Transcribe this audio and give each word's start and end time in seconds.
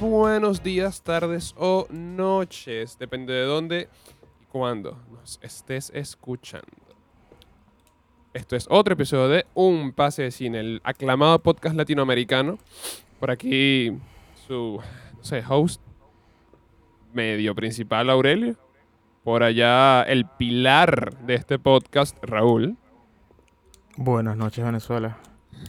Buenos 0.00 0.62
días, 0.62 1.02
tardes 1.02 1.54
o 1.56 1.86
noches, 1.88 2.98
depende 2.98 3.32
de 3.32 3.44
dónde 3.44 3.88
y 4.42 4.44
cuándo 4.46 4.98
nos 5.10 5.38
estés 5.42 5.90
escuchando. 5.94 6.66
Esto 8.34 8.54
es 8.54 8.66
otro 8.68 8.92
episodio 8.92 9.28
de 9.28 9.46
Un 9.54 9.92
Pase 9.92 10.24
de 10.24 10.30
Cine, 10.30 10.60
el 10.60 10.80
aclamado 10.84 11.38
podcast 11.38 11.74
latinoamericano. 11.74 12.58
Por 13.18 13.30
aquí 13.30 13.96
su, 14.46 14.78
no 15.16 15.24
sé, 15.24 15.42
host 15.48 15.80
medio 17.14 17.54
principal, 17.54 18.10
Aurelio. 18.10 18.56
Por 19.24 19.42
allá 19.42 20.02
el 20.02 20.26
pilar 20.26 21.16
de 21.24 21.34
este 21.34 21.58
podcast, 21.58 22.14
Raúl. 22.22 22.76
Buenas 23.96 24.36
noches, 24.36 24.62
Venezuela. 24.62 25.16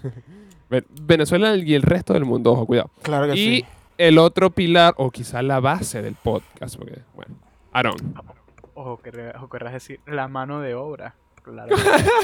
Ve- 0.70 0.86
Venezuela 1.02 1.56
y 1.56 1.74
el 1.76 1.82
resto 1.82 2.14
del 2.14 2.26
mundo, 2.26 2.52
ojo, 2.54 2.66
cuidado. 2.66 2.90
Claro 3.02 3.28
que 3.28 3.34
Y 3.40 3.58
sí. 3.62 3.66
el 3.98 4.18
otro 4.18 4.50
pilar, 4.50 4.94
o 4.98 5.12
quizá 5.12 5.42
la 5.42 5.60
base 5.60 6.02
del 6.02 6.16
podcast, 6.16 6.76
porque, 6.78 7.00
bueno, 7.16 7.36
Aaron. 7.72 7.96
Ojo, 8.74 8.98
querrás, 8.98 9.36
ojo, 9.36 9.50
querrás 9.50 9.74
decir 9.74 10.00
la 10.06 10.28
mano 10.28 10.60
de 10.62 10.76
obra. 10.76 11.16
Claro. 11.44 11.74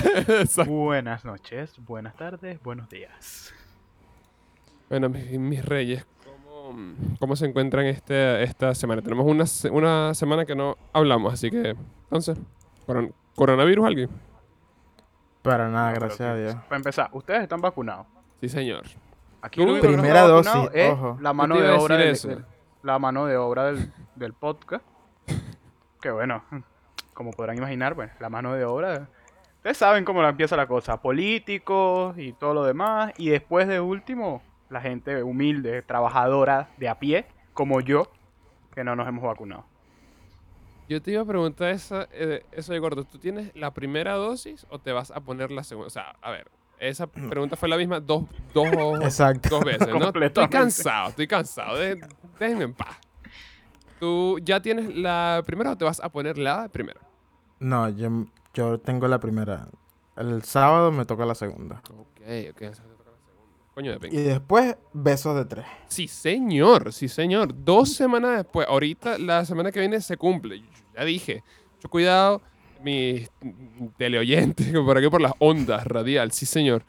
Buenas 0.68 1.24
noches, 1.24 1.74
buenas 1.80 2.16
tardes, 2.16 2.62
buenos 2.62 2.90
días. 2.90 3.54
Bueno, 4.90 5.08
mis, 5.10 5.32
mis 5.40 5.64
reyes, 5.66 6.06
¿cómo, 6.26 6.78
cómo 7.20 7.36
se 7.38 7.46
encuentran 7.46 7.86
este, 7.86 8.44
esta 8.44 8.76
semana? 8.76 9.02
Tenemos 9.02 9.26
una, 9.26 9.46
una 9.72 10.14
semana 10.14 10.46
que 10.46 10.56
no 10.56 10.78
hablamos, 10.92 11.34
así 11.34 11.50
que, 11.50 11.76
entonces, 12.04 12.38
coron- 12.86 13.14
¿coronavirus 13.36 13.86
alguien? 13.86 14.10
Para 15.42 15.70
nada, 15.70 15.92
gracias 15.94 16.22
a 16.30 16.36
Dios. 16.36 16.56
Para 16.68 16.76
empezar, 16.78 17.10
ustedes 17.14 17.44
están 17.44 17.62
vacunados. 17.62 18.06
Sí, 18.44 18.50
señor. 18.50 18.84
Aquí 19.42 19.62
Tú, 19.62 19.74
lo 19.74 19.80
primera 19.80 20.24
dosis, 20.24 20.52
vacunado 20.54 20.76
es 20.76 20.92
ojo. 20.92 21.18
la 21.22 21.32
mano 21.32 21.58
de 21.62 21.70
obra 21.70 21.96
del, 21.96 22.46
la 22.82 23.00
mano 23.00 23.26
de 23.26 23.38
obra 23.38 23.72
del, 23.72 23.94
del 24.18 24.34
podcast. 24.34 24.84
Que 26.02 26.12
bueno, 26.12 26.44
como 27.14 27.32
podrán 27.32 27.58
imaginar, 27.58 27.94
bueno, 27.94 28.12
la 28.20 28.28
mano 28.30 28.54
de 28.54 28.66
obra. 28.66 29.08
Ustedes 29.56 29.78
saben 29.78 30.04
cómo 30.04 30.22
la 30.22 30.28
empieza 30.28 30.58
la 30.58 30.68
cosa, 30.68 31.02
políticos 31.02 32.18
y 32.18 32.34
todo 32.34 32.54
lo 32.54 32.66
demás, 32.66 33.14
y 33.18 33.30
después 33.30 33.66
de 33.70 33.80
último, 33.80 34.44
la 34.70 34.82
gente 34.82 35.24
humilde, 35.24 35.82
trabajadora 35.82 36.68
de 36.76 36.90
a 36.90 37.00
pie, 37.00 37.26
como 37.54 37.80
yo, 37.80 38.12
que 38.76 38.84
no 38.84 38.94
nos 38.98 39.08
hemos 39.08 39.24
vacunado. 39.24 39.64
Yo 40.90 41.02
te 41.02 41.12
iba 41.12 41.22
a 41.22 41.26
preguntar 41.26 41.70
esa, 41.70 42.10
eh, 42.12 42.46
eso 42.52 42.74
de 42.74 42.80
gordo. 42.80 43.06
¿Tú 43.06 43.20
tienes 43.20 43.56
la 43.56 43.74
primera 43.74 44.16
dosis 44.16 44.68
o 44.70 44.80
te 44.80 44.92
vas 44.92 45.12
a 45.12 45.22
poner 45.22 45.50
la 45.50 45.64
segunda? 45.64 45.88
O 45.88 45.92
sea, 45.92 46.18
a 46.22 46.30
ver, 46.30 46.52
esa 46.90 47.08
pregunta 47.08 47.56
fue 47.56 47.70
la 47.70 47.78
misma 47.78 48.00
dos, 48.00 48.24
dos, 48.54 48.68
Exacto. 49.02 49.50
dos 49.50 49.64
veces, 49.64 49.88
¿no? 49.88 50.10
Estoy 50.24 50.48
cansado, 50.50 51.10
estoy 51.10 51.28
cansado. 51.28 51.78
de- 51.78 52.00
déjenme 52.40 52.66
en 52.66 52.74
paz. 52.74 52.98
¿Tú 54.00 54.40
ya 54.44 54.62
tienes 54.62 54.94
la 54.96 55.42
primera 55.46 55.72
o 55.72 55.78
te 55.78 55.86
vas 55.86 56.00
a 56.02 56.10
poner 56.10 56.38
la 56.38 56.68
primera? 56.70 57.00
No, 57.60 57.88
yo, 57.90 58.26
yo 58.54 58.80
tengo 58.80 59.08
la 59.08 59.20
primera. 59.20 59.68
El 60.18 60.44
sábado 60.44 60.92
me 60.92 61.06
toca 61.06 61.26
la 61.26 61.36
segunda. 61.36 61.82
Ok, 61.90 62.20
ok. 62.52 62.62
esa 62.64 62.84
te 62.84 62.90
toca 62.90 63.12
la 63.12 63.18
segunda. 63.26 63.74
Coño 63.74 63.92
de 63.94 64.00
pinga. 64.00 64.16
Y 64.20 64.24
después, 64.24 64.76
besos 64.92 65.36
de 65.38 65.46
tres. 65.46 65.66
Sí, 65.88 66.08
señor, 66.08 66.92
sí, 66.92 67.08
señor. 67.08 67.54
Dos 67.64 67.94
semanas 67.94 68.38
después, 68.38 68.68
ahorita 68.68 69.18
la 69.20 69.46
semana 69.46 69.72
que 69.72 69.80
viene 69.80 70.02
se 70.02 70.18
cumple. 70.18 70.60
Yo 70.60 70.66
ya 70.98 71.06
dije, 71.06 71.44
mucho 71.76 71.90
cuidado, 71.90 72.42
mis 72.84 73.30
teleoyentes, 73.98 74.72
que 74.72 74.80
por 74.82 74.98
aquí 74.98 75.10
por 75.10 75.22
las 75.22 75.34
ondas 75.40 75.86
radial, 75.88 76.32
sí, 76.32 76.46
señor. 76.46 76.84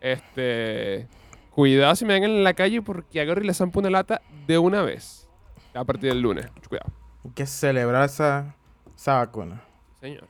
Este, 0.00 1.08
cuidado 1.50 1.96
si 1.96 2.04
me 2.04 2.14
ven 2.14 2.24
en 2.24 2.44
la 2.44 2.54
calle 2.54 2.82
porque 2.82 3.20
agarro 3.20 3.42
y 3.42 3.46
les 3.46 3.56
zampo 3.56 3.80
una 3.80 3.90
lata 3.90 4.20
de 4.46 4.58
una 4.58 4.82
vez. 4.82 5.28
A 5.74 5.84
partir 5.84 6.10
del 6.10 6.20
lunes, 6.20 6.46
mucho 6.54 6.68
cuidado. 6.68 6.90
Hay 7.24 7.30
que 7.32 7.46
celebrar 7.46 8.04
esa, 8.04 8.54
esa 8.94 9.14
vacuna. 9.14 9.62
Señor, 10.00 10.26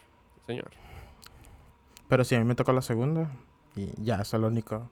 señor. 0.46 0.70
Pero 2.08 2.24
sí, 2.24 2.34
a 2.34 2.38
mí 2.38 2.44
me 2.44 2.54
tocó 2.54 2.72
la 2.72 2.82
segunda. 2.82 3.30
Y 3.74 3.90
ya, 4.02 4.16
eso 4.16 4.36
es 4.36 4.40
lo 4.40 4.48
único 4.48 4.88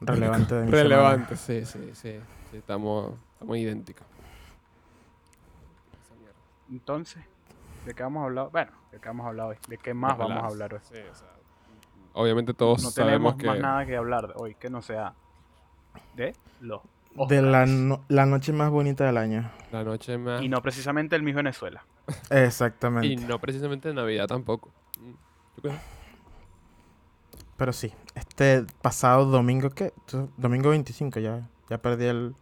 relevante 0.00 0.54
de 0.54 0.64
mi 0.64 0.70
Relevante, 0.70 1.36
sí, 1.36 1.64
sí, 1.64 1.90
sí, 1.94 2.20
sí, 2.50 2.56
Estamos, 2.56 3.14
estamos 3.34 3.56
idénticos. 3.56 4.06
Entonces, 6.70 7.22
¿de 7.88 7.94
qué 7.94 8.02
vamos 8.02 8.20
a 8.20 8.24
hablar? 8.26 8.50
Bueno, 8.52 8.70
¿de 8.92 9.00
qué 9.00 9.08
vamos 9.08 9.24
a 9.24 9.28
hablar 9.30 9.46
hoy? 9.46 9.56
¿De 9.66 9.78
qué 9.78 9.94
más 9.94 10.18
vamos 10.18 10.42
a 10.42 10.46
hablar 10.46 10.74
hoy? 10.74 10.80
Sí, 10.82 10.98
o 11.10 11.14
sea, 11.14 11.28
obviamente 12.12 12.52
todos 12.52 12.82
no 12.82 12.90
sabemos 12.90 13.36
tenemos 13.36 13.36
que... 13.36 13.46
más 13.46 13.58
nada 13.60 13.86
que 13.86 13.96
hablar 13.96 14.34
hoy 14.36 14.54
que 14.56 14.68
no 14.68 14.82
sea 14.82 15.14
de 16.14 16.34
los 16.60 16.82
semana. 16.82 17.28
De 17.28 17.40
la, 17.42 17.62
Oscars. 17.62 17.70
no- 17.70 18.04
la 18.08 18.26
noche 18.26 18.52
más 18.52 18.70
bonita 18.70 19.06
del 19.06 19.16
año. 19.16 19.50
La 19.72 19.84
noche 19.84 20.18
más... 20.18 20.42
Y 20.42 20.50
no 20.50 20.60
precisamente 20.60 21.16
el 21.16 21.22
Miss 21.22 21.34
Venezuela. 21.34 21.82
Exactamente. 22.30 23.06
Y 23.06 23.16
no 23.16 23.38
precisamente 23.38 23.92
Navidad 23.94 24.26
tampoco. 24.26 24.70
Mm. 25.00 25.68
Pero 27.56 27.72
sí, 27.72 27.92
este 28.14 28.66
pasado 28.82 29.24
domingo, 29.24 29.70
¿qué? 29.70 29.94
Domingo 30.36 30.70
25, 30.70 31.20
ya, 31.20 31.48
ya 31.70 31.78
perdí 31.78 32.04
el... 32.04 32.34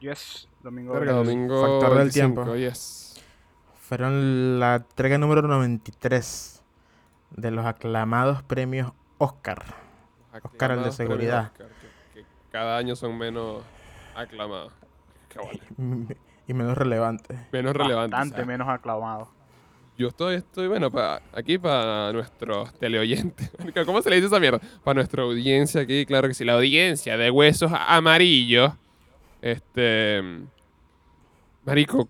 Yes, 0.00 0.48
domingo. 0.62 0.98
El 0.98 1.06
domingo 1.08 1.62
factor 1.62 1.88
del 1.88 1.98
25, 2.10 2.44
tiempo. 2.44 2.56
yes. 2.56 3.11
Fueron 3.92 4.58
la 4.58 4.76
entrega 4.76 5.18
número 5.18 5.42
93 5.42 6.62
de 7.32 7.50
los 7.50 7.66
aclamados 7.66 8.42
premios 8.42 8.90
Oscar. 9.18 9.62
Oscar, 10.32 10.70
el 10.70 10.76
de 10.76 10.88
Aclamados 10.88 10.96
seguridad. 10.96 11.50
Oscar, 11.52 11.66
que, 12.14 12.20
que 12.22 12.26
cada 12.50 12.78
año 12.78 12.96
son 12.96 13.18
menos 13.18 13.62
aclamados. 14.14 14.72
Vale. 15.36 15.60
y 16.48 16.54
menos 16.54 16.78
relevante. 16.78 17.38
Menos 17.52 17.76
relevantes. 17.76 18.12
Bastante 18.12 18.36
o 18.36 18.36
sea, 18.38 18.46
menos 18.46 18.66
aclamado. 18.66 19.28
Yo 19.98 20.08
estoy, 20.08 20.36
estoy 20.36 20.68
bueno, 20.68 20.90
pa, 20.90 21.20
aquí 21.34 21.58
para 21.58 22.14
nuestros 22.14 22.72
teleoyentes. 22.78 23.50
¿Cómo 23.84 24.00
se 24.00 24.08
le 24.08 24.16
dice 24.16 24.28
esa 24.28 24.40
mierda? 24.40 24.58
Para 24.82 24.94
nuestra 24.94 25.22
audiencia 25.24 25.82
aquí, 25.82 26.06
claro 26.06 26.28
que 26.28 26.32
sí. 26.32 26.46
La 26.46 26.54
audiencia 26.54 27.18
de 27.18 27.30
huesos 27.30 27.70
amarillos. 27.74 28.72
Este. 29.42 30.22
Marico, 31.66 32.08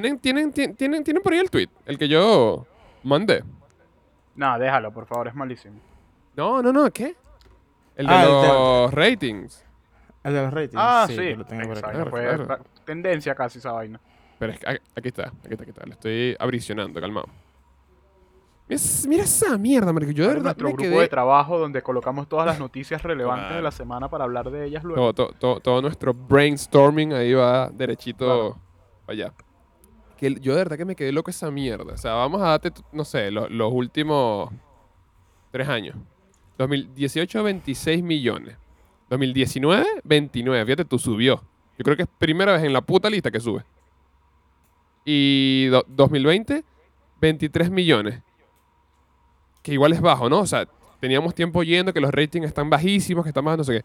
¿tienen, 0.00 0.18
tienen, 0.18 0.52
tien- 0.52 0.76
tienen, 0.76 1.04
tienen 1.04 1.22
por 1.22 1.32
ahí 1.32 1.38
el 1.38 1.50
tweet, 1.50 1.68
el 1.86 1.96
que 1.98 2.08
yo 2.08 2.66
mandé. 3.04 3.44
No, 4.34 4.58
déjalo, 4.58 4.90
por 4.92 5.06
favor, 5.06 5.28
es 5.28 5.34
malísimo. 5.36 5.78
No, 6.34 6.60
no, 6.60 6.72
no, 6.72 6.90
¿qué? 6.90 7.14
El 7.94 8.06
de 8.08 8.12
Ah, 8.12 8.22
el 8.24 8.28
de- 8.42 8.48
los 8.48 8.92
ratings. 8.94 9.64
El 10.24 10.34
de 10.34 10.42
los 10.42 10.52
ratings. 10.52 10.74
Ah, 10.76 11.04
sí. 11.08 11.14
yo 11.14 11.36
lo 11.36 11.44
tengo 11.44 11.62
por 11.68 11.76
Esa 11.76 11.86
acá. 11.86 11.96
vaina 11.98 12.10
fue 12.10 12.22
Claro, 12.44 12.64
tendencia 12.84 13.34
casi 13.36 13.58
esa 13.60 13.70
vaina. 13.70 14.00
Pero 14.40 14.52
es 14.52 14.58
que 14.58 14.66
a- 14.68 14.80
aquí 14.96 15.08
está, 15.08 15.28
aquí 15.28 15.52
está, 15.52 15.62
aquí 15.62 15.70
está. 15.70 15.86
Lo 15.86 15.92
estoy 15.92 16.36
abrisionando, 16.40 17.00
calmado. 17.00 17.26
Mira, 18.66 18.76
es- 18.76 19.06
mira 19.06 19.22
esa 19.22 19.56
mierda, 19.58 19.92
marico. 19.92 20.10
Yo 20.10 20.24
de 20.24 20.28
verdad 20.30 20.42
nuestro 20.42 20.66
me 20.68 20.72
grupo 20.72 20.90
quedé... 20.90 21.00
de 21.02 21.08
trabajo 21.08 21.56
donde 21.58 21.82
colocamos 21.82 22.28
todas 22.28 22.46
las 22.46 22.58
noticias 22.58 23.00
relevantes 23.04 23.54
de 23.54 23.62
la 23.62 23.70
semana 23.70 24.08
para 24.08 24.24
hablar 24.24 24.50
de 24.50 24.64
ellas 24.64 24.82
luego. 24.82 25.12
Todo, 25.14 25.28
todo, 25.28 25.38
todo, 25.38 25.60
todo 25.60 25.82
nuestro 25.82 26.12
brainstorming 26.12 27.12
ahí 27.12 27.32
va 27.34 27.68
derechito 27.70 28.24
Claro. 28.24 28.58
allá. 29.06 29.32
El- 30.26 30.40
yo 30.40 30.52
de 30.52 30.58
verdad 30.58 30.76
que 30.76 30.84
me 30.84 30.96
quedé 30.96 31.12
loco 31.12 31.30
esa 31.30 31.50
mierda. 31.50 31.92
O 31.94 31.96
sea, 31.96 32.14
vamos 32.14 32.40
a 32.42 32.48
darte, 32.50 32.72
no 32.92 33.04
sé, 33.04 33.30
lo- 33.30 33.48
los 33.48 33.72
últimos 33.72 34.50
tres 35.50 35.68
años. 35.68 35.96
2018, 36.58 37.42
26 37.42 38.02
millones. 38.02 38.56
2019, 39.10 39.84
29. 40.04 40.64
Fíjate, 40.64 40.84
tú 40.84 40.98
subió. 40.98 41.42
Yo 41.78 41.82
creo 41.84 41.96
que 41.96 42.04
es 42.04 42.08
primera 42.18 42.52
vez 42.52 42.62
en 42.62 42.72
la 42.72 42.80
puta 42.80 43.10
lista 43.10 43.30
que 43.30 43.40
sube. 43.40 43.64
Y 45.04 45.66
do- 45.66 45.84
2020, 45.88 46.64
23 47.20 47.70
millones. 47.70 48.20
Que 49.62 49.72
igual 49.72 49.92
es 49.92 50.00
bajo, 50.00 50.28
¿no? 50.28 50.40
O 50.40 50.46
sea, 50.46 50.66
teníamos 51.00 51.34
tiempo 51.34 51.62
yendo 51.62 51.92
que 51.92 52.00
los 52.00 52.12
ratings 52.12 52.46
están 52.46 52.70
bajísimos, 52.70 53.24
que 53.24 53.30
están 53.30 53.44
más 53.44 53.58
no 53.58 53.64
sé 53.64 53.80
qué. 53.80 53.84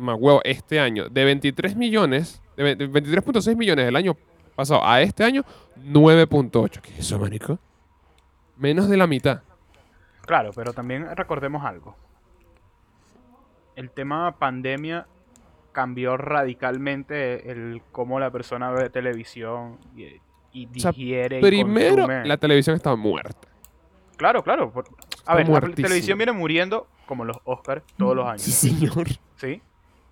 Más 0.00 0.16
huevo, 0.18 0.40
este 0.44 0.78
año, 0.80 1.08
de 1.08 1.24
23 1.24 1.76
millones, 1.76 2.42
de 2.56 2.62
ve- 2.64 2.76
de 2.76 2.86
23.6 2.88 3.56
millones 3.56 3.86
del 3.86 3.96
año 3.96 4.16
pasado 4.56 4.84
a 4.84 5.00
este 5.00 5.22
año, 5.22 5.44
9.8. 5.84 6.80
¿Qué 6.80 6.90
es 6.94 6.98
eso, 7.00 7.18
manico? 7.18 7.58
Menos 8.56 8.88
de 8.88 8.96
la 8.96 9.06
mitad. 9.06 9.42
Claro, 10.22 10.50
pero 10.54 10.72
también 10.72 11.06
recordemos 11.14 11.64
algo. 11.64 11.94
El 13.76 13.90
tema 13.90 14.36
pandemia 14.38 15.06
cambió 15.72 16.16
radicalmente 16.16 17.50
el 17.50 17.82
cómo 17.92 18.18
la 18.18 18.30
persona 18.30 18.70
ve 18.70 18.88
televisión 18.88 19.78
y, 19.94 20.20
y 20.52 20.80
sea, 20.80 20.90
digiere 20.90 21.38
y 21.38 21.42
Primero, 21.42 22.06
consume. 22.06 22.26
la 22.26 22.36
televisión 22.38 22.74
estaba 22.76 22.96
muerta. 22.96 23.46
Claro, 24.16 24.42
claro. 24.42 24.72
Está 25.14 25.32
A 25.32 25.36
ver, 25.36 25.48
la 25.48 25.60
televisión 25.60 26.16
viene 26.16 26.32
muriendo 26.32 26.86
como 27.04 27.26
los 27.26 27.36
Oscars 27.44 27.82
todos 27.98 28.16
los 28.16 28.26
años. 28.26 28.40
Sí, 28.42 28.50
señor. 28.52 29.06
¿sí? 29.36 29.60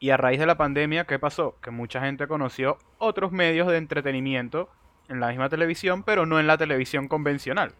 Y 0.04 0.10
a 0.10 0.18
raíz 0.18 0.38
de 0.38 0.44
la 0.44 0.58
pandemia, 0.58 1.06
¿qué 1.06 1.18
pasó? 1.18 1.58
Que 1.62 1.70
mucha 1.70 1.98
gente 2.02 2.28
conoció 2.28 2.76
otros 2.98 3.32
medios 3.32 3.68
de 3.68 3.78
entretenimiento 3.78 4.68
en 5.08 5.18
la 5.18 5.28
misma 5.28 5.48
televisión, 5.48 6.02
pero 6.02 6.26
no 6.26 6.38
en 6.38 6.46
la 6.46 6.58
televisión 6.58 7.08
convencional. 7.08 7.74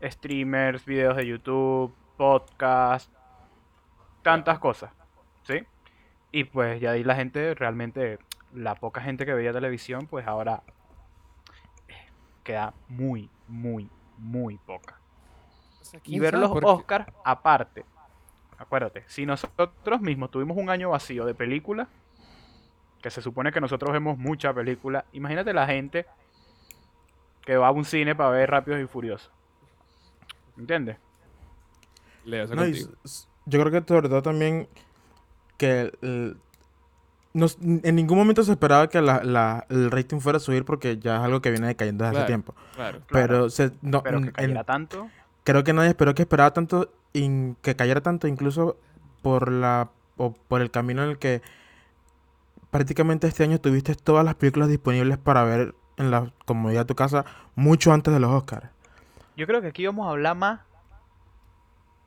Streamers, 0.00 0.84
videos 0.84 1.16
de 1.16 1.26
YouTube, 1.26 1.92
podcast, 2.16 3.12
tantas 4.22 4.60
cosas, 4.60 4.92
¿sí? 5.42 5.66
Y 6.30 6.44
pues 6.44 6.80
ya 6.80 6.92
ahí 6.92 7.02
la 7.02 7.16
gente 7.16 7.52
realmente, 7.56 8.20
la 8.54 8.76
poca 8.76 9.00
gente 9.00 9.26
que 9.26 9.34
veía 9.34 9.52
televisión, 9.52 10.06
pues 10.06 10.24
ahora 10.24 10.62
eh, 11.88 11.94
queda 12.44 12.74
muy, 12.86 13.28
muy, 13.48 13.90
muy 14.18 14.56
poca. 14.58 15.00
Y 16.04 16.10
¿quién 16.10 16.22
ver 16.22 16.34
los? 16.38 16.52
Oscars 16.62 17.06
aparte. 17.24 17.84
Acuérdate, 18.58 19.04
si 19.06 19.24
nosotros 19.24 20.00
mismos 20.00 20.30
tuvimos 20.30 20.56
un 20.56 20.68
año 20.70 20.90
vacío 20.90 21.24
de 21.24 21.34
películas, 21.34 21.88
que 23.00 23.10
se 23.10 23.22
supone 23.22 23.52
que 23.52 23.60
nosotros 23.60 23.92
vemos 23.92 24.18
mucha 24.18 24.52
película, 24.52 25.04
imagínate 25.12 25.52
la 25.52 25.66
gente 25.66 26.06
que 27.44 27.56
va 27.56 27.68
a 27.68 27.70
un 27.70 27.84
cine 27.84 28.14
para 28.16 28.30
ver 28.30 28.50
Rápidos 28.50 28.80
y 28.80 28.86
Furiosos. 28.86 29.30
¿Entiendes? 30.58 30.96
Leo, 32.24 32.44
eso 32.44 32.54
No, 32.56 32.66
yo 32.66 33.60
creo 33.64 33.70
que 33.70 33.88
sobre 33.88 34.08
todo 34.08 34.22
también 34.22 34.68
que 35.56 35.92
el- 36.02 36.36
en 37.34 37.94
ningún 37.94 38.18
momento 38.18 38.42
se 38.42 38.50
esperaba 38.52 38.88
que 38.88 39.00
la- 39.00 39.22
la- 39.22 39.64
el 39.70 39.90
rating 39.92 40.18
fuera 40.18 40.38
a 40.38 40.40
subir 40.40 40.64
porque 40.64 40.98
ya 40.98 41.16
es 41.16 41.22
algo 41.22 41.40
que 41.40 41.50
viene 41.50 41.68
decayendo 41.68 42.04
desde 42.04 42.12
Claro. 42.14 42.24
hace 42.24 42.26
tiempo. 42.32 42.54
Claro. 42.74 42.98
Claro. 43.06 43.26
Pero, 43.28 43.50
se- 43.50 43.70
no, 43.80 44.02
Pero 44.02 44.20
que 44.22 44.32
en- 44.44 44.64
tanto. 44.64 45.08
creo 45.44 45.62
que 45.62 45.72
nadie 45.72 45.90
esperó 45.90 46.14
que 46.14 46.22
esperaba 46.22 46.52
tanto, 46.52 46.92
in- 47.12 47.56
que 47.62 47.76
cayera 47.76 48.00
tanto, 48.00 48.26
incluso 48.28 48.76
por 49.22 49.50
la 49.50 49.90
o 50.16 50.32
por 50.32 50.60
el 50.62 50.70
camino 50.70 51.02
en 51.04 51.10
el 51.10 51.18
que 51.18 51.42
prácticamente 52.70 53.26
este 53.26 53.44
año 53.44 53.60
tuviste 53.60 53.94
todas 53.94 54.24
las 54.24 54.34
películas 54.34 54.68
disponibles 54.68 55.16
para 55.18 55.44
ver 55.44 55.74
en 55.96 56.10
la 56.10 56.32
comodidad 56.44 56.80
de 56.82 56.86
tu 56.86 56.94
casa 56.94 57.24
mucho 57.54 57.92
antes 57.92 58.12
de 58.12 58.20
los 58.20 58.30
Oscars. 58.30 58.68
Yo 59.36 59.46
creo 59.46 59.60
que 59.60 59.68
aquí 59.68 59.86
vamos 59.86 60.06
a 60.06 60.10
hablar 60.10 60.36
más 60.36 60.60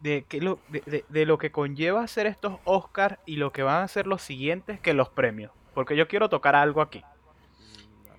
de, 0.02 0.24
que 0.28 0.42
lo, 0.42 0.60
de, 0.70 0.82
de- 0.86 1.06
de 1.08 1.26
lo 1.26 1.38
que 1.38 1.52
conlleva 1.52 2.04
hacer 2.04 2.26
estos 2.28 2.56
Oscars 2.66 3.18
y 3.26 3.36
lo 3.38 3.52
que 3.52 3.64
van 3.64 3.84
a 3.84 3.88
ser 3.88 4.08
los 4.08 4.22
siguientes 4.22 4.80
que 4.80 4.94
los 4.94 5.10
premios. 5.10 5.52
Porque 5.74 5.96
yo 5.96 6.08
quiero 6.08 6.28
tocar 6.30 6.56
algo 6.56 6.82
aquí. 6.82 7.04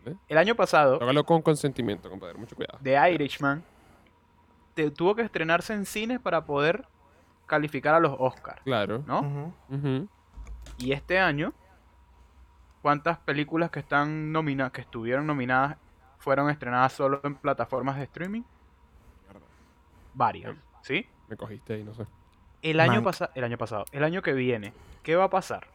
Vale. 0.05 0.17
El 0.28 0.38
año 0.38 0.55
pasado, 0.55 0.99
Tócalo 0.99 1.25
con 1.25 1.43
consentimiento, 1.43 2.08
compadre. 2.08 2.38
Mucho 2.38 2.56
cuidado. 2.56 2.78
The 2.82 3.12
Irishman 3.12 3.62
te- 4.75 4.91
tuvo 4.91 5.15
que 5.15 5.23
estrenarse 5.23 5.75
en 5.75 5.85
cines 5.87 6.21
para 6.21 6.45
poder 6.45 6.87
calificar 7.47 7.95
a 7.95 8.01
los 8.01 8.15
Oscars, 8.19 8.61
Claro. 8.65 9.03
¿no? 9.07 9.53
Y 10.79 10.93
este 10.93 11.19
año, 11.19 11.53
¿cuántas 12.81 13.19
películas 13.19 13.71
que 13.71 13.81
están 13.81 14.33
nominadas, 14.33 14.73
que 14.73 14.81
estuvieron 14.81 15.27
nominadas, 15.27 15.77
fueron 16.19 16.49
estrenadas 16.51 16.93
solo 16.93 17.21
en 17.25 17.35
plataformas 17.35 17.97
de 17.97 18.05
streaming? 18.05 18.43
Mierda. 19.25 19.47
Varias, 20.15 20.57
¿sí? 20.83 21.07
Me 21.29 21.37
cogiste 21.37 21.75
ahí, 21.75 21.85
no 21.85 21.95
sé. 21.95 22.07
El 22.63 22.79
año 22.81 23.03
el 23.35 23.45
año 23.45 23.59
pasado, 23.59 23.85
el 23.93 24.05
año 24.05 24.23
que 24.23 24.33
viene, 24.35 24.73
¿qué 25.03 25.17
va 25.17 25.25
a 25.25 25.31
pasar? 25.31 25.67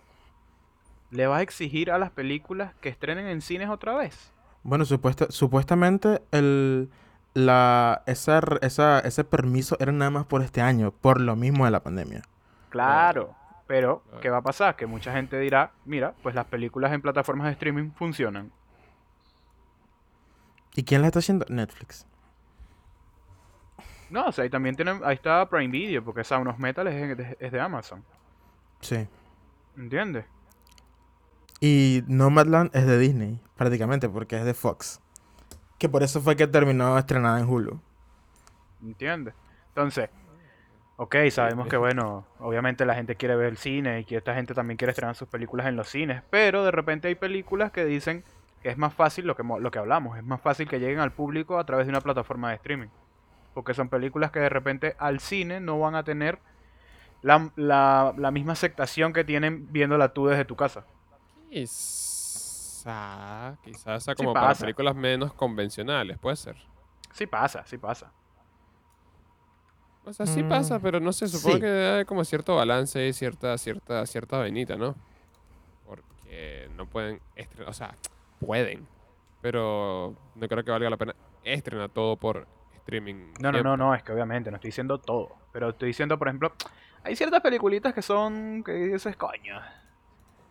¿Le 1.11 1.27
vas 1.27 1.39
a 1.39 1.41
exigir 1.41 1.91
a 1.91 1.97
las 1.97 2.11
películas 2.11 2.73
que 2.81 2.89
estrenen 2.89 3.27
en 3.27 3.41
cines 3.41 3.69
otra 3.69 3.95
vez? 3.95 4.31
Bueno, 4.63 4.83
supuesta, 4.85 5.27
supuestamente 5.29 6.21
el, 6.31 6.89
la, 7.33 8.03
esa, 8.07 8.37
r- 8.39 8.59
esa, 8.61 8.99
ese 8.99 9.23
permiso 9.23 9.77
era 9.79 9.91
nada 9.91 10.11
más 10.11 10.25
por 10.25 10.41
este 10.41 10.61
año, 10.61 10.91
por 10.91 11.21
lo 11.21 11.35
mismo 11.35 11.65
de 11.65 11.71
la 11.71 11.81
pandemia. 11.83 12.23
Claro, 12.69 13.35
pero. 13.67 14.03
¿qué 14.21 14.29
va 14.29 14.37
a 14.37 14.41
pasar? 14.41 14.75
Que 14.75 14.85
mucha 14.87 15.11
gente 15.13 15.39
dirá, 15.39 15.71
mira, 15.85 16.13
pues 16.23 16.35
las 16.35 16.45
películas 16.45 16.91
en 16.93 17.01
plataformas 17.01 17.45
de 17.47 17.53
streaming 17.53 17.91
funcionan. 17.91 18.51
¿Y 20.75 20.83
quién 20.83 21.01
la 21.01 21.07
está 21.07 21.19
haciendo? 21.19 21.45
Netflix. 21.49 22.05
No, 24.09 24.27
o 24.27 24.31
sea, 24.31 24.43
ahí 24.45 24.49
también 24.49 24.75
tienen, 24.75 25.01
ahí 25.03 25.15
está 25.15 25.47
Prime 25.49 25.67
Video, 25.67 26.03
porque 26.03 26.23
Sound 26.23 26.47
of 26.47 26.59
Metal 26.59 26.87
es 26.87 27.17
de, 27.17 27.37
es 27.39 27.51
de 27.51 27.59
Amazon, 27.59 28.03
Sí. 28.79 29.07
¿entiendes? 29.75 30.25
Y 31.59 32.03
Nomadland 32.07 32.69
es 32.75 32.85
de 32.85 32.97
Disney, 32.99 33.39
prácticamente, 33.57 34.07
porque 34.07 34.37
es 34.37 34.45
de 34.45 34.53
Fox. 34.53 35.01
Que 35.77 35.89
por 35.89 36.03
eso 36.03 36.21
fue 36.21 36.35
que 36.35 36.47
terminó 36.47 36.97
estrenada 36.97 37.39
en 37.39 37.47
Hulu. 37.47 37.79
¿Entiendes? 38.83 39.33
Entonces, 39.69 40.09
ok, 40.97 41.15
sabemos 41.31 41.67
que 41.67 41.77
bueno, 41.77 42.25
obviamente 42.39 42.85
la 42.85 42.95
gente 42.95 43.15
quiere 43.15 43.35
ver 43.35 43.47
el 43.47 43.57
cine 43.57 44.01
y 44.01 44.05
que 44.05 44.17
esta 44.17 44.33
gente 44.35 44.53
también 44.53 44.77
quiere 44.77 44.91
estrenar 44.91 45.15
sus 45.15 45.27
películas 45.27 45.67
en 45.67 45.75
los 45.75 45.89
cines, 45.89 46.23
pero 46.29 46.63
de 46.63 46.71
repente 46.71 47.07
hay 47.07 47.15
películas 47.15 47.71
que 47.71 47.85
dicen 47.85 48.23
que 48.61 48.69
es 48.69 48.77
más 48.77 48.93
fácil 48.93 49.25
lo 49.27 49.35
que, 49.35 49.43
lo 49.43 49.71
que 49.71 49.79
hablamos, 49.79 50.17
es 50.17 50.23
más 50.23 50.41
fácil 50.41 50.67
que 50.67 50.79
lleguen 50.79 50.99
al 50.99 51.11
público 51.11 51.59
a 51.59 51.65
través 51.65 51.85
de 51.87 51.91
una 51.91 52.01
plataforma 52.01 52.49
de 52.49 52.55
streaming. 52.55 52.87
Porque 53.53 53.73
son 53.73 53.89
películas 53.89 54.31
que 54.31 54.39
de 54.39 54.49
repente 54.49 54.95
al 54.99 55.19
cine 55.19 55.59
no 55.59 55.79
van 55.79 55.95
a 55.95 56.03
tener 56.03 56.39
la, 57.21 57.51
la- 57.55 58.13
la 58.17 58.31
misma 58.31 58.53
aceptación 58.53 59.13
que 59.13 59.23
tienen 59.23 59.71
viéndola 59.71 60.09
tú 60.13 60.27
desde 60.27 60.45
tu 60.45 60.55
casa. 60.55 60.85
Quizá, 62.87 63.57
quizás 63.63 64.03
sea 64.03 64.15
Sí 64.15 64.23
como 64.23 64.33
para 64.33 64.55
películas 64.55 64.95
menos 64.95 65.33
convencionales, 65.33 66.17
puede 66.19 66.37
ser. 66.37 66.55
Sí 67.11 67.27
pasa, 67.27 67.65
sí 67.65 67.77
pasa. 67.77 68.13
O 70.05 70.13
sea, 70.13 70.25
sí 70.25 70.41
Mm, 70.41 70.49
pasa, 70.49 70.79
pero 70.79 71.01
no 71.01 71.11
sé, 71.11 71.27
supongo 71.27 71.55
sí. 71.55 71.61
que 71.61 71.67
haber 71.67 72.05
como 72.05 72.23
cierto 72.23 72.55
balance 72.55 73.05
y 73.05 73.11
cierta, 73.11 73.57
cierta, 73.57 74.05
cierta 74.05 74.37
vainita, 74.37 74.77
¿no? 74.77 74.95
Porque 75.85 76.69
no 76.77 76.85
pueden 76.85 77.19
estrenar, 77.35 77.69
o 77.69 77.73
sea, 77.73 77.93
pueden, 78.39 78.87
pero 79.41 80.15
no 80.35 80.47
creo 80.47 80.63
que 80.63 80.71
valga 80.71 80.89
la 80.89 80.95
pena 80.97 81.13
estrenar 81.43 81.89
todo 81.89 82.15
por 82.15 82.47
streaming. 82.71 83.33
No, 83.41 83.51
no, 83.51 83.61
no, 83.61 83.75
no, 83.75 83.93
es 83.95 84.01
que 84.03 84.13
obviamente 84.13 84.49
no 84.49 84.55
estoy 84.55 84.69
diciendo 84.69 84.97
todo. 84.97 85.35
Pero 85.51 85.69
estoy 85.69 85.87
diciendo, 85.89 86.17
por 86.17 86.29
ejemplo, 86.29 86.53
hay 87.03 87.17
ciertas 87.17 87.41
peliculitas 87.41 87.93
que 87.93 88.01
son, 88.01 88.63
que 88.63 88.71
dices, 88.71 89.17
coño, 89.17 89.59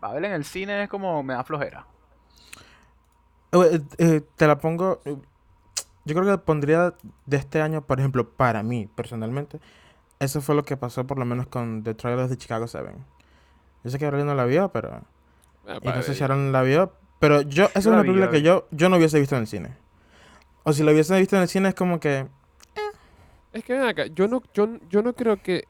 para 0.01 0.13
verla 0.13 0.29
en 0.29 0.35
el 0.35 0.45
cine 0.45 0.83
es 0.83 0.89
como 0.91 1.23
me 1.23 1.33
da 1.33 1.43
flojera. 1.45 1.87
Eh, 3.53 3.81
eh, 3.99 4.21
te 4.37 4.47
la 4.47 4.59
pongo. 4.59 5.01
eh, 5.05 5.17
Yo 6.05 6.15
creo 6.15 6.27
que 6.27 6.39
pondría 6.45 6.95
de 7.27 7.37
este 7.37 7.61
año, 7.63 7.83
por 7.83 7.99
ejemplo, 7.99 8.29
para 8.29 8.63
mí, 8.63 8.89
personalmente. 8.95 9.61
Eso 10.19 10.41
fue 10.41 10.55
lo 10.55 10.65
que 10.65 10.77
pasó 10.77 11.07
por 11.07 11.19
lo 11.19 11.25
menos 11.25 11.47
con 11.47 11.83
The 11.83 11.95
Trailers 11.95 12.31
de 12.31 12.39
Chicago 12.39 12.67
7. 12.67 12.91
Yo 13.85 13.91
sé 13.91 13.99
que 13.99 14.05
Aurelio 14.07 14.25
no 14.27 14.35
la 14.35 14.45
vio, 14.45 14.69
pero. 14.71 15.03
Ah, 15.69 15.79
Y 15.83 15.87
no 15.89 16.03
sé 16.03 16.15
si 16.15 16.23
Aaron 16.25 16.53
la 16.53 16.63
vio. 16.63 16.93
Pero 17.19 17.41
yo, 17.43 17.65
esa 17.67 17.79
es 17.79 17.87
una 17.87 17.97
película 18.03 18.27
la 18.27 18.31
que 18.33 18.43
yo, 18.43 18.67
yo 18.71 18.89
no 18.89 18.97
hubiese 18.97 19.19
visto 19.19 19.35
en 19.37 19.43
el 19.43 19.47
cine. 19.47 19.77
O 20.65 20.73
si 20.73 20.83
la 20.83 20.93
hubiese 20.93 21.19
visto 21.19 21.37
en 21.37 21.43
el 21.43 21.49
cine 21.49 21.69
es 21.71 21.75
como 21.75 21.99
que. 22.01 22.27
Es 23.53 23.65
que 23.65 23.73
ven 23.73 23.83
acá, 23.85 24.07
yo 24.07 24.29
no, 24.29 24.43
yo, 24.53 24.69
yo 24.91 25.03
no 25.03 25.15
creo 25.15 25.41
que 25.43 25.65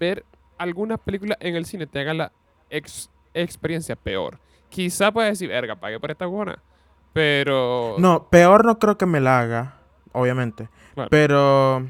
ver 0.00 0.24
alguna 0.58 0.96
película 0.96 1.36
en 1.40 1.54
el 1.54 1.64
cine 1.66 1.86
te 1.86 2.00
haga 2.00 2.14
la 2.14 2.32
ex- 2.70 3.10
experiencia 3.34 3.94
peor. 3.96 4.38
Quizá 4.70 5.12
puedes 5.12 5.32
decir, 5.32 5.48
verga, 5.48 5.76
pagué 5.76 6.00
por 6.00 6.10
esta 6.10 6.26
buena. 6.26 6.58
Pero. 7.16 7.94
No, 7.98 8.28
peor 8.28 8.64
no 8.64 8.78
creo 8.78 8.96
que 8.98 9.06
me 9.06 9.20
la 9.20 9.40
haga, 9.40 9.74
obviamente. 10.12 10.68
Claro. 10.94 11.08
Pero. 11.10 11.86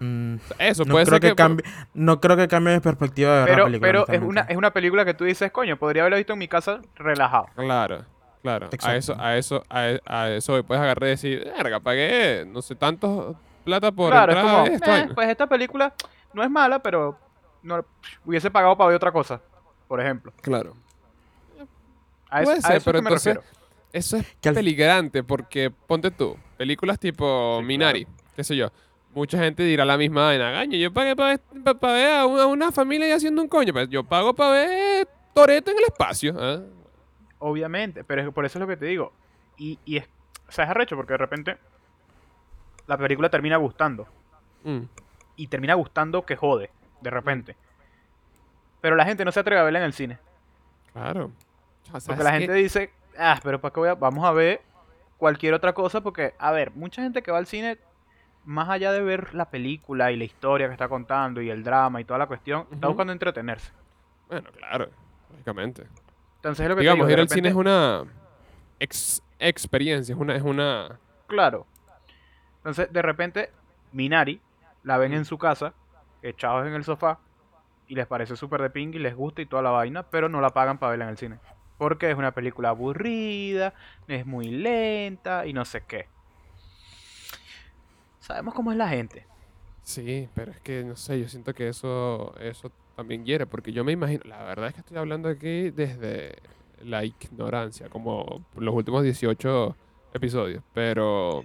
mm, 0.00 0.34
Eso 0.58 0.84
no 0.84 0.92
puede 0.92 1.06
creo 1.06 1.14
ser 1.16 1.20
que, 1.20 1.28
que. 1.30 1.34
cambie, 1.34 1.64
no 1.94 2.20
creo 2.20 2.36
que 2.36 2.46
cambie 2.48 2.74
mi 2.74 2.80
perspectiva 2.80 3.32
de 3.32 3.40
ver 3.40 3.48
la 3.48 3.54
Pero, 3.54 3.64
película. 3.66 3.86
pero 4.06 4.06
es, 4.08 4.22
una, 4.22 4.40
es 4.42 4.56
una 4.56 4.70
película 4.72 5.04
que 5.04 5.14
tú 5.14 5.24
dices, 5.24 5.50
coño, 5.50 5.76
podría 5.78 6.02
haberla 6.02 6.18
visto 6.18 6.34
en 6.34 6.38
mi 6.40 6.48
casa 6.48 6.80
relajado. 6.96 7.46
Claro, 7.56 8.04
claro. 8.42 8.66
A 8.66 8.74
Exacto. 8.74 8.96
eso, 8.98 9.16
a 9.18 9.36
eso, 9.36 9.62
a, 9.70 9.88
e- 9.88 10.02
a 10.06 10.28
eso 10.30 10.52
hoy 10.54 10.62
puedes 10.62 10.82
agarrar 10.82 11.04
y 11.08 11.10
decir, 11.10 11.50
verga, 11.56 11.80
pagué 11.80 12.44
no 12.46 12.60
sé 12.62 12.74
tantos 12.74 13.34
plata 13.64 13.92
por 13.92 14.10
claro, 14.10 14.32
es 14.32 14.38
como, 14.42 14.64
esto. 14.66 14.90
"Eh, 14.90 14.90
vaina". 14.90 15.14
pues 15.14 15.28
esta 15.28 15.46
película 15.46 15.94
no 16.34 16.42
es 16.42 16.50
mala, 16.50 16.80
pero 16.80 17.16
no, 17.62 17.84
hubiese 18.24 18.50
pagado 18.50 18.76
para 18.76 18.88
ver 18.88 18.96
otra 18.96 19.12
cosa, 19.12 19.40
por 19.88 20.00
ejemplo. 20.00 20.32
Claro. 20.42 20.74
A, 22.28 22.40
es- 22.40 22.44
Puede 22.46 22.58
a 22.58 22.62
ser, 22.62 22.76
eso 22.76 22.84
pero 22.86 22.98
es 22.98 23.00
que 23.00 23.04
me 23.04 23.08
entonces- 23.10 23.34
refiero. 23.36 23.61
Eso 23.92 24.16
es 24.16 24.26
Que 24.40 24.48
al- 24.48 24.54
peligrante 24.54 25.22
porque, 25.22 25.70
ponte 25.70 26.10
tú, 26.10 26.36
películas 26.56 26.98
tipo 26.98 27.58
Sí, 27.60 27.64
Minari, 27.66 28.06
qué 28.34 28.42
sé 28.44 28.56
yo. 28.56 28.68
Mucha 29.14 29.38
gente 29.38 29.62
dirá 29.64 29.84
la 29.84 29.98
misma 29.98 30.24
vaina. 30.26 30.50
Gaño, 30.50 30.78
yo 30.78 30.90
pagué 30.92 31.14
para 31.14 31.38
ver 31.92 32.10
a 32.12 32.24
una, 32.26 32.46
una 32.46 32.72
familia 32.72 33.06
ahí 33.06 33.12
haciendo 33.12 33.42
un 33.42 33.48
coño. 33.48 33.74
Pero 33.74 33.86
yo 33.90 34.02
pago 34.04 34.34
para 34.34 34.52
ver 34.52 35.08
Toreto 35.34 35.70
en 35.70 35.76
el 35.78 35.84
espacio. 35.84 36.34
¿ah? 36.38 36.62
Obviamente, 37.38 38.04
pero 38.04 38.22
es- 38.22 38.32
por 38.32 38.46
eso 38.46 38.58
es 38.58 38.60
lo 38.60 38.66
que 38.66 38.76
te 38.78 38.86
digo. 38.86 39.12
Y, 39.58 39.78
y 39.84 39.98
es, 39.98 40.08
o 40.48 40.52
sea, 40.52 40.64
es 40.64 40.70
arrecho 40.70 40.96
porque 40.96 41.12
de 41.12 41.18
repente 41.18 41.58
la 42.86 42.96
película 42.96 43.28
termina 43.28 43.58
gustando. 43.58 44.08
Mm, 44.64 44.80
Y 45.36 45.46
termina 45.48 45.74
gustando 45.74 46.24
que 46.24 46.36
jode, 46.36 46.70
de 47.02 47.10
repente. 47.10 47.56
Pero 48.80 48.96
la 48.96 49.04
gente 49.04 49.24
no 49.26 49.32
se 49.32 49.40
atreve 49.40 49.60
a 49.60 49.64
verla 49.64 49.80
en 49.80 49.84
el 49.84 49.92
cine. 49.92 50.18
claro. 50.94 51.30
O 51.92 52.00
sea, 52.00 52.06
Porque 52.14 52.24
la 52.24 52.32
gente 52.32 52.46
que- 52.46 52.52
dice, 52.54 52.90
ah, 53.18 53.38
pero 53.42 53.60
¿para 53.60 53.72
qué 53.72 53.80
voy 53.80 53.88
a- 53.88 53.94
Vamos 53.94 54.24
a 54.24 54.32
ver 54.32 54.60
cualquier 55.18 55.54
otra 55.54 55.72
cosa. 55.72 56.00
Porque, 56.00 56.34
a 56.38 56.50
ver, 56.52 56.72
mucha 56.72 57.02
gente 57.02 57.22
que 57.22 57.30
va 57.30 57.38
al 57.38 57.46
cine, 57.46 57.78
más 58.44 58.68
allá 58.68 58.92
de 58.92 59.00
ver 59.02 59.34
la 59.34 59.50
película 59.50 60.10
y 60.12 60.16
la 60.16 60.24
historia 60.24 60.66
que 60.66 60.72
está 60.72 60.88
contando 60.88 61.40
y 61.40 61.50
el 61.50 61.62
drama 61.62 62.00
y 62.00 62.04
toda 62.04 62.18
la 62.18 62.26
cuestión, 62.26 62.66
está 62.72 62.88
buscando 62.88 63.12
entretenerse. 63.12 63.72
Bueno, 64.28 64.50
claro, 64.56 64.88
lógicamente. 65.30 65.86
Entonces 66.36 66.64
es 66.64 66.68
lo 66.68 66.74
que 66.76 66.80
Digamos, 66.80 67.06
digo, 67.06 67.16
ir 67.16 67.20
al 67.20 67.28
cine 67.28 67.48
es 67.50 67.54
una 67.54 68.04
ex- 68.80 69.22
experiencia, 69.38 70.12
es 70.14 70.18
una, 70.20 70.34
es 70.34 70.42
una... 70.42 70.98
Claro. 71.28 71.66
Entonces, 72.58 72.92
de 72.92 73.02
repente, 73.02 73.50
Minari 73.92 74.40
la 74.82 74.96
ven 74.98 75.12
en 75.12 75.24
su 75.24 75.38
casa, 75.38 75.74
echados 76.22 76.66
en 76.66 76.74
el 76.74 76.84
sofá, 76.84 77.18
y 77.86 77.94
les 77.94 78.06
parece 78.06 78.36
súper 78.36 78.62
de 78.62 78.70
ping 78.70 78.88
y 78.94 78.98
les 78.98 79.14
gusta 79.14 79.42
y 79.42 79.46
toda 79.46 79.62
la 79.62 79.70
vaina, 79.70 80.02
pero 80.04 80.28
no 80.28 80.40
la 80.40 80.50
pagan 80.50 80.78
para 80.78 80.90
verla 80.90 81.04
en 81.04 81.10
el 81.10 81.18
cine. 81.18 81.38
Porque 81.82 82.12
es 82.12 82.16
una 82.16 82.30
película 82.30 82.68
aburrida, 82.68 83.74
es 84.06 84.24
muy 84.24 84.46
lenta 84.46 85.48
y 85.48 85.52
no 85.52 85.64
sé 85.64 85.82
qué. 85.82 86.06
Sabemos 88.20 88.54
cómo 88.54 88.70
es 88.70 88.78
la 88.78 88.88
gente. 88.88 89.26
Sí, 89.82 90.28
pero 90.32 90.52
es 90.52 90.60
que 90.60 90.84
no 90.84 90.94
sé, 90.94 91.18
yo 91.18 91.28
siento 91.28 91.52
que 91.54 91.66
eso, 91.66 92.36
eso 92.38 92.70
también 92.94 93.24
hiere, 93.24 93.46
porque 93.46 93.72
yo 93.72 93.82
me 93.82 93.90
imagino, 93.90 94.22
la 94.26 94.44
verdad 94.44 94.68
es 94.68 94.74
que 94.74 94.80
estoy 94.82 94.96
hablando 94.96 95.28
aquí 95.28 95.70
desde 95.70 96.36
la 96.84 97.04
ignorancia, 97.04 97.88
como 97.88 98.44
los 98.54 98.72
últimos 98.76 99.02
18 99.02 99.76
episodios, 100.14 100.62
pero 100.72 101.42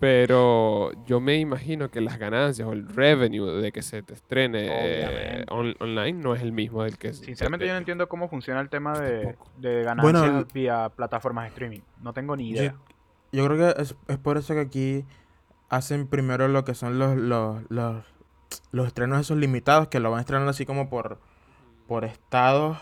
pero 0.00 0.90
yo 1.06 1.20
me 1.20 1.36
imagino 1.36 1.90
que 1.90 2.00
las 2.00 2.18
ganancias 2.18 2.66
o 2.66 2.72
el 2.72 2.88
revenue 2.88 3.60
de 3.60 3.70
que 3.70 3.82
se 3.82 4.02
te 4.02 4.14
estrene 4.14 4.66
eh, 4.70 5.44
on- 5.50 5.76
online 5.78 6.14
no 6.14 6.34
es 6.34 6.40
el 6.42 6.52
mismo 6.52 6.82
del 6.82 6.96
que 6.96 7.12
Sinceramente 7.12 7.66
yo 7.66 7.72
no 7.72 7.78
entiendo 7.78 8.08
cómo 8.08 8.28
funciona 8.28 8.60
el 8.60 8.70
tema 8.70 8.98
de, 8.98 9.36
ganancias 9.84 10.02
Bueno, 10.02 10.46
vía 10.54 10.88
plataformas 10.96 11.44
de 11.44 11.48
streaming. 11.50 11.80
No 12.00 12.14
tengo 12.14 12.34
ni 12.34 12.48
idea. 12.48 12.72
Yo, 13.30 13.38
yo 13.44 13.46
creo 13.46 13.74
que 13.74 13.82
es, 13.82 13.94
es 14.08 14.16
por 14.18 14.38
eso 14.38 14.54
que 14.54 14.60
aquí 14.60 15.04
hacen 15.68 16.06
primero 16.06 16.48
lo 16.48 16.64
que 16.64 16.74
son 16.74 16.98
los, 16.98 17.16
los, 17.16 17.62
los, 17.68 18.02
los 18.72 18.86
estrenos 18.86 19.20
esos 19.20 19.36
limitados, 19.36 19.88
que 19.88 20.00
lo 20.00 20.10
van 20.10 20.20
estrenando 20.20 20.50
así 20.50 20.64
como 20.64 20.88
por, 20.88 21.18
por 21.86 22.06
estados. 22.06 22.78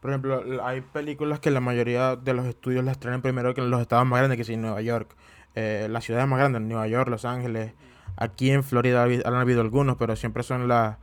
Por 0.00 0.10
ejemplo, 0.10 0.64
hay 0.64 0.80
películas 0.80 1.38
que 1.40 1.50
la 1.52 1.60
mayoría 1.60 2.16
de 2.16 2.34
los 2.34 2.46
estudios 2.46 2.84
las 2.84 2.92
estrenan 2.92 3.22
primero 3.22 3.54
que 3.54 3.60
en 3.60 3.70
los 3.70 3.80
estados 3.80 4.06
más 4.06 4.18
grandes, 4.18 4.36
que 4.38 4.44
sí, 4.44 4.56
Nueva 4.56 4.80
York. 4.82 5.14
Eh, 5.60 5.88
las 5.90 6.04
ciudades 6.04 6.28
más 6.28 6.38
grandes, 6.38 6.62
Nueva 6.62 6.86
York, 6.86 7.08
Los 7.08 7.24
Ángeles. 7.24 7.72
Aquí 8.16 8.50
en 8.50 8.62
Florida 8.64 9.02
han 9.04 9.34
habido 9.34 9.60
algunos, 9.60 9.96
pero 9.96 10.14
siempre 10.16 10.42
son 10.44 10.68
las 10.68 10.96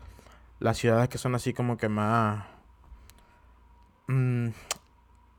las 0.60 0.78
ciudades 0.78 1.10
que 1.10 1.18
son 1.18 1.36
así 1.36 1.54
como 1.54 1.78
que 1.78 1.90
más... 1.90 2.46
mm, 4.08 4.50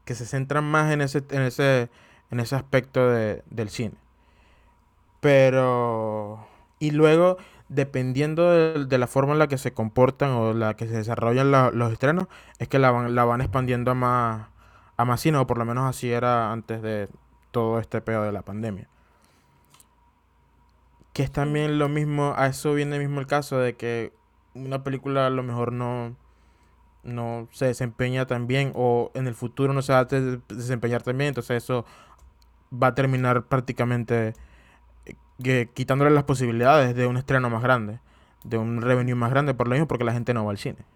que 0.05 0.15
se 0.15 0.27
centran 0.27 0.65
más 0.65 0.93
en 0.93 1.01
ese, 1.01 1.25
en 1.31 1.43
ese, 1.43 1.89
en 2.31 2.41
ese 2.41 2.55
aspecto 2.57 3.09
de- 3.11 3.43
del 3.51 3.71
cine. 3.71 3.95
Pero... 5.21 6.47
Y 6.79 6.91
luego, 6.91 7.39
dependiendo 7.69 8.51
de, 8.51 8.99
la 8.99 9.07
forma 9.07 9.33
en 9.33 9.39
la 9.39 9.49
que 9.49 9.57
se 9.59 9.73
comportan 9.73 10.31
o 10.33 10.53
la 10.53 10.75
que 10.75 10.87
se 10.87 10.95
desarrollan 10.97 11.51
la- 11.51 11.71
los 11.71 11.93
estrenos, 11.93 12.27
es 12.59 12.69
que 12.69 12.79
la 12.79 12.91
van, 12.91 13.15
la 13.15 13.25
van 13.25 13.41
expandiendo 13.41 13.93
a 13.93 13.95
más, 13.95 14.49
a 14.97 15.05
más 15.07 15.21
cine, 15.21 15.39
o 15.39 15.47
por 15.47 15.59
lo 15.59 15.65
menos 15.65 15.85
así 15.89 16.11
era 16.13 16.53
antes 16.53 16.83
de 16.83 17.09
todo 17.51 17.79
este 17.81 18.01
pedo 18.03 18.23
de 18.25 18.33
la 18.33 18.43
pandemia. 18.43 18.89
Que 21.17 21.23
es 21.23 21.33
también 21.33 21.79
lo 21.79 21.89
mismo, 21.89 22.35
a 22.37 22.47
eso 22.49 22.75
viene 22.75 22.99
mismo 22.99 23.21
el 23.21 23.27
caso 23.27 23.57
de 23.59 23.75
que 23.75 24.13
una 24.53 24.85
película 24.85 25.27
a 25.27 25.31
lo 25.31 25.43
mejor 25.43 25.73
no, 25.73 26.15
no 27.05 27.49
se 27.53 27.67
desempeña 27.67 28.27
tan 28.27 28.47
bien 28.49 28.73
o 28.75 29.13
en 29.15 29.27
el 29.29 29.35
futuro 29.35 29.73
no 29.75 29.83
se 29.83 29.93
va 29.95 30.01
a 30.01 30.05
des- 30.07 30.41
desempeñar 30.49 31.03
tan 31.03 31.19
bien, 31.19 31.29
entonces 31.29 31.65
eso 31.65 31.87
va 32.73 32.89
a 32.89 32.95
terminar 32.97 33.45
prácticamente 33.47 34.35
eh, 35.07 35.17
que- 35.43 35.71
quitándole 35.75 36.11
las 36.13 36.25
posibilidades 36.25 36.97
de 36.97 37.07
un 37.07 37.17
estreno 37.19 37.51
más 37.51 37.63
grande, 37.63 38.01
de 38.45 38.59
un 38.59 38.83
revenue 38.83 39.17
más 39.17 39.31
grande 39.31 39.55
por 39.55 39.69
lo 39.69 39.75
mismo 39.75 39.89
porque 39.89 40.05
la 40.05 40.15
gente 40.15 40.35
no 40.35 40.45
va 40.47 40.53
al 40.53 40.59
cine. 40.59 40.87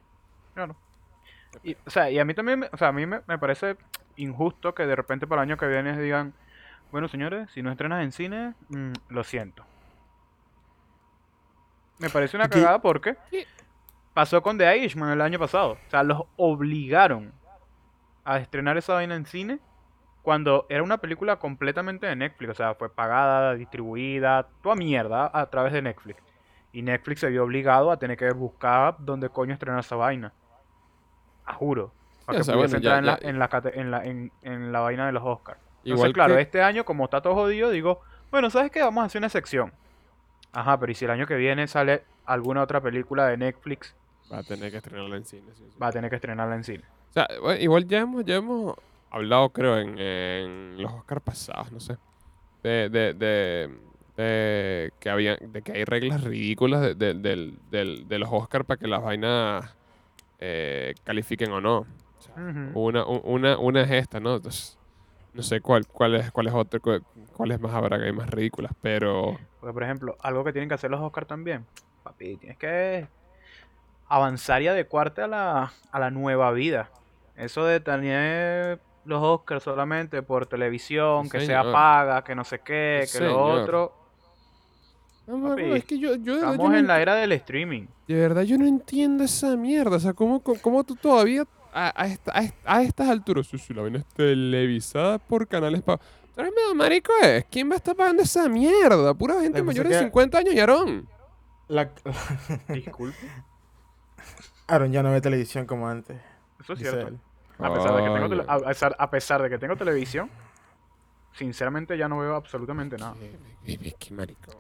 Claro. 0.55 0.77
Y, 1.63 1.75
o 1.87 1.91
sea, 1.91 2.11
y 2.11 2.19
a 2.19 2.25
mí 2.25 2.35
también, 2.35 2.61
me- 2.61 2.71
o 2.73 2.77
sea, 2.79 2.89
a 2.89 2.93
mí 2.93 3.07
me, 3.07 3.23
me 3.27 3.39
parece 3.39 3.77
injusto 4.17 4.75
que 4.75 4.87
de 4.87 4.97
repente 4.97 5.27
para 5.27 5.43
el 5.43 5.51
año 5.51 5.59
que 5.59 5.67
viene 5.69 6.01
digan, 6.01 6.35
bueno 6.93 7.09
señores, 7.09 7.51
si 7.53 7.63
no 7.63 7.71
estrenas 7.73 8.05
en 8.05 8.13
cine, 8.13 8.55
mm, 8.71 8.93
lo 9.11 9.25
siento. 9.25 9.70
Me 12.01 12.11
parece 12.11 12.37
una 12.37 12.49
cagada 12.49 12.81
porque 12.81 13.17
pasó 14.15 14.43
con 14.43 14.59
The 14.59 14.77
Irishman 14.79 15.11
el 15.11 15.21
año 15.21 15.39
pasado. 15.39 15.73
O 15.73 15.91
sea, 15.91 16.03
los 16.03 16.23
obligaron 16.37 17.33
a 18.25 18.39
estrenar 18.39 18.77
esa 18.77 18.95
vaina 18.95 19.15
en 19.15 19.27
cine 19.27 19.59
cuando 20.23 20.67
era 20.69 20.83
una 20.83 20.99
película 20.99 21.37
completamente 21.37 22.07
de 22.07 22.17
Netflix. 22.17 22.51
O 22.51 22.55
sea, 22.55 22.75
fue 22.75 22.93
pagada, 22.93 23.55
distribuida, 23.55 24.47
toda 24.63 24.75
mierda 24.75 25.31
a 25.33 25.47
través 25.51 25.73
de 25.73 25.83
Netflix. 25.83 26.23
Y 26.73 26.83
Netflix 26.83 27.21
se 27.21 27.29
vio 27.31 27.45
obligado 27.45 27.91
a 27.91 27.99
tener 27.99 28.17
que 28.17 28.31
buscar 28.33 28.97
dónde 28.99 29.29
coño 29.29 29.53
estrenar 29.53 29.81
esa 29.81 29.97
vaina. 29.97 30.33
A 31.45 31.55
juro. 31.55 31.93
Para 32.27 32.39
que 32.39 32.45
sea, 32.45 32.55
pudiese 32.55 32.77
bueno, 32.79 32.85
ya- 32.91 32.99
entrar 32.99 32.99
en, 32.99 33.07
la, 33.07 33.19
ya- 33.21 33.29
en, 33.29 33.39
la, 33.39 33.49
cate- 33.49 33.81
en, 33.81 33.91
la, 33.91 34.05
en, 34.05 34.33
en 34.43 34.73
la 34.73 34.81
vaina 34.81 35.07
de 35.07 35.13
los 35.13 35.23
Oscars. 35.25 35.59
Entonces, 35.59 35.93
Igual 35.97 36.13
claro, 36.13 36.35
que- 36.37 36.43
este 36.43 36.63
año, 36.63 36.85
como 36.85 37.05
está 37.05 37.21
todo 37.21 37.35
jodido, 37.35 37.71
digo, 37.71 38.01
bueno, 38.31 38.51
¿sabes 38.51 38.71
qué? 38.71 38.83
Vamos 38.83 39.03
a 39.03 39.07
hacer 39.07 39.19
una 39.21 39.29
sección. 39.31 39.73
Ajá, 40.53 40.79
pero 40.81 40.91
¿y 40.93 40.95
si 40.95 41.05
el 41.05 41.11
año 41.13 41.27
que 41.27 41.37
viene 41.37 41.67
sale 41.69 42.03
alguna 42.27 42.63
otra 42.63 42.81
película 42.81 43.27
de 43.27 43.37
Netflix? 43.37 43.95
va 44.33 44.39
a 44.39 44.43
tener 44.45 44.71
que 44.71 44.77
estrenarla 44.77 45.17
en 45.17 45.25
cine. 45.25 45.49
sí, 45.55 45.65
sí. 45.69 45.77
Va 45.83 45.89
a 45.89 45.93
tener 45.93 46.09
que 46.11 46.17
estrenarla 46.17 46.55
en 46.55 46.65
cine. 46.65 46.85
O 47.11 47.13
sea, 47.13 47.27
bueno, 47.41 47.61
igual 47.61 47.87
ya 47.87 47.99
hemos, 48.01 48.25
ya 48.25 48.37
hemos 48.37 48.77
hablado, 49.11 49.49
creo, 49.51 49.79
en, 49.79 49.99
en 49.99 50.77
los 50.83 50.93
Oscars 50.93 51.23
pasados, 51.23 51.73
no 51.73 51.81
sé. 51.81 51.97
De, 52.63 52.89
de, 52.89 53.15
de, 53.15 53.71
de 54.17 54.93
que 55.01 55.11
había, 55.11 55.37
de 55.37 55.63
que 55.63 55.73
hay 55.73 55.85
reglas 55.85 56.23
ridículas 56.23 56.97
de, 56.97 57.15
de- 57.15 58.19
los 58.19 58.29
Oscars 58.31 58.65
para 58.65 58.79
que 58.79 58.87
las 58.87 59.03
vainas 59.03 59.75
eh, 60.39 60.95
califiquen 61.05 61.51
o 61.53 61.61
no. 61.61 61.79
O 61.79 62.23
sea, 62.23 62.35
una, 62.75 63.05
una, 63.07 63.59
una 63.59 63.83
es 63.83 63.91
esta, 63.91 64.21
¿no? 64.21 64.37
Entonces, 64.37 64.79
no 65.35 65.43
sé 65.43 65.61
cuál, 65.61 65.87
cuál 65.87 66.17
es, 66.17 66.31
cuál 66.33 66.47
es 66.49 66.55
otra, 66.55 66.81
cu- 66.81 67.03
cuáles 67.37 67.61
más 67.61 67.73
habrá 67.75 67.99
que 67.99 68.05
hay 68.07 68.13
más 68.13 68.29
ridículas, 68.31 68.73
pero 68.81 69.39
Porque, 69.61 69.73
por 69.73 69.83
ejemplo, 69.83 70.17
algo 70.21 70.45
que 70.45 70.53
tienen 70.53 70.69
que 70.69 70.75
hacer 70.75 70.91
los 70.91 71.01
Oscars 71.01 71.27
también. 71.27 71.67
Papi, 72.03 72.37
tienes 72.37 72.59
que 72.59 73.07
avanzar 74.09 74.63
y 74.63 74.69
adecuarte 74.69 75.23
a 75.23 75.29
la, 75.29 75.73
a 75.93 76.01
la 76.01 76.11
nueva 76.11 76.51
vida. 76.53 76.91
Eso 77.37 77.65
de 77.65 77.81
tener 77.81 78.81
los 79.05 79.23
Oscars 79.23 79.63
solamente 79.63 80.23
por 80.23 80.47
televisión, 80.47 81.25
Sí, 81.25 81.31
que 81.31 81.41
sea 81.47 81.61
señor. 81.61 81.75
paga, 81.75 82.25
que 82.25 82.35
no 82.35 82.45
sé 82.45 82.61
qué, 82.61 83.05
Sí, 83.07 83.19
que 83.19 83.25
lo 83.25 83.43
otro. 83.45 83.93
No, 85.27 85.55
es 85.57 85.85
que 85.85 85.99
yo, 85.99 86.17
yo, 86.17 86.35
Estamos 86.35 86.71
no 86.71 86.77
en 86.77 86.87
la 86.87 87.01
era 87.01 87.15
del 87.15 87.33
streaming. 87.33 87.87
de 88.09 88.15
verdad 88.17 88.43
yo 88.43 88.59
no 88.59 88.67
entiendo 88.67 89.23
esa 89.23 89.57
mierda. 89.57 89.97
O 89.97 90.01
sea, 90.01 90.13
¿cómo, 90.13 90.43
cómo, 90.43 90.61
cómo 90.61 90.85
tú 90.85 90.97
todavía 90.97 91.45
a, 91.73 92.03
a, 92.03 92.07
esta- 92.07 92.33
a, 92.37 92.43
est- 92.43 92.57
a 92.65 92.83
estas 92.83 93.09
alturas, 93.09 93.47
sí, 93.47 93.59
sí, 93.59 93.73
la 93.75 93.83
vaina 93.83 93.99
es 93.99 94.07
televisada 94.07 95.19
por 95.19 95.47
canales 95.49 95.83
pagos? 95.83 96.01
¿Tú 96.35 96.41
eres 96.41 96.53
medio 96.55 96.75
marico 96.75 97.13
es? 97.23 97.45
¿Quién 97.51 97.69
va 97.71 97.75
a 97.75 97.77
estar 97.77 97.95
pagando 97.97 98.23
esa 98.23 98.49
mierda? 98.49 99.15
Pura 99.15 99.41
gente 99.41 99.63
mayor 99.63 99.87
de 99.89 99.95
que- 99.95 100.05
50 100.05 100.39
años, 100.39 100.55
Yarón. 100.55 101.09
La... 101.69 101.91
Disculpe. 102.69 103.17
Aaron 104.69 104.93
ya 104.93 105.03
no 105.03 105.11
ve 105.13 105.21
televisión 105.21 105.67
como 105.67 105.89
antes. 105.89 106.17
Eso 106.61 106.73
es 106.75 106.79
cierto. 106.79 107.17
A 107.59 107.73
pesar, 107.75 107.95
de 107.97 108.03
que 108.05 108.11
tengo 108.11 108.29
tele- 108.29 108.45
a, 108.49 108.59
pesar, 108.61 108.97
a 108.99 109.11
pesar 109.11 109.43
de 109.43 109.51
que 109.51 109.59
tengo 109.59 109.77
televisión, 109.77 110.31
sinceramente 111.33 111.97
ya 111.99 112.09
no 112.09 112.19
veo 112.19 112.35
absolutamente 112.37 112.97
nada. 112.97 113.15
Qué, 113.67 113.77
qué- 113.79 113.95
qué 113.99 114.15
marico. 114.15 114.53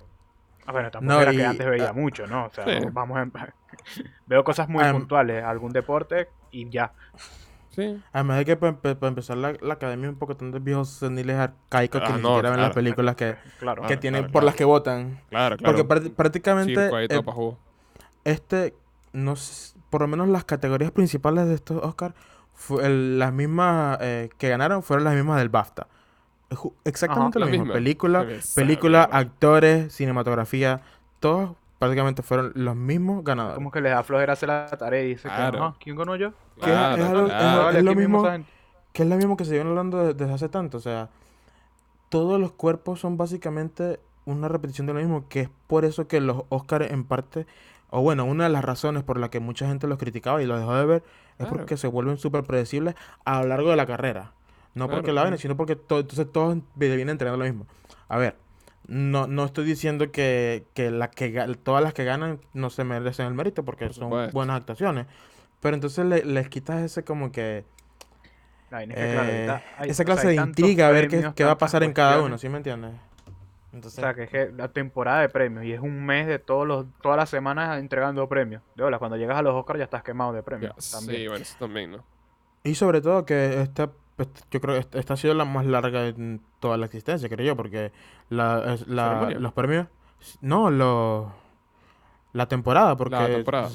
Ah, 0.71 0.73
bueno, 0.73 0.91
tampoco 0.93 1.12
No, 1.15 1.21
era 1.21 1.33
y- 1.33 1.37
que 1.37 1.45
antes 1.45 1.67
veía 1.67 1.89
ah, 1.91 1.93
mucho, 1.93 2.27
¿no? 2.29 2.47
O 2.47 2.50
sea, 2.50 2.65
Sí. 2.65 2.87
vamos 2.93 3.19
a... 3.19 3.27
Veo 4.27 4.45
cosas 4.45 4.69
muy 4.69 4.85
puntuales, 4.85 5.43
algún 5.43 5.73
deporte 5.73 6.29
y 6.53 6.71
ya. 6.71 6.93
Sí. 7.71 8.00
Además 8.12 8.39
de 8.39 8.45
que 8.45 8.57
para, 8.57 8.77
empezar 9.09 9.37
la, 9.37 9.55
la 9.61 9.75
academia 9.75 10.07
es 10.07 10.12
un 10.12 10.19
poco 10.19 10.37
tantos 10.37 10.62
viejos 10.62 10.89
seniles 10.91 11.37
arcaicos 11.37 12.00
que 12.00 12.07
Ah, 12.07 12.17
ni 12.17 12.23
siquiera 12.23 12.50
ven 12.50 12.61
las 12.61 12.73
películas 12.75 13.17
que, 13.17 13.35
Claro. 13.59 13.83
que 13.83 13.87
Claro, 13.89 14.00
tienen 14.00 14.21
claro, 14.23 14.33
por 14.33 14.41
claro. 14.43 14.47
las 14.47 14.55
que 14.55 14.65
votan. 14.65 15.21
Claro, 15.29 15.57
claro. 15.57 15.77
Porque 15.87 15.89
prá- 16.09 16.15
prácticamente 16.15 16.75
todo 16.89 16.99
eh, 17.00 17.57
este, 18.25 18.75
no 19.12 19.33
s- 19.33 19.77
por 19.89 20.03
lo 20.03 20.09
menos 20.09 20.29
las 20.29 20.45
categorías 20.45 20.91
principales 20.93 21.47
de 21.49 21.55
estos 21.55 21.83
Oscars, 21.83 22.15
fue 22.55 22.87
el- 22.87 23.19
las 23.19 23.33
mismas 23.33 23.99
eh, 24.00 24.31
que 24.39 24.49
ganaron 24.49 24.83
fueron 24.85 25.05
las 25.05 25.15
mismas 25.15 25.39
del 25.39 25.49
BAFTA. 25.49 25.87
Exactamente 26.85 27.38
la 27.38 27.47
lo 27.47 27.50
mismo. 27.50 27.64
misma. 27.66 27.75
Película, 27.75 28.26
película, 28.54 29.02
actores, 29.04 29.92
cinematografía, 29.95 30.80
todos 31.21 31.52
prácticamente 31.78 32.23
fueron 32.23 32.52
los 32.54 32.76
mismos 32.76 33.25
ganadores. 33.25 33.54
Como 33.57 33.71
que 33.71 33.80
les 33.80 33.92
da 33.92 34.02
flojera 34.02 34.33
hacer 34.35 34.49
la 34.49 34.66
tarea 34.69 35.02
y 35.02 35.09
dice 35.09 35.28
Claro. 35.28 35.52
que, 35.52 35.59
"Ajá, 35.64 35.75
¿quién 35.80 35.97
ganó 35.97 36.16
yo? 36.16 36.30
que 36.57 36.61
es- 36.61 36.66
Claro, 36.66 37.02
es 37.02 37.09
algo- 37.09 37.26
es 37.26 37.33
claro. 37.33 37.49
algo- 37.50 37.64
Vale, 37.64 37.83
lo 37.83 37.95
mismo. 37.95 38.23
Que 38.92 39.02
es 39.04 39.09
lo 39.09 39.16
mismo 39.16 39.37
que 39.37 39.45
se 39.45 39.52
viene 39.52 39.71
hablando 39.71 40.04
de- 40.04 40.14
desde 40.14 40.33
hace 40.35 40.49
tanto. 40.49 40.76
O 40.76 40.80
sea, 40.80 41.09
todos 42.09 42.40
los 42.40 42.52
cuerpos 42.52 43.00
son 43.00 43.16
básicamente 43.16 44.00
una 44.26 44.49
repetición 44.49 44.87
de 44.87 44.95
lo 44.95 44.99
mismo. 45.00 45.25
Que 45.28 45.42
es 45.42 45.50
por 45.69 45.85
eso 45.85 46.09
que 46.09 46.21
los 46.21 46.42
Oscars 46.49 46.90
en 46.90 47.04
parte, 47.04 47.47
o 47.90 48.02
bueno, 48.02 48.25
una 48.25 48.45
de 48.45 48.50
las 48.50 48.64
razones 48.64 49.02
por 49.04 49.19
la 49.19 49.30
que 49.30 49.40
mucha 49.40 49.66
gente 49.66 49.87
los 49.87 49.99
criticaba 49.99 50.42
y 50.42 50.47
los 50.47 50.59
dejó 50.59 50.75
de 50.75 50.85
ver, 50.85 51.02
es 51.38 51.47
Claro. 51.47 51.52
porque 51.52 51.76
se 51.76 51.87
vuelven 51.87 52.19
súper 52.19 52.42
predecibles 52.45 52.95
a 53.25 53.40
lo 53.42 53.49
largo 53.49 53.71
de 53.71 53.76
la 53.76 53.87
carrera. 53.87 54.33
No 54.75 54.87
Claro, 54.87 54.99
porque 55.00 55.12
la 55.12 55.23
claro. 55.23 55.37
sino 55.39 55.57
porque 55.57 55.77
to- 55.77 56.00
entonces 56.00 56.31
todos 56.33 56.57
vi- 56.75 56.89
vienen 56.89 57.11
entrenando 57.11 57.39
lo 57.45 57.45
mismo. 57.50 57.67
A 58.09 58.19
ver, 58.19 58.37
no, 58.87 59.27
no 59.27 59.45
estoy 59.45 59.65
diciendo 59.65 60.11
que, 60.12 60.65
que, 60.75 60.91
la 60.91 61.11
que 61.11 61.57
todas 61.62 61.83
las 61.83 61.93
que 61.95 62.05
ganan 62.05 62.41
no 62.55 62.71
se 62.71 62.85
merecen 62.85 63.27
el 63.27 63.35
mérito 63.35 63.65
porque 63.65 63.87
Por 63.87 63.95
son 63.95 64.05
supuesto. 64.05 64.33
buenas 64.33 64.57
actuaciones. 64.57 65.07
Pero 65.61 65.75
entonces 65.75 66.05
le- 66.07 66.25
les 66.25 66.49
quitas 66.49 66.81
ese 66.83 67.05
como 67.05 67.31
que 67.33 67.65
La 68.71 68.79
vaina 68.79 68.95
es 68.95 69.00
que, 69.00 69.12
claro, 69.12 69.29
eh, 69.31 69.62
hay- 69.79 69.91
esa 69.91 69.93
o 69.93 69.95
sea, 69.95 70.05
clase 70.05 70.29
de 70.29 70.37
intriga 70.37 70.87
a 70.89 70.91
ver 70.91 71.05
qué, 71.09 71.17
premios, 71.17 71.35
qué 71.35 71.45
va 71.45 71.53
a 71.53 71.59
pasar 71.59 71.83
en 71.83 71.93
cada 71.93 72.21
uno. 72.23 72.39
¿sí 72.39 72.49
me 72.49 72.57
entiendes? 72.59 72.93
O 72.93 73.77
Entonces, 73.77 74.00
sea, 74.00 74.15
que 74.15 74.25
es 74.25 74.31
que 74.31 74.50
la 74.57 74.69
temporada 74.69 75.21
de 75.21 75.29
premios 75.29 75.65
y 75.65 75.73
es 75.73 75.81
un 75.81 76.05
mes 76.05 76.27
de 76.27 76.39
todos 76.41 76.67
los, 76.67 76.87
todas 77.03 77.17
las 77.17 77.29
semanas 77.31 77.79
entregando 77.79 78.29
premios. 78.29 78.62
De 78.75 78.83
hola, 78.83 78.99
cuando 78.99 79.17
llegas 79.17 79.39
a 79.39 79.43
los 79.43 79.55
Oscars 79.55 79.79
ya 79.79 79.85
estás 79.85 80.03
quemado 80.03 80.33
de 80.33 80.43
premios. 80.43 80.75
también. 80.91 81.21
sí, 81.21 81.29
bueno, 81.29 81.43
eso 81.43 81.57
también, 81.59 81.91
¿no? 81.93 82.05
y 82.65 82.75
sobre 82.75 83.00
todo 83.00 83.25
que 83.25 83.62
esta, 83.62 83.91
est- 84.23 84.45
yo 84.50 84.61
creo 84.61 84.81
que 84.91 84.99
esta, 84.99 85.15
ha 85.15 85.17
sido 85.17 85.35
la 85.35 85.45
más 85.45 85.67
larga 85.67 86.07
en 86.07 86.41
toda 86.61 86.77
la 86.77 86.87
existencia, 86.87 87.29
creo 87.29 87.47
yo, 87.47 87.57
porque 87.57 87.93
la, 88.29 88.75
es- 88.75 88.87
la- 88.89 89.09
¿Ceremonia? 89.09 89.39
los 89.39 89.53
premios, 89.53 89.87
no, 90.41 90.71
los, 90.71 91.27
la 92.33 92.47
temporada, 92.47 92.97
porque 92.97 93.17
La 93.17 93.27
temporada. 93.27 93.69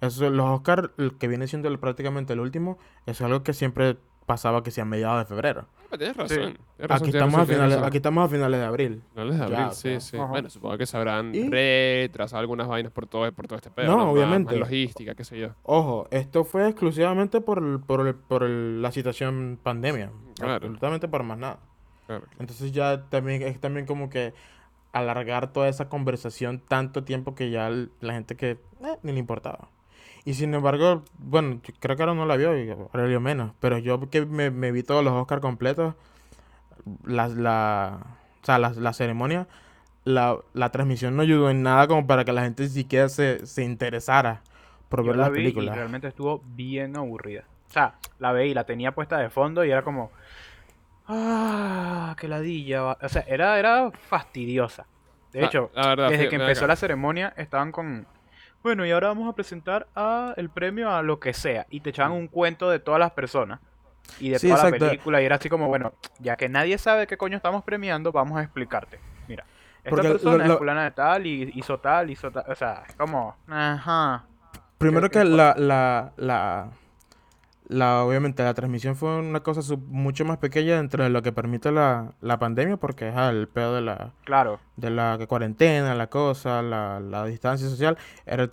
es- 0.00 0.18
los 0.18 0.48
Oscars, 0.50 0.90
el 0.98 1.16
que 1.18 1.28
viene 1.28 1.46
siendo 1.46 1.68
el- 1.68 1.78
prácticamente 1.78 2.32
el 2.34 2.40
último, 2.40 2.78
es 3.06 3.20
algo 3.22 3.42
que 3.42 3.52
siempre 3.54 3.96
pasaba 4.26 4.62
que 4.62 4.70
sea 4.70 4.82
a 4.82 4.84
mediados 4.86 5.18
de 5.20 5.24
febrero. 5.26 5.66
Ah, 5.90 5.98
tienes 5.98 6.16
razón. 6.16 6.28
Sí. 6.28 6.34
tienes 6.36 6.56
razón, 6.56 6.62
Aquí 6.80 7.02
tienes 7.10 7.14
estamos, 7.14 7.34
a 7.34 7.36
razón, 7.38 7.46
tienes 7.46 7.64
finales, 7.66 7.86
aquí 7.86 7.96
estamos 7.98 8.24
a 8.24 8.28
finales 8.28 8.60
de 8.60 8.66
abril. 8.66 9.02
Finales 9.12 9.32
de 9.34 9.38
Ya, 9.38 9.44
abril, 9.44 9.66
o 9.66 9.72
sí, 9.72 10.00
sí. 10.00 10.16
ajá. 10.16 10.26
Bueno, 10.26 10.48
supongo 10.50 10.78
que 10.78 10.86
se 10.86 10.96
habrán 10.96 11.34
Y- 11.34 11.48
retrasado 11.50 12.40
algunas 12.40 12.66
vainas 12.68 12.92
por 12.92 13.06
todo, 13.06 13.30
por 13.32 13.46
todo 13.46 13.56
este 13.56 13.70
pedo. 13.70 13.86
No, 13.90 13.98
Más- 13.98 14.06
obviamente. 14.06 14.52
Más 14.52 14.60
logística, 14.60 15.14
qué 15.14 15.24
sé 15.24 15.38
yo. 15.38 15.48
Ojo, 15.64 16.08
esto 16.10 16.44
fue 16.44 16.66
exclusivamente 16.68 17.40
por, 17.40 17.58
el- 17.58 17.80
por, 17.80 18.06
el- 18.06 18.14
por 18.14 18.42
el- 18.44 18.80
la 18.80 18.90
situación 18.92 19.58
pandemia. 19.62 20.10
Claro. 20.36 20.54
Absolutamente 20.54 21.08
por 21.08 21.22
más 21.24 21.36
nada. 21.38 21.58
Claro. 22.06 22.24
Entonces 22.38 22.72
ya 22.72 23.02
también 23.10 23.42
es 23.42 23.60
también 23.60 23.84
como 23.86 24.08
que 24.08 24.32
alargar 24.92 25.52
toda 25.52 25.68
esa 25.68 25.88
conversación 25.88 26.60
tanto 26.68 27.04
tiempo 27.04 27.34
que 27.34 27.50
ya 27.50 27.68
el- 27.68 27.90
la 28.00 28.14
gente 28.14 28.36
que 28.36 28.50
eh, 28.52 28.58
ni 29.02 29.12
le 29.12 29.18
importaba. 29.18 29.68
Y 30.24 30.34
sin 30.34 30.54
embargo, 30.54 31.02
bueno, 31.18 31.60
yo 31.62 31.74
creo 31.80 31.96
que 31.96 32.02
ahora 32.02 32.14
no 32.14 32.26
la 32.26 32.36
vio 32.36 32.56
y 32.56 32.70
ahora 32.70 33.04
vio 33.06 33.20
menos. 33.20 33.52
Pero 33.60 33.78
yo 33.78 34.08
que 34.10 34.24
me, 34.26 34.50
me 34.50 34.70
vi 34.72 34.82
todos 34.82 35.04
los 35.04 35.12
Oscars 35.14 35.40
completos, 35.42 35.94
la, 37.04 37.28
la, 37.28 37.98
o 38.42 38.44
sea, 38.46 38.58
la, 38.58 38.70
la 38.70 38.92
ceremonia, 38.92 39.48
la, 40.04 40.38
la 40.54 40.70
transmisión 40.70 41.16
no 41.16 41.22
ayudó 41.22 41.50
en 41.50 41.62
nada 41.62 41.86
como 41.88 42.06
para 42.06 42.24
que 42.24 42.32
la 42.32 42.42
gente 42.42 42.68
siquiera 42.68 43.08
se, 43.08 43.46
se 43.46 43.64
interesara 43.64 44.42
por 44.88 45.04
Yo 45.04 45.08
ver 45.08 45.16
la 45.16 45.24
las 45.24 45.32
vi 45.32 45.40
y 45.40 45.42
películas. 45.44 45.74
realmente 45.74 46.08
estuvo 46.08 46.42
bien 46.44 46.96
aburrida. 46.96 47.44
O 47.68 47.72
sea, 47.72 47.94
la 48.18 48.32
veí 48.32 48.50
y 48.50 48.54
la 48.54 48.64
tenía 48.64 48.92
puesta 48.94 49.18
de 49.18 49.30
fondo 49.30 49.64
y 49.64 49.70
era 49.70 49.82
como. 49.82 50.12
Ah, 51.06 52.14
qué 52.18 52.28
ladilla. 52.28 52.82
va". 52.82 52.98
O 53.02 53.08
sea, 53.08 53.22
era, 53.26 53.58
era 53.58 53.90
fastidiosa. 53.92 54.86
De 55.32 55.44
hecho, 55.44 55.70
la 55.74 55.88
verdad, 55.88 56.10
desde 56.10 56.28
que 56.28 56.36
empezó 56.36 56.64
acá. 56.64 56.66
la 56.66 56.76
ceremonia 56.76 57.32
estaban 57.36 57.72
con. 57.72 58.06
Bueno, 58.62 58.86
y 58.86 58.90
ahora 58.92 59.08
vamos 59.08 59.28
a 59.28 59.34
presentar 59.34 59.86
a 59.94 60.34
el 60.36 60.48
premio 60.50 60.90
a 60.94 61.02
lo 61.02 61.18
que 61.20 61.32
sea. 61.34 61.66
Y 61.70 61.80
te 61.80 61.90
echaban 61.90 62.12
un 62.12 62.28
cuento 62.28 62.70
de 62.70 62.78
todas 62.78 62.98
las 63.00 63.10
personas. 63.12 63.60
Y 64.20 64.30
de 64.30 64.38
Sí, 64.38 64.48
toda 64.48 64.70
la 64.70 64.78
película. 64.78 65.20
Y 65.22 65.24
era 65.24 65.36
así 65.36 65.48
como, 65.48 65.68
bueno, 65.68 65.92
ya 66.18 66.36
que 66.36 66.48
nadie 66.48 66.78
sabe 66.78 67.06
qué 67.06 67.16
coño 67.16 67.36
estamos 67.36 67.64
premiando, 67.64 68.12
vamos 68.12 68.38
a 68.38 68.42
explicarte. 68.42 68.98
Mira, 69.28 69.44
esta 69.78 69.90
Porque 69.90 70.08
persona 70.10 70.46
lo- 70.46 70.52
es 70.54 70.58
fulana 70.58 70.84
de 70.84 70.90
tal 70.92 71.26
y 71.26 71.50
hizo 71.54 71.78
tal, 71.78 72.10
hizo 72.10 72.30
tal. 72.30 72.44
O 72.48 72.54
sea, 72.54 72.84
es 72.88 72.94
como. 72.96 73.36
Ajá. 73.48 74.24
Primero 74.78 75.08
¿Qué- 75.10 75.20
que 75.20 75.24
la, 75.24 75.54
la, 75.56 76.12
la, 76.16 76.68
la, 77.72 78.04
obviamente 78.04 78.42
la 78.44 78.54
transmisión 78.54 78.94
fue 78.96 79.18
una 79.18 79.40
cosa 79.40 79.62
sub- 79.62 79.86
mucho 79.88 80.24
más 80.24 80.38
pequeña 80.38 80.76
dentro 80.76 81.02
de 81.02 81.10
lo 81.10 81.22
que 81.22 81.32
permite 81.32 81.72
la, 81.72 82.14
la 82.20 82.38
pandemia, 82.38 82.76
porque 82.76 83.08
es 83.08 83.16
el 83.16 83.48
pedo 83.48 83.74
de 83.74 83.80
la, 83.80 84.12
Claro. 84.24 84.60
de 84.76 84.90
la 84.90 85.18
cuarentena, 85.28 85.94
la 85.94 86.08
cosa, 86.08 86.62
la, 86.62 87.00
la 87.00 87.24
distancia 87.24 87.68
social. 87.68 87.98
Era, 88.26 88.48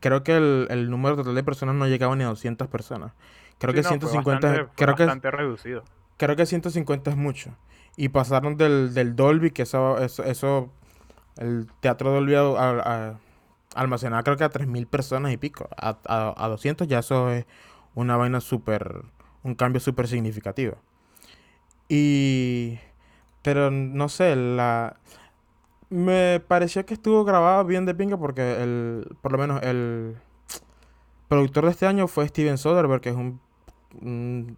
creo 0.00 0.22
que 0.22 0.36
el, 0.36 0.66
el 0.70 0.90
número 0.90 1.16
total 1.16 1.34
de 1.34 1.42
personas 1.44 1.74
no 1.74 1.86
llegaba 1.86 2.14
ni 2.16 2.24
a 2.24 2.28
200 2.28 2.68
personas. 2.68 3.12
Creo 3.58 3.72
Sí, 3.72 3.76
que 3.76 3.82
no, 3.82 3.88
fue 3.88 3.98
150, 4.10 4.48
bastante- 4.48 4.72
creo 4.76 4.94
que, 4.94 5.02
bastante 5.04 5.30
reducido. 5.30 5.84
creo 6.16 6.36
que 6.36 6.46
150 6.46 7.10
es 7.10 7.16
mucho. 7.16 7.50
Y 7.96 8.10
pasaron 8.10 8.56
del, 8.56 8.92
del 8.92 9.16
Dolby, 9.16 9.50
que 9.52 9.62
eso, 9.62 9.98
eso, 10.02 10.22
eso 10.24 10.70
el 11.38 11.66
teatro 11.80 12.10
Dolby 12.12 12.34
a, 12.34 12.40
a- 12.42 13.08
a- 13.10 13.18
almacenaba 13.74 14.22
creo 14.22 14.36
que 14.36 14.44
a 14.44 14.50
3.000 14.50 14.86
personas 14.86 15.32
y 15.32 15.36
pico. 15.38 15.68
A, 15.76 15.96
a, 16.06 16.34
a 16.44 16.48
200 16.48 16.86
ya 16.88 16.98
eso 16.98 17.30
es 17.30 17.46
una 17.96 18.16
vaina 18.16 18.40
súper, 18.40 19.02
un 19.42 19.56
cambio 19.56 19.80
súper 19.80 20.06
significativo. 20.06 20.76
Y, 21.88 22.78
pero 23.42 23.72
no 23.72 24.08
sé, 24.08 24.36
la... 24.36 24.96
Me 25.88 26.40
pareció 26.40 26.84
que 26.84 26.94
estuvo 26.94 27.24
grabado 27.24 27.64
bien 27.64 27.86
de 27.86 27.94
pinga 27.94 28.16
porque 28.16 28.62
el, 28.62 29.16
por 29.22 29.32
lo 29.32 29.38
menos 29.38 29.62
el 29.62 30.16
productor 31.28 31.64
de 31.64 31.70
este 31.70 31.86
año 31.86 32.08
fue 32.08 32.26
Steven 32.26 32.58
Soderbergh, 32.58 33.00
que 33.00 33.10
es 33.10 33.16
un, 33.16 33.40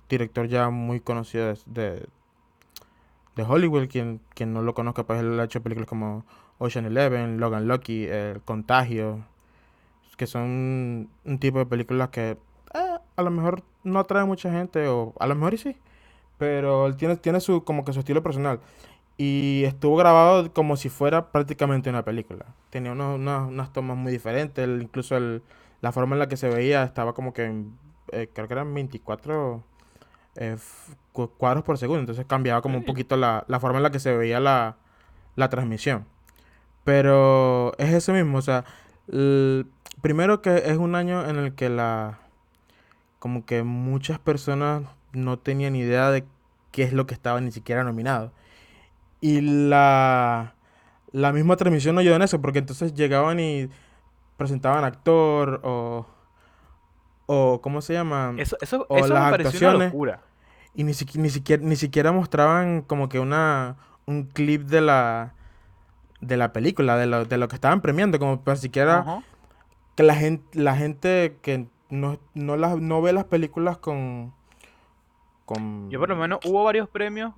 director 0.09 0.49
ya 0.49 0.71
muy 0.71 1.01
conocido 1.01 1.55
de, 1.67 2.07
de, 3.37 3.43
Hollywood. 3.43 3.89
Quien, 3.89 4.21
quien 4.35 4.53
no 4.55 4.63
lo 4.63 4.75
conozca, 4.75 5.05
pues 5.05 5.21
él 5.21 5.39
ha 5.39 5.45
hecho 5.45 5.63
películas 5.63 5.89
como 5.89 6.25
Ocean 6.59 6.87
Eleven, 6.87 7.39
Logan 7.39 7.69
Lucky, 7.69 8.07
El 8.07 8.41
Contagio, 8.41 9.25
que 10.17 10.27
son 10.27 11.11
un 11.25 11.39
tipo 11.39 11.59
de 11.59 11.67
películas 11.67 12.09
que 12.09 12.39
a 13.19 13.23
lo 13.23 13.31
mejor 13.31 13.63
no 13.85 13.99
atrae 13.99 14.25
mucha 14.25 14.51
gente, 14.51 14.89
o 14.89 15.13
a 15.21 15.27
lo 15.27 15.35
mejor 15.35 15.55
y 15.55 15.59
sí, 15.59 15.77
pero 16.39 16.87
él 16.87 16.97
tiene, 16.97 17.17
tiene 17.17 17.41
su, 17.41 17.65
como 17.65 17.85
que 17.85 17.93
su 17.93 17.99
estilo 18.01 18.23
personal. 18.23 18.61
Y 19.19 19.65
estuvo 19.65 19.97
grabado 19.97 20.53
como 20.53 20.77
si 20.77 20.89
fuera 20.89 21.33
prácticamente 21.33 21.91
una 21.91 22.05
película. 22.05 22.47
Tenía 22.71 22.93
unos- 22.93 23.17
unas- 23.17 23.49
unas 23.49 23.73
tomas 23.73 23.97
muy 23.97 24.13
diferentes, 24.13 24.65
el- 24.65 24.83
incluso 24.83 25.17
el, 25.17 25.43
la 25.81 25.93
forma 25.93 26.15
en 26.15 26.21
la 26.21 26.29
que 26.29 26.37
se 26.37 26.49
veía 26.49 26.85
estaba 26.85 27.13
como 27.15 27.33
que, 27.33 27.65
eh, 28.13 28.29
creo 28.33 28.47
que 28.49 28.55
eran 28.55 28.73
24 28.75 29.63
eh, 30.37 30.57
cuadros 31.37 31.65
por 31.65 31.79
segundo, 31.79 32.01
entonces 32.01 32.25
cambiaba 32.27 32.63
como 32.63 32.79
un 32.79 32.85
poquito 32.85 33.17
la, 33.17 33.45
la 33.49 33.59
forma 33.61 33.79
en 33.79 33.83
la 33.83 33.91
que 33.91 33.99
se 33.99 34.17
veía 34.17 34.39
la, 34.41 34.77
la 35.35 35.49
transmisión. 35.49 36.07
Pero 36.85 37.73
es 37.79 37.93
eso 37.93 38.13
mismo, 38.13 38.39
o 38.39 38.43
sea, 38.43 38.65
primero 40.01 40.41
que 40.43 40.57
es 40.67 40.77
un 40.79 40.95
año 40.95 41.29
en 41.29 41.37
el 41.37 41.55
que 41.55 41.69
la, 41.69 42.19
como 43.19 43.45
que 43.45 43.63
muchas 43.63 44.19
personas 44.19 44.83
no 45.13 45.39
tenían 45.39 45.75
idea 45.77 46.11
de 46.11 46.25
qué 46.71 46.83
es 46.83 46.93
lo 46.93 47.07
que 47.07 47.15
estaba 47.15 47.41
ni 47.41 47.51
siquiera 47.53 47.85
nominado. 47.85 48.33
Y 49.21 49.41
la, 49.41 50.55
la 51.13 51.33
misma 51.33 51.57
transmisión 51.57 51.95
no 51.95 52.01
ayudó 52.01 52.17
en 52.17 52.23
eso, 52.23 52.41
porque 52.41 52.61
entonces 52.61 52.95
llegaban 52.95 53.41
y 53.41 53.69
presentaban 54.37 54.85
actor 54.85 55.61
o, 55.65 56.07
o 57.27 57.61
¿cómo 57.61 57.81
se 57.81 57.95
llama? 57.95 58.35
Eso, 58.39 58.57
eso, 58.61 58.87
O 58.89 58.99
eso 58.99 59.09
me 59.09 59.15
las 59.15 59.31
pareció 59.31 59.59
una 59.61 59.69
actuaciones. 59.71 59.93
locura. 59.93 60.21
Y 60.75 60.85
ni, 60.85 60.93
ni 61.15 61.31
siquiera, 61.31 61.63
ni 61.65 61.75
siquiera 61.77 62.13
mostraban 62.13 62.83
como 62.83 63.09
que 63.09 63.19
una, 63.19 63.77
un 64.07 64.25
clip 64.25 64.63
de 64.67 64.81
la, 64.81 65.35
de 66.21 66.37
la 66.37 66.53
película, 66.53 66.97
de 66.97 67.07
lo, 67.07 67.25
de 67.25 67.37
lo 67.39 67.49
que 67.49 67.57
estaban 67.57 67.81
premiando, 67.81 68.21
como 68.21 68.43
para 68.43 68.57
siquiera 68.57 69.23
que 69.97 70.05
la 70.05 70.15
gente, 70.15 70.45
la 70.57 70.77
gente 70.77 71.39
que 71.43 71.67
no, 71.91 72.19
no, 72.35 72.57
las, 72.57 72.79
no 72.79 73.03
ve 73.03 73.13
las 73.13 73.25
películas 73.25 73.79
con, 73.79 74.33
con... 75.45 75.91
Yo 75.91 75.99
por 75.99 76.09
lo 76.09 76.17
menos 76.17 76.41
hubo 76.45 76.65
varios 76.65 76.89
premios. 76.89 77.33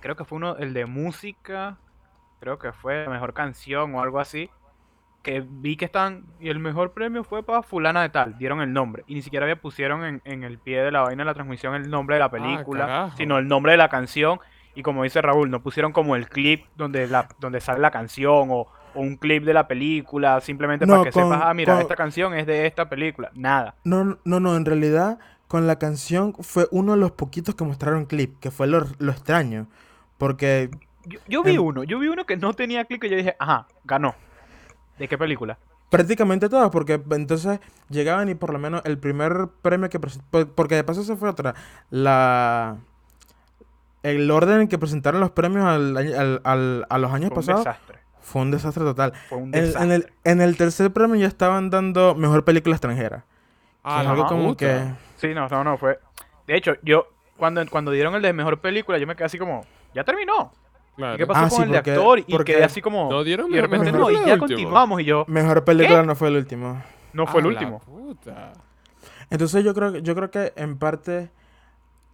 Creo 0.00 0.16
que 0.16 0.24
fue 0.24 0.36
uno, 0.36 0.56
el 0.56 0.74
de 0.74 0.86
música. 0.86 1.78
Creo 2.40 2.58
que 2.58 2.72
fue 2.72 3.04
la 3.04 3.10
mejor 3.10 3.32
canción 3.32 3.94
o 3.94 4.02
algo 4.02 4.20
así. 4.20 4.50
Que 5.22 5.42
vi 5.46 5.76
que 5.76 5.86
están. 5.86 6.26
Y 6.38 6.50
el 6.50 6.58
mejor 6.58 6.92
premio 6.92 7.24
fue 7.24 7.42
para 7.42 7.62
fulana 7.62 8.02
de 8.02 8.10
tal. 8.10 8.36
Dieron 8.36 8.60
el 8.60 8.72
nombre. 8.72 9.04
Y 9.06 9.14
ni 9.14 9.22
siquiera 9.22 9.44
había 9.44 9.60
pusieron 9.60 10.04
en, 10.04 10.22
en 10.24 10.44
el 10.44 10.58
pie 10.58 10.82
de 10.82 10.90
la 10.90 11.00
vaina 11.00 11.22
de 11.22 11.26
la 11.26 11.34
transmisión 11.34 11.74
el 11.74 11.88
nombre 11.88 12.16
de 12.16 12.20
la 12.20 12.30
película. 12.30 12.86
carajo. 12.86 13.16
sino 13.16 13.38
el 13.38 13.48
nombre 13.48 13.72
de 13.72 13.78
la 13.78 13.88
canción. 13.88 14.40
Y 14.74 14.82
como 14.82 15.04
dice 15.04 15.22
Raúl, 15.22 15.50
no 15.50 15.62
pusieron 15.62 15.92
como 15.92 16.16
el 16.16 16.28
clip 16.28 16.66
donde 16.76 17.06
la, 17.06 17.28
donde 17.38 17.60
sale 17.60 17.80
la 17.80 17.90
canción 17.90 18.48
o, 18.50 18.68
o 18.94 19.00
un 19.00 19.16
clip 19.16 19.44
de 19.44 19.52
la 19.54 19.66
película. 19.68 20.40
Simplemente 20.40 20.86
No, 20.86 20.98
para 20.98 21.04
que 21.04 21.10
con- 21.12 21.24
sepas, 21.24 21.40
ah, 21.44 21.54
mira, 21.54 21.74
con- 21.74 21.82
esta 21.82 21.96
canción 21.96 22.34
es 22.34 22.46
de 22.46 22.66
esta 22.66 22.88
película. 22.88 23.30
Nada. 23.34 23.74
No, 23.84 24.18
no, 24.24 24.40
no, 24.40 24.56
en 24.56 24.64
realidad 24.64 25.18
con 25.48 25.66
la 25.66 25.78
canción 25.78 26.32
fue 26.40 26.66
uno 26.70 26.92
de 26.92 26.98
los 26.98 27.12
poquitos 27.12 27.54
que 27.54 27.64
mostraron 27.64 28.06
clip, 28.06 28.38
que 28.40 28.50
fue 28.50 28.66
lo, 28.66 28.86
lo 28.98 29.12
extraño, 29.12 29.66
porque 30.18 30.70
Yo, 31.06 31.18
yo 31.28 31.42
vi 31.42 31.54
Em- 31.54 31.62
uno, 31.62 31.84
yo 31.84 31.98
vi 31.98 32.08
uno 32.08 32.24
que 32.26 32.36
no 32.36 32.54
tenía 32.54 32.84
clip 32.86 33.04
y 33.04 33.10
yo 33.10 33.16
dije, 33.16 33.36
ajá, 33.38 33.66
ganó. 33.84 34.14
¿De 34.98 35.06
qué 35.08 35.18
película? 35.18 35.58
prácticamente 35.90 36.48
todos, 36.48 36.70
porque 36.72 37.00
entonces 37.12 37.60
llegaban 37.88 38.28
y 38.28 38.34
por 38.34 38.52
lo 38.52 38.58
menos 38.58 38.82
el 38.84 38.98
primer 38.98 39.46
premio 39.62 39.88
que 39.88 40.00
presentaron, 40.00 40.50
porque 40.56 40.74
de 40.74 40.82
paso 40.82 41.02
esa 41.02 41.14
fue 41.14 41.28
otra, 41.28 41.54
la... 41.90 42.78
El 44.02 44.28
orden 44.30 44.62
en 44.62 44.68
que 44.68 44.76
presentaron 44.76 45.20
los 45.20 45.30
premios 45.30 45.64
al, 45.64 45.96
al- 45.96 46.40
al- 46.44 46.86
a 46.88 46.98
los 46.98 47.12
años 47.12 47.30
pasados 47.30 47.64
desastre. 47.64 48.00
Fue 48.24 48.42
un 48.42 48.50
desastre 48.50 48.82
total. 48.82 49.12
Fue 49.28 49.38
un 49.38 49.44
En, 49.44 49.50
desastre. 49.52 49.84
en 49.84 49.92
el, 49.92 50.12
en 50.24 50.40
el 50.40 50.56
tercer 50.56 50.92
premio 50.92 51.14
ya 51.16 51.26
estaban 51.28 51.70
dando 51.70 52.14
mejor 52.14 52.44
película 52.44 52.74
extranjera. 52.74 53.24
Ah, 53.84 54.02
la 54.02 54.10
algo 54.10 54.26
como 54.26 54.56
que... 54.56 54.82
Sí, 55.16 55.34
no, 55.34 55.46
no, 55.48 55.62
no, 55.62 55.76
fue... 55.78 55.98
De 56.46 56.56
hecho, 56.56 56.72
yo, 56.82 57.06
cuando, 57.36 57.64
cuando 57.70 57.90
dieron 57.90 58.14
el 58.14 58.22
de 58.22 58.32
mejor 58.32 58.58
película, 58.60 58.98
yo 58.98 59.06
me 59.06 59.14
quedé 59.14 59.26
así 59.26 59.38
como, 59.38 59.64
ya 59.94 60.02
terminó. 60.04 60.52
Claro. 60.96 61.14
¿Y 61.14 61.18
qué 61.18 61.26
pasó 61.26 61.40
Ah, 61.44 61.48
con 61.48 61.56
sí, 61.58 61.62
el 61.64 61.70
de 61.70 61.78
actor? 61.78 62.18
Y 62.20 62.22
porque- 62.22 62.54
quedé 62.54 62.64
así 62.64 62.80
como... 62.80 63.10
No 63.10 63.22
dieron 63.24 63.50
y 63.50 63.54
de 63.56 63.62
mejor 63.62 63.70
repente 63.86 63.98
no, 63.98 64.10
y 64.10 64.26
ya 64.26 64.38
continuamos. 64.38 65.00
Y 65.00 65.04
yo, 65.04 65.24
Mejor 65.28 65.64
película 65.64 66.02
no 66.02 66.14
fue 66.14 66.28
el 66.28 66.36
último. 66.36 66.82
no 67.12 67.26
fue 67.26 67.40
el 67.40 67.46
Ah, 67.46 67.50
la 67.50 67.54
último. 67.58 67.78
puta. 67.80 68.52
Entonces 69.30 69.64
yo 69.64 69.74
creo, 69.74 69.98
yo 69.98 70.14
creo 70.14 70.30
que 70.30 70.52
en 70.56 70.78
parte 70.78 71.30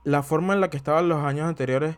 la 0.05 0.23
forma 0.23 0.55
en 0.55 0.61
la 0.61 0.71
que 0.71 0.77
estaban 0.77 1.09
los 1.09 1.23
años 1.23 1.47
anteriores 1.47 1.97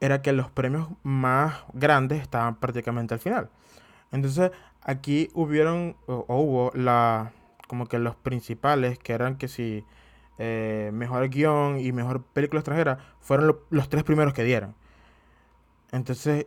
era 0.00 0.22
que 0.22 0.32
los 0.32 0.50
premios 0.50 0.88
más 1.02 1.54
grandes 1.72 2.20
estaban 2.22 2.56
prácticamente 2.56 3.14
al 3.14 3.20
final. 3.20 3.50
Entonces, 4.12 4.52
aquí 4.82 5.30
hubieron, 5.34 5.96
o, 6.06 6.24
hubo 6.28 6.72
la, 6.74 7.32
como 7.68 7.86
que 7.86 7.98
los 7.98 8.16
principales, 8.16 8.98
que 8.98 9.12
eran 9.14 9.36
que 9.38 9.48
si 9.48 9.84
eh, 10.38 10.90
mejor 10.94 11.28
guion 11.30 11.78
y 11.80 11.92
mejor 11.92 12.24
película 12.24 12.60
extranjera, 12.60 12.98
fueron 13.20 13.48
lo- 13.48 13.66
los 13.70 13.88
tres 13.88 14.04
primeros 14.04 14.34
que 14.34 14.44
dieron. 14.44 14.74
Entonces, 15.92 16.46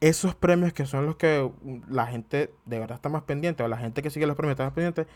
esos 0.00 0.34
premios 0.34 0.72
que 0.72 0.86
son 0.86 1.06
los 1.06 1.16
que 1.16 1.50
mm, 1.62 1.78
la 1.92 2.06
gente 2.06 2.52
de 2.66 2.78
verdad 2.78 2.96
está 2.96 3.08
más 3.08 3.22
pendiente, 3.22 3.62
o 3.62 3.68
la 3.68 3.78
gente 3.78 4.02
que 4.02 4.10
sigue 4.10 4.26
los 4.26 4.36
premios 4.36 4.54
está 4.54 4.64
más 4.64 4.72
pendiente, 4.74 5.06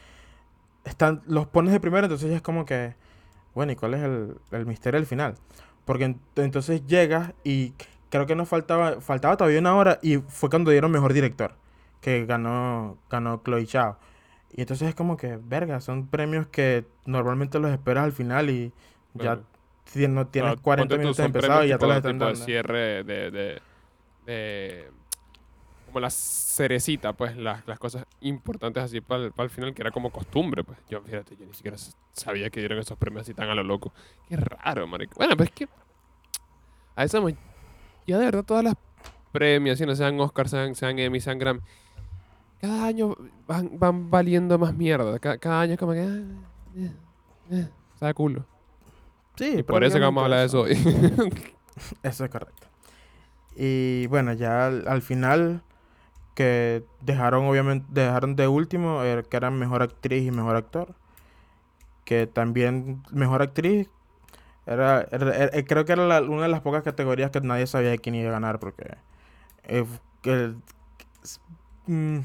están, 0.85 1.23
los 1.27 1.47
pones 1.49 1.73
de 1.73 1.81
primero, 1.81 2.07
entonces 2.07 2.31
ya 2.31 2.37
es 2.37 2.43
como 2.43 2.65
que, 2.67 2.95
bueno, 3.55 3.73
¿y 3.73 3.77
cuál 3.77 3.95
es 3.95 4.03
el, 4.03 4.37
el 4.53 4.67
misterio 4.67 5.01
del 5.01 5.07
final? 5.07 5.37
Porque 5.89 6.05
ent- 6.07 6.19
entonces 6.37 6.85
llegas 6.87 7.33
y 7.45 7.73
creo 8.11 8.27
que 8.27 8.35
nos 8.37 8.47
faltaba, 8.47 9.01
faltaba 9.01 9.39
todavía 9.39 9.59
una 9.59 9.75
hora 9.75 9.99
y 10.03 10.19
fue 10.19 10.51
cuando 10.51 10.71
dieron 10.71 10.91
mejor 10.91 11.15
director, 11.15 11.55
que 12.03 12.27
ganó, 12.27 12.99
ganó 13.09 13.41
Chloe 13.43 13.65
Zhao. 13.67 13.97
Y 14.53 14.61
entonces 14.61 14.87
es 14.91 14.95
como 14.95 15.17
que, 15.17 15.39
verga, 15.43 15.81
son 15.81 16.07
premios 16.09 16.47
que 16.49 16.85
normalmente 17.07 17.59
los 17.59 17.71
esperas 17.71 18.05
al 18.05 18.13
final 18.13 18.51
y 18.51 18.71
ya 19.15 19.39
Claro. 19.39 19.45
no 20.11 20.27
tienes 20.27 20.51
Claro, 20.51 20.63
40 20.63 20.83
ponte 20.83 20.95
tú, 20.95 21.01
minutos 21.01 21.25
empezados 21.25 21.65
y 21.65 21.69
ya 21.69 21.79
te 21.79 21.87
los 21.87 21.97
están 21.97 22.19
dando. 22.19 22.45
cierre 22.45 23.03
de, 23.05 23.31
de, 23.31 23.61
de- 24.27 24.91
como 25.89 26.01
la 26.01 26.11
cerecita, 26.11 27.13
pues, 27.13 27.37
las, 27.37 27.67
las 27.67 27.79
cosas 27.79 28.07
importantes 28.21 28.83
así 28.83 29.01
para 29.01 29.25
el, 29.25 29.51
final, 29.51 29.75
que 29.75 29.83
era 29.83 29.91
como 29.91 30.11
costumbre, 30.11 30.63
pues. 30.65 30.79
Yo, 30.89 31.01
fíjate, 31.03 31.37
yo 31.37 31.47
ni 31.47 31.55
siquiera 31.55 31.77
sabía 32.13 32.51
que 32.51 32.61
dieron 32.61 32.79
esos 32.79 32.97
premios 32.97 33.23
así 33.23 33.35
tan 33.35 33.49
a 33.49 33.55
lo 33.55 33.63
loco. 33.63 33.93
Qué 34.29 34.37
raro, 34.37 34.87
marico. 34.87 35.15
Bueno, 35.17 35.37
pero 35.37 35.45
es 35.45 35.51
que 35.51 35.69
a 36.95 37.05
eso 37.05 37.19
vamos, 37.19 37.39
ya 38.07 38.19
de 38.19 38.25
verdad 38.25 38.45
todas 38.45 38.65
las 38.65 38.75
premiaciones, 39.33 39.99
sean 39.99 40.19
Oscar, 40.21 40.49
sean, 40.49 40.75
sean 40.75 40.99
Emmy, 40.99 41.21
sean 41.21 41.39
Grammy, 41.39 41.61
cada 42.61 42.87
año 42.87 43.15
van, 43.47 43.79
van 43.79 44.11
valiendo 44.11 44.59
más 44.59 44.75
mierda. 44.75 45.19
Cada, 45.19 45.39
cada 45.39 45.61
año 45.61 45.75
es 45.75 45.79
como 45.79 45.93
que... 45.93 46.01
ah, 46.01 46.21
eh, 46.77 46.93
eh, 47.51 47.69
sabe 47.99 48.15
culo. 48.15 48.47
Sí, 49.37 49.59
Y 49.59 49.63
por 49.63 49.85
eso 49.85 49.99
que 49.99 50.05
vamos 50.05 50.23
a 50.23 50.25
hablar 50.25 50.41
de 50.41 50.47
eso 50.47 50.63
hoy. 50.63 50.73
Eso 52.03 52.25
es 52.25 52.31
correcto. 52.31 52.67
Y 53.55 54.09
bueno, 54.09 54.33
ya 54.33 54.67
al, 54.67 54.89
al 54.89 55.01
final 55.01 55.63
que 56.39 56.85
dejaron 57.01 57.47
obviamente 57.47 57.85
dejaron 57.91 58.37
de 58.37 58.47
último 58.47 59.03
eh, 59.03 59.25
que 59.29 59.37
eran 59.37 59.59
mejor 59.59 59.83
actriz 59.83 60.23
y 60.25 60.31
mejor 60.31 60.55
actor. 60.55 60.95
Que 62.05 62.29
también 62.29 63.03
mejor 63.11 63.43
actriz 63.43 63.91
era, 64.67 65.05
eh, 65.11 65.65
creo 65.67 65.85
que 65.85 65.93
era 65.95 66.23
una 66.23 66.43
de 66.43 66.49
las 66.49 66.61
pocas 66.61 66.85
categorías 66.85 67.33
que 67.33 67.41
nadie 67.41 67.67
sabía 67.67 67.97
quién 67.99 68.15
iba 68.15 68.29
a 68.29 68.33
ganar 68.33 68.61
porque 68.61 68.99
eh, 69.65 69.85
mm, 71.87 72.19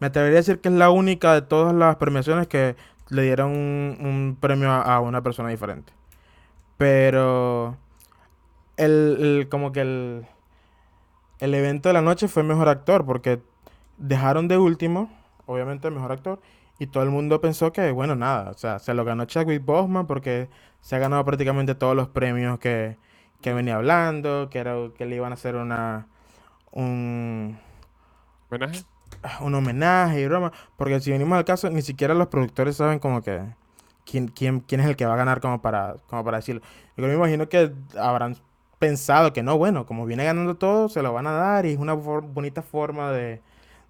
me 0.00 0.06
atrevería 0.08 0.38
a 0.38 0.42
decir 0.42 0.60
que 0.60 0.68
es 0.68 0.74
la 0.74 0.90
única 0.90 1.32
de 1.34 1.42
todas 1.42 1.72
las 1.72 1.94
premiaciones 1.96 2.48
que 2.48 2.74
le 3.10 3.22
dieron 3.22 3.52
un, 3.52 4.36
premio 4.40 4.72
a, 4.72 4.98
una 5.00 5.22
persona 5.22 5.50
diferente. 5.50 5.92
Pero 6.78 7.76
el- 8.76 9.46
como 9.50 9.70
que 9.72 9.82
el, 9.82 10.26
el 11.40 11.54
evento 11.54 11.88
de 11.88 11.92
la 11.94 12.02
noche 12.02 12.28
fue 12.28 12.42
mejor 12.42 12.68
actor 12.68 13.04
porque 13.06 13.40
dejaron 14.02 14.48
de 14.48 14.58
último, 14.58 15.10
obviamente 15.46 15.90
mejor 15.90 16.12
actor, 16.12 16.40
y 16.78 16.88
todo 16.88 17.04
el 17.04 17.10
mundo 17.10 17.40
pensó 17.40 17.72
que, 17.72 17.92
bueno, 17.92 18.16
nada, 18.16 18.50
o 18.50 18.54
sea, 18.54 18.78
se 18.80 18.94
lo 18.94 19.04
ganó 19.04 19.24
Chadwick 19.26 19.64
Boseman 19.64 20.06
porque 20.06 20.48
se 20.80 20.96
ha 20.96 21.00
ganado 21.00 21.24
prácticamente 21.24 21.74
todos 21.76 21.96
los 21.96 22.08
premios 22.08 22.58
que, 22.58 22.98
que 23.42 23.54
venía 23.54 23.76
hablando, 23.76 24.48
que 24.50 24.58
era 24.60 24.76
que 24.96 25.06
le 25.06 25.16
iban 25.16 25.32
a 25.32 25.34
hacer 25.34 25.56
una 25.56 26.08
un, 26.72 27.58
¿Homenaje? 28.50 28.86
un 29.40 29.54
homenaje 29.54 30.20
y 30.20 30.26
broma, 30.26 30.52
porque 30.76 31.00
si 31.00 31.10
venimos 31.10 31.36
al 31.38 31.44
caso, 31.44 31.70
ni 31.70 31.82
siquiera 31.82 32.14
los 32.14 32.28
productores 32.28 32.76
saben 32.76 32.98
como 32.98 33.22
que 33.22 33.40
quién, 34.04 34.28
quién, 34.28 34.60
quién 34.60 34.80
es 34.80 34.86
el 34.88 34.96
que 34.96 35.06
va 35.06 35.14
a 35.14 35.16
ganar 35.16 35.40
como 35.40 35.62
para, 35.62 35.96
como 36.08 36.24
para 36.24 36.38
decirlo. 36.38 36.62
Yo 36.96 37.06
me 37.06 37.14
imagino 37.14 37.48
que 37.48 37.72
habrán 37.98 38.36
pensado 38.78 39.32
que 39.32 39.42
no, 39.42 39.58
bueno, 39.58 39.86
como 39.86 40.06
viene 40.06 40.24
ganando 40.24 40.56
todo, 40.56 40.88
se 40.88 41.02
lo 41.02 41.12
van 41.12 41.26
a 41.26 41.32
dar 41.32 41.66
y 41.66 41.72
es 41.72 41.78
una 41.78 41.96
for- 41.96 42.22
bonita 42.26 42.62
forma 42.62 43.12
de, 43.12 43.40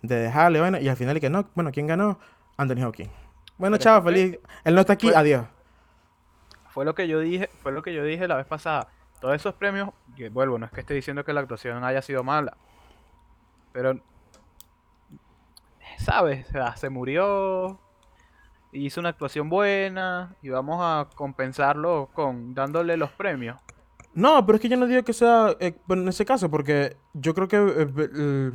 de 0.03 0.17
dejarle, 0.17 0.61
bueno, 0.61 0.79
y 0.79 0.88
al 0.88 0.97
final 0.97 1.17
y 1.17 1.21
que 1.21 1.31
no, 1.31 1.47
bueno, 1.55 1.71
¿quién 1.73 1.87
ganó? 1.87 2.19
Anthony 2.57 2.85
Hopkins. 2.85 3.11
Bueno, 3.59 3.77
Pero 3.77 3.85
chao, 3.85 4.03
feliz. 4.03 4.38
Él 4.65 4.75
no 4.75 4.81
está 4.81 4.95
aquí, 4.95 5.09
fue- 5.09 5.17
adiós. 5.17 5.47
Fue 6.71 6.85
lo 6.85 6.95
que 6.95 7.07
yo 7.07 7.21
dije, 7.21 7.49
fue 7.62 7.71
lo 7.73 7.83
que 7.83 7.93
yo 7.95 8.03
dije 8.03 8.27
la 8.27 8.37
vez 8.37 8.47
pasada. 8.47 8.88
Todos 9.21 9.35
esos 9.37 9.55
premios, 9.55 9.91
que 10.17 10.31
vuelvo, 10.31 10.59
no 10.59 10.67
es 10.67 10.73
que 10.73 10.81
esté 10.81 10.95
diciendo 10.95 11.25
que 11.25 11.33
la 11.33 11.41
actuación 11.41 11.85
haya 11.85 12.03
sido 12.03 12.25
mala. 12.25 12.57
Pero 13.73 14.01
¿sabes? 15.99 16.47
O 16.49 16.53
sea, 16.53 16.77
se 16.77 16.88
murió, 16.91 17.79
hizo 18.73 19.01
una 19.01 19.11
actuación 19.11 19.49
buena 19.49 20.35
y 20.43 20.49
vamos 20.49 20.79
a 20.81 21.09
compensarlo 21.15 22.09
con 22.12 22.55
dándole 22.55 22.97
los 22.97 23.11
premios. 23.12 23.59
No, 24.15 24.45
pero 24.45 24.57
es 24.57 24.62
que 24.62 24.69
yo 24.69 24.77
no 24.77 24.87
digo 24.87 25.03
que 25.05 25.12
sea 25.12 25.55
eh, 25.61 25.75
en 25.88 26.09
ese 26.09 26.25
caso, 26.25 26.51
porque 26.51 26.97
yo 27.15 27.35
creo 27.35 27.49
que 27.49 27.57
eh, 27.57 28.53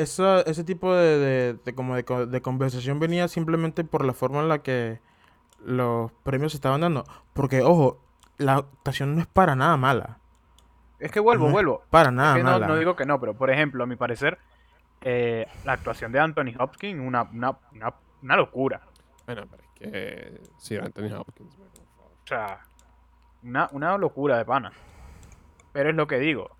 esa- 0.00 0.40
ese 0.42 0.64
tipo 0.64 0.94
de, 0.94 1.18
de- 1.18 1.54
de 1.54 1.74
como 1.74 1.96
de, 1.96 2.26
de 2.26 2.42
conversación 2.42 2.98
venía 3.00 3.28
simplemente 3.28 3.84
por 3.84 4.04
la 4.04 4.12
forma 4.12 4.40
en 4.40 4.48
la 4.48 4.62
que 4.62 5.00
los 5.64 6.12
premios 6.22 6.52
se 6.52 6.58
estaban 6.58 6.80
dando. 6.80 7.04
Porque, 7.32 7.62
ojo, 7.62 8.00
la 8.38 8.56
actuación 8.56 9.14
no 9.14 9.20
es 9.20 9.26
para 9.26 9.54
nada 9.56 9.76
mala. 9.76 10.18
Es 10.98 11.10
que 11.12 11.20
vuelvo, 11.20 11.46
No 11.46 11.52
vuelvo. 11.52 11.82
Para 11.90 12.08
Es 12.10 12.14
nada 12.14 12.36
que 12.36 12.42
mala. 12.42 12.66
no 12.66 12.76
digo 12.76 12.96
que 12.96 13.04
no, 13.06 13.20
pero 13.20 13.34
por 13.34 13.50
ejemplo, 13.50 13.84
a 13.84 13.86
mi 13.86 13.96
parecer, 13.96 14.38
eh, 15.00 15.46
la 15.64 15.72
actuación 15.74 16.10
de 16.12 16.18
Anthony 16.20 16.54
Hopkins, 16.58 17.00
una, 17.00 17.22
una, 17.22 17.56
una, 17.72 17.94
una 18.22 18.36
locura. 18.36 18.80
Bueno, 19.26 19.44
pero 19.50 19.62
es 19.62 19.68
que... 19.78 20.40
Sí, 20.58 20.76
Anthony 20.76 21.14
Hopkins. 21.16 21.56
O 21.56 22.26
sea, 22.26 22.60
una, 23.44 23.68
una 23.72 23.96
locura 23.96 24.36
de 24.38 24.44
pana. 24.44 24.72
Pero 25.72 25.90
es 25.90 25.94
lo 25.96 26.06
que 26.08 26.18
digo. 26.18 26.50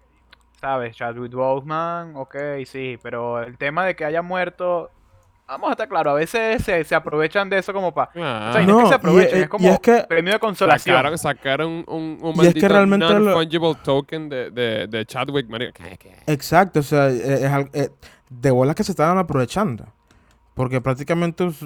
¿Sabes? 0.60 0.96
Chadwick 0.96 1.32
Boseman, 1.32 2.16
ok, 2.16 2.34
sí, 2.66 2.98
pero 3.02 3.40
el 3.42 3.56
tema 3.56 3.84
de 3.84 3.94
que 3.94 4.04
haya 4.04 4.22
muerto, 4.22 4.90
vamos 5.46 5.68
a 5.68 5.72
estar 5.72 5.88
claro, 5.88 6.10
a 6.10 6.14
veces 6.14 6.64
se, 6.64 6.82
se 6.82 6.94
aprovechan 6.96 7.48
de 7.48 7.58
eso 7.58 7.72
como 7.72 7.94
para... 7.94 8.10
O 8.10 8.52
sea, 8.52 8.60
y 8.62 8.66
no 8.66 8.78
es 8.80 8.82
que 8.84 8.88
se 8.88 8.94
y- 8.94 8.96
aprovechen, 8.96 9.38
y- 9.38 9.40
es 9.40 9.46
y 9.46 9.48
como 9.48 9.68
es 9.68 9.78
que- 9.78 10.04
premio 10.08 10.32
de 10.32 10.38
consolación. 10.40 10.96
Sacaron, 10.96 11.16
sacaron 11.18 11.84
un, 11.86 12.18
un 12.20 12.34
Y 12.34 12.46
es 12.48 12.54
que 12.54 12.60
maldito 12.62 12.68
realmente 12.68 13.06
lo- 13.06 13.18
non-fungible 13.20 13.74
token 13.84 14.28
de, 14.28 14.50
de, 14.50 14.86
de 14.88 15.06
Chadwick. 15.06 15.46
Exacto, 16.26 16.80
o 16.80 16.82
sea, 16.82 17.08
eh, 17.08 17.34
es 17.34 17.44
al- 17.52 17.70
eh, 17.72 17.90
de 18.28 18.50
bolas 18.50 18.74
que 18.74 18.82
se 18.84 18.90
estaban 18.92 19.16
aprovechando. 19.16 19.86
Porque 20.54 20.80
prácticamente 20.80 21.44
us- 21.44 21.64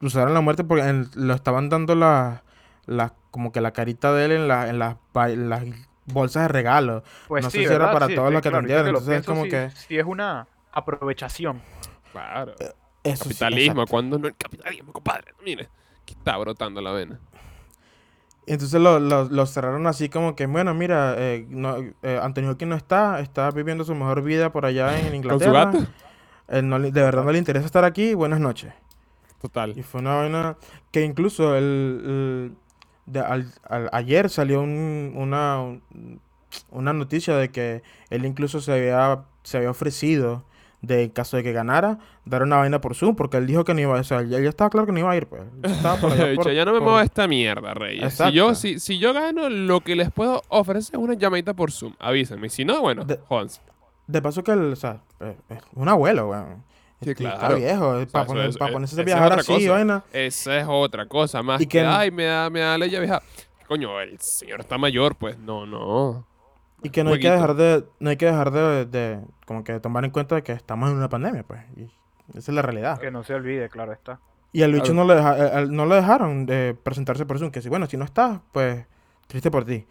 usaron 0.00 0.34
la 0.34 0.40
muerte 0.40 0.64
porque 0.64 0.82
en- 0.88 1.08
lo 1.14 1.34
estaban 1.34 1.68
dando 1.68 1.94
la, 1.94 2.42
la, 2.86 3.12
como 3.30 3.52
que 3.52 3.60
la 3.60 3.70
carita 3.70 4.12
de 4.12 4.24
él 4.24 4.32
en, 4.32 4.48
la, 4.48 4.68
en 4.68 4.80
las, 4.80 4.96
en 5.14 5.48
las 5.48 5.62
bolsas 6.06 6.42
de 6.44 6.48
regalo. 6.48 7.02
Pues 7.28 7.44
no 7.44 7.50
sí, 7.50 7.58
sé 7.62 7.68
si 7.68 7.72
era 7.74 7.92
para 7.92 8.06
Sí, 8.08 8.14
todos 8.14 8.28
sí, 8.28 8.32
los 8.34 8.42
que 8.42 8.48
claro, 8.50 8.66
que 8.66 8.74
entonces 8.88 9.20
es 9.20 9.26
como 9.26 9.44
sí- 9.44 9.50
que- 9.50 9.70
sí 9.70 9.98
es 9.98 10.04
una 10.04 10.46
aprovechación. 10.72 11.60
Claro. 12.12 12.54
Eso 13.02 13.24
sí, 13.24 13.28
Capitalismo, 13.30 13.86
cuando 13.86 14.18
no 14.18 14.28
el 14.28 14.34
capitalismo, 14.36 14.92
compadre. 14.92 15.34
Mire, 15.44 15.68
aquí 16.02 16.14
está 16.14 16.36
brotando 16.38 16.80
la 16.80 16.92
vena. 16.92 17.20
Entonces 18.46 18.78
lo, 18.80 18.98
lo- 19.00 19.24
lo 19.24 19.46
cerraron 19.46 19.86
así 19.86 20.08
como 20.10 20.36
que, 20.36 20.46
bueno, 20.46 20.74
mira, 20.74 21.14
eh, 21.16 21.46
no, 21.48 21.76
eh, 22.02 22.20
Anthony 22.22 22.48
Hopkins 22.50 22.68
no 22.68 22.76
está, 22.76 23.20
está 23.20 23.50
viviendo 23.50 23.84
su 23.84 23.94
mejor 23.94 24.22
vida 24.22 24.52
por 24.52 24.66
allá 24.66 24.98
en 24.98 25.02
Con 25.04 25.10
su 25.10 25.16
Inglaterra. 25.16 25.64
gato. 25.66 25.78
Eh, 26.48 26.60
no 26.60 26.78
de 26.78 26.90
verdad 26.90 27.24
no 27.24 27.32
le 27.32 27.38
interesa 27.38 27.64
estar 27.64 27.84
aquí, 27.84 28.12
buenas 28.12 28.40
noches. 28.40 28.72
Total. 29.40 29.76
Y 29.78 29.82
fue 29.82 30.00
una 30.02 30.14
vaina 30.16 30.56
que 30.90 31.02
incluso 31.04 31.56
el, 31.56 31.64
el- 31.64 32.56
de- 33.06 33.20
al- 33.20 33.52
al- 33.68 33.90
ayer 33.92 34.28
salió 34.30 34.62
un- 34.62 35.12
una, 35.16 35.60
un- 35.60 36.20
una 36.70 36.92
noticia 36.92 37.36
de 37.36 37.50
que 37.50 37.82
él 38.10 38.24
incluso 38.24 38.60
se 38.60 38.72
había, 38.72 39.22
se 39.42 39.56
había 39.58 39.70
ofrecido 39.70 40.44
de 40.82 41.04
en 41.04 41.10
caso 41.10 41.38
de 41.38 41.42
que 41.42 41.52
ganara, 41.52 41.98
dar 42.26 42.42
una 42.42 42.56
vaina 42.56 42.78
por 42.80 42.94
Zoom, 42.94 43.16
porque 43.16 43.38
él 43.38 43.46
dijo 43.46 43.64
que 43.64 43.72
no 43.72 43.80
iba, 43.80 43.94
o 43.98 44.04
sea, 44.04 44.20
ya, 44.22 44.38
ya 44.38 44.50
estaba 44.50 44.68
claro 44.68 44.84
que 44.86 44.92
no 44.92 44.98
iba 44.98 45.10
a 45.10 45.16
ir, 45.16 45.26
pues. 45.26 45.40
Él 45.62 45.70
Estaba 45.72 45.96
por 45.96 46.12
allá 46.12 46.26
Dicho, 46.26 46.42
por- 46.42 46.52
ya 46.52 46.64
no 46.66 46.72
me 46.72 46.78
por- 46.78 46.88
muevo 46.88 47.00
esta 47.00 47.26
mierda, 47.26 47.72
Reyes. 47.72 48.12
Si 48.14 48.32
yo, 48.32 48.54
si, 48.54 48.78
si 48.78 48.98
yo 48.98 49.14
gano, 49.14 49.48
lo 49.48 49.80
que 49.80 49.96
les 49.96 50.10
puedo 50.12 50.42
ofrecer 50.48 50.96
es 50.96 51.00
una 51.02 51.14
llamadita 51.14 51.54
por 51.54 51.72
Zoom. 51.72 51.94
Avísenme. 51.98 52.50
Si 52.50 52.66
no, 52.66 52.82
bueno, 52.82 53.04
De-. 53.04 53.18
De 54.06 54.20
paso 54.20 54.44
que 54.44 54.52
él, 54.52 54.72
o 54.72 54.76
sea, 54.76 55.00
eh, 55.20 55.34
es 55.48 55.58
un 55.74 55.88
abuelo, 55.88 56.28
weón. 56.28 56.62
Sí, 57.02 57.10
Este, 57.10 57.24
Está 57.24 57.38
claro. 57.38 57.56
viejo, 57.56 57.88
O 57.88 57.96
sea, 57.98 58.06
para 58.06 58.24
eso 58.24 58.48
es- 58.48 58.56
ponerse 58.72 58.94
esa 58.94 59.00
a 59.00 59.02
es 59.02 59.06
viajar 59.06 59.26
otra 59.32 59.40
así, 59.40 59.68
vaina. 59.68 60.04
Esa 60.12 60.58
es 60.58 60.66
otra 60.68 61.06
cosa. 61.06 61.42
Más 61.42 61.60
Y 61.60 61.66
que, 61.66 61.80
que- 61.80 61.86
ay, 61.86 62.10
me 62.10 62.24
da, 62.24 62.48
me 62.50 62.60
da 62.60 62.78
la 62.78 62.86
vieja. 62.86 63.20
Coño, 63.68 64.00
el 64.00 64.18
señor 64.20 64.60
está 64.60 64.78
mayor, 64.78 65.16
pues. 65.16 65.38
No, 65.38 65.66
no. 65.66 66.26
Y 66.82 66.90
que 66.90 67.02
no 67.02 67.10
hay 67.14 67.20
que 67.20 67.30
dejar 67.30 67.54
de, 67.54 67.84
no 67.98 68.10
hay 68.10 68.16
que 68.16 68.26
dejar 68.26 68.50
de, 68.50 68.84
de, 68.86 69.20
como 69.46 69.64
que 69.64 69.80
tomar 69.80 70.04
en 70.04 70.10
cuenta 70.10 70.34
de 70.34 70.42
que 70.42 70.52
estamos 70.52 70.90
en 70.90 70.96
una 70.96 71.08
pandemia, 71.08 71.42
pues. 71.42 71.60
Y 71.76 71.84
esa 72.36 72.50
es 72.50 72.54
la 72.54 72.62
realidad. 72.62 72.98
Que 72.98 73.10
no 73.10 73.24
se 73.24 73.34
olvide, 73.34 73.68
claro 73.70 73.92
está. 73.92 74.20
Y 74.52 74.62
al 74.62 74.72
bicho 74.72 74.94
no 74.94 75.04
le, 75.04 75.14
deja- 75.16 75.62
eh, 75.62 75.66
no 75.68 75.84
le 75.86 75.96
dejaron 75.96 76.46
de 76.46 76.76
presentarse 76.80 77.26
por 77.26 77.38
Zoom. 77.38 77.50
Que 77.50 77.60
si, 77.60 77.68
bueno, 77.68 77.86
si 77.86 77.96
no 77.96 78.04
estás, 78.04 78.40
pues 78.52 78.86
triste 79.26 79.50
por 79.50 79.64
ti. 79.64 79.86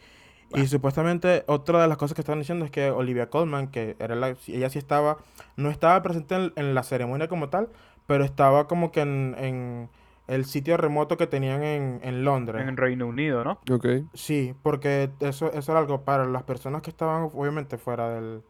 Y 0.62 0.68
supuestamente 0.68 1.44
otra 1.48 1.82
de 1.82 1.88
las 1.88 1.98
cosas 1.98 2.16
que 2.16 2.22
estaban 2.22 2.40
diciendo 2.40 2.66
es 2.66 2.72
que 2.72 2.92
Olivia 2.92 3.30
Colman, 3.30 3.68
que 3.68 3.96
era 4.00 4.16
la, 4.16 4.36
ella 4.48 4.70
sí 4.70 4.80
estaba, 4.80 5.18
no 5.58 5.70
estaba 5.70 6.02
presente 6.02 6.36
en, 6.36 6.54
en 6.56 6.76
la 6.76 6.84
ceremonia 6.84 7.28
como 7.28 7.50
tal, 7.50 7.70
pero 8.08 8.24
estaba 8.24 8.68
como 8.68 8.92
que 8.92 9.02
en, 9.02 9.36
en 9.38 9.90
el 10.28 10.46
sitio 10.46 10.78
remoto 10.78 11.18
que 11.18 11.28
tenían 11.28 11.64
en, 11.64 12.00
en 12.04 12.24
Londres. 12.24 12.66
En 12.68 12.78
Reino 12.78 13.08
Unido, 13.08 13.44
¿no? 13.44 13.60
Ok. 13.72 13.86
Sí, 14.14 14.54
porque 14.64 15.10
eso, 15.20 15.52
eso 15.54 15.72
era 15.72 15.80
algo 15.80 16.02
para 16.02 16.26
las 16.26 16.44
personas 16.44 16.82
que 16.82 16.90
estaban 16.90 17.30
obviamente 17.34 17.78
fuera 17.78 18.10
del, 18.10 18.42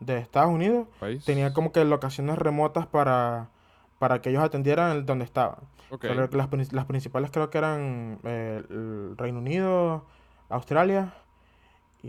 de 0.00 0.18
Estados 0.18 0.50
Unidos, 0.52 0.88
País. 1.00 1.24
tenían 1.24 1.52
como 1.52 1.72
que 1.72 1.84
locaciones 1.84 2.36
remotas 2.38 2.86
para, 2.86 3.48
para 3.98 4.20
que 4.20 4.28
ellos 4.30 4.42
atendieran 4.42 4.90
el- 4.96 5.06
donde 5.06 5.24
estaban. 5.24 5.56
Ok. 5.90 6.04
O 6.04 6.06
sea, 6.08 6.14
lo 6.16 6.28
que 6.28 6.36
las, 6.36 6.48
prin- 6.48 6.68
las 6.72 6.84
principales 6.84 7.30
creo 7.30 7.48
que 7.48 7.58
eran 7.58 8.18
eh, 8.24 8.62
el 8.68 9.14
Reino 9.16 9.38
Unido, 9.38 10.04
Australia 10.48 11.14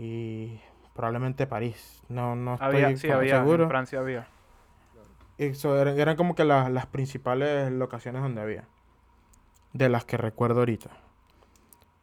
y 0.00 0.60
probablemente 0.94 1.46
París. 1.46 2.02
No, 2.08 2.36
no 2.36 2.54
estoy 2.54 2.82
Había, 2.82 2.96
sí, 2.96 3.10
había. 3.10 3.40
seguro. 3.40 3.64
En 3.64 3.68
Francia 3.68 3.98
había. 3.98 4.28
Eso 5.38 5.80
eran, 5.80 5.98
eran 5.98 6.16
como 6.16 6.34
que 6.34 6.44
las, 6.44 6.70
las 6.70 6.86
principales 6.86 7.70
locaciones 7.72 8.22
donde 8.22 8.40
había. 8.40 8.64
De 9.72 9.88
las 9.88 10.04
que 10.04 10.16
recuerdo 10.16 10.60
ahorita. 10.60 10.90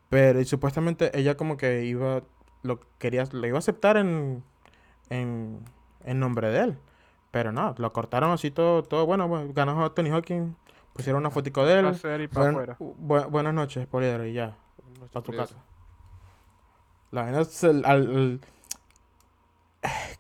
Pero 0.09 0.39
y 0.39 0.45
supuestamente 0.45 1.17
ella 1.17 1.35
como 1.35 1.57
que 1.57 1.83
iba, 1.85 2.21
lo 2.63 2.79
quería, 2.99 3.23
lo 3.31 3.45
iba 3.47 3.57
a 3.57 3.59
aceptar 3.59 3.97
en, 3.97 4.43
en, 5.09 5.59
en 6.03 6.19
nombre 6.19 6.49
de 6.49 6.59
él. 6.59 6.77
Pero 7.31 7.51
no, 7.51 7.75
lo 7.77 7.91
cortaron 7.91 8.31
así 8.31 8.51
todo, 8.51 8.83
todo 8.83 9.05
bueno, 9.05 9.27
bueno, 9.27 9.51
ganó 9.53 9.91
Tony 9.91 10.09
Hawking, 10.09 10.55
pusieron 10.93 11.19
una 11.21 11.31
fotico 11.31 11.65
de 11.65 11.79
él. 11.79 11.85
Hacer 11.87 12.21
y 12.21 12.27
para 12.29 12.51
Buen- 12.51 12.55
afuera. 12.55 12.77
bu- 12.79 13.29
buenas 13.29 13.53
noches, 13.53 13.85
Poliedro, 13.87 14.25
y 14.25 14.31
ya, 14.33 14.55
a 15.13 15.21
tu 15.21 15.33
casa. 15.33 15.55
La 17.11 17.23
vaina 17.23 17.41
es 17.41 17.63
el- 17.63 17.85
al- 17.85 18.39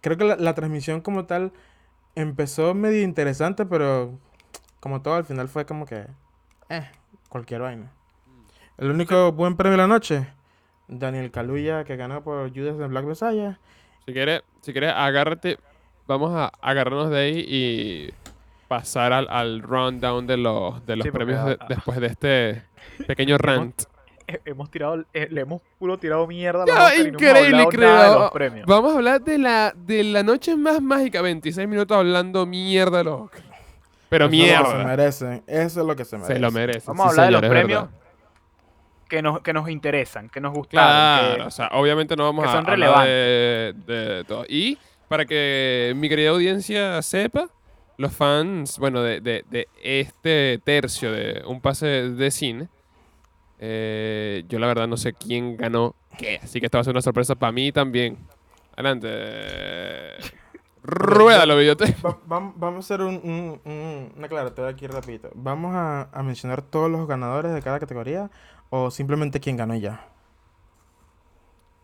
Creo 0.01 0.17
que 0.17 0.23
la, 0.25 0.35
la 0.35 0.53
transmisión 0.53 1.01
como 1.01 1.25
tal 1.25 1.51
empezó 2.13 2.73
medio 2.75 3.01
interesante, 3.01 3.65
pero 3.65 4.17
como 4.79 5.01
todo 5.01 5.15
al 5.15 5.25
final 5.25 5.47
fue 5.47 5.65
como 5.65 5.85
que... 5.85 6.05
Eh, 6.69 6.87
cualquier 7.29 7.61
vaina. 7.61 7.91
El 8.77 8.91
único 8.91 9.31
buen 9.31 9.55
premio 9.55 9.71
de 9.71 9.77
la 9.77 9.87
noche, 9.87 10.27
Daniel 10.87 11.31
Kaluuya, 11.31 11.83
que 11.83 11.95
ganó 11.95 12.23
por 12.23 12.53
Judas 12.53 12.77
de 12.77 12.87
Black 12.87 13.05
Messiah. 13.05 13.59
Si 14.05 14.13
quieres, 14.13 14.43
si 14.61 14.71
quieres, 14.71 14.93
agárrate. 14.95 15.57
Vamos 16.07 16.31
a 16.35 16.51
agarrarnos 16.61 17.09
de 17.09 17.17
ahí 17.17 17.39
y 17.47 18.13
pasar 18.67 19.11
al, 19.13 19.27
al 19.29 19.61
rundown 19.63 20.27
de 20.27 20.37
los, 20.37 20.85
de 20.85 20.95
los 20.97 21.03
Sí, 21.05 21.11
porque 21.11 21.25
premios 21.25 21.45
de- 21.47 21.57
después 21.67 21.99
de 21.99 22.07
este 22.07 22.63
pequeño 23.07 23.37
rant. 23.39 23.83
Eh, 24.27 24.39
Hemos 24.45 24.71
tirado, 24.71 25.03
eh, 25.13 25.27
le 25.29 25.41
hemos 25.41 25.61
puro 25.77 25.97
tirado 25.97 26.25
mierda 26.27 26.63
a 26.63 26.65
y 26.65 26.69
no 26.71 26.87
hemos 26.87 27.21
increíble, 27.21 27.61
hablado 27.61 27.71
nada 27.71 28.03
de 28.03 28.09
creo. 28.09 28.19
los 28.19 28.31
premios. 28.31 28.65
Vamos 28.67 28.93
a 28.93 28.95
hablar 28.97 29.21
de 29.21 29.37
la, 29.37 29.73
de 29.75 30.03
la 30.03 30.23
noche 30.23 30.55
más 30.55 30.81
mágica. 30.81 31.21
26 31.21 31.67
minutos 31.67 31.95
hablando 31.97 32.45
mierda 32.45 32.99
de 32.99 33.03
los 33.03 33.21
Oscar. 33.21 33.41
Pero 34.09 34.25
Eso 34.25 34.35
es 34.35 34.39
lo 34.39 34.47
que 34.47 34.65
se 34.65 34.73
mierda. 34.73 34.83
merecen. 34.87 35.43
Eso 35.47 35.81
es 35.81 35.87
lo 35.87 35.95
que 35.95 36.05
se 36.05 36.15
merece. 36.17 36.33
Se 36.33 36.39
lo 36.39 36.51
merecen. 36.51 36.83
Vamos 36.87 37.05
a 37.05 37.09
hablar 37.09 37.25
de 37.25 37.31
los 37.31 37.41
premios 37.49 37.89
que 39.09 39.21
nos, 39.21 39.41
que 39.41 39.53
nos 39.53 39.69
interesan, 39.69 40.29
que 40.29 40.41
nos 40.41 40.53
gustaron. 40.53 40.87
Claro, 40.87 41.35
que- 41.35 41.41
o 41.43 41.51
sea, 41.51 41.69
obviamente 41.73 42.15
no 42.15 42.23
vamos 42.23 42.43
que 42.45 42.49
a 42.49 42.53
son 42.53 42.69
hablar 42.69 43.05
de, 43.07 43.73
de 43.85 44.23
todo. 44.27 44.45
Y 44.49 44.77
para 45.07 45.25
que 45.25 45.93
mi 45.95 46.09
querida 46.09 46.31
audiencia 46.31 46.99
sepa, 47.03 47.49
los 47.97 48.11
fans, 48.13 48.79
bueno, 48.79 49.01
de, 49.03 49.21
de- 49.21 49.45
de 49.49 49.67
este 49.83 50.59
tercio 50.63 51.11
de 51.11 51.43
un 51.45 51.61
pase 51.61 51.85
de 51.85 52.31
cine, 52.31 52.67
eh, 53.59 54.43
yo 54.47 54.59
la 54.59 54.67
verdad 54.67 54.87
no 54.87 54.97
sé 54.97 55.13
quién 55.13 55.55
ganó 55.57 55.95
qué, 56.17 56.39
así 56.43 56.59
que 56.59 56.65
esta 56.67 56.77
va 56.77 56.81
a 56.81 56.83
ser 56.85 56.93
una 56.93 57.01
sorpresa 57.01 57.35
para 57.35 57.51
mí 57.51 57.71
también. 57.71 58.17
Adelante. 58.73 59.09
Ruédalo, 60.83 61.57
videote. 61.57 61.95
Va- 62.05 62.17
vam- 62.27 62.53
vamos 62.57 62.75
a 62.75 62.79
hacer 62.79 63.01
un, 63.01 63.15
un- 63.23 63.59
un- 63.65 64.13
una 64.17 64.25
aclaratoria 64.27 64.69
aquí 64.71 64.85
rapidito. 64.87 65.29
¿Vamos 65.33 65.73
a, 65.75 66.09
a 66.11 66.23
mencionar 66.23 66.61
todos 66.61 66.91
los 66.91 67.07
ganadores 67.07 67.53
de 67.53 67.61
cada 67.61 67.79
categoría 67.79 68.29
o 68.69 68.91
simplemente 68.91 69.39
quién 69.39 69.57
ganó 69.57 69.73
y 69.75 69.79
ya? 69.81 70.05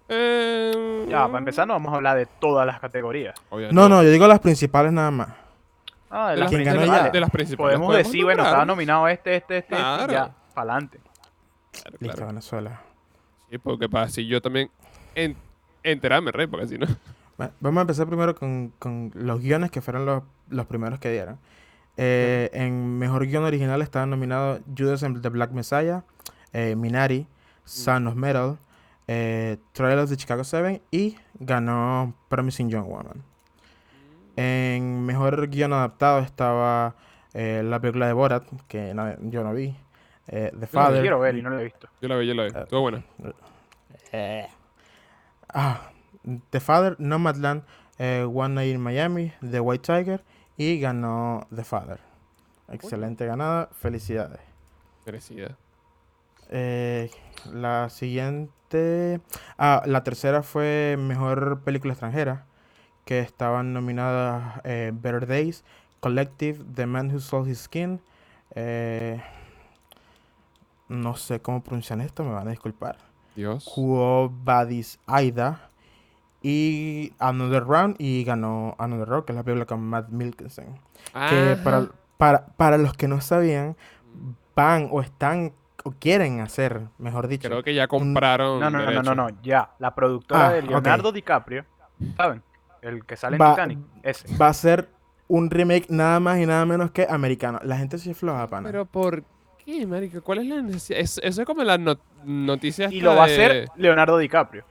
Eh, 0.09 1.05
Ya, 1.09 1.25
para 1.27 1.39
empezar 1.39 1.67
no 1.67 1.73
vamos 1.73 1.93
a 1.93 1.95
hablar 1.95 2.17
de 2.17 2.25
todas 2.25 2.65
las 2.67 2.79
categorías. 2.79 3.35
obviamente 3.49 3.75
No, 3.75 3.87
no, 3.89 4.03
yo 4.03 4.09
digo 4.09 4.27
las 4.27 4.39
principales 4.39 4.91
nada 4.91 5.11
más. 5.11 5.29
Ah, 6.09 6.31
de 6.31 6.35
De 6.35 6.37
las 6.37 6.39
las, 6.41 6.49
¿Quién 6.51 6.63
ganó 6.65 6.77
principales. 6.79 7.05
ya? 7.05 7.11
de 7.11 7.19
las 7.21 7.29
principales. 7.29 7.75
Podemos 7.77 7.95
decir, 7.95 8.23
bueno, 8.25 8.43
estaba 8.43 8.65
nominado 8.65 9.07
este, 9.07 9.35
este, 9.37 9.59
este, 9.59 9.75
este, 9.75 9.83
Claro. 9.83 10.11
ya, 10.13 10.31
para 10.53 10.73
adelante. 10.73 10.99
Claro, 11.71 11.97
Listo, 11.99 12.15
claro. 12.17 12.27
Venezuela. 12.27 12.81
Sí, 13.49 13.57
porque 13.57 13.89
para 13.89 14.05
así 14.05 14.25
yo 14.27 14.41
también 14.41 14.69
en, 15.15 15.35
enterarme, 15.83 16.31
rey, 16.31 16.47
porque 16.47 16.67
si 16.67 16.77
no. 16.77 16.87
Va- 17.39 17.51
Vamos 17.59 17.79
a 17.79 17.81
empezar 17.81 18.07
primero 18.07 18.35
con, 18.35 18.73
con 18.79 19.11
los 19.15 19.39
guiones 19.41 19.71
que 19.71 19.81
fueron 19.81 20.05
los, 20.05 20.23
los 20.49 20.65
primeros 20.67 20.99
que 20.99 21.11
dieron. 21.11 21.37
Eh, 21.97 22.49
en 22.53 22.97
mejor 22.97 23.25
guion 23.27 23.43
original 23.43 23.81
estaban 23.81 24.09
nominados 24.09 24.61
Judas 24.77 25.03
and 25.03 25.21
the 25.21 25.29
Black 25.29 25.51
Messiah, 25.51 26.03
eh, 26.53 26.75
Minari, 26.75 27.27
Son 27.65 28.07
of 28.07 28.15
Metal, 28.15 28.57
eh, 29.07 29.57
Trial 29.73 29.99
of 29.99 30.09
the 30.09 30.15
Chicago 30.17 30.43
7 30.43 30.81
y 30.91 31.17
ganó 31.39 32.13
Promising 32.29 32.69
Young 32.69 32.87
Woman. 32.87 33.23
En 34.37 35.05
mejor 35.05 35.49
guion 35.49 35.73
adaptado 35.73 36.19
estaba 36.19 36.95
eh, 37.33 37.61
la 37.65 37.79
película 37.79 38.07
de 38.07 38.13
Borat, 38.13 38.43
que 38.67 38.93
no- 38.93 39.13
yo 39.29 39.43
no 39.43 39.53
vi, 39.53 39.75
eh, 40.27 40.51
The 40.59 40.67
Father. 40.67 41.01
quiero 41.01 41.19
ver 41.19 41.35
y 41.35 41.41
no 41.41 41.49
lo 41.49 41.59
he 41.59 41.63
visto. 41.65 41.87
Yo 42.01 42.07
la 42.07 42.15
vi, 42.17 42.27
yo 42.27 42.33
la 42.33 42.43
vi. 42.43 42.49
Eh, 42.49 42.59
Estuvo 42.61 42.81
buena. 42.81 43.03
Eh. 44.11 44.47
Ah, 45.53 45.91
The 46.49 46.59
Father, 46.59 46.95
Nomadland, 46.99 47.63
eh, 47.97 48.23
One 48.31 48.55
Night 48.55 48.73
in 48.75 48.81
Miami, 48.81 49.33
The 49.41 49.59
White 49.59 49.83
Tiger 49.93 50.23
y 50.57 50.79
ganó 50.79 51.47
The 51.53 51.63
Father. 51.63 51.99
Excelente 52.69 53.25
ganada, 53.25 53.69
felicidades. 53.73 54.39
Merecida. 55.05 55.57
Eh, 56.49 57.09
la 57.51 57.89
siguiente, 57.89 59.19
ah, 59.57 59.83
la 59.85 60.03
tercera 60.03 60.43
fue 60.43 60.95
mejor 60.99 61.61
película 61.63 61.93
extranjera, 61.93 62.45
que 63.05 63.19
estaban 63.19 63.73
nominadas 63.73 64.61
eh, 64.63 64.91
Better 64.93 65.25
Days, 65.27 65.63
Collective, 65.99 66.63
The 66.75 66.85
Man 66.85 67.09
Who 67.11 67.19
Sold 67.19 67.47
His 67.49 67.59
Skin, 67.63 67.99
eh, 68.55 69.21
no 70.91 71.15
sé 71.15 71.41
cómo 71.41 71.63
pronuncian 71.63 72.01
esto, 72.01 72.23
me 72.23 72.31
van 72.33 72.47
a 72.47 72.51
disculpar. 72.51 72.97
Dios. 73.35 73.63
Quo 73.73 74.29
Vadis 74.43 74.99
Aida 75.07 75.69
y 76.41 77.13
Another 77.19 77.63
Round 77.63 77.95
y 77.99 78.23
ganó 78.23 78.75
Another 78.77 79.07
Round, 79.07 79.25
que 79.25 79.31
es 79.31 79.35
la 79.37 79.43
película 79.43 79.65
con 79.65 79.81
Matt 79.81 80.09
Mikkelsen. 80.09 80.79
Que 81.29 81.57
para, 81.63 81.87
para, 82.17 82.45
para 82.47 82.77
los 82.77 82.93
que 82.93 83.07
no 83.07 83.21
sabían, 83.21 83.75
van 84.55 84.89
o 84.91 85.01
están 85.01 85.53
o 85.83 85.91
quieren 85.91 86.41
hacer, 86.41 86.81
mejor 86.97 87.27
dicho. 87.27 87.47
Creo 87.47 87.63
que 87.63 87.73
ya 87.73 87.87
compraron. 87.87 88.59
No, 88.59 88.69
no, 88.69 88.79
no, 88.79 88.85
no, 88.85 88.91
derecho. 88.91 89.15
no, 89.15 89.29
no, 89.29 89.37
ya. 89.41 89.71
La 89.79 89.95
productora 89.95 90.47
Ah, 90.47 90.51
de. 90.53 90.61
Leonardo 90.63 91.11
DiCaprio, 91.11 91.65
¿saben? 92.17 92.43
El 92.81 93.05
que 93.05 93.15
sale 93.15 93.37
en 93.37 93.41
Va- 93.41 93.51
Titanic, 93.51 93.79
ese. 94.03 94.35
Va 94.37 94.47
a 94.49 94.53
ser 94.53 94.89
un 95.27 95.49
remake 95.49 95.85
nada 95.89 96.19
más 96.19 96.39
y 96.39 96.45
nada 96.45 96.65
menos 96.65 96.91
que 96.91 97.07
americano. 97.09 97.59
La 97.63 97.77
gente 97.77 97.97
se 97.97 98.13
floja, 98.13 98.47
pana. 98.47 98.67
Pero 98.67 98.85
¿por 98.85 99.23
qué, 99.65 99.85
marica? 99.85 100.21
¿Cuál 100.21 100.39
es 100.39 100.45
la 100.47 100.61
necesidad? 100.61 100.99
Es- 100.99 101.19
eso 101.23 101.41
es 101.41 101.45
como 101.47 101.63
la 101.63 101.77
no- 101.77 101.97
noticia 102.23 102.89
Y 102.91 103.01
lo 103.01 103.15
va 103.15 103.23
a 103.23 103.25
hacer 103.25 103.67
Leonardo 103.77 104.17
DiCaprio. 104.17 104.63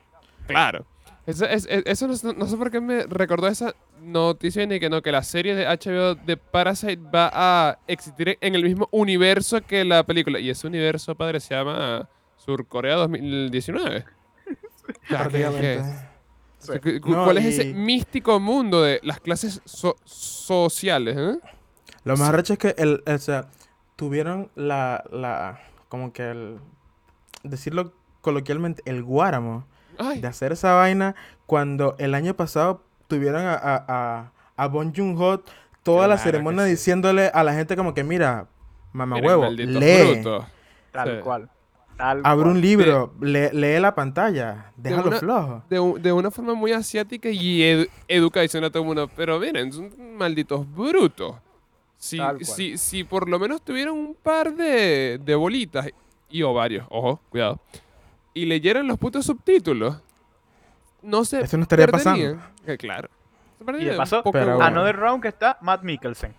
Claro. 0.47 0.85
Eso, 1.27 1.45
es- 1.45 1.67
es- 1.71 1.83
eso 1.87 2.09
no, 2.09 2.17
sé- 2.17 2.35
no 2.35 2.47
sé 2.47 2.57
por 2.57 2.71
qué 2.71 2.81
me 2.81 3.05
recordó 3.05 3.47
esa 3.47 3.75
noticia 4.03 4.67
ni 4.67 4.81
que 4.81 4.89
no, 4.91 5.03
que 5.03 5.13
la 5.13 5.23
serie 5.23 5.55
de 5.55 5.67
HBO 5.67 6.15
de 6.15 6.37
Parasite 6.37 6.97
va 7.15 7.31
a 7.33 7.79
existir 7.87 8.37
en 8.41 8.55
el 8.55 8.65
mismo 8.65 8.89
universo 8.91 9.61
que 9.61 9.85
la 9.85 10.03
película. 10.05 10.41
Y 10.41 10.51
ese 10.51 10.67
universo, 10.67 11.15
padre, 11.15 11.39
se 11.41 11.55
llama 11.55 12.09
Surcorea 12.37 12.97
2019. 12.97 14.05
Ya, 15.09 15.29
que- 15.29 15.81
No, 17.07 17.25
¿Cuál 17.25 17.39
es 17.39 17.45
ese 17.47 17.73
místico 17.73 18.39
mundo 18.41 18.83
de 18.83 19.01
las 19.03 19.21
clases 19.21 19.61
so- 19.65 19.97
sociales? 20.05 21.17
eh? 21.19 21.39
Lo 22.05 22.17
más 22.17 22.33
recho 22.33 22.55
es 22.55 22.59
que 22.59 22.75
el, 22.77 23.03
o 23.07 23.19
sea, 23.19 23.47
tuvieron 24.01 24.49
la, 24.55 25.05
la, 25.13 25.61
como 25.91 26.11
que 26.15 26.31
el, 26.31 26.59
decirlo 27.43 27.93
coloquialmente, 28.23 28.83
el 28.87 29.03
guáramo 29.03 29.67
Ay, 29.99 30.23
de 30.23 30.27
hacer 30.27 30.53
esa 30.53 30.73
vaina 30.73 31.15
cuando 31.45 31.97
el 31.99 32.15
año 32.15 32.33
pasado 32.35 32.83
tuvieron 33.09 33.43
a, 33.45 33.53
a, 33.53 33.85
a, 33.89 34.33
a 34.57 34.67
Bon 34.69 34.95
Joon-ho 34.95 35.43
toda 35.83 36.09
la 36.09 36.15
Claro 36.15 36.23
ceremonia 36.31 36.65
sí. 36.65 36.71
diciéndole 36.71 37.27
a 37.35 37.45
la 37.45 37.53
gente 37.53 37.77
como 37.77 37.93
que, 37.93 38.03
mira, 38.03 38.47
mamá 38.95 39.17
huevo, 39.19 39.51
lee. 39.51 40.23
Tal 40.93 41.17
Sí. 41.19 41.23
cual. 41.23 41.51
Tal 41.99 42.23
abre 42.25 42.45
cual. 42.45 42.57
un 42.57 42.61
libro, 42.63 43.13
lee, 43.21 43.49
lee 43.53 43.79
la 43.81 43.95
pantalla, 43.95 44.73
déjalo 44.79 45.09
una- 45.09 45.19
flojo. 45.19 45.63
de, 45.69 46.01
de 46.01 46.13
una 46.15 46.31
forma 46.31 46.55
muy 46.55 46.73
asiática 46.73 47.29
y 47.29 47.61
edu- 47.61 47.89
educa 48.09 48.41
diciendo 48.41 48.69
a 48.69 48.71
todo 48.71 48.83
el 48.83 48.87
mundo, 48.87 49.11
pero 49.15 49.39
miren, 49.39 49.71
son 49.71 49.91
malditos 50.17 50.67
brutos. 50.75 51.37
Si, 52.01 52.19
si, 52.41 52.79
si 52.79 53.05
por 53.05 53.29
lo 53.29 53.39
menos 53.39 53.61
tuvieran 53.63 53.93
un 53.93 54.15
par 54.15 54.55
de, 54.55 55.21
de 55.23 55.35
bolitas 55.35 55.87
y 56.31 56.43
ovarios, 56.43 56.87
ojo, 56.89 57.21
cuidado, 57.29 57.61
y 58.33 58.47
leyeran 58.47 58.89
los 58.89 58.97
putos 58.99 59.27
subtítulos, 59.27 60.01
no 61.03 61.25
se 61.27 61.43
Esto 61.43 61.59
no 61.59 61.65
estaría 61.65 61.87
pasando. 61.89 62.41
Que 62.65 62.79
claro. 62.79 63.11
Se 63.59 63.83
Y 63.83 63.85
de 63.85 63.97
paso, 63.97 64.23
Pero. 64.33 64.63
Another 64.63 64.97
Round 64.97 65.21
que 65.21 65.29
está 65.29 65.59
Matt 65.61 65.83
Mikkelsen. 65.83 66.35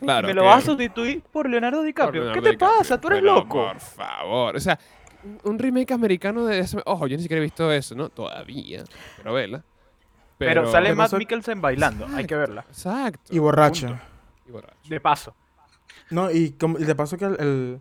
Claro, 0.00 0.26
y 0.26 0.30
me 0.30 0.34
lo 0.34 0.44
vas 0.44 0.64
a 0.64 0.66
sustituir 0.66 1.22
por 1.22 1.48
Leonardo 1.48 1.78
por 1.78 1.86
DiCaprio. 1.86 2.22
Leonardo 2.24 2.42
¿Qué 2.42 2.48
te 2.48 2.52
DiCaprio. 2.56 2.78
pasa? 2.78 3.00
¿Tú 3.00 3.06
eres 3.08 3.20
Pero, 3.20 3.34
loco? 3.36 3.66
Por 3.68 3.78
favor. 3.80 4.56
O 4.56 4.60
sea, 4.60 4.78
un- 5.44 5.58
remake 5.60 5.92
americano 5.94 6.44
de 6.44 6.58
eso. 6.58 6.82
Ojo, 6.86 7.06
yo 7.06 7.16
ni 7.16 7.22
siquiera 7.22 7.38
he 7.38 7.44
visto 7.44 7.70
eso, 7.70 7.94
¿no? 7.94 8.08
Todavía. 8.08 8.82
Pero 9.18 9.32
vela. 9.32 9.62
Pero, 10.38 10.68
sale 10.70 10.88
¿Qué 10.88 10.94
Matt 10.96 11.04
pasó? 11.06 11.18
Mikkelsen 11.18 11.60
bailando. 11.60 12.06
Hay 12.14 12.26
que 12.26 12.34
verla. 12.34 12.64
Exacto. 12.68 13.32
Y 13.32 13.38
borracho. 13.38 13.86
punto. 13.86 14.02
Y 14.46 14.50
borracho. 14.52 14.76
De 14.88 15.00
paso. 15.00 15.34
No, 16.10 16.30
y, 16.30 16.52
como, 16.52 16.78
y 16.78 16.84
de 16.84 16.94
paso 16.94 17.16
que 17.16 17.24
el, 17.26 17.36
el, 17.40 17.80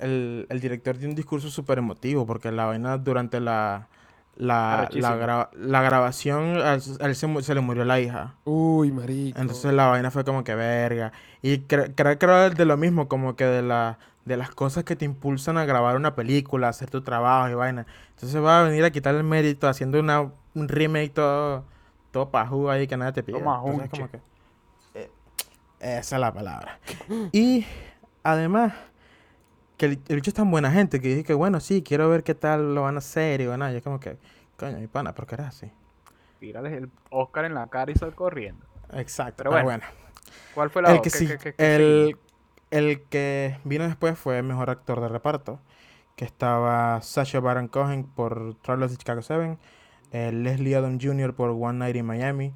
el- 0.00 0.46
el 0.48 0.60
director 0.60 0.94
tiene 0.96 1.10
un 1.10 1.16
discurso 1.16 1.50
súper 1.50 1.78
emotivo, 1.78 2.26
porque 2.26 2.50
la 2.50 2.66
vaina 2.66 2.98
durante 2.98 3.40
la, 3.40 3.88
la, 4.36 4.88
la, 4.92 5.16
gra- 5.16 5.50
la 5.54 5.82
grabación, 5.82 6.60
a 6.62 6.74
él, 6.74 7.14
se, 7.14 7.54
le 7.54 7.60
murió 7.60 7.84
la 7.84 8.00
hija. 8.00 8.34
Uy, 8.44 8.90
marico. 8.90 9.38
Entonces 9.40 9.72
la 9.72 9.86
vaina 9.88 10.10
fue 10.10 10.24
como 10.24 10.44
que 10.44 10.54
verga. 10.54 11.12
Y 11.42 11.58
cre- 11.60 11.92
creo 11.94 12.18
que 12.18 12.24
era 12.26 12.50
de 12.50 12.64
lo 12.64 12.76
mismo, 12.76 13.08
como 13.08 13.36
que 13.36 13.44
de, 13.44 13.62
la, 13.62 13.98
de 14.24 14.36
las 14.36 14.50
cosas 14.50 14.84
que 14.84 14.96
te 14.96 15.04
impulsan 15.04 15.58
a 15.58 15.64
grabar 15.64 15.96
una 15.96 16.14
película, 16.14 16.68
a 16.68 16.70
hacer 16.70 16.90
tu 16.90 17.02
trabajo 17.02 17.50
y 17.50 17.54
vaina. 17.54 17.86
Entonces 18.14 18.42
va 18.42 18.60
a 18.60 18.64
venir 18.64 18.84
a 18.84 18.90
quitar 18.90 19.14
el 19.14 19.24
mérito 19.24 19.68
haciendo 19.68 20.00
una, 20.00 20.30
un 20.54 20.68
remake 20.68 21.10
todo, 21.14 21.64
todo 22.10 22.30
pajú 22.30 22.70
ahí 22.70 22.86
que 22.86 22.96
nadie 22.96 23.12
te 23.12 23.22
pide. 23.22 23.38
Toma, 23.38 23.56
Entonces, 23.64 23.90
junche. 23.90 23.90
como 23.90 24.10
que, 24.10 24.20
esa 25.82 26.16
es 26.16 26.20
la 26.20 26.32
palabra. 26.32 26.78
y 27.32 27.66
además, 28.22 28.74
que 29.76 29.86
el, 29.86 29.92
el 30.08 30.16
bicho 30.16 30.30
es 30.30 30.34
tan 30.34 30.50
buena 30.50 30.70
gente 30.70 31.00
que 31.00 31.08
dije 31.08 31.24
que 31.24 31.34
bueno, 31.34 31.60
sí, 31.60 31.82
quiero 31.82 32.08
ver 32.08 32.22
qué 32.24 32.34
tal 32.34 32.74
lo 32.74 32.82
van 32.82 32.96
a 32.96 32.98
hacer 32.98 33.40
y 33.40 33.46
bueno, 33.46 33.70
y 33.70 33.76
es 33.76 33.82
como 33.82 34.00
que, 34.00 34.18
coño, 34.56 34.78
mi 34.78 34.86
pana, 34.86 35.14
¿por 35.14 35.26
qué 35.26 35.34
eres 35.36 35.46
así? 35.48 35.70
Tírales 36.40 36.72
el 36.72 36.90
Oscar 37.10 37.44
en 37.44 37.54
la 37.54 37.68
cara 37.68 37.92
y 37.92 37.94
sal 37.94 38.14
corriendo. 38.14 38.66
Exacto, 38.92 39.38
Pero 39.38 39.50
bueno, 39.50 39.64
bueno. 39.64 39.84
¿Cuál 40.54 40.70
fue 40.70 40.82
la 40.82 40.90
El 40.94 41.00
que 41.00 41.10
sí, 41.10 41.26
qué- 41.26 41.38
qué- 41.38 41.54
qué 41.54 41.64
el, 41.64 42.16
el 42.70 43.02
que 43.08 43.58
vino 43.64 43.84
después 43.84 44.18
fue 44.18 44.42
mejor 44.42 44.70
actor 44.70 45.00
de 45.00 45.08
reparto, 45.08 45.60
que 46.16 46.24
estaba 46.24 47.00
Sacha 47.02 47.40
Baron 47.40 47.68
Cohen 47.68 48.04
por 48.04 48.54
Travelers 48.62 48.92
de 48.92 48.98
Chicago 48.98 49.22
7, 49.22 49.58
eh, 50.12 50.32
Leslie 50.32 50.76
Odom 50.76 50.98
Jr. 51.00 51.34
por 51.34 51.50
One 51.50 51.78
Night 51.78 51.96
in 51.96 52.06
Miami, 52.06 52.54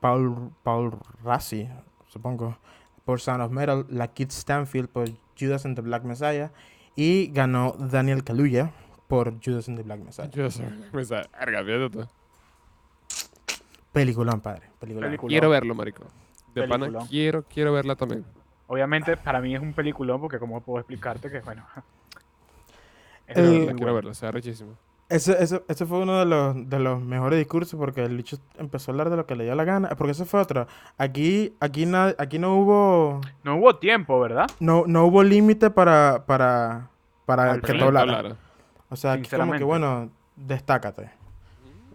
Paul, 0.00 0.52
Paul 0.64 0.98
Rassi, 1.24 1.68
supongo, 2.10 2.58
por 3.04 3.20
Sound 3.20 3.42
of 3.42 3.52
Metal, 3.52 3.86
la 3.88 4.08
Kid 4.08 4.30
Stanfield 4.30 4.88
por 4.88 5.08
Judas 5.38 5.64
and 5.64 5.76
the 5.76 5.82
Black 5.82 6.04
Messiah, 6.04 6.50
y 6.96 7.28
ganó 7.32 7.74
Daniel 7.78 8.24
Kaluuya 8.24 8.72
por 9.08 9.40
Judas 9.42 9.68
and 9.68 9.78
the 9.78 9.84
Black 9.84 10.00
Messiah. 10.00 10.30
O 10.36 10.50
sea, 10.50 11.22
verga, 11.38 11.64
fíjate 11.64 11.90
tú. 11.90 12.08
Peliculón, 13.92 14.40
padre, 14.40 14.70
peliculón. 14.78 15.08
Peliculón. 15.08 15.30
Quiero 15.30 15.50
verlo, 15.50 15.74
marico. 15.74 16.04
De 16.54 16.66
pana, 16.66 16.88
quiero, 17.08 17.44
quiero 17.44 17.72
verla 17.72 17.96
también. 17.96 18.24
Obviamente, 18.66 19.16
para 19.16 19.40
mí 19.40 19.54
es 19.54 19.62
un 19.62 19.72
peliculón 19.72 20.20
porque 20.20 20.38
como 20.38 20.60
puedo 20.60 20.78
explicarte 20.80 21.30
que, 21.30 21.40
bueno... 21.40 21.64
es 23.26 23.38
muy 23.38 23.74
Quiero 23.74 23.94
verla, 23.94 24.10
o 24.10 24.14
sea, 24.14 24.30
rechísimo. 24.30 24.76
Ese, 25.10 25.42
ese, 25.42 25.62
ese 25.68 25.86
fue 25.86 25.98
uno 25.98 26.18
de 26.20 26.24
los, 26.24 26.70
de 26.70 26.78
los 26.78 27.02
mejores 27.02 27.38
discursos 27.38 27.78
porque 27.78 28.04
el 28.04 28.16
bicho 28.16 28.38
empezó 28.58 28.90
a 28.90 28.92
hablar 28.92 29.10
de 29.10 29.16
lo 29.16 29.26
que 29.26 29.34
le 29.34 29.44
dio 29.44 29.54
la 29.56 29.64
gana. 29.64 29.88
Porque 29.90 30.12
ese 30.12 30.24
fue 30.24 30.40
otro. 30.40 30.66
Aquí, 30.96 31.54
aquí, 31.60 31.84
na- 31.84 32.14
aquí 32.16 32.38
no 32.38 32.54
hubo 32.56 33.20
No 33.42 33.56
hubo 33.56 33.76
tiempo, 33.76 34.20
¿verdad? 34.20 34.46
no, 34.60 34.84
no 34.86 35.04
hubo 35.04 35.22
límite 35.24 35.68
para, 35.70 36.24
para, 36.26 36.88
para 37.26 37.50
el 37.56 37.60
que 37.60 37.74
tú 37.74 37.84
hablara. 37.84 38.02
hablara. 38.18 38.36
O 38.88 38.96
sea, 38.96 39.12
aquí 39.12 39.28
como 39.28 39.52
que 39.54 39.64
bueno, 39.64 40.10
destácate. 40.36 41.10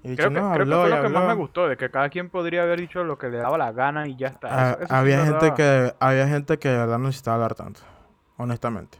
Y 0.03 0.09
el 0.09 0.17
Creo 0.17 0.29
que, 0.29 0.35
no 0.39 0.51
creo 0.53 0.65
que 0.65 0.71
fue 0.71 0.89
lo 0.89 1.01
que 1.01 1.09
más 1.09 1.27
me 1.27 1.33
gustó, 1.33 1.67
de 1.67 1.77
que 1.77 1.89
cada 1.89 2.09
quien 2.09 2.29
podría 2.29 2.61
haber 2.63 2.79
dicho 2.79 3.03
lo 3.03 3.17
que 3.17 3.29
le 3.29 3.37
daba 3.37 3.57
la 3.57 3.71
gana 3.71 4.07
y 4.07 4.15
ya 4.17 4.27
está. 4.27 4.47
Ah, 4.51 4.71
Eso- 4.73 4.83
eso 4.83 4.93
había 4.95 5.19
en 5.21 5.25
gente 5.27 5.53
que 5.55 5.93
había 5.99 6.27
gente 6.27 6.59
que 6.59 6.69
de 6.69 6.77
verdad 6.77 6.99
no 6.99 7.05
necesitaba 7.05 7.35
hablar 7.37 7.55
tanto. 7.55 7.79
Honestamente. 8.37 8.99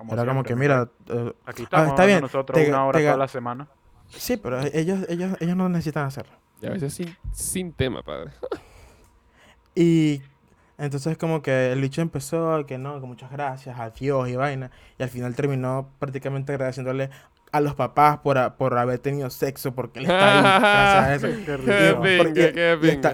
Como 0.00 0.12
Era 0.14 0.26
como 0.26 0.42
que 0.42 0.56
mira, 0.56 0.88
eh, 1.08 1.32
Aquí 1.46 1.62
ah, 1.62 1.64
estamos 1.64 1.64
está 1.64 1.76
hablando 2.02 2.06
bien, 2.06 2.20
nosotros 2.22 2.54
te- 2.60 2.68
una 2.68 2.84
hora 2.86 2.98
te 2.98 3.04
toda 3.04 3.16
la 3.16 3.28
semana. 3.28 3.68
sí, 4.08 4.36
pero 4.36 4.60
ellos, 4.72 5.06
ellos, 5.08 5.36
ellos 5.40 5.56
no 5.56 5.68
necesitan 5.68 6.06
hacerlo. 6.06 6.32
Y 6.60 6.66
a 6.66 6.70
veces 6.70 6.92
sin, 6.92 7.16
sin 7.32 7.72
tema, 7.72 8.02
padre. 8.02 8.32
Y 9.74 10.22
entonces 10.78 11.16
como 11.18 11.42
que 11.42 11.72
el 11.72 11.80
bicho 11.80 12.02
empezó, 12.02 12.64
que 12.66 12.78
no, 12.78 13.00
que 13.00 13.06
muchas 13.06 13.30
gracias, 13.30 13.78
adiós 13.78 14.28
y 14.28 14.36
vaina. 14.36 14.70
Y 14.98 15.02
al 15.02 15.08
final 15.10 15.34
terminó 15.34 15.88
prácticamente 15.98 16.52
agradeciéndole 16.52 17.10
a 17.52 17.60
los 17.60 17.74
papás 17.74 18.18
por, 18.18 18.38
a- 18.38 18.56
por 18.56 18.78
haber 18.78 18.98
tenido 19.00 19.28
sexo, 19.30 19.72
porque 19.74 19.98
él 20.00 20.04
está 20.06 20.36
ahí, 20.36 20.42
gracias 20.60 21.04
a 21.04 21.14
eso. 21.14 21.26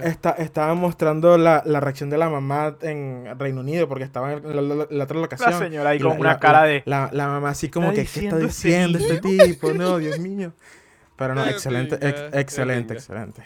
Está- 0.09 0.31
estaba 0.31 0.73
mostrando 0.75 1.37
la, 1.37 1.63
la 1.65 1.79
reacción 1.79 2.09
de 2.09 2.17
la 2.17 2.29
mamá 2.29 2.75
en 2.81 3.27
Reino 3.39 3.61
Unido, 3.61 3.87
porque 3.87 4.03
estaba 4.03 4.33
en 4.33 4.55
la, 4.55 4.61
la- 4.61 4.87
la 4.89 5.03
otra 5.03 5.19
locación. 5.19 5.51
La 5.51 5.57
señora 5.57 5.89
ahí 5.91 5.99
con 5.99 6.19
una 6.19 6.39
cara 6.39 6.63
de... 6.63 6.83
La, 6.85 7.09
la 7.11 7.27
mamá 7.27 7.49
así 7.49 7.69
como 7.69 7.89
que, 7.89 8.05
¿qué 8.05 8.25
está 8.25 8.37
diciendo 8.37 8.97
ese 8.99 9.15
este 9.15 9.29
tipo? 9.47 9.73
No, 9.73 9.97
Dios 9.97 10.19
mío. 10.19 10.53
Pero 11.15 11.33
no, 11.33 11.43
excelente, 11.45 11.95
ex- 11.95 12.33
excelente, 12.33 12.93
excelente. 12.93 13.43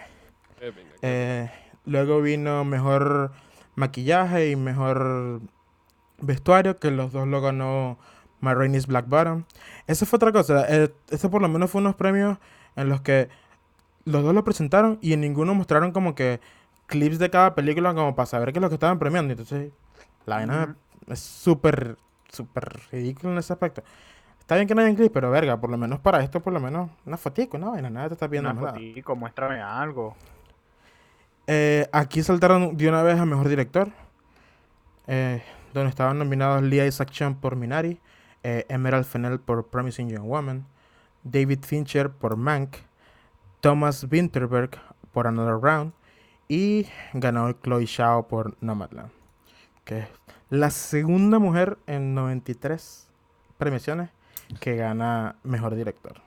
Eh, 1.01 1.49
luego 1.85 2.21
vino 2.21 2.65
mejor 2.65 3.31
maquillaje 3.75 4.49
y 4.49 4.55
mejor 4.57 5.39
vestuario, 6.19 6.77
que 6.77 6.91
los 6.91 7.11
dos 7.13 7.27
lo 7.27 7.41
ganó 7.41 7.97
My 8.41 8.53
Rainey's 8.53 8.87
Black 8.87 9.07
Bottom. 9.07 9.43
Esa 9.87 10.05
fue 10.05 10.17
otra 10.17 10.31
cosa. 10.31 10.65
Este 11.09 11.29
por 11.29 11.41
lo 11.41 11.47
menos 11.47 11.71
fue 11.71 11.81
unos 11.81 11.95
premios 11.95 12.37
en 12.75 12.89
los 12.89 13.01
que 13.01 13.29
los 14.05 14.23
dos 14.23 14.33
lo 14.33 14.43
presentaron 14.43 14.97
y 15.01 15.13
en 15.13 15.21
ninguno 15.21 15.53
mostraron 15.53 15.91
como 15.91 16.15
que 16.15 16.39
clips 16.87 17.19
de 17.19 17.29
cada 17.29 17.55
película 17.55 17.93
como 17.93 18.15
para 18.15 18.25
saber 18.25 18.51
qué 18.51 18.59
es 18.59 18.61
lo 18.61 18.69
que 18.69 18.75
estaban 18.75 18.99
premiando. 18.99 19.31
Entonces, 19.31 19.71
la 20.25 20.37
vaina 20.37 20.75
es 21.07 21.19
súper, 21.19 21.97
súper 22.29 22.79
ridículo 22.91 23.33
en 23.33 23.39
ese 23.39 23.53
aspecto. 23.53 23.83
Está 24.39 24.55
bien 24.55 24.67
que 24.67 24.75
no 24.75 24.81
hayan 24.81 24.95
clips, 24.95 25.11
pero 25.13 25.31
verga, 25.31 25.59
por 25.59 25.69
lo 25.69 25.77
menos 25.77 25.99
para 25.99 26.21
esto, 26.23 26.41
por 26.41 26.51
lo 26.51 26.59
menos 26.59 26.89
una 27.05 27.17
fotico, 27.17 27.57
una 27.57 27.69
vaina, 27.69 27.89
nada 27.89 28.09
te 28.09 28.13
está 28.15 28.27
viendo 28.27 28.49
Una 28.51 28.71
fotico, 28.71 29.15
muéstrame 29.15 29.61
algo. 29.61 30.15
Eh, 31.47 31.87
aquí 31.91 32.21
saltaron 32.21 32.75
de 32.75 32.89
una 32.89 33.01
vez 33.03 33.19
a 33.19 33.25
Mejor 33.25 33.47
Director, 33.47 33.89
eh, 35.07 35.41
donde 35.73 35.89
estaban 35.89 36.17
nominados 36.19 36.61
Lee 36.63 36.81
Isaac 36.81 37.11
Chung 37.11 37.35
por 37.35 37.55
Minari, 37.55 37.99
eh, 38.43 38.65
Emerald 38.69 39.05
Fennell 39.05 39.39
por 39.39 39.67
Promising 39.67 40.09
Young 40.09 40.27
Woman, 40.27 40.65
David 41.23 41.59
Fincher 41.63 42.09
por 42.09 42.35
Mank, 42.37 42.77
Thomas 43.59 44.05
Winterberg 44.09 44.71
por 45.11 45.27
Another 45.27 45.59
Round 45.61 45.93
y 46.47 46.87
ganó 47.13 47.51
Chloe 47.53 47.87
Zhao 47.87 48.27
por 48.27 48.57
Nomadland, 48.61 49.11
que 49.85 49.99
es 49.99 50.07
la 50.49 50.69
segunda 50.69 51.39
mujer 51.39 51.77
en 51.87 52.13
93 52.13 53.07
premiaciones 53.57 54.09
que 54.59 54.75
gana 54.75 55.35
Mejor 55.43 55.75
Director. 55.75 56.21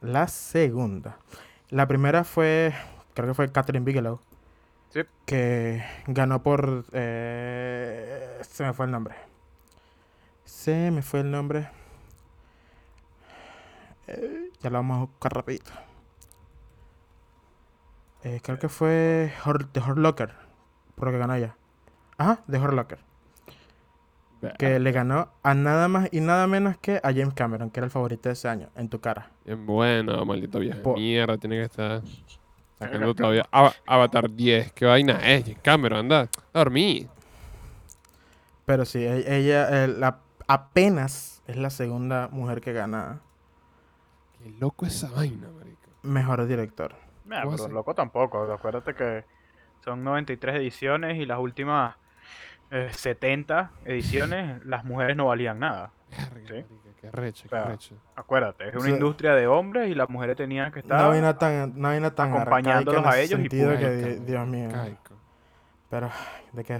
La 0.00 0.28
segunda. 0.28 1.18
La 1.70 1.86
primera 1.86 2.24
fue, 2.24 2.74
creo 3.14 3.28
que 3.28 3.34
fue 3.34 3.50
Catherine 3.50 3.84
Bigelow. 3.84 4.20
Sí. 4.90 5.00
Que 5.24 5.82
ganó 6.06 6.42
por... 6.42 6.84
eh, 6.92 8.38
se 8.42 8.64
me 8.64 8.72
fue 8.74 8.86
el 8.86 8.92
nombre. 8.92 9.14
Se 10.44 10.90
me 10.90 11.02
fue 11.02 11.20
el 11.20 11.30
nombre. 11.30 11.68
Eh, 14.06 14.50
ya 14.60 14.70
lo 14.70 14.78
vamos 14.78 14.96
a 14.96 15.00
buscar 15.00 15.32
rapidito. 15.34 15.70
Eh, 18.24 18.40
creo 18.42 18.58
que 18.58 18.68
fue 18.68 19.32
The 19.72 19.80
Hurt 19.80 19.98
Locker. 19.98 20.32
Por 20.94 21.06
lo 21.06 21.12
que 21.12 21.18
ganó 21.18 21.34
ella. 21.34 21.56
Ajá, 22.18 22.42
The 22.50 22.58
Hurt 22.58 22.74
Locker. 22.74 22.98
Que 24.58 24.80
le 24.80 24.90
ganó 24.90 25.28
a 25.44 25.54
nada 25.54 25.86
más 25.86 26.08
y 26.10 26.18
nada 26.20 26.48
menos 26.48 26.76
que 26.78 26.96
a 27.04 27.12
James 27.12 27.32
Cameron, 27.32 27.70
que 27.70 27.78
era 27.78 27.84
el 27.84 27.92
favorito 27.92 28.28
de 28.28 28.32
ese 28.32 28.48
año, 28.48 28.70
en 28.74 28.88
tu 28.88 29.00
cara. 29.00 29.30
Bueno, 29.56 30.24
maldito 30.24 30.58
viejo. 30.58 30.94
Mierda, 30.94 31.38
tiene 31.38 31.56
que 31.58 31.62
estar 31.62 32.02
sacando 32.80 33.14
todavía. 33.14 33.46
Ava- 33.52 33.74
Avatar 33.86 34.28
10, 34.28 34.72
qué 34.72 34.84
vaina 34.84 35.20
es. 35.32 35.56
Cameron, 35.62 36.00
anda. 36.00 36.28
A 36.52 36.58
dormir. 36.58 37.08
Pero 38.66 38.84
sí, 38.84 38.98
e- 39.04 39.36
ella 39.38 39.84
eh, 39.84 39.88
la- 39.88 40.18
apenas 40.52 41.42
es 41.46 41.56
la 41.56 41.70
segunda 41.70 42.28
mujer 42.30 42.60
que 42.60 42.72
gana 42.72 43.20
Qué 44.38 44.50
loco 44.58 44.86
esa 44.86 45.10
vaina, 45.10 45.48
marico. 45.56 45.90
mejor 46.02 46.46
director. 46.46 46.94
Mira, 47.24 47.42
¿Cómo 47.44 47.52
pero 47.56 47.64
así? 47.66 47.72
loco 47.74 47.94
tampoco. 47.94 48.52
Acuérdate 48.52 48.94
que 48.94 49.24
son 49.84 50.02
93 50.04 50.56
ediciones 50.56 51.18
y 51.18 51.26
las 51.26 51.38
últimas 51.38 51.96
eh, 52.70 52.88
70 52.92 53.70
ediciones 53.84 54.60
las 54.66 54.84
mujeres 54.84 55.16
no 55.16 55.26
valían 55.26 55.58
nada. 55.60 55.92
Sí. 56.46 56.64
Qué 57.00 57.10
recho, 57.10 57.48
qué 57.48 57.56
O 57.56 57.58
sea, 57.58 57.64
recho. 57.64 57.96
Acuérdate, 58.14 58.68
es 58.68 58.74
una 58.76 58.90
industria 58.90 59.34
de 59.34 59.46
hombres 59.46 59.88
y 59.90 59.94
las 59.94 60.08
mujeres 60.08 60.36
tenían 60.36 60.70
que 60.70 60.80
estar... 60.80 60.98
Una 61.00 61.08
vaina 61.08 61.36
tan, 61.38 61.76
una 61.76 61.88
vaina 61.88 62.14
tan 62.14 62.32
acompañándolos 62.32 63.04
a 63.06 63.18
ellos 63.18 63.40
y 63.40 63.48
que, 63.48 63.56
di- 63.56 64.24
Dios 64.24 64.46
mío. 64.46 64.68
Caico. 64.70 65.14
Pero, 65.90 66.10
¿de 66.52 66.62
qué? 66.64 66.74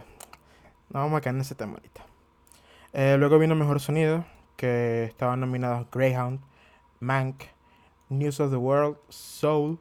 No 0.90 1.00
vamos 1.00 1.18
a 1.18 1.20
caer 1.22 1.34
en 1.36 1.40
ese 1.40 1.54
tema 1.54 1.72
ahorita. 1.72 2.02
Eh, 2.92 3.16
luego 3.18 3.38
vino 3.38 3.54
Mejor 3.54 3.80
Sonido, 3.80 4.24
que 4.56 5.04
estaban 5.04 5.40
nominados 5.40 5.86
Greyhound, 5.90 6.40
Mank, 7.00 7.44
News 8.08 8.40
of 8.40 8.50
the 8.50 8.56
World, 8.56 8.96
Soul 9.08 9.78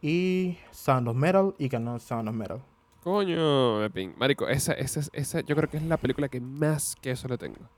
y 0.00 0.58
Sound 0.70 1.08
of 1.08 1.16
Metal 1.16 1.54
y 1.58 1.68
ganó 1.68 1.98
Sound 1.98 2.28
of 2.28 2.34
Metal. 2.34 2.62
Coño, 3.02 3.80
de 3.80 3.90
ping. 3.90 4.10
Marico, 4.16 4.48
esa, 4.48 4.72
esa, 4.74 5.00
esa, 5.12 5.40
yo 5.40 5.56
creo 5.56 5.68
que 5.68 5.76
es 5.78 5.82
la 5.82 5.96
película 5.96 6.28
que 6.28 6.40
más 6.40 6.94
queso 7.00 7.26
le 7.28 7.36
tengo. 7.36 7.68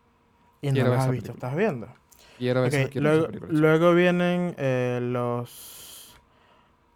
Y 0.60 0.70
no 0.70 0.84
las 0.84 1.04
has 1.04 1.10
visto, 1.10 1.32
película. 1.32 1.34
¿estás 1.34 1.56
viendo? 1.56 1.88
Quiero 2.36 2.62
ver 2.62 2.72
Ok, 2.72 2.74
esa, 2.74 2.88
quiero 2.90 3.06
ver 3.08 3.16
esa 3.16 3.26
luego, 3.26 3.26
película. 3.26 3.52
luego 3.52 3.94
vienen 3.94 4.54
eh, 4.58 4.98
los 5.02 6.14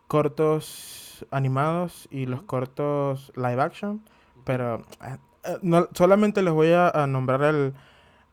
cortos 0.07 1.27
animados 1.31 2.07
y 2.11 2.27
los 2.27 2.43
cortos 2.43 3.33
live 3.37 3.61
action, 3.63 4.03
pero 4.45 4.85
eh, 5.05 5.17
no- 5.63 5.89
solamente 5.95 6.43
les 6.43 6.53
voy 6.53 6.73
a, 6.73 6.89
a 6.89 7.07
nombrar 7.07 7.43
el, 7.43 7.75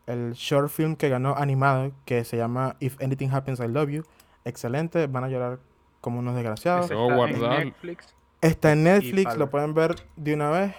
el 0.06 0.32
short 0.34 0.68
film 0.70 0.96
que 0.96 1.08
ganó 1.08 1.34
animado, 1.36 1.92
que 2.04 2.24
se 2.24 2.36
llama 2.36 2.76
If 2.80 3.00
Anything 3.02 3.30
Happens, 3.30 3.60
I 3.60 3.68
Love 3.68 3.90
You. 3.90 4.02
Excelente, 4.44 5.06
van 5.06 5.24
a 5.24 5.28
llorar 5.28 5.58
como 6.00 6.20
unos 6.20 6.34
desgraciados. 6.34 6.88
Tengo 6.88 7.10
está 7.10 7.14
en 7.14 7.38
guardado. 7.40 7.64
Netflix. 7.64 8.14
Está 8.40 8.72
en 8.72 8.84
Netflix, 8.84 9.36
lo 9.36 9.50
pueden 9.50 9.74
ver 9.74 9.96
de 10.16 10.34
una 10.34 10.50
vez. 10.50 10.74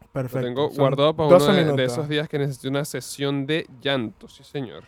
Lo 0.00 0.08
Perfecto. 0.12 0.46
tengo 0.46 0.68
son 0.70 0.78
guardado 0.78 1.14
para 1.14 1.28
uno 1.28 1.38
12 1.38 1.64
de, 1.76 1.84
esos 1.84 2.08
días 2.08 2.28
que 2.28 2.38
necesito 2.38 2.68
una 2.68 2.84
sesión 2.84 3.46
de 3.46 3.66
llanto, 3.80 4.28
sí 4.28 4.42
señor. 4.42 4.84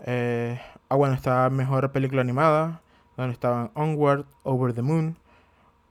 Eh, 0.00 0.60
ah, 0.88 0.96
bueno, 0.96 1.14
está 1.14 1.48
mejor 1.50 1.90
película 1.92 2.20
animada, 2.20 2.82
donde 3.16 3.32
estaban 3.32 3.70
Onward, 3.74 4.26
Over 4.42 4.74
the 4.74 4.82
Moon, 4.82 5.16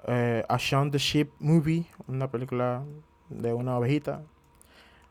eh, 0.08 0.44
A 0.50 0.58
Shaun 0.58 0.92
the 0.92 0.98
Sheep 0.98 1.30
Movie, 1.40 1.86
una 2.08 2.30
película 2.30 2.84
de 3.30 3.54
una 3.54 3.78
ovejita, 3.78 4.22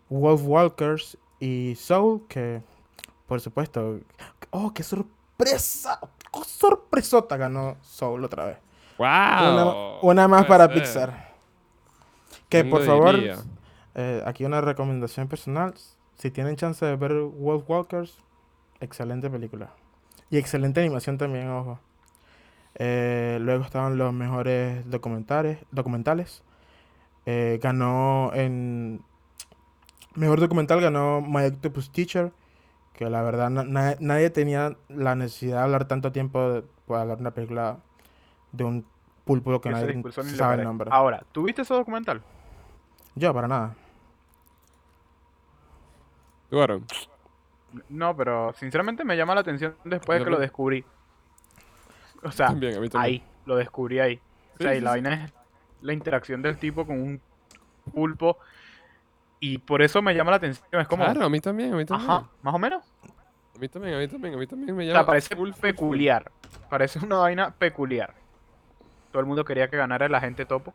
Wolf 0.09 0.43
Walkers 0.45 1.19
y 1.41 1.75
Soul, 1.77 2.27
que 2.29 2.63
por 3.27 3.41
supuesto, 3.41 4.01
oh, 4.51 4.73
qué 4.73 4.83
sorpresa, 4.83 5.99
oh, 6.31 6.45
sorpresota 6.45 7.37
ganó 7.37 7.77
Soul 7.83 8.25
otra 8.25 8.47
vez. 8.47 8.59
¡Wow! 8.99 9.07
Una, 9.07 9.65
una 10.03 10.29
más 10.29 10.47
para 10.47 10.67
ser. 10.67 10.75
Pixar. 10.75 11.35
Que 12.49 12.61
¿Quién 12.61 12.71
por 12.71 12.85
favor, 12.85 13.17
eh, 13.95 14.23
aquí 14.25 14.45
una 14.45 14.61
recomendación 14.61 15.29
personal. 15.29 15.75
Si 16.17 16.31
tienen 16.31 16.57
chance 16.57 16.85
de 16.85 16.95
ver 16.97 17.13
Wolf 17.13 17.69
Walkers, 17.69 18.19
excelente 18.81 19.29
película. 19.31 19.71
Y 20.31 20.39
excelente 20.39 20.81
animación 20.81 21.19
también, 21.19 21.49
ojo. 21.51 21.81
Eh, 22.77 23.39
luego 23.41 23.65
estaban 23.65 23.99
los 23.99 24.13
mejores 24.13 24.89
documentales. 24.89 25.59
documentales. 25.71 26.43
Eh, 27.27 27.59
ganó 27.63 28.31
en... 28.35 29.03
Mejor 30.15 30.41
documental 30.41 30.81
ganó 30.81 31.21
My 31.21 31.45
Octopus 31.47 31.91
Teacher. 31.91 32.33
Que 32.93 33.11
la 33.11 33.23
verdad 33.23 33.51
na- 33.51 33.65
na- 33.65 33.97
nadie 33.99 34.31
tenía 34.31 34.77
la 34.89 35.15
necesidad 35.17 35.57
de 35.59 35.63
hablar 35.65 35.89
tanto 35.89 36.13
tiempo 36.13 36.41
de, 36.53 36.63
para 36.87 37.03
hablar 37.03 37.17
de 37.17 37.23
una 37.23 37.31
película 37.33 37.79
de 38.53 38.63
un 38.65 38.87
pulpo 39.25 39.61
que 39.61 39.71
nadie 39.71 40.01
sabe 40.37 40.57
el 40.59 40.65
nombre. 40.65 40.91
Ahora, 40.93 41.25
¿tú 41.33 41.43
viste 41.43 41.63
ese 41.63 41.75
documental? 41.75 42.23
Yo, 43.17 43.35
para 43.35 43.49
nada. 43.49 43.75
¿Tú, 46.51 46.61
Aaron? 46.61 46.85
No, 47.89 48.17
pero 48.17 48.53
sinceramente 48.55 49.05
me 49.05 49.17
llama 49.17 49.35
la 49.35 49.41
atención 49.41 49.75
después 49.85 50.19
de 50.21 50.25
que 50.25 50.31
lo 50.31 50.39
descubrí. 50.39 50.85
O 52.23 52.31
sea, 52.31 52.47
También, 52.49 52.77
a 52.77 52.81
mí 52.81 52.89
también. 52.89 53.15
ahí, 53.15 53.25
lo 53.45 53.57
descubrí 53.57 53.99
ahí. 53.99 54.21
O 54.55 54.63
sea, 54.63 54.73
Sí, 54.73 54.79
y 54.79 54.81
la 54.81 54.91
sí. 54.91 55.01
vaina 55.01 55.25
es 55.25 55.33
la 55.85 55.93
interacción 55.93 56.43
del 56.43 56.59
tipo 56.59 56.87
con 56.87 57.01
un 57.01 57.21
pulpo. 57.93 58.39
Y 59.41 59.59
por 59.59 59.83
eso 59.83 60.01
me 60.01 60.15
llama 60.15 60.31
la 60.31 60.39
atención. 60.39 60.67
Es 60.73 60.89
como, 60.89 61.05
Claro, 61.05 61.25
a 61.25 61.29
mí 61.31 61.41
también, 61.41 61.75
a 61.75 61.77
mí 61.77 61.85
también. 61.85 62.11
ajá, 62.11 62.31
más 62.43 62.55
o 62.55 62.59
menos. 62.59 62.83
A 63.55 63.59
mí 63.59 63.69
también, 63.69 63.95
a 63.95 63.99
mí 63.99 64.09
también, 64.09 64.35
a 64.35 64.37
mí 64.39 64.47
también 64.47 64.75
me 64.77 64.85
O 64.85 64.87
llama. 64.87 65.01
sea, 65.01 65.07
parece 65.07 65.37
full, 65.37 65.51
peculiar. 65.61 66.31
Parece 66.71 66.99
una 67.05 67.17
vaina 67.17 67.51
peculiar. 67.55 68.15
Todo 69.13 69.21
el 69.21 69.27
mundo 69.27 69.45
quería 69.45 69.69
que 69.69 69.77
ganara 69.77 70.07
el 70.07 70.15
agente 70.15 70.45
topo. 70.45 70.73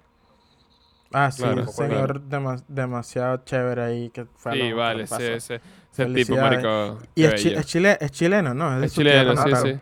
Ah, 1.12 1.32
sí, 1.32 1.42
Claro, 1.42 1.62
un 1.62 1.68
señor 1.70 2.22
dema- 2.30 2.64
demasiado 2.68 3.38
chévere 3.44 3.82
ahí 3.82 4.10
que 4.12 4.26
fue 4.26 4.54
Sí, 4.54 4.72
vale, 4.74 5.00
que 5.00 5.16
ese, 5.16 5.34
ese, 5.36 5.56
ese 5.92 6.06
tipo, 6.14 6.38
marico. 6.38 7.00
Y 7.16 7.24
es, 7.26 7.36
chi- 7.36 7.48
bello. 7.48 7.60
es 7.60 7.66
chile- 7.66 7.98
es 8.00 8.12
chileno, 8.12 8.54
¿no? 8.54 8.84
Es 8.84 8.94
chileno, 8.94 9.36
sí, 9.36 9.56
sí. 9.56 9.80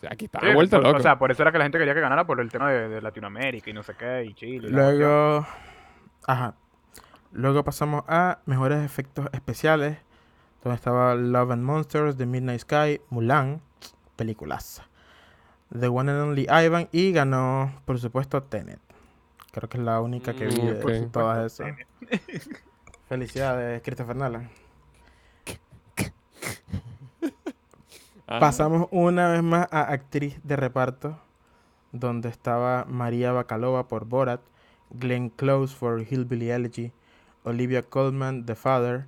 O 0.00 0.02
sea, 0.02 0.10
aquí 0.12 0.24
está 0.24 0.40
Sí, 0.40 0.46
vuelta 0.54 0.78
por- 0.78 0.86
loco. 0.86 0.98
O 0.98 1.02
sea, 1.02 1.18
por 1.18 1.30
eso 1.30 1.42
era 1.42 1.52
que 1.52 1.58
la 1.58 1.64
gente 1.64 1.78
quería 1.78 1.92
que 1.94 2.00
ganara 2.00 2.24
por 2.26 2.40
el 2.40 2.50
tema 2.50 2.70
de, 2.70 2.88
de 2.88 3.02
Latinoamérica 3.02 3.68
y 3.68 3.72
no 3.74 3.82
sé 3.82 3.94
qué, 3.98 4.24
y 4.24 4.32
Chile. 4.34 4.68
y. 4.68 4.72
Luego, 4.72 5.46
ajá. 6.26 6.54
Luego 7.32 7.62
pasamos 7.64 8.04
a 8.08 8.38
mejores 8.46 8.84
efectos 8.84 9.28
especiales, 9.32 9.98
donde 10.64 10.76
estaba 10.76 11.14
Love 11.14 11.50
and 11.52 11.62
Monsters, 11.62 12.16
The 12.16 12.26
Midnight 12.26 12.60
Sky, 12.62 13.00
Mulan, 13.10 13.60
peliculaza. 14.16 14.86
The 15.78 15.86
One 15.88 16.10
and 16.10 16.20
Only 16.20 16.46
Ivan 16.50 16.88
y 16.92 17.12
ganó, 17.12 17.72
por 17.84 17.98
supuesto, 18.00 18.42
Tenet. 18.42 18.80
Creo 19.52 19.68
que 19.68 19.78
es 19.78 19.84
la 19.84 20.00
única 20.00 20.32
que 20.32 20.46
vi 20.46 20.56
Mm, 20.60 20.66
de. 20.66 20.72
Por 20.76 20.94
supuesto, 20.94 21.08
todas 21.20 21.52
esas. 21.52 21.76
Felicidades, 23.08 23.82
Christopher 23.82 24.16
Nolan. 24.16 24.48
Ah, 28.32 28.38
Pasamos 28.38 28.86
una 28.92 29.28
vez 29.28 29.42
más 29.42 29.66
a 29.72 29.90
actriz 29.92 30.40
de 30.44 30.54
reparto, 30.56 31.18
donde 31.92 32.28
estaba 32.28 32.84
María 32.88 33.32
Bacalova 33.32 33.88
por 33.88 34.04
Borat, 34.04 34.40
Glenn 34.90 35.30
Close 35.30 35.76
por 35.76 36.00
Hillbilly 36.00 36.50
Elegy, 36.50 36.92
Olivia 37.44 37.82
Colman, 37.82 38.46
The 38.46 38.54
Father, 38.54 39.06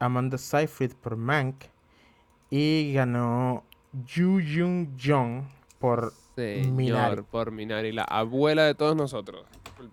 Amanda 0.00 0.38
Seyfried 0.38 0.92
por 1.00 1.16
Mank 1.16 1.66
y 2.50 2.92
ganó 2.94 3.62
Yu 4.06 4.40
Jung 4.40 4.88
Jong 5.00 5.44
por 5.78 6.12
Señor, 6.34 6.72
Minari. 6.72 7.22
por 7.22 7.52
Minari, 7.52 7.92
la 7.92 8.02
abuela 8.04 8.64
de 8.64 8.74
todos 8.74 8.96
nosotros. 8.96 9.46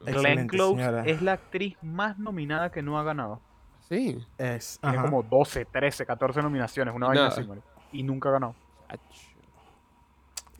Glenn 0.05 0.47
Close 0.47 0.78
señora. 0.78 1.03
es 1.05 1.22
la 1.22 1.34
actriz 1.34 1.78
más 1.84 2.18
nominada 2.18 2.72
que 2.72 2.82
no 2.82 2.97
ha 2.97 3.03
ganado. 3.03 3.41
Sí. 3.88 4.18
es 4.39 4.80
Tiene 4.82 4.97
ajá. 4.97 5.05
como 5.05 5.22
12, 5.22 5.66
13, 5.66 6.05
14 6.07 6.41
nominaciones, 6.41 6.95
una 6.95 7.07
vaina 7.07 7.30
nada. 7.30 7.34
así. 7.34 7.47
Y 7.96 8.04
nunca 8.04 8.30
ha 8.30 8.34
ganado. 8.34 8.56
Muchacho. 8.89 9.30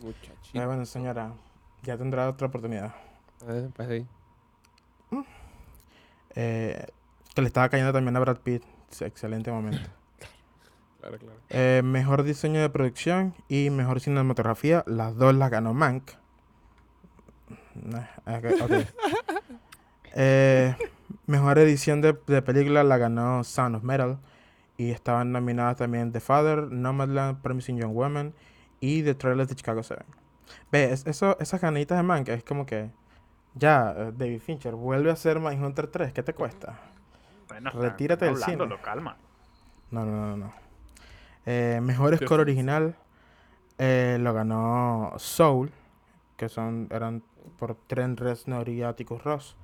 Muchachito. 0.02 0.62
Eh, 0.62 0.66
bueno, 0.66 0.86
señora, 0.86 1.34
ya 1.84 1.98
tendrá 1.98 2.30
otra 2.30 2.48
oportunidad. 2.48 2.96
Eh, 3.48 3.70
pues 3.76 3.90
sí. 3.90 4.08
Eh, 6.36 6.86
que 7.34 7.42
le 7.42 7.48
estaba 7.48 7.70
cayendo 7.70 7.92
también 7.92 8.16
a 8.16 8.20
Brad 8.20 8.38
Pitt. 8.38 8.64
Sí, 8.90 9.06
Excelente 9.06 9.52
momento. 9.52 9.82
Claro, 11.02 11.20
claro. 11.20 11.40
Eh, 11.50 11.82
mejor 11.84 12.24
diseño 12.24 12.60
de 12.62 12.70
producción 12.72 13.36
y 13.48 13.70
mejor 13.70 14.00
cinematografía, 14.00 14.84
las 14.88 15.16
dos 15.16 15.36
las 15.36 15.52
ganó 15.52 15.74
Mank. 15.74 16.12
Ok. 18.26 18.72
Eh, 20.18 20.74
mejor 21.28 21.60
edición 21.60 22.00
de, 22.00 22.18
de 22.26 22.42
película 22.42 22.86
la 22.86 22.98
ganó 22.98 23.44
Sound 23.44 23.76
of 23.76 23.84
Metal. 23.84 24.18
Y 24.78 24.92
estaban 24.92 25.32
nominadas 25.32 25.78
también 25.78 26.12
The 26.12 26.20
Father, 26.20 26.64
Nomadland, 26.72 27.42
Promising 27.42 27.78
Young 27.78 27.94
Woman 27.94 28.34
y 28.80 29.04
The 29.04 29.16
Trailers 29.16 29.50
de 29.50 29.56
Chicago 29.56 29.84
7. 29.84 30.04
Ve, 30.72 30.92
es- 30.92 31.06
eso, 31.08 31.38
esas 31.40 31.62
ganitas 31.62 31.98
de 31.98 32.04
Mank 32.04 32.28
es 32.30 32.44
como 32.44 32.66
que. 32.66 32.92
Ya, 33.54 33.94
eh, 33.98 34.12
David 34.16 34.42
Fincher, 34.42 34.76
vuelve 34.76 35.10
a 35.10 35.14
hacer 35.14 35.40
Mindhunter 35.40 35.88
3, 35.88 36.12
¿qué 36.12 36.24
te 36.24 36.34
cuesta? 36.34 36.78
Bueno, 37.48 37.72
Retírate 37.72 38.26
del 38.26 38.36
cine. 38.38 38.68
calma. 38.82 39.16
No, 39.92 40.04
no, 40.06 40.12
no, 40.12 40.38
no. 40.38 40.54
Eh, 41.46 41.80
mejor 41.82 42.18
score 42.18 42.42
original 42.42 42.96
eh, 43.78 44.18
lo 44.20 44.34
ganó 44.34 45.14
Soul, 45.18 45.72
que 46.38 46.50
son 46.50 46.88
eran 46.92 47.24
por 47.58 47.76
Trent 47.76 48.20
Reznor 48.20 48.68
y 48.68 48.84
Atticus 48.84 49.24
Ross. 49.24 49.56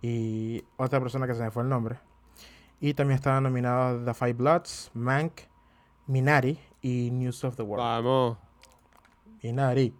Y 0.00 0.64
otra 0.76 1.00
persona 1.00 1.26
que 1.26 1.34
se 1.34 1.42
me 1.42 1.50
fue 1.50 1.62
el 1.62 1.68
nombre. 1.68 1.96
Y 2.80 2.94
también 2.94 3.16
estaban 3.16 3.42
nominados 3.42 4.04
The 4.04 4.14
Five 4.14 4.34
Bloods, 4.34 4.90
Mank, 4.94 5.42
Minari 6.06 6.58
y 6.82 7.10
News 7.10 7.42
of 7.44 7.56
the 7.56 7.62
World. 7.62 7.84
Vamos. 7.84 8.38
Minari. 9.42 9.94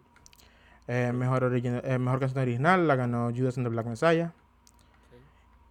Eh, 0.89 1.13
mejor, 1.13 1.53
eh, 1.53 1.99
mejor 1.99 2.21
canción 2.21 2.43
original 2.43 2.87
la 2.87 2.95
ganó 2.95 3.31
Judas 3.35 3.57
and 3.57 3.67
the 3.67 3.71
Black 3.71 3.87
Messiah. 3.87 4.33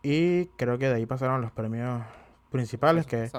Y 0.03 0.47
creo 0.57 0.77
que 0.77 0.87
de 0.87 0.95
ahí 0.95 1.05
pasaron 1.05 1.41
los 1.41 1.51
premios 1.51 2.03
principales, 2.51 3.05
que 3.05 3.31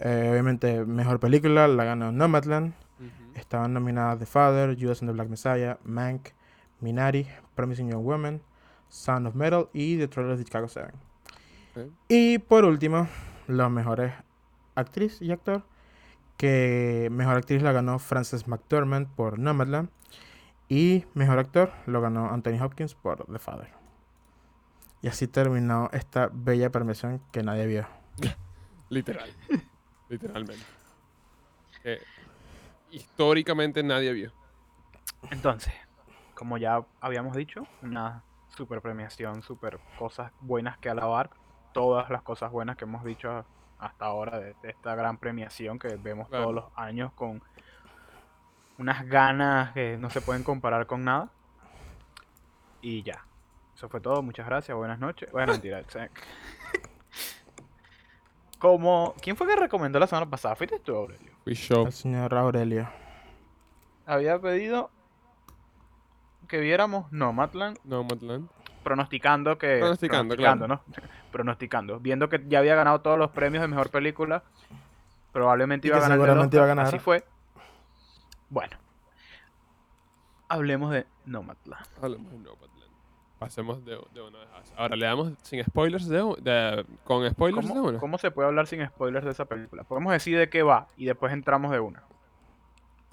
eh, 0.00 0.28
obviamente 0.30 0.84
mejor 0.84 1.20
película 1.20 1.68
la 1.68 1.84
ganó 1.84 2.12
Nomadland. 2.12 2.74
Ujú. 2.98 3.38
Estaban 3.38 3.74
nominadas 3.74 4.18
The 4.18 4.26
Father, 4.26 4.76
Judas 4.78 5.02
and 5.02 5.10
the 5.10 5.14
Black 5.14 5.28
Messiah, 5.28 5.78
Mank, 5.84 6.30
Minari, 6.80 7.26
Promising 7.54 7.90
Young 7.90 8.04
Woman, 8.04 8.40
Sound 8.88 9.26
of 9.26 9.34
Metal 9.34 9.68
y 9.72 9.98
The 9.98 10.08
Trailers 10.08 10.38
de 10.38 10.44
Chicago 10.44 10.68
7. 10.68 10.92
Y 12.08 12.38
por 12.38 12.64
último, 12.64 13.08
los 13.46 13.70
mejores 13.70 14.12
actriz 14.74 15.20
y 15.20 15.32
actor. 15.32 15.64
Que 16.36 17.08
mejor 17.12 17.36
actriz 17.36 17.62
la 17.62 17.72
ganó 17.72 17.98
Frances 17.98 18.48
McDormand 18.48 19.08
por 19.14 19.38
Nomadland. 19.38 19.90
Y 20.68 21.04
mejor 21.14 21.38
actor 21.38 21.72
lo 21.86 22.00
ganó 22.00 22.30
Anthony 22.30 22.60
Hopkins 22.60 22.94
por 22.94 23.26
The 23.26 23.38
Father. 23.38 23.72
Y 25.02 25.08
así 25.08 25.28
terminó 25.28 25.90
esta 25.92 26.30
bella 26.32 26.70
premiación 26.70 27.20
que 27.30 27.42
nadie 27.42 27.66
vio. 27.66 27.86
Literal. 28.88 29.30
Literalmente. 30.08 30.64
Que 31.82 32.00
históricamente 32.90 33.82
nadie 33.82 34.12
vio. 34.12 34.32
Entonces, 35.30 35.74
como 36.34 36.58
ya 36.58 36.84
habíamos 37.00 37.36
dicho, 37.36 37.66
una 37.82 38.22
super 38.48 38.80
premiación, 38.80 39.42
super 39.42 39.78
cosas 39.98 40.32
buenas 40.40 40.78
que 40.78 40.88
alabar. 40.88 41.30
Todas 41.74 42.08
las 42.08 42.22
cosas 42.22 42.50
buenas 42.50 42.76
que 42.78 42.84
hemos 42.84 43.04
dicho 43.04 43.44
hasta 43.78 44.06
ahora 44.06 44.38
de, 44.38 44.54
de 44.62 44.70
esta 44.70 44.94
gran 44.94 45.18
premiación 45.18 45.78
que 45.78 45.88
vemos 45.96 46.28
Claro. 46.28 46.44
todos 46.44 46.54
los 46.54 46.64
años 46.76 47.12
con 47.12 47.42
unas 48.78 49.06
ganas 49.06 49.72
que 49.72 49.98
no 49.98 50.08
se 50.08 50.20
pueden 50.22 50.42
comparar 50.42 50.86
con 50.86 51.04
nada. 51.04 51.28
Y 52.80 53.02
ya. 53.02 53.24
Eso 53.74 53.88
fue 53.88 54.00
todo. 54.00 54.22
Muchas 54.22 54.46
gracias. 54.46 54.76
Buenas 54.76 54.98
noches. 54.98 55.30
Bueno, 55.32 55.52
mentira. 55.52 55.82
Como, 58.58 59.14
¿Quién 59.20 59.36
fue 59.36 59.46
que 59.46 59.56
recomendó 59.56 59.98
la 59.98 60.06
semana 60.06 60.30
pasada? 60.30 60.54
¿Fuiste 60.56 60.78
tú, 60.78 60.96
Aurelio? 60.96 61.32
Fui 61.44 61.54
show. 61.54 61.86
El 61.86 61.92
señor 61.92 62.34
Aurelio. 62.34 62.88
Había 64.06 64.38
pedido 64.38 64.90
que 66.48 66.60
viéramos 66.60 67.10
Nomadland 67.12 67.78
Nomadland. 67.84 68.48
Pronosticando 68.84 69.58
que 69.58 69.78
Pronosticando, 69.80 70.68
¿no? 70.68 70.80
pronosticando 71.32 71.98
viendo 71.98 72.28
que 72.28 72.44
ya 72.46 72.60
había 72.60 72.76
ganado 72.76 73.00
todos 73.00 73.18
los 73.18 73.30
premios 73.32 73.62
de 73.62 73.68
mejor 73.68 73.90
película 73.90 74.42
probablemente 75.32 75.88
Y 75.88 75.90
iba 75.90 75.96
a 75.96 76.00
ganar 76.00 76.18
seguramente 76.18 76.56
iba 76.56 76.64
a 76.64 76.68
ganar. 76.68 76.86
así 76.86 76.98
fue 77.00 77.24
bueno 78.50 78.76
hablemos 80.48 80.92
de 80.92 81.06
Nomadland 81.26 81.86
Hablemos 82.02 82.30
de 82.32 82.38
Nomadland. 82.38 82.74
Pasemos 83.38 83.84
de, 83.84 83.98
de 84.14 84.22
una 84.22 84.38
vez. 84.38 84.48
Ahora 84.76 84.96
le 84.96 85.04
damos 85.04 85.32
sin 85.42 85.62
spoilers 85.64 86.08
de, 86.08 86.18
de- 86.40 86.86
con 87.04 87.28
spoilers 87.28 87.66
de 87.66 87.74
¿Cómo, 87.74 87.88
una. 87.88 87.98
cómo 87.98 88.16
se 88.16 88.30
puede 88.30 88.48
hablar 88.48 88.66
sin 88.68 88.86
spoilers 88.86 89.24
de 89.24 89.32
esa 89.32 89.44
película? 89.44 89.82
Podemos 89.82 90.12
decir 90.12 90.38
de 90.38 90.48
qué 90.48 90.62
va 90.62 90.86
y 90.96 91.04
después 91.04 91.32
entramos 91.32 91.70
de 91.72 91.80
una. 91.80 92.02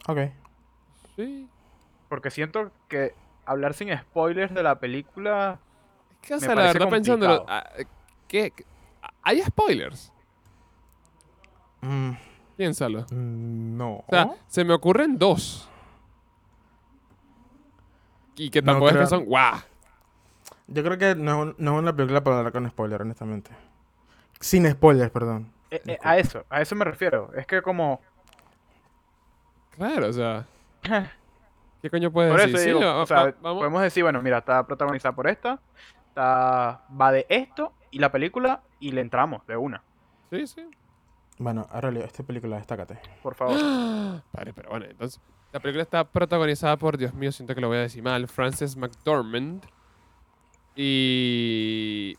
Ok. 0.08 0.20
Sí. 1.18 1.50
Porque 2.08 2.30
siento 2.30 2.72
que 2.88 3.14
hablar 3.52 3.74
sin 3.74 3.96
spoilers 3.98 4.54
de 4.54 4.64
la 4.64 4.80
película 4.80 5.60
que, 6.22 6.36
Me 6.36 6.40
sea, 6.40 6.56
la 6.56 6.64
verdad, 6.64 6.90
pensándolo, 6.90 7.46
¿qué, 8.28 8.52
qué- 8.52 8.66
¿hay 9.24 9.42
spoilers? 9.42 10.12
Mm, 11.82 12.12
Piénsalo. 12.58 13.02
mm, 13.12 13.78
no. 13.78 13.92
O 13.98 14.06
sea, 14.10 14.30
se 14.48 14.64
me 14.64 14.74
ocurren 14.74 15.18
dos. 15.18 15.68
Y 18.36 18.50
que 18.50 18.62
No 18.62 18.74
tampoco 18.74 18.88
es 18.90 18.94
que 18.94 18.98
creo. 19.00 19.08
son 19.10 19.26
guau. 19.26 19.60
Yo 20.68 20.84
creo 20.84 20.98
que 20.98 21.16
no, 21.16 21.32
es 21.32 21.38
un- 21.50 21.56
no 21.58 21.74
es 21.76 21.80
una 21.80 21.96
película 21.96 22.24
para 22.24 22.38
hablar 22.38 22.54
con 22.54 22.70
spoiler, 22.70 23.02
honestamente. 23.02 23.52
Sin 24.40 24.70
spoilers, 24.70 25.12
perdón. 25.12 25.52
eh, 25.70 25.82
eh, 25.88 25.98
a 26.04 26.18
eso, 26.18 26.46
a 26.50 26.62
eso 26.62 26.76
me 26.76 26.86
refiero. 26.86 27.32
Es 27.36 27.46
que 27.48 27.62
como 27.62 28.02
Claro, 29.76 30.08
o 30.10 30.14
sea. 30.14 30.46
¿Qué 31.82 31.90
coño 31.90 32.12
puedes 32.12 32.32
Por 32.32 32.40
decir? 32.42 32.56
eso 32.56 32.64
Sí, 32.64 32.70
digo, 32.70 32.80
va- 32.82 33.02
o 33.02 33.06
sea, 33.06 33.24
va- 33.26 33.34
podemos 33.42 33.82
decir, 33.82 34.04
bueno, 34.04 34.22
mira, 34.22 34.40
está 34.40 34.66
protagonizada 34.66 35.16
por 35.16 35.28
esta, 35.28 35.60
está, 36.10 36.84
va 37.00 37.12
de 37.12 37.26
esto 37.30 37.74
y 37.90 38.00
la 38.00 38.12
película 38.12 38.62
y 38.80 38.92
le 38.92 39.02
entramos 39.02 39.46
de 39.48 39.58
una, 39.58 39.84
Sí, 40.30 40.46
sí. 40.48 40.66
Bueno, 41.40 41.68
Aurelio, 41.72 42.04
esta 42.04 42.24
película, 42.24 42.58
destácate. 42.58 43.00
por 43.24 43.34
favor. 43.36 43.56
Vale, 44.34 44.54
pero 44.54 44.70
bueno, 44.70 44.86
entonces. 44.86 45.20
La 45.52 45.60
película 45.60 45.82
está 45.84 46.04
protagonizada 46.06 46.78
por, 46.78 46.98
Dios 46.98 47.14
mío, 47.14 47.32
siento 47.32 47.54
que 47.56 47.62
lo 47.62 47.68
voy 47.68 47.78
a 47.78 47.82
decir 47.82 48.02
mal, 48.04 48.28
Frances 48.28 48.78
McDormand. 48.78 49.66
Y. 50.76 52.18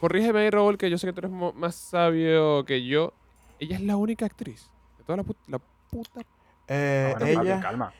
Corrígeme 0.00 0.40
ahí, 0.40 0.50
Raúl, 0.50 0.76
que 0.78 0.90
yo 0.90 0.98
sé 0.98 1.06
que 1.06 1.12
tú 1.12 1.20
eres 1.20 1.30
más 1.30 1.74
sabio 1.74 2.64
que 2.64 2.84
yo. 2.84 3.12
Ella 3.58 3.76
es 3.76 3.82
la 3.82 3.96
única 3.96 4.26
actriz. 4.26 4.70
De 4.98 5.04
toda 5.04 5.16
la, 5.18 5.22
put- 5.24 5.36
la 5.46 5.58
puta. 5.90 6.20
Eh, 6.68 7.12
Ah, 7.16 7.18
bueno, 7.18 7.42
ella 7.42 7.60
calma. 7.60 7.92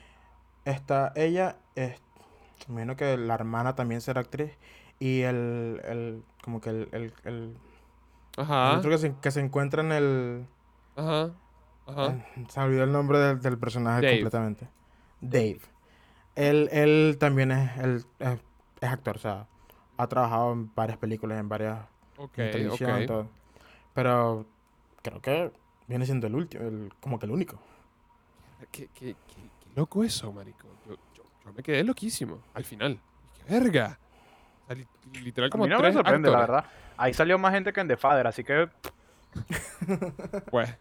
Está, 0.64 1.12
ella 1.16 1.56
es, 1.74 2.00
me 2.68 2.74
imagino 2.82 2.96
que 2.96 3.16
la 3.16 3.34
hermana 3.34 3.74
también 3.74 4.00
será 4.00 4.20
actriz 4.22 4.52
y 4.98 5.22
el, 5.22 5.80
el 5.84 6.22
como 6.42 6.60
que 6.60 6.70
el, 6.70 6.88
el, 6.92 7.12
el, 7.24 7.34
el 7.34 7.56
Ajá. 8.36 8.78
otro 8.78 8.90
que 8.90 8.98
se, 8.98 9.14
que 9.20 9.30
se 9.30 9.40
encuentra 9.40 9.82
en 9.82 9.92
el, 9.92 10.46
Ajá. 10.96 11.30
Ajá. 11.86 12.08
eh, 12.10 12.46
se 12.48 12.60
olvidó 12.60 12.84
el 12.84 12.92
nombre 12.92 13.18
del, 13.18 13.40
del 13.40 13.58
personaje 13.58 14.02
Dave. 14.02 14.20
completamente. 14.20 14.68
Dave. 15.20 15.60
Él, 16.36 16.68
él 16.72 17.16
también 17.18 17.50
es, 17.52 17.76
él 17.78 18.04
es, 18.18 18.38
es 18.80 18.88
actor, 18.90 19.16
o 19.16 19.20
sea, 19.20 19.46
ha 19.98 20.06
trabajado 20.08 20.52
en 20.52 20.74
varias 20.74 20.98
películas, 20.98 21.38
en 21.38 21.48
varias 21.48 21.80
Ok, 22.18 22.38
en 22.38 22.50
televisión, 22.50 23.00
ok. 23.02 23.06
todo. 23.06 23.28
Pero 23.94 24.46
creo 25.02 25.20
que 25.20 25.52
viene 25.88 26.06
siendo 26.06 26.26
el 26.26 26.34
último, 26.34 26.64
el, 26.64 26.92
como 27.00 27.18
que 27.18 27.26
el 27.26 27.32
único. 27.32 27.58
¿Qué, 28.70 28.88
qué, 28.88 28.88
qué- 28.94 29.16
qué 29.26 29.50
loco 29.74 30.04
eso, 30.04 30.32
marico. 30.32 30.66
Yo, 30.86 30.94
yo- 31.14 31.24
yo 31.44 31.52
me 31.52 31.62
quedé 31.62 31.82
loquísimo 31.84 32.40
al 32.54 32.64
final. 32.64 32.98
¡Qué 33.46 33.52
verga! 33.54 33.98
O 34.62 34.66
sea, 34.66 34.76
li- 34.76 35.20
literal 35.22 35.48
A 35.48 35.50
como 35.50 35.64
mí 35.64 35.70
no 35.70 35.76
me 35.76 35.82
tres 35.82 35.94
sorprende, 35.94 36.30
la 36.30 36.38
verdad. 36.38 36.64
Ahí 36.96 37.12
salió 37.14 37.38
más 37.38 37.52
gente 37.52 37.72
que 37.72 37.80
en 37.80 37.88
The 37.88 37.96
Father, 37.96 38.26
así 38.26 38.44
que, 38.44 38.68
Pues, 40.50 40.74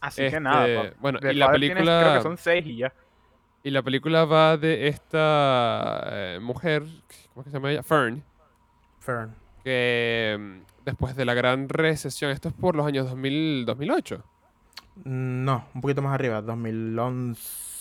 así 0.00 0.20
que 0.22 0.26
Este, 0.26 0.40
nada. 0.40 0.66
pa- 0.90 0.96
bueno, 1.00 1.18
The 1.20 1.32
y 1.32 1.36
la 1.36 1.46
Father 1.46 1.60
película- 1.60 2.00
creo 2.02 2.14
que 2.16 2.22
son 2.22 2.36
seis 2.36 2.66
y 2.66 2.76
ya. 2.78 2.92
y 3.62 3.70
la 3.70 3.82
película 3.82 4.24
va 4.24 4.56
de 4.56 4.88
esta 4.88 6.02
eh, 6.10 6.38
mujer, 6.40 6.82
¿cómo 7.32 7.40
es 7.40 7.44
que 7.44 7.50
se 7.50 7.56
llama 7.56 7.70
ella? 7.70 7.82
Fern, 7.82 8.22
Fern. 9.00 9.34
que 9.64 10.36
mm, 10.38 10.84
después 10.84 11.16
de 11.16 11.24
la 11.24 11.34
gran 11.34 11.68
recesión, 11.68 12.30
esto 12.30 12.48
es 12.48 12.54
por 12.54 12.76
los 12.76 12.86
años 12.86 13.08
2000, 13.08 13.64
2008. 13.66 14.22
No, 15.04 15.66
un 15.74 15.80
poquito 15.80 16.00
más 16.02 16.14
arriba, 16.14 16.40
2011. 16.42 17.75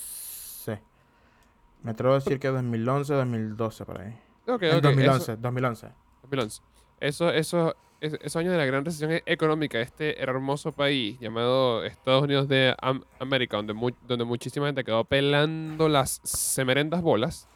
Me 1.85 1.91
atrevo 1.91 2.13
a 2.13 2.17
decir 2.17 2.39
que 2.39 2.47
2011, 2.49 3.13
2012 3.13 3.85
por 3.85 4.01
ahí. 4.01 4.13
Ok, 4.47 4.63
En 4.63 4.75
ok, 4.77 4.81
2011, 4.83 5.31
eso- 5.33 5.37
2011. 5.41 5.87
2011. 6.23 6.61
Eso, 6.99 7.29
eso, 7.29 7.75
es- 8.01 8.13
esos 8.21 8.35
años 8.37 8.51
de 8.51 8.57
la 8.57 8.65
gran 8.65 8.83
recesión 8.83 9.11
e- 9.11 9.23
económica, 9.25 9.79
este 9.79 10.21
hermoso 10.21 10.71
país 10.71 11.19
llamado 11.19 11.83
Estados 11.85 12.23
Unidos 12.23 12.47
de 12.47 12.75
Am- 12.81 13.03
América, 13.19 13.57
donde, 13.57 13.73
mu- 13.73 13.91
donde 14.07 14.25
muchísima 14.25 14.65
gente 14.65 14.83
quedó 14.83 15.03
pelando 15.05 15.87
las 15.87 16.19
semerendas 16.23 17.01
bolas. 17.01 17.47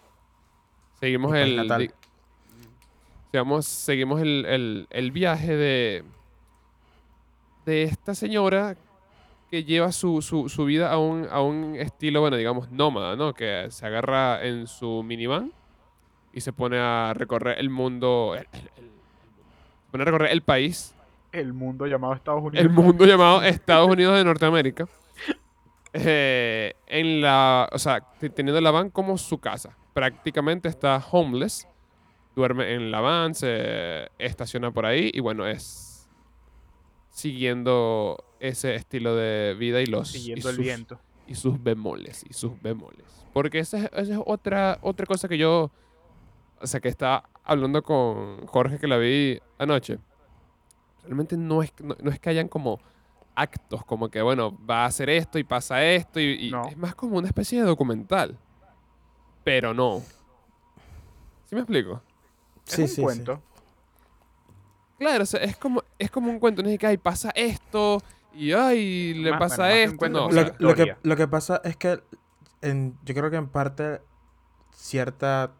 Seguimos 0.99 1.33
el, 1.35 1.91
digamos, 3.33 3.65
seguimos 3.65 4.21
el, 4.21 4.45
el- 4.45 4.87
el 4.89 5.11
viaje 5.11 5.55
de, 5.55 6.03
de 7.65 7.83
esta 7.83 8.13
señora 8.15 8.75
que 9.49 9.63
lleva 9.63 9.91
su, 9.91 10.21
su, 10.21 10.47
su 10.49 10.65
vida 10.65 10.91
a 10.91 10.97
un, 10.99 11.27
a 11.29 11.41
un 11.41 11.75
estilo, 11.75 12.21
bueno, 12.21 12.37
digamos, 12.37 12.69
nómada, 12.71 13.15
¿no? 13.15 13.33
Que 13.33 13.67
se 13.69 13.85
agarra 13.85 14.45
en 14.45 14.67
su 14.67 15.01
minivan 15.03 15.51
y 16.33 16.41
se 16.41 16.53
pone 16.53 16.77
a 16.77 17.13
recorrer 17.15 17.57
el 17.59 17.69
mundo, 17.69 18.35
el- 18.37 18.47
el- 18.51 18.69
el- 18.77 18.91
se 19.85 19.91
pone 19.91 20.03
a 20.03 20.05
recorrer 20.05 20.31
el 20.31 20.41
país, 20.43 20.95
El 21.31 21.53
mundo 21.53 21.87
llamado 21.87 22.13
Estados 22.13 22.41
Unidos. 22.43 22.63
el 22.65 22.69
mundo 22.69 23.05
llamado 23.05 23.41
Estados 23.43 23.87
Unidos 23.89 24.15
de 24.17 24.23
Norteamérica, 24.23 24.87
eh, 25.93 26.73
en 26.85 27.21
la, 27.21 27.67
o 27.71 27.79
sea, 27.79 28.01
te- 28.19 28.29
teniendo 28.29 28.61
la 28.61 28.69
van 28.71 28.89
como 28.91 29.17
su 29.17 29.39
casa. 29.39 29.75
Prácticamente 29.93 30.69
está 30.69 31.03
homeless, 31.11 31.67
duerme 32.35 32.73
en 32.75 32.91
la 32.91 33.01
van, 33.01 33.33
se 33.33 34.09
estaciona 34.19 34.69
por 34.71 34.85
ahí 34.85 35.09
y 35.13 35.19
bueno, 35.19 35.47
es 35.47 36.07
siguiendo 37.09 38.23
ese 38.39 38.75
estilo 38.75 39.15
de 39.15 39.55
vida 39.57 39.81
y 39.81 39.85
los 39.85 40.09
y 40.15 40.19
Siguiendo 40.19 40.49
el 40.49 40.55
sus- 40.55 40.63
viento. 40.65 40.99
y 41.27 41.35
sus 41.35 41.61
bemoles 41.61 42.25
y 42.29 42.33
sus 42.33 42.59
bemoles. 42.61 43.05
Porque 43.33 43.59
esa 43.59 43.77
es, 43.77 43.83
esa 43.93 44.13
es 44.13 44.19
otra, 44.25 44.79
otra 44.81 45.05
cosa 45.05 45.27
que 45.27 45.37
yo, 45.37 45.69
o 46.61 46.67
sea, 46.67 46.79
que 46.79 46.87
estaba 46.89 47.29
hablando 47.43 47.83
con 47.83 48.45
Jorge 48.47 48.79
que 48.79 48.87
la 48.87 48.97
vi 48.97 49.39
anoche. 49.57 49.99
Realmente 51.03 51.37
no 51.37 51.61
es, 51.63 51.71
no, 51.81 51.95
no 52.01 52.11
es 52.11 52.19
que 52.19 52.29
hayan 52.29 52.47
como 52.47 52.79
actos, 53.35 53.85
como 53.85 54.09
que, 54.09 54.21
bueno, 54.21 54.57
va 54.67 54.83
a 54.83 54.85
hacer 54.87 55.09
esto 55.09 55.39
y 55.39 55.43
pasa 55.43 55.83
esto, 55.85 56.19
y, 56.19 56.47
y 56.47 56.51
No. 56.51 56.67
es 56.67 56.77
más 56.77 56.93
como 56.95 57.17
una 57.17 57.27
especie 57.27 57.59
de 57.61 57.65
documental. 57.67 58.37
Pero 59.43 59.73
no. 59.73 60.01
¿Sí 61.45 61.55
me 61.55 61.61
explico? 61.61 62.01
Sí, 62.65 62.83
es 62.83 62.89
un 62.91 62.95
sí, 62.95 63.01
cuento. 63.01 63.41
Claro, 64.97 65.23
o 65.23 65.25
sea, 65.25 65.39
es 65.41 65.55
como, 65.55 65.81
es 65.97 66.11
como 66.11 66.29
un 66.29 66.39
cuento, 66.39 66.61
no 66.61 66.69
es 66.69 66.77
que, 66.77 66.85
ay, 66.87 66.97
pasa 66.97 67.31
esto, 67.33 68.01
y 68.33 68.51
ay, 68.53 69.13
le 69.15 69.31
Más- 69.31 69.39
pasa 69.39 69.63
bueno, 69.67 69.75
esto. 69.75 70.09
No, 70.09 70.53
Lo, 70.59 70.75
que, 70.75 70.95
lo 71.01 71.15
que 71.15 71.27
pasa 71.27 71.61
es 71.63 71.75
que 71.77 71.99
en- 72.61 72.97
yo 73.03 73.13
creo 73.15 73.29
que 73.29 73.37
en 73.37 73.47
parte 73.47 74.01
cierta 74.71 75.51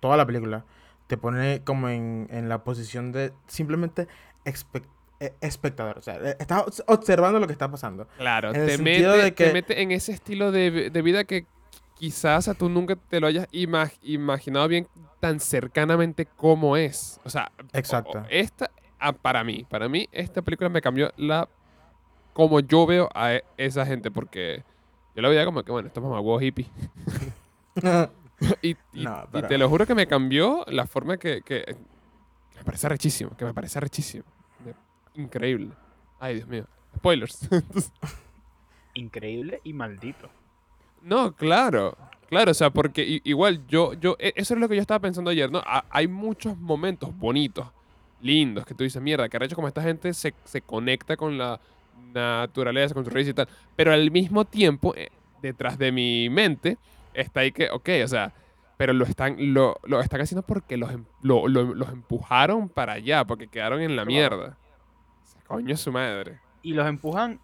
toda 0.00 0.16
la 0.16 0.26
película 0.26 0.64
te 1.06 1.16
pone 1.16 1.62
como 1.64 1.88
en, 1.88 2.28
en 2.30 2.48
la 2.48 2.64
posición 2.64 3.12
de 3.12 3.32
simplemente 3.46 4.08
eh, 5.20 5.32
espectador. 5.40 5.98
O 5.98 6.02
sea, 6.02 6.16
eh, 6.16 6.36
estás 6.38 6.64
obs- 6.64 6.84
observando 6.86 7.38
lo 7.40 7.46
que 7.46 7.52
está 7.52 7.70
pasando. 7.70 8.06
Claro, 8.18 8.50
En 8.50 8.56
el 8.56 8.66
te 8.66 8.76
sentido 8.76 9.12
mete, 9.12 9.24
de 9.24 9.30
te 9.32 9.44
que- 9.46 9.52
mete 9.52 9.82
en 9.82 9.90
ese 9.92 10.12
estilo 10.12 10.52
de, 10.52 10.90
de 10.90 11.02
vida 11.02 11.24
que 11.24 11.46
quizás 11.94 12.46
a 12.48 12.54
tú 12.54 12.68
nunca 12.68 12.94
te 12.96 13.18
lo 13.20 13.26
hayas 13.26 13.48
ima- 13.50 13.90
imaginado 14.02 14.68
bien 14.68 14.86
tan 15.20 15.40
cercanamente 15.40 16.26
como 16.26 16.76
es. 16.76 17.20
O 17.24 17.30
sea, 17.30 17.50
Exacto. 17.72 18.18
o- 18.20 18.26
esta, 18.30 18.70
ah, 19.00 19.12
para 19.12 19.42
mí, 19.44 19.66
para 19.68 19.88
mí, 19.88 20.08
esta 20.12 20.42
película 20.42 20.68
me 20.70 20.80
cambió 20.80 21.10
la 21.16 21.48
como 22.38 22.60
yo 22.60 22.86
veo 22.86 23.08
a 23.16 23.34
e- 23.34 23.44
esa 23.56 23.84
gente, 23.84 24.12
porque 24.12 24.62
yo 25.16 25.22
la 25.22 25.28
veía 25.28 25.44
como 25.44 25.64
que, 25.64 25.72
bueno, 25.72 25.88
estos 25.88 26.00
mamagüevos 26.04 26.40
hippie. 26.40 26.68
y, 28.62 28.70
y- 28.92 29.04
No, 29.04 29.26
y 29.34 29.42
te 29.42 29.58
lo 29.58 29.68
juro 29.68 29.84
que 29.86 29.96
me 29.96 30.06
cambió 30.06 30.64
la 30.68 30.86
forma 30.86 31.16
que, 31.16 31.42
que, 31.42 31.64
que 31.64 31.76
me 32.58 32.62
parece 32.64 32.88
rechísimo, 32.88 33.36
que 33.36 33.44
me 33.44 33.52
parece 33.52 33.80
rechísimo. 33.80 34.22
Increíble. 35.14 35.70
Ay, 36.20 36.36
Dios 36.36 36.46
mío. 36.48 36.64
Spoilers. 36.96 37.48
Increíble 38.94 39.60
y 39.64 39.72
maldito. 39.72 40.28
no, 41.02 41.34
claro. 41.34 41.96
Claro, 42.28 42.50
o 42.50 42.54
sea, 42.54 42.70
porque 42.70 43.20
igual 43.24 43.66
yo, 43.66 43.94
yo, 43.94 44.14
e- 44.20 44.34
eso 44.36 44.54
es 44.54 44.60
lo 44.60 44.68
que 44.68 44.76
yo 44.76 44.82
estaba 44.82 45.00
pensando 45.00 45.30
ayer, 45.30 45.50
¿no? 45.50 45.58
Ha- 45.66 45.86
hay 45.90 46.06
muchos 46.06 46.56
momentos 46.58 47.16
bonitos, 47.18 47.66
lindos, 48.20 48.64
que 48.64 48.74
tú 48.74 48.84
dices, 48.84 49.00
mierda, 49.02 49.28
que 49.28 49.38
hecho 49.42 49.56
como 49.56 49.66
esta 49.66 49.82
gente 49.82 50.12
se, 50.14 50.34
se 50.44 50.60
conecta 50.60 51.16
con 51.16 51.36
la 51.38 51.58
naturaleza, 52.12 52.94
con 52.94 53.04
su 53.04 53.10
raíz 53.10 53.28
y 53.28 53.34
tal. 53.34 53.48
Pero 53.76 53.92
al 53.92 54.10
mismo 54.10 54.44
tiempo, 54.44 54.94
eh, 54.96 55.08
detrás 55.42 55.78
de 55.78 55.92
mi 55.92 56.28
mente, 56.30 56.78
está 57.14 57.40
ahí 57.40 57.52
que, 57.52 57.70
ok, 57.70 57.88
o 58.04 58.08
sea, 58.08 58.32
pero 58.76 58.92
lo 58.92 59.04
están, 59.04 59.36
lo, 59.54 59.76
lo 59.84 60.00
están 60.00 60.20
haciendo 60.20 60.42
porque 60.42 60.76
los, 60.76 60.90
em- 60.92 61.04
lo- 61.22 61.48
lo- 61.48 61.74
los 61.74 61.88
empujaron 61.90 62.68
para 62.68 62.94
allá, 62.94 63.24
porque 63.24 63.48
quedaron 63.48 63.80
en 63.80 63.96
la 63.96 64.04
mierda. 64.04 64.56
Coño 65.46 65.76
su 65.76 65.90
madre. 65.92 66.38
Y 66.62 66.74
los 66.74 66.86
empujan 66.86 67.40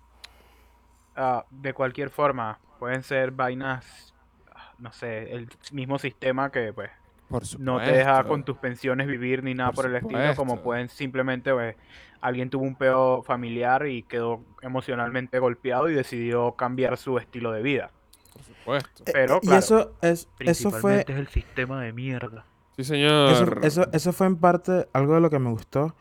ah, 1.17 1.45
de 1.51 1.73
cualquier 1.73 2.11
forma. 2.11 2.59
Pueden 2.79 3.03
ser 3.03 3.31
vainas, 3.31 4.15
ah, 4.55 4.73
no 4.79 4.93
sé, 4.93 5.33
el 5.33 5.49
mismo 5.73 5.99
sistema 5.99 6.51
que 6.51 6.73
pues 6.73 6.91
Por 7.29 7.47
supuesto. 7.47 7.73
no 7.73 7.83
te 7.85 7.93
deja 7.93 8.25
con 8.25 8.45
tus 8.45 8.59
pensiones 8.59 9.07
vivir 9.07 9.43
ni 9.43 9.55
nada 9.55 9.73
por, 9.73 9.85
Por 9.87 9.91
el 9.91 9.97
estilo, 9.97 10.37
como 10.37 10.61
pueden 10.63 10.89
simplemente, 10.89 11.53
pues, 11.53 11.77
alguien 12.25 12.49
tuvo 12.51 12.65
un 12.65 12.75
peo 12.75 13.23
familiar 13.23 13.87
y 13.87 14.03
quedó 14.03 14.41
emocionalmente 14.63 15.39
golpeado 15.39 15.89
y 15.91 15.95
decidió 15.95 16.53
cambiar 16.53 16.97
su 16.97 17.19
estilo 17.19 17.53
de 17.53 17.63
vida. 17.63 17.91
Por 18.33 18.43
supuesto. 18.43 19.05
Eh, 19.07 19.11
Pero, 19.13 19.35
eh, 19.37 19.41
y 19.43 19.47
claro, 19.47 19.59
eso 19.59 19.93
es 20.03 20.29
eso 20.41 20.71
fue 20.71 21.05
es 21.07 21.17
el 21.17 21.29
sistema 21.29 21.83
de 21.83 21.93
mierda. 21.93 22.47
Sí, 22.77 22.85
señor. 22.85 23.61
eso, 23.63 23.87
eso 23.93 24.13
fue 24.13 24.27
en 24.27 24.37
parte 24.37 24.89
algo 24.93 25.15
de 25.15 25.21
lo 25.21 25.31
que 25.31 25.39
me 25.39 25.51
gustó 25.51 25.95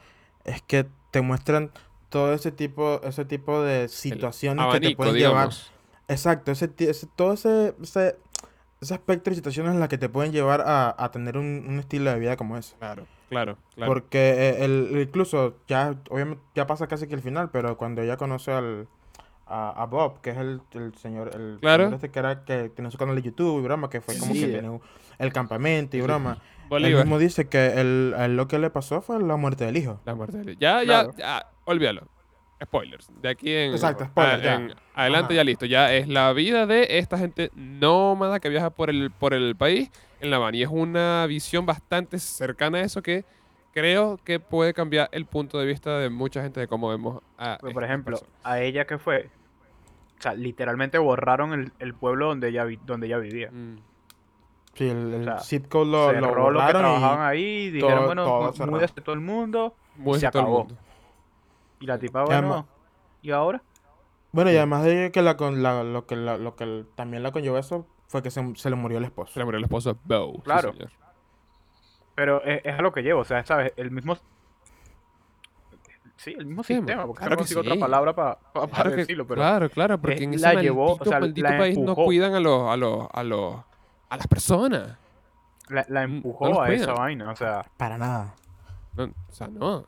es 0.45 0.61
que 0.63 0.87
te 1.11 1.21
muestran 1.21 1.71
todo 2.09 2.33
ese 2.33 2.51
tipo 2.51 3.01
ese 3.03 3.25
tipo 3.25 3.61
de 3.61 3.87
situaciones 3.89 4.65
que 4.71 4.79
te 4.79 4.95
pueden 4.95 5.15
llevar 5.15 5.49
exacto 6.07 6.51
ese, 6.51 6.67
ti- 6.67 6.85
ese- 6.85 7.07
todo 7.15 7.33
ese, 7.33 7.75
ese 7.81 8.17
ese 8.81 8.93
aspecto 8.93 9.29
de 9.29 9.35
situaciones 9.35 9.73
en 9.73 9.79
las 9.79 9.87
que 9.87 9.97
te 9.97 10.09
pueden 10.09 10.31
llevar 10.33 10.61
a, 10.61 10.93
a 10.97 11.11
tener 11.11 11.37
un, 11.37 11.63
un 11.67 11.79
estilo 11.79 12.11
de 12.11 12.19
vida 12.19 12.35
como 12.35 12.57
ese 12.57 12.75
Claro, 12.79 13.05
claro, 13.33 13.57
claro. 13.75 13.91
Porque 13.93 14.19
eh, 14.31 14.63
el, 14.65 14.89
incluso 15.01 15.57
ya, 15.67 15.95
obviamente, 16.09 16.41
ya 16.55 16.65
pasa 16.67 16.87
casi 16.87 17.07
que 17.07 17.15
el 17.15 17.21
final, 17.21 17.49
pero 17.51 17.77
cuando 17.77 18.01
ella 18.01 18.17
conoce 18.17 18.51
al, 18.51 18.87
a, 19.45 19.69
a 19.81 19.85
Bob, 19.85 20.21
que 20.21 20.29
es 20.31 20.37
el, 20.37 20.61
el 20.71 20.95
señor, 20.95 21.31
el 21.35 21.57
Claro. 21.61 21.83
señor 21.83 21.95
este 21.95 22.09
que 22.11 22.19
era 22.19 22.45
que 22.45 22.69
tiene 22.69 22.89
su 22.91 22.97
canal 22.97 23.15
de 23.15 23.21
YouTube 23.21 23.59
y 23.59 23.63
broma, 23.63 23.89
que 23.89 23.99
fue 24.01 24.17
como 24.17 24.33
Sí. 24.33 24.39
que 24.41 24.47
tiene 24.47 24.69
un- 24.69 24.81
el 25.19 25.33
campamento 25.33 25.97
y 25.97 26.01
broma. 26.01 26.37
Él 26.63 26.69
Bolívar. 26.69 27.03
mismo 27.03 27.19
dice 27.19 27.47
que 27.49 27.67
el, 27.79 28.15
él 28.17 28.35
lo 28.37 28.47
que 28.47 28.57
le 28.57 28.69
pasó 28.69 29.01
fue 29.01 29.21
la 29.21 29.35
muerte 29.35 29.65
del 29.65 29.77
hijo. 29.77 29.99
La 30.05 30.15
muerte 30.15 30.37
de 30.37 30.55
Ya, 30.55 30.81
Claro. 30.83 31.11
ya, 31.11 31.17
ya, 31.17 31.47
olvídalo. 31.65 32.07
Spoilers. 32.63 33.09
De 33.21 33.29
aquí 33.29 33.53
en, 33.53 33.71
Exacto, 33.73 34.05
spoiler, 34.05 34.35
a- 34.39 34.43
ya. 34.43 34.55
en 34.55 34.73
adelante 34.95 35.33
Ajá. 35.33 35.35
ya 35.35 35.43
listo. 35.43 35.65
Ya 35.65 35.93
es 35.93 36.07
la 36.07 36.31
vida 36.31 36.65
de 36.65 36.97
esta 36.97 37.17
gente 37.17 37.51
nómada 37.55 38.39
que 38.39 38.47
viaja 38.49 38.69
por 38.69 38.89
el, 38.89 39.11
por 39.11 39.33
el 39.33 39.55
país 39.57 39.91
en 40.23 40.31
la 40.31 40.37
van. 40.39 40.55
Y 40.55 40.63
es 40.63 40.69
una 40.69 41.25
visión 41.27 41.65
bastante 41.65 42.17
cercana 42.19 42.79
a 42.79 42.81
eso 42.81 43.01
que 43.01 43.25
creo 43.73 44.17
que 44.23 44.39
puede 44.39 44.73
cambiar 44.73 45.09
el 45.11 45.25
punto 45.25 45.59
de 45.59 45.65
vista 45.65 45.97
de 45.99 46.09
mucha 46.09 46.41
gente 46.41 46.59
de 46.59 46.67
cómo 46.67 46.89
vemos 46.89 47.21
a 47.37 47.57
Pues, 47.59 47.73
por 47.73 47.83
ejemplo, 47.83 48.17
a 48.43 48.59
ella 48.61 48.85
que 48.85 48.97
fue, 48.97 49.29
o 50.19 50.21
sea, 50.21 50.33
literalmente 50.33 50.97
borraron 50.97 51.53
el, 51.53 51.71
el 51.79 51.93
pueblo 51.93 52.27
donde 52.27 52.49
ella, 52.49 52.63
vi- 52.65 52.79
donde 52.85 53.07
ella 53.07 53.17
vivía. 53.17 53.49
Mm, 53.51 53.77
Sí, 54.75 54.89
el, 54.89 55.13
el 55.13 55.21
O 55.21 55.23
sea, 55.25 55.39
zip 55.39 55.67
code 55.67 55.91
lo, 55.91 56.07
lo 56.07 56.13
Cerró 56.13 56.49
lo 56.49 56.59
que 56.59 56.65
borraron 56.65 56.81
trabajaban 56.81 57.19
y- 57.19 57.29
ahí, 57.29 57.69
dijeron, 57.69 57.95
todo- 57.97 58.05
bueno, 58.07 58.23
todo 58.25 58.67
múdese 58.71 59.01
todo 59.01 59.13
el 59.13 59.21
mundo, 59.21 59.75
muy 59.97 60.19
se 60.19 60.31
todo 60.31 60.39
el 60.39 60.45
acabó. 60.45 60.59
mundo. 60.65 60.75
y 61.79 61.85
la 61.85 61.99
tipa, 61.99 62.21
Y 62.21 62.25
bueno, 62.25 62.37
además- 62.39 62.65
¿y 63.21 63.29
ahora? 63.31 63.61
Bueno, 64.31 64.51
y 64.51 64.55
además 64.57 64.83
de 64.85 65.11
que, 65.11 65.21
la, 65.21 65.37
con- 65.37 65.61
la- 65.61 65.83
lo, 65.83 66.07
que 66.07 66.15
la- 66.15 66.37
lo 66.37 66.55
que 66.55 66.63
el- 66.63 66.87
también 66.95 67.21
la 67.21 67.31
conllevó 67.31 67.59
eso 67.59 67.85
fue 68.13 68.21
que 68.21 68.29
se, 68.29 68.55
se 68.55 68.69
le 68.69 68.75
murió 68.75 68.99
el 68.99 69.05
esposo. 69.05 69.33
Se 69.33 69.39
le 69.39 69.45
murió 69.45 69.57
el 69.57 69.63
esposo 69.63 69.97
Bo. 70.05 70.33
sí, 70.35 70.41
Claro. 70.43 70.71
señor. 70.73 70.91
Pero 72.13 72.43
es, 72.43 72.61
es 72.63 72.77
a 72.77 72.81
lo 72.83 72.93
que 72.93 73.01
llevo, 73.01 73.21
o 73.21 73.25
sea, 73.25 73.43
¿sabes? 73.43 73.73
El 73.75 73.89
mismo... 73.89 74.15
Sí, 76.15 76.35
el 76.37 76.45
mismo 76.45 76.63
Sí, 76.63 76.75
sistema, 76.75 77.05
porque 77.07 77.19
claro 77.21 77.31
no 77.31 77.37
consigo 77.37 77.61
otra 77.61 77.73
sí. 77.73 77.79
palabra 77.79 78.13
para 78.13 78.37
Claro, 78.67 78.89
que- 78.91 78.95
decirlo, 78.97 79.25
pero... 79.27 79.41
claro, 79.41 79.69
claro, 79.69 79.97
porque 79.99 80.23
en 80.23 80.33
ese 80.35 80.43
la 80.43 80.53
maldito, 80.53 80.61
llevó, 80.73 80.93
o 80.93 81.03
sea, 81.05 81.19
maldito 81.19 81.49
la 81.49 81.57
país 81.57 81.75
no 81.75 81.81
empujó. 81.81 82.05
cuidan 82.05 82.35
a 82.35 82.39
los, 82.39 82.69
a 82.69 82.77
los, 82.77 83.07
a 83.11 83.23
los, 83.23 83.55
a 84.09 84.17
las 84.17 84.27
personas. 84.27 84.95
La, 85.69 85.85
la 85.89 86.07
Mm, 86.07 86.11
no 86.11 86.15
empujó 86.17 86.47
los 86.49 86.59
a 86.59 86.71
esa 86.71 86.85
cuidan. 86.85 86.95
vaina, 86.95 87.31
o 87.31 87.35
sea, 87.35 87.65
Para 87.77 87.97
nada. 87.97 88.35
No, 88.95 89.05
o 89.05 89.33
sea, 89.33 89.47
no. 89.47 89.85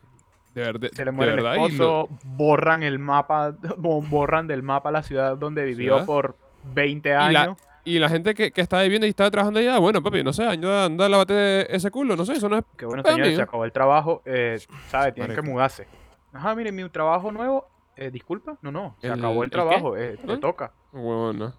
De, 0.55 0.61
verde- 0.63 0.89
se 0.93 1.05
le 1.05 1.11
de 1.11 1.11
muere 1.11 1.31
el 1.33 1.37
verdad. 1.43 1.55
y 1.55 1.59
lo- 1.77 2.01
esposo, 2.05 2.09
borran 2.23 2.81
el 2.81 2.97
mapa, 2.97 3.51
bo- 3.77 4.01
borran 4.09 4.47
del 4.47 4.63
mapa 4.63 4.89
la 4.91 5.03
ciudad 5.03 5.37
donde 5.37 5.63
vivió 5.63 5.93
¿Ciudad? 5.93 6.05
por 6.07 6.35
20 6.73 7.09
la- 7.11 7.25
años. 7.43 7.57
Y 7.59 7.65
la 7.65 7.74
gente 7.85 8.33
que, 8.33 8.51
que 8.51 8.61
está 8.61 8.81
viviendo 8.81 9.05
y 9.05 9.09
está 9.11 9.29
trabajando 9.29 9.59
allá, 9.59 9.77
bueno, 9.79 10.01
papi, 10.01 10.23
no 10.23 10.33
sé, 10.33 10.43
anda, 10.45 10.85
anda, 10.85 11.07
lávate 11.07 11.73
ese 11.75 11.91
culo, 11.91 12.15
no 12.15 12.25
sé, 12.25 12.33
eso 12.33 12.49
no 12.49 12.57
es... 12.57 12.63
Que 12.77 12.85
bueno, 12.85 13.03
Ah, 13.05 13.09
señores, 13.09 13.27
amigo. 13.27 13.37
se 13.37 13.43
acabó 13.43 13.65
el 13.65 13.71
trabajo, 13.71 14.21
eh, 14.25 14.59
¿sabe? 14.89 15.11
Tienen 15.11 15.31
que 15.35 15.41
Marico. 15.41 15.53
mudarse. 15.53 15.87
Ajá, 16.33 16.55
mire, 16.55 16.71
mi 16.71 16.87
trabajo 16.89 17.31
nuevo, 17.31 17.67
eh, 17.95 18.09
disculpa, 18.11 18.57
no, 18.61 18.71
no, 18.71 18.95
se 18.99 19.07
¿El- 19.07 19.13
acabó 19.13 19.43
el 19.43 19.45
el 19.45 19.49
qué? 19.49 19.51
trabajo, 19.51 19.95
eh, 19.97 20.17
te 20.25 20.33
¿Ah? 20.33 20.39
toca. 20.39 20.71
Huevo, 20.91 21.31
no. 21.33 21.53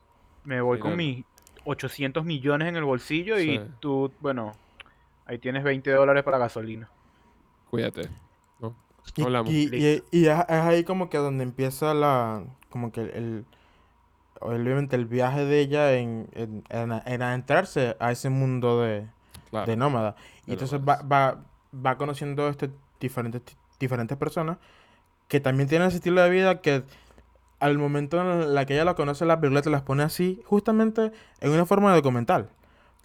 Me 0.44 0.60
voy 0.60 0.78
Sí, 0.78 0.82
con 0.82 0.90
no. 0.92 0.96
mis 0.98 1.24
800 1.64 2.24
millones 2.24 2.68
en 2.68 2.76
el 2.76 2.84
bolsillo 2.84 3.38
y 3.40 3.60
tú, 3.80 4.12
bueno, 4.20 4.52
ahí 5.26 5.38
tienes 5.38 5.64
20 5.64 5.90
dólares 5.92 6.22
para 6.24 6.38
gasolina. 6.38 6.88
Cuídate. 7.70 8.08
No, 8.60 8.74
Y, 9.16 9.22
hablamos. 9.22 9.50
y, 9.52 9.74
y- 9.74 10.02
y 10.10 10.26
es, 10.26 10.38
es 10.40 10.48
ahí 10.50 10.84
como 10.84 11.08
que 11.10 11.18
donde 11.18 11.42
empieza 11.44 11.94
la, 11.94 12.44
como 12.70 12.92
que 12.92 13.00
el, 13.00 13.44
obviamente 14.40 14.96
el 14.96 15.06
viaje 15.06 15.44
de 15.44 15.60
ella 15.60 15.92
en, 15.94 16.28
en, 16.32 16.64
en- 16.68 17.02
en 17.04 17.22
adentrarse 17.22 17.96
a 18.00 18.10
ese 18.12 18.28
mundo 18.30 18.80
de, 18.82 19.06
Claro. 19.50 19.66
de 19.66 19.76
nómada. 19.76 20.16
Y 20.44 20.46
de 20.48 20.52
entonces 20.54 20.80
va, 20.80 21.00
va, 21.02 21.38
va 21.74 21.96
conociendo 21.96 22.48
este 22.48 22.70
diferentes, 23.00 23.42
diferentes 23.78 24.16
personas 24.16 24.58
que 25.28 25.40
también 25.40 25.68
tienen 25.68 25.88
ese 25.88 25.96
estilo 25.98 26.22
de 26.22 26.30
vida 26.30 26.60
que 26.60 26.84
al 27.58 27.78
momento 27.78 28.20
en 28.20 28.54
la 28.54 28.64
que 28.66 28.74
ella 28.74 28.84
la 28.84 28.94
conoce, 28.94 29.24
la 29.24 29.40
película 29.40 29.62
te 29.62 29.70
las 29.70 29.82
pone 29.82 30.02
así, 30.02 30.42
justamente 30.46 31.10
en 31.40 31.50
una 31.50 31.64
forma 31.66 31.90
de 31.90 31.96
documental. 31.96 32.50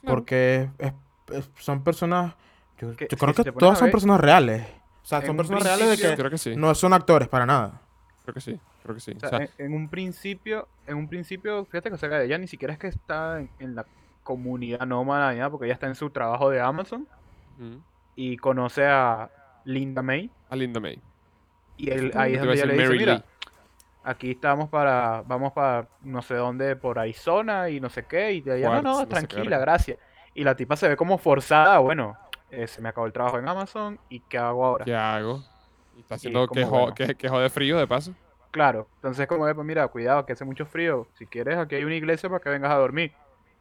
Claro. 0.02 0.16
Porque 0.18 0.70
es- 0.78 0.94
es- 1.32 1.50
son 1.58 1.84
personas, 1.84 2.34
yo, 2.80 2.96
Que 2.96 3.06
yo 3.10 3.10
si 3.12 3.16
creo 3.16 3.34
que 3.34 3.52
todas 3.54 3.76
a 3.76 3.80
son 3.80 3.86
ver, 3.88 3.92
personas 3.94 4.20
reales. 4.20 4.66
O 5.04 5.06
sea, 5.06 5.26
son 5.26 5.38
personas 5.38 5.64
reales 5.64 5.90
de 5.90 5.98
que 6.10 6.16
Creo 6.16 6.30
que 6.30 6.38
sí, 6.38 6.56
no 6.56 6.76
son 6.76 6.94
actores 6.94 7.28
para 7.28 7.46
nada. 7.46 7.82
creo 8.24 8.34
que 8.36 8.42
sí, 8.42 8.60
creo 8.84 8.96
que 8.96 9.02
sí. 9.02 9.12
O 9.12 9.18
O 9.18 9.20
sea, 9.20 9.30
sea, 9.30 9.40
en, 9.42 9.50
en 9.58 9.74
un 9.74 9.90
principio, 9.90 10.68
en 10.88 10.98
un 10.98 11.08
principio, 11.08 11.66
fíjate 11.66 11.90
que 11.90 11.96
o 11.96 11.98
sea, 11.98 12.22
ella 12.24 12.38
ni 12.38 12.48
siquiera 12.48 12.74
es 12.74 12.80
que 12.80 12.88
está 12.88 13.40
en, 13.40 13.50
en 13.60 13.76
la 13.76 13.86
comunidad 14.24 14.86
nómada 14.86 15.32
ni 15.32 15.40
nada, 15.40 15.50
porque 15.50 15.66
ella 15.66 15.74
está 15.74 15.88
en 15.88 15.96
su 15.96 16.10
trabajo 16.10 16.50
de 16.50 16.62
Amazon 16.62 17.08
y 18.16 18.38
conoce 18.38 18.86
a 18.86 19.30
Linda 19.66 20.02
May. 20.02 20.30
a 20.50 20.56
Linda 20.56 20.80
May. 20.80 21.00
Y 21.78 21.90
él, 21.90 22.12
ahí 22.16 22.34
es 22.34 22.40
donde 22.40 22.56
ella 22.56 22.66
le 22.66 22.74
dice, 22.74 22.86
Mary 22.86 23.00
mira, 23.00 23.16
Lee. 23.16 23.24
aquí 24.04 24.32
estamos 24.32 24.70
para, 24.70 25.24
vamos 25.26 25.54
para 25.54 25.88
no 26.02 26.22
sé 26.22 26.36
dónde, 26.36 26.76
por 26.76 27.00
Arizona 27.00 27.70
y 27.70 27.80
no 27.80 27.90
sé 27.90 28.06
qué, 28.06 28.34
y 28.34 28.38
ella, 28.46 28.56
no, 28.56 28.70
Quartz, 28.70 28.84
no, 28.84 29.00
no 29.02 29.08
tranquila, 29.08 29.58
gracias. 29.60 29.98
Y 30.34 30.44
la 30.44 30.56
tipa 30.56 30.76
se 30.76 30.88
ve 30.88 30.96
como 30.96 31.18
forzada, 31.18 31.80
bueno, 31.80 32.16
eh, 32.52 32.68
se 32.68 32.82
me 32.82 32.90
acabó 32.90 33.08
el 33.08 33.14
trabajo 33.14 33.40
en 33.40 33.48
Amazon, 33.48 34.00
¿y 34.10 34.20
qué 34.22 34.38
hago 34.38 34.66
ahora? 34.66 34.86
¿Qué 34.86 34.96
hago? 34.96 35.44
Y 35.98 36.02
está 36.02 36.16
haciendo 36.16 36.48
como, 36.48 36.60
quejo, 36.60 36.80
bueno. 36.80 36.96
que, 36.96 37.16
quejo 37.16 37.40
de 37.40 37.50
frío, 37.50 37.78
de 37.78 37.88
paso. 37.88 38.14
Claro, 38.52 38.88
entonces 38.96 39.28
como 39.28 39.46
de, 39.46 39.56
pues 39.56 39.66
mira, 39.66 39.88
cuidado, 39.88 40.26
que 40.26 40.34
hace 40.34 40.44
mucho 40.46 40.66
frío, 40.66 41.08
si 41.18 41.26
quieres 41.26 41.58
aquí 41.58 41.76
hay 41.76 41.86
una 41.86 41.96
iglesia 41.96 42.30
para 42.30 42.42
que 42.42 42.50
vengas 42.50 42.72
a 42.72 42.76
dormir, 42.76 43.14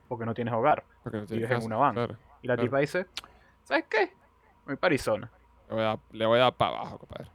porque 0.09 0.25
no 0.27 0.35
tienes 0.35 0.53
hogar. 0.53 0.83
Porque 1.05 1.19
no 1.19 1.27
Vives 1.27 1.29
tienes 1.29 1.51
en 1.51 1.57
casa, 1.57 1.67
una 1.67 1.77
van. 1.77 1.95
claro. 1.95 2.17
Y 2.43 2.49
la 2.49 2.55
Claro. 2.57 2.63
tipa 2.69 2.79
dice, 2.79 3.07
¿sabes 3.65 3.85
qué? 3.89 4.13
Voy 4.67 4.77
para 4.77 4.89
Arizona. 4.89 5.31
Le 5.69 5.75
voy 5.75 5.83
a 5.85 5.87
dar, 5.87 5.99
le 6.11 6.27
voy 6.27 6.39
a 6.39 6.43
dar 6.43 6.55
para 6.55 6.77
abajo, 6.79 6.99
compadre. 6.99 7.31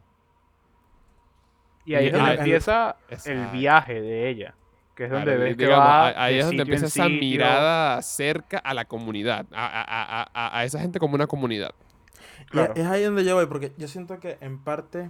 Y 1.86 1.94
ahí 1.96 2.06
Y 2.06 2.08
es 2.08 2.14
donde 2.14 2.34
empieza 2.34 2.96
el 3.26 3.48
viaje 3.48 4.02
de 4.02 4.28
ella, 4.30 4.56
que 4.96 5.06
es 5.06 5.12
donde 5.12 5.26
Claro, 5.26 5.40
ves 5.42 5.56
que 5.58 5.68
va 5.68 6.08
ahí- 6.08 6.40
es 6.40 6.46
donde 6.46 6.64
en 6.64 6.68
empieza 6.68 6.88
esa 6.88 7.04
sitio. 7.06 7.20
mirada 7.20 8.02
cerca 8.02 8.58
a 8.58 8.74
la 8.74 8.86
comunidad, 8.86 9.46
a, 9.54 9.66
a- 9.66 10.22
a- 10.24 10.30
a- 10.34 10.60
a 10.60 10.64
esa 10.66 10.80
gente 10.80 11.00
como 11.00 11.16
una 11.16 11.28
comunidad. 11.28 11.72
Claro. 12.50 12.74
es 12.76 12.86
ahí 12.86 13.04
donde 13.04 13.24
yo 13.24 13.36
voy, 13.36 13.46
porque 13.48 13.72
yo 13.78 13.88
siento 13.88 14.20
que 14.20 14.38
en 14.42 14.60
parte, 14.64 15.10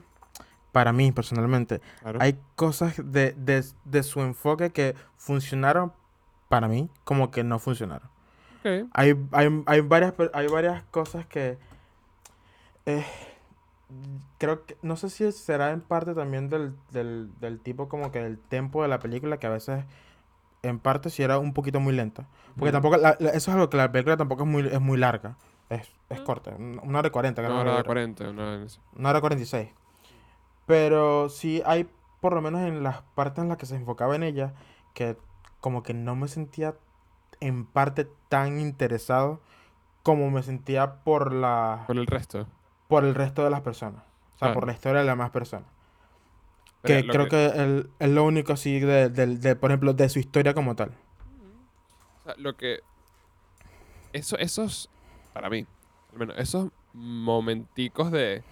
para 0.76 0.92
mí 0.92 1.14
personalmente, 1.14 1.80
Claro. 2.02 2.20
hay 2.22 2.38
cosas 2.58 2.96
de, 2.98 3.32
de, 3.38 3.64
de 3.86 4.04
su 4.04 4.20
enfoque 4.20 4.72
que 4.72 4.94
funcionaron 5.16 5.94
para 6.50 6.68
mí 6.68 6.90
como 7.06 7.32
que 7.32 7.46
no 7.46 7.60
funcionaron. 7.60 8.10
Hay, 8.92 9.16
hay, 9.32 9.64
hay, 9.68 9.80
varias, 9.80 10.14
hay 10.34 10.48
varias 10.48 10.84
cosas 10.92 11.26
que 11.28 11.58
eh, 12.86 13.06
creo 14.38 14.66
que, 14.66 14.76
no 14.82 14.98
sé 14.98 15.10
si 15.10 15.32
será 15.32 15.72
en 15.72 15.80
parte 15.80 16.14
también 16.14 16.50
del, 16.50 16.76
del, 16.92 17.30
del 17.40 17.62
tipo 17.62 17.88
como 17.88 18.12
que 18.12 18.20
del 18.22 18.38
tempo 18.38 18.82
de 18.82 18.90
la 18.90 19.00
película 19.00 19.38
que 19.38 19.48
a 19.48 19.52
veces 19.52 19.86
en 20.62 20.80
parte 20.80 21.10
sí 21.10 21.24
era 21.24 21.38
un 21.40 21.54
poquito 21.54 21.80
muy 21.80 21.94
lenta. 21.94 22.28
Porque 22.58 22.74
tampoco, 22.74 22.98
la- 22.98 23.16
la- 23.20 23.30
eso 23.30 23.50
es 23.52 23.56
algo 23.56 23.70
que 23.70 23.78
la 23.78 23.90
película 23.94 24.18
tampoco 24.18 24.44
es 24.44 24.50
muy, 24.50 24.68
es 24.68 24.82
muy 24.82 24.98
larga. 24.98 25.38
Es, 25.70 25.90
es 26.10 26.20
corta, 26.22 26.52
un- 26.58 26.82
una 26.84 27.00
hora 27.00 27.08
y 27.08 27.12
cuarenta, 27.12 27.42
Una 27.44 27.60
hora 27.62 27.72
dura. 27.72 27.84
40, 27.86 28.30
una- 28.30 28.66
Una 28.98 29.10
hora 29.12 29.22
cuarenta 29.22 29.44
y 29.44 29.46
seis. 29.48 29.70
Pero 30.66 31.30
sí 31.30 31.62
hay, 31.66 31.90
por 32.22 32.34
lo 32.34 32.42
menos 32.42 32.62
en 32.62 32.84
las 32.84 33.02
partes 33.16 33.44
en 33.44 33.50
las 33.50 33.58
que 33.58 33.66
se 33.66 33.76
enfocaba 33.76 34.16
en 34.16 34.24
ella, 34.24 34.54
que 34.94 35.18
como 35.60 35.84
que 35.84 35.94
no 35.94 36.16
me 36.16 36.28
sentía 36.28 36.76
en 37.40 37.66
parte 37.66 38.08
tan 38.30 38.60
interesado 38.60 39.42
como 40.04 40.30
me 40.32 40.42
sentía 40.44 41.04
por 41.04 41.34
la 41.34 41.84
Con 41.88 41.98
el 41.98 42.08
resto. 42.08 42.48
por 42.88 43.04
el 43.04 43.16
resto 43.16 43.44
de 43.44 43.50
las 43.50 43.62
personas. 43.62 44.02
O 44.36 44.38
sea, 44.38 44.48
Claro. 44.48 44.54
por 44.56 44.68
la 44.68 44.74
historia 44.74 45.00
de 45.00 45.06
las 45.06 45.14
demás 45.14 45.32
personas. 45.32 45.68
Pero 46.82 47.02
Que 47.02 47.08
creo 47.08 47.28
que, 47.30 47.46
el- 47.48 47.90
es 48.00 48.10
lo 48.10 48.24
único 48.24 48.54
así 48.54 48.80
de, 48.80 49.10
del- 49.10 49.40
de, 49.42 49.56
por 49.56 49.72
ejemplo, 49.72 49.94
de 49.94 50.08
su 50.10 50.20
historia 50.20 50.54
como 50.54 50.76
tal. 50.76 50.92
O 52.20 52.24
sea, 52.26 52.36
lo 52.38 52.56
que. 52.56 52.80
Eso, 54.14 54.38
esos. 54.38 54.90
Para 55.34 55.50
mí. 55.50 55.66
Al 56.14 56.20
menos, 56.20 56.36
esos 56.38 56.70
momenticos 56.94 58.12
de. 58.12 58.44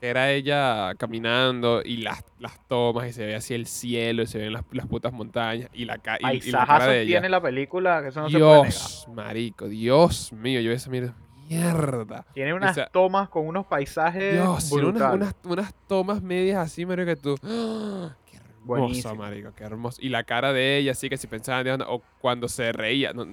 Que 0.00 0.08
era 0.08 0.30
ella 0.30 0.94
caminando 0.96 1.82
y 1.84 1.96
las, 1.98 2.24
las 2.38 2.64
tomas 2.68 3.08
y 3.08 3.12
se 3.12 3.26
ve 3.26 3.34
así 3.34 3.54
el 3.54 3.66
cielo 3.66 4.22
y 4.22 4.26
se 4.26 4.38
ven 4.38 4.52
las, 4.52 4.62
las 4.70 4.86
putas 4.86 5.12
montañas 5.12 5.68
y 5.72 5.84
la, 5.86 5.98
ca- 5.98 6.18
y, 6.20 6.26
y 6.36 6.50
la 6.52 6.58
cara 6.60 6.66
Paisajazos 6.66 6.86
de 6.92 7.00
ella. 7.02 7.10
tiene 7.10 7.28
la 7.28 7.40
película, 7.40 8.00
que 8.02 8.08
eso 8.08 8.20
no 8.20 8.30
se 8.30 8.38
puede 8.38 8.50
negar. 8.50 8.62
Dios, 8.70 9.08
marico, 9.12 9.68
Dios 9.68 10.32
mío, 10.32 10.60
yo 10.60 10.70
esa 10.70 10.88
mierda. 10.90 11.14
Mierda. 11.48 12.24
Tiene 12.34 12.52
unas 12.54 12.74
sea, 12.74 12.86
tomas 12.88 13.28
con 13.28 13.46
unos 13.46 13.66
paisajes 13.66 14.34
Dios, 14.34 14.68
tiene 14.68 14.86
unas, 14.86 15.14
unas, 15.14 15.34
unas 15.44 15.74
tomas 15.88 16.22
medias 16.22 16.58
así, 16.58 16.84
marico, 16.86 17.06
que 17.06 17.16
tú. 17.16 17.34
¡ah! 17.42 18.14
Qué 18.30 18.36
hermoso, 18.36 18.64
Buenísimo. 18.64 19.14
marico, 19.16 19.50
qué 19.56 19.64
hermoso. 19.64 19.98
Y 20.02 20.10
la 20.10 20.22
cara 20.24 20.52
de 20.52 20.76
ella, 20.76 20.92
así 20.92 21.08
que 21.08 21.16
si 21.16 21.26
pensaba, 21.26 21.64
Dios, 21.64 21.78
o 21.88 22.02
cuando 22.20 22.48
se 22.48 22.70
reía. 22.72 23.12
no, 23.14 23.24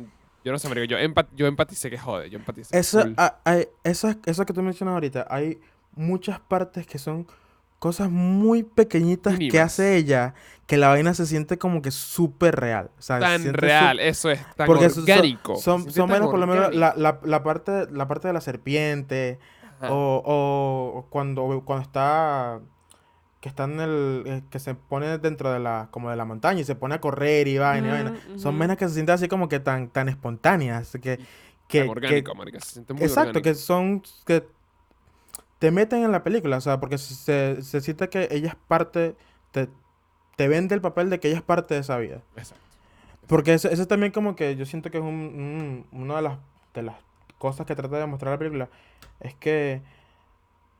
yo 0.43 0.51
no 0.51 0.57
sé, 0.59 0.69
marico, 0.69 0.85
yo, 0.85 0.97
empat- 0.97 1.27
yo 1.35 1.45
empaticé 1.47 1.89
que 1.89 1.97
jode, 1.97 2.29
yo 2.29 2.37
empaticé. 2.39 2.77
Eso, 2.77 3.03
ah, 3.17 3.37
hay- 3.43 3.67
eso, 3.83 4.13
eso 4.25 4.45
que 4.45 4.53
tú 4.53 4.61
mencionas 4.61 4.93
ahorita, 4.93 5.27
hay 5.29 5.59
muchas 5.95 6.39
partes 6.39 6.85
que 6.87 6.97
son 6.97 7.27
cosas 7.79 8.09
muy 8.09 8.63
pequeñitas 8.63 9.37
que 9.51 9.59
hace 9.59 9.95
ella 9.97 10.33
que 10.65 10.77
la 10.77 10.87
vaina 10.87 11.13
se 11.13 11.25
siente 11.27 11.57
como 11.59 11.81
que 11.81 11.91
súper 11.91 12.55
real. 12.55 12.89
O 12.97 13.01
sea, 13.01 13.17
se 13.17 13.21
tan 13.45 13.53
real, 13.53 13.97
su- 13.97 14.03
eso 14.03 14.31
es 14.31 14.39
tan 14.55 14.65
porque 14.65 14.89
son- 14.89 15.03
orgánico. 15.03 15.55
Son, 15.57 15.85
menos, 16.07 16.29
por 16.31 16.39
lo 16.39 16.47
menos, 16.47 16.73
la, 16.73 16.93
la, 16.97 17.19
la 17.23 17.43
parte, 17.43 17.87
la 17.91 18.07
parte 18.07 18.27
de 18.27 18.33
la 18.33 18.41
serpiente, 18.41 19.39
o, 19.89 20.23
o- 20.25 21.05
cuando, 21.09 21.61
cuando 21.65 21.83
está 21.83 22.59
que 23.41 23.49
está 23.49 23.65
en 23.65 23.79
el 23.79 24.23
eh, 24.25 24.41
que 24.49 24.57
se 24.57 24.73
pone 24.73 25.19
dentro 25.19 25.51
de 25.53 25.59
la 25.59 25.89
como 25.91 26.09
de 26.09 26.15
la 26.15 26.25
montaña 26.25 26.61
y 26.61 26.63
se 26.63 26.73
pone 26.73 26.95
a 26.95 27.01
correr 27.01 27.47
y 27.47 27.59
vaina, 27.59 27.87
y 27.87 27.91
vaina. 27.91 28.13
Son 28.39 28.57
venas 28.57 28.77
que 28.77 28.87
se 28.87 28.95
sienten 28.95 29.13
así 29.13 29.27
como 29.27 29.47
que 29.47 29.59
tan 29.59 29.89
tan 29.89 30.09
espontáneas 30.09 30.91
que 30.99 31.17
Tan 31.17 31.25
que, 31.67 31.83
que- 31.83 31.89
orgánico, 31.89 32.33
marico, 32.33 32.59
se 32.61 32.71
siente 32.73 32.93
muy 32.93 33.03
exacto, 33.03 33.41
que 33.43 33.53
son 33.53 34.01
que 34.25 34.47
te 35.65 35.71
meten 35.71 36.03
en 36.03 36.11
la 36.11 36.21
película, 36.21 36.57
o 36.57 36.61
sea, 36.61 36.79
porque 36.79 36.99
se, 36.99 37.59
se 37.63 37.81
siente 37.81 38.07
que 38.07 38.27
ella 38.29 38.49
es 38.49 38.55
parte 38.67 39.15
te, 39.49 39.67
te 40.35 40.47
vende 40.47 40.75
el 40.75 40.81
papel 40.81 41.09
de 41.09 41.19
que 41.19 41.29
ella 41.29 41.37
es 41.37 41.43
parte 41.43 41.73
de 41.73 41.79
esa 41.79 41.97
vida. 41.97 42.21
Exacto. 42.35 42.63
Porque 43.25 43.55
eso, 43.55 43.67
eso 43.71 43.87
también 43.87 44.11
como 44.11 44.35
que 44.35 44.55
yo 44.55 44.67
siento 44.67 44.91
que 44.91 44.99
es 44.99 45.03
un, 45.03 45.09
un- 45.91 46.01
una 46.01 46.17
de 46.17 46.21
las, 46.21 46.37
de 46.75 46.83
las 46.83 46.95
cosas 47.39 47.65
que 47.65 47.75
trata 47.75 47.97
de 47.97 48.05
mostrar 48.05 48.33
la 48.33 48.37
película. 48.37 48.69
Es 49.19 49.33
que 49.33 49.81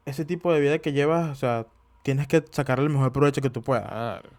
ese 0.05 0.23
tipo 0.23 0.53
de 0.53 0.59
vida 0.59 0.77
que 0.77 0.93
llevas, 0.93 1.31
o 1.31 1.36
sea, 1.36 1.65
tienes 2.03 2.27
que 2.27 2.45
sacarle 2.51 2.86
el 2.86 2.91
mejor 2.91 3.11
provecho 3.11 3.41
que 3.41 3.49
tú 3.49 3.63
puedas. 3.63 3.88
Claro. 3.88 4.29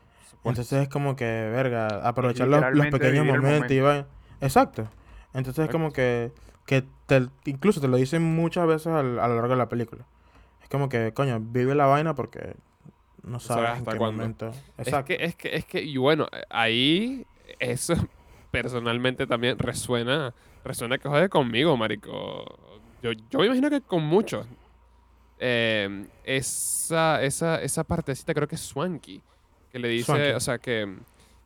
Entonces 0.45 0.83
es 0.83 0.89
como 0.89 1.17
que, 1.17 1.25
verga, 1.25 1.89
aprovechar 2.07 2.47
los, 2.47 2.61
los 2.77 2.87
pequeños 3.01 3.27
momentos 3.43 3.71
y 3.73 3.81
va. 3.81 4.07
Exacto. 4.41 4.89
Entonces 5.35 5.65
es 5.65 5.71
como 5.73 5.93
que, 5.93 6.31
que 6.67 6.85
te, 7.07 7.27
incluso 7.47 7.81
te 7.81 7.89
lo 7.89 7.97
dicen 7.97 8.23
muchas 8.23 8.65
veces 8.69 8.87
al- 8.89 9.19
a 9.19 9.27
lo 9.27 9.35
largo 9.35 9.51
de 9.55 9.57
la 9.57 9.69
película. 9.69 10.05
Es 10.67 10.71
como 10.71 10.89
que, 10.89 11.13
coño, 11.15 11.39
vive 11.41 11.77
la 11.77 11.87
vaina 11.87 12.17
porque 12.17 12.55
no 13.23 13.39
sabes 13.39 13.67
sabes 13.67 13.71
en 13.71 13.77
hasta 13.79 13.93
qué 13.93 13.99
cuándo. 13.99 14.17
momento. 14.19 14.51
Es 14.79 15.05
que, 15.05 15.17
es 15.21 15.37
que, 15.37 15.55
es 15.55 15.65
que, 15.65 15.81
y 15.81 15.97
bueno, 15.97 16.27
eh, 16.33 16.43
ahí 16.51 17.25
eso 17.61 17.95
personalmente 18.51 19.29
también 19.29 19.61
resuena, 19.61 20.35
resuena 20.65 20.99
que 20.99 21.09
jode 21.09 21.29
conmigo, 21.29 21.77
marico. 21.77 22.59
Yo, 23.01 23.13
yo 23.31 23.39
me 23.39 23.47
imagino 23.47 23.71
que 23.71 23.81
con 23.81 24.03
muchos. 24.03 24.45
Eh, 25.39 26.05
esa, 26.25 27.23
esa, 27.23 27.63
esa 27.63 27.85
partecita 27.85 28.35
creo 28.35 28.49
que 28.49 28.57
es 28.57 28.63
Swanky, 28.63 29.23
que 29.71 29.79
le 29.79 29.87
dice, 29.87 30.07
Swanky. 30.07 30.31
o 30.31 30.41
sea, 30.41 30.59
que, 30.59 30.97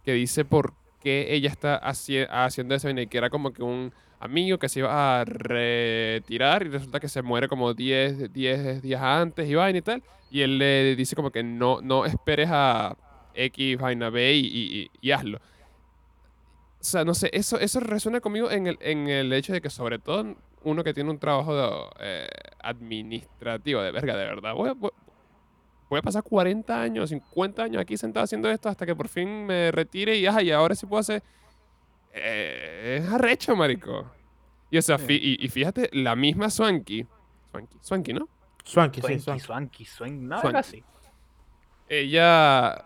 que 0.02 0.14
dice 0.14 0.46
por 0.46 0.72
qué 1.00 1.34
ella 1.34 1.48
está 1.48 1.80
haci- 1.82 2.26
haciendo 2.30 2.74
eso 2.74 2.88
y 2.90 3.06
que 3.06 3.18
era 3.18 3.30
como 3.30 3.52
que 3.52 3.62
un 3.62 3.92
amigo 4.20 4.58
que 4.58 4.68
se 4.68 4.80
iba 4.80 5.20
a 5.20 5.24
retirar 5.24 6.64
y 6.64 6.68
resulta 6.68 7.00
que 7.00 7.08
se 7.08 7.22
muere 7.22 7.48
como 7.48 7.72
10, 7.74 8.32
10 8.32 8.82
días 8.82 9.00
antes 9.02 9.48
y 9.48 9.54
vaina 9.54 9.78
y 9.78 9.82
tal. 9.82 10.02
Y 10.30 10.42
él 10.42 10.58
le 10.58 10.94
dice 10.96 11.16
como 11.16 11.30
que 11.30 11.42
no, 11.42 11.80
no 11.80 12.04
esperes 12.04 12.48
a 12.52 12.96
X, 13.34 13.78
vaina 13.78 14.10
B 14.10 14.32
y, 14.36 15.10
hazlo. 15.10 15.38
O 15.38 16.82
sea, 16.84 17.04
no 17.04 17.14
sé, 17.14 17.30
eso, 17.32 17.58
eso 17.58 17.80
resuena 17.80 18.20
conmigo 18.20 18.50
en 18.50 18.66
el, 18.66 18.78
en 18.80 19.08
el 19.08 19.32
hecho 19.32 19.52
de 19.52 19.60
que 19.60 19.68
sobre 19.70 19.98
todo 19.98 20.34
uno 20.62 20.84
que 20.84 20.94
tiene 20.94 21.10
un 21.10 21.18
trabajo 21.18 21.90
eh, 22.00 22.28
administrativo, 22.62 23.82
de 23.82 23.90
verga, 23.92 24.16
de 24.16 24.24
verdad. 24.24 24.54
Voy 24.54 24.70
voy- 24.76 24.90
voy 25.90 25.98
a 25.98 26.02
pasar 26.02 26.22
40 26.22 26.80
años, 26.80 27.10
50 27.10 27.62
años 27.64 27.82
aquí 27.82 27.96
sentado 27.98 28.24
haciendo 28.24 28.48
esto 28.50 28.68
hasta 28.70 28.86
que 28.86 28.94
por 28.96 29.08
fin 29.08 29.44
me 29.46 29.70
retire 29.72 30.16
y, 30.16 30.24
ajá, 30.26 30.42
y 30.42 30.50
ahora 30.50 30.74
sí 30.74 30.86
puedo 30.86 31.00
hacer... 31.00 31.22
Eh, 32.12 33.00
es 33.02 33.08
arrecho, 33.12 33.54
marico. 33.54 34.10
Y, 34.70 34.78
o 34.78 34.82
sea, 34.82 34.98
Sí. 34.98 35.18
y, 35.20 35.44
y 35.44 35.48
fíjate, 35.48 35.90
la 35.92 36.16
misma 36.16 36.48
Swanky, 36.48 37.06
Swanky, 37.50 37.76
Swanky, 37.80 38.12
¿no? 38.14 38.28
Swanky, 38.64 39.00
sí, 39.00 39.18
Swanky, 39.18 39.20
Swanky. 39.20 39.40
swanky, 39.44 39.84
swanky, 39.84 40.40
Swanky. 40.40 40.56
así. 40.58 40.84
ella 41.88 42.84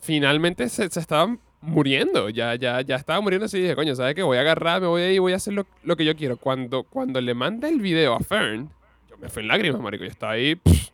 finalmente 0.00 0.68
se, 0.68 0.88
se 0.90 1.00
estaba 1.00 1.36
muriendo. 1.60 2.28
Ya, 2.28 2.54
ya, 2.54 2.80
ya 2.82 2.96
estaba 2.96 3.20
muriendo 3.20 3.46
así. 3.46 3.60
Dije, 3.60 3.74
coño, 3.74 3.94
¿sabes 3.94 4.14
qué? 4.14 4.22
Voy 4.22 4.36
a 4.36 4.40
agarrar, 4.40 4.80
me 4.80 4.86
voy 4.86 5.02
a 5.02 5.12
ir, 5.12 5.20
voy 5.20 5.32
a 5.32 5.36
hacer 5.36 5.54
lo, 5.54 5.66
lo 5.82 5.96
que 5.96 6.04
yo 6.04 6.14
quiero. 6.14 6.36
Cuando, 6.36 6.84
cuando 6.84 7.20
le 7.20 7.34
manda 7.34 7.68
el 7.68 7.80
video 7.80 8.14
a 8.14 8.20
Fern, 8.20 8.70
yo 9.08 9.16
me 9.18 9.28
fui 9.28 9.42
en 9.42 9.48
lágrimas, 9.48 9.80
marico. 9.80 10.04
Yo 10.04 10.10
estaba 10.10 10.32
ahí 10.32 10.54
pff, 10.56 10.90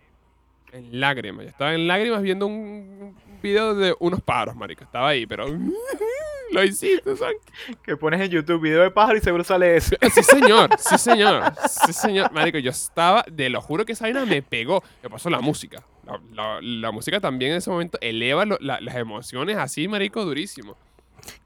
en 0.73 1.01
lágrimas. 1.01 1.45
Yo 1.45 1.51
estaba 1.51 1.75
en 1.75 1.87
lágrimas 1.87 2.23
viendo 2.23 2.47
un 2.47 3.15
video 3.43 3.75
de 3.75 3.95
unos 4.01 4.21
pájaros, 4.23 4.57
marico. 4.57 4.85
Estaba 4.85 5.09
ahí, 5.09 5.27
pero... 5.27 5.47
lo 6.53 6.65
hiciste, 6.65 7.17
Swanky. 7.17 7.77
Que 7.83 7.97
pones 7.97 8.21
en 8.21 8.29
YouTube 8.31 8.61
video 8.61 8.83
de 8.83 8.91
pájaro 8.91 9.19
y 9.19 9.21
seguro 9.21 9.45
sale 9.45 9.77
ese. 9.77 9.97
Sí, 10.15 10.23
señor, 10.23 10.71
sí, 10.79 10.99
señor. 10.99 11.53
Sí, 11.87 11.93
señor. 11.93 12.33
Marico, 12.33 12.59
yo 12.59 12.71
estaba, 12.71 13.25
de 13.31 13.49
lo 13.51 13.61
juro 13.61 13.85
que 13.85 13.93
esa 13.93 14.05
vaina 14.05 14.25
me 14.27 14.43
pegó. 14.43 14.83
Me 15.03 15.09
pasó 15.11 15.31
la 15.31 15.41
música. 15.41 15.83
La, 16.05 16.21
la- 16.33 16.59
la 16.61 16.91
música 16.91 17.21
también 17.21 17.53
en 17.53 17.59
ese 17.59 17.71
momento 17.71 17.99
eleva 18.01 18.45
lo- 18.45 18.59
la- 18.61 18.81
las 18.81 18.97
emociones 18.97 19.57
así, 19.59 19.87
marico, 19.89 20.25
durísimo. 20.25 20.77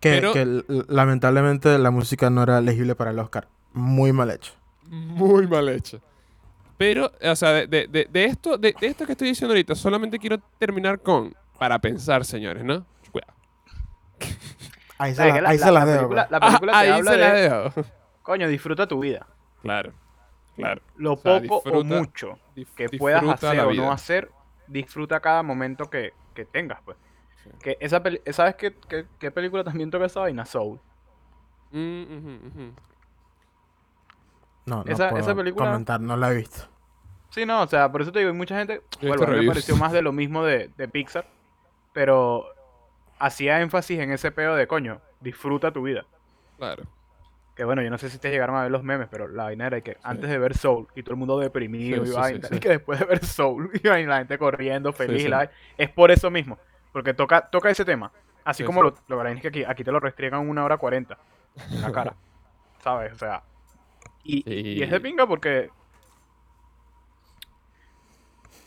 Que, 0.00 0.10
Pero- 0.20 0.32
que 0.32 0.64
lamentablemente 0.88 1.76
la 1.78 1.90
música 1.90 2.30
no 2.30 2.42
era 2.42 2.58
elegible 2.58 2.94
para 2.94 3.10
el 3.10 3.18
Oscar. 3.18 3.48
Muy 3.72 4.12
mal 4.12 4.30
hecho. 4.30 4.52
Muy 4.88 5.46
mal 5.46 5.68
hecho. 5.68 6.00
Pero, 6.76 7.12
o 7.22 7.36
sea, 7.36 7.50
de, 7.52 7.66
de- 7.66 7.86
de- 7.86 8.08
de 8.10 8.24
esto, 8.24 8.58
de, 8.58 8.74
de 8.80 8.86
esto 8.88 9.06
que 9.06 9.12
estoy 9.12 9.28
diciendo 9.28 9.52
ahorita, 9.52 9.74
solamente 9.74 10.18
quiero 10.18 10.38
terminar 10.58 11.00
con, 11.00 11.34
para 11.58 11.78
pensar, 11.78 12.24
señores, 12.24 12.64
¿no? 12.64 12.84
Cuidado. 13.12 13.32
Ahí 14.98 15.10
se, 15.12 15.16
¿Sabes 15.16 15.34
la-? 15.34 15.40
La- 15.42 15.48
ahí 15.50 15.58
la- 15.58 15.66
se 15.66 15.72
las 15.72 15.84
la 15.86 15.92
dejo. 15.92 15.98
película- 16.08 16.28
pues. 16.28 16.30
La 16.30 16.40
película 16.46 16.72
Ah, 16.74 16.80
te 16.82 16.86
ahí 16.88 16.92
habla 16.98 17.10
se 17.12 17.16
la 17.18 17.32
de, 17.32 17.40
dejo. 17.42 17.72
coño, 18.22 18.48
disfruta 18.48 18.86
tu 18.86 19.00
vida. 19.00 19.26
Claro, 19.62 19.92
claro. 20.56 20.82
Lo 20.96 21.12
O 21.14 21.16
sea, 21.16 21.40
poco 21.42 21.70
o 21.70 21.84
mucho 21.84 22.38
que 22.76 22.88
puedas 22.90 23.22
hacer 23.24 23.60
o 23.60 23.72
no 23.72 23.92
hacer, 23.92 24.30
disfruta 24.66 25.20
cada 25.20 25.42
momento 25.42 25.88
que, 25.90 26.12
que 26.34 26.44
tengas, 26.44 26.80
pues. 26.84 26.96
Sí. 27.42 27.50
Que 27.62 27.76
esa 27.80 28.02
peli- 28.02 28.20
¿Sabes 28.32 28.54
qué, 28.56 28.74
qué, 28.88 29.06
qué 29.18 29.30
película 29.30 29.62
también 29.64 29.90
toca 29.90 30.06
esa 30.06 30.20
vaina? 30.20 30.44
Soul. 30.44 30.80
Mm, 31.72 32.02
ujú, 32.02 32.30
ujú. 32.46 32.72
No, 34.66 34.82
no 34.84 34.92
esa- 34.92 35.10
puedo 35.10 35.22
esa 35.22 35.34
película- 35.34 35.66
comentar, 35.66 36.00
no 36.00 36.16
la 36.16 36.32
he 36.32 36.36
visto. 36.36 36.68
Sí, 37.30 37.44
no, 37.44 37.62
o 37.62 37.66
sea, 37.66 37.90
por 37.90 38.00
eso 38.02 38.12
te 38.12 38.20
digo, 38.20 38.30
hay 38.30 38.36
mucha 38.36 38.56
gente, 38.56 38.80
mí 39.02 39.08
me 39.10 39.46
pareció 39.46 39.76
más 39.76 39.90
de 39.92 40.02
lo 40.02 40.12
mismo 40.12 40.44
de, 40.44 40.70
de 40.76 40.88
Pixar, 40.88 41.26
pero 41.92 42.46
hacía 43.18 43.60
énfasis 43.60 43.98
en 43.98 44.12
ese 44.12 44.30
pedo 44.30 44.54
de, 44.54 44.66
coño, 44.66 45.00
disfruta 45.20 45.72
tu 45.72 45.82
vida. 45.82 46.04
Claro. 46.58 46.84
Que 47.56 47.64
bueno, 47.64 47.82
yo 47.82 47.90
no 47.90 47.98
sé 47.98 48.08
si 48.10 48.18
te 48.18 48.30
llegaron 48.30 48.56
a 48.56 48.62
ver 48.62 48.70
los 48.70 48.82
memes, 48.82 49.08
pero 49.10 49.28
la 49.28 49.44
vaina 49.44 49.66
era 49.68 49.80
que 49.80 49.96
antes 50.02 50.28
de 50.28 50.38
ver 50.38 50.56
Soul 50.56 50.88
y 50.94 51.02
todo 51.02 51.12
el 51.12 51.18
mundo 51.18 51.38
deprimido 51.38 52.04
Sí, 52.04 52.10
y 52.10 52.14
vaina, 52.14 52.40
sí, 52.42 52.46
sí. 52.50 52.56
y 52.56 52.60
que 52.60 52.68
después 52.68 52.98
de 53.00 53.04
ver 53.06 53.24
Soul 53.24 53.70
y 53.82 53.88
vaina, 53.88 54.10
la 54.10 54.18
gente 54.18 54.38
corriendo 54.38 54.92
feliz, 54.92 55.28
la 55.28 55.50
es 55.76 55.90
por 55.90 56.10
eso 56.10 56.30
mismo, 56.30 56.58
porque 56.92 57.14
toca, 57.14 57.42
toca 57.48 57.70
ese 57.70 57.84
tema. 57.84 58.10
Así 58.44 58.62
Sí, 58.62 58.66
como 58.66 58.80
sí. 58.88 58.94
lo, 59.08 59.16
lo 59.16 59.40
que 59.40 59.48
aquí, 59.48 59.64
aquí 59.64 59.82
te 59.84 59.90
lo 59.92 59.98
restriegan 60.00 60.48
una 60.48 60.64
hora 60.64 60.76
cuarenta 60.76 61.16
en 61.70 61.80
la 61.80 61.90
cara, 61.92 62.14
¿sabes? 62.82 63.12
O 63.12 63.16
sea, 63.18 63.42
y, 64.24 64.42
y 64.78 64.82
es 64.82 64.90
de 64.90 65.00
pinga 65.00 65.26
porque 65.26 65.70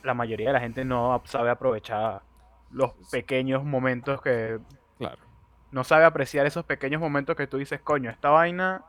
la 0.03 0.13
mayoría 0.13 0.47
de 0.47 0.53
la 0.53 0.59
gente 0.59 0.85
no 0.85 1.21
sabe 1.25 1.49
aprovechar 1.49 2.21
los 2.71 2.91
pequeños 3.11 3.63
momentos 3.63 4.21
que 4.21 4.59
Claro. 4.97 5.17
no 5.71 5.83
sabe 5.83 6.05
apreciar 6.05 6.45
esos 6.45 6.65
pequeños 6.65 7.01
momentos 7.01 7.35
que 7.35 7.47
tú 7.47 7.57
dices, 7.57 7.81
coño, 7.81 8.09
esta 8.09 8.29
vaina 8.29 8.83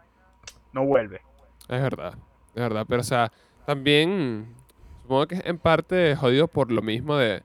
no 0.73 0.85
vuelve. 0.85 1.23
Es 1.69 1.83
verdad, 1.83 2.15
es 2.55 2.63
verdad. 2.63 2.87
Pero, 2.89 3.01
o 3.01 3.05
sea, 3.05 3.33
también 3.67 4.55
supongo 5.03 5.27
que 5.27 5.35
es 5.37 5.43
en 5.45 5.59
parte 5.59 6.15
jodido 6.17 6.49
por 6.49 6.71
lo 6.71 6.83
mismo 6.83 7.17
de. 7.17 7.43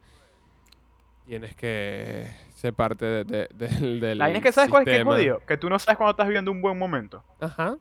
Tienes 1.26 1.55
que 1.55 2.30
ser 2.55 2.74
parte 2.74 3.05
de- 3.05 3.24
de- 3.24 3.47
del, 3.53 3.99
del. 3.99 4.17
La 4.17 4.26
vaina 4.26 4.38
es 4.39 4.43
que 4.43 4.51
sabes 4.51 4.69
cuál 4.69 4.84
es 4.84 4.93
que 4.93 4.97
es 4.99 5.03
jodido, 5.05 5.39
que 5.45 5.57
tú 5.57 5.69
no 5.69 5.80
sabes 5.80 5.97
cuando 5.97 6.11
estás 6.11 6.28
viviendo 6.28 6.51
un 6.51 6.61
buen 6.61 6.78
momento. 6.78 7.24
Ajá. 7.39 7.78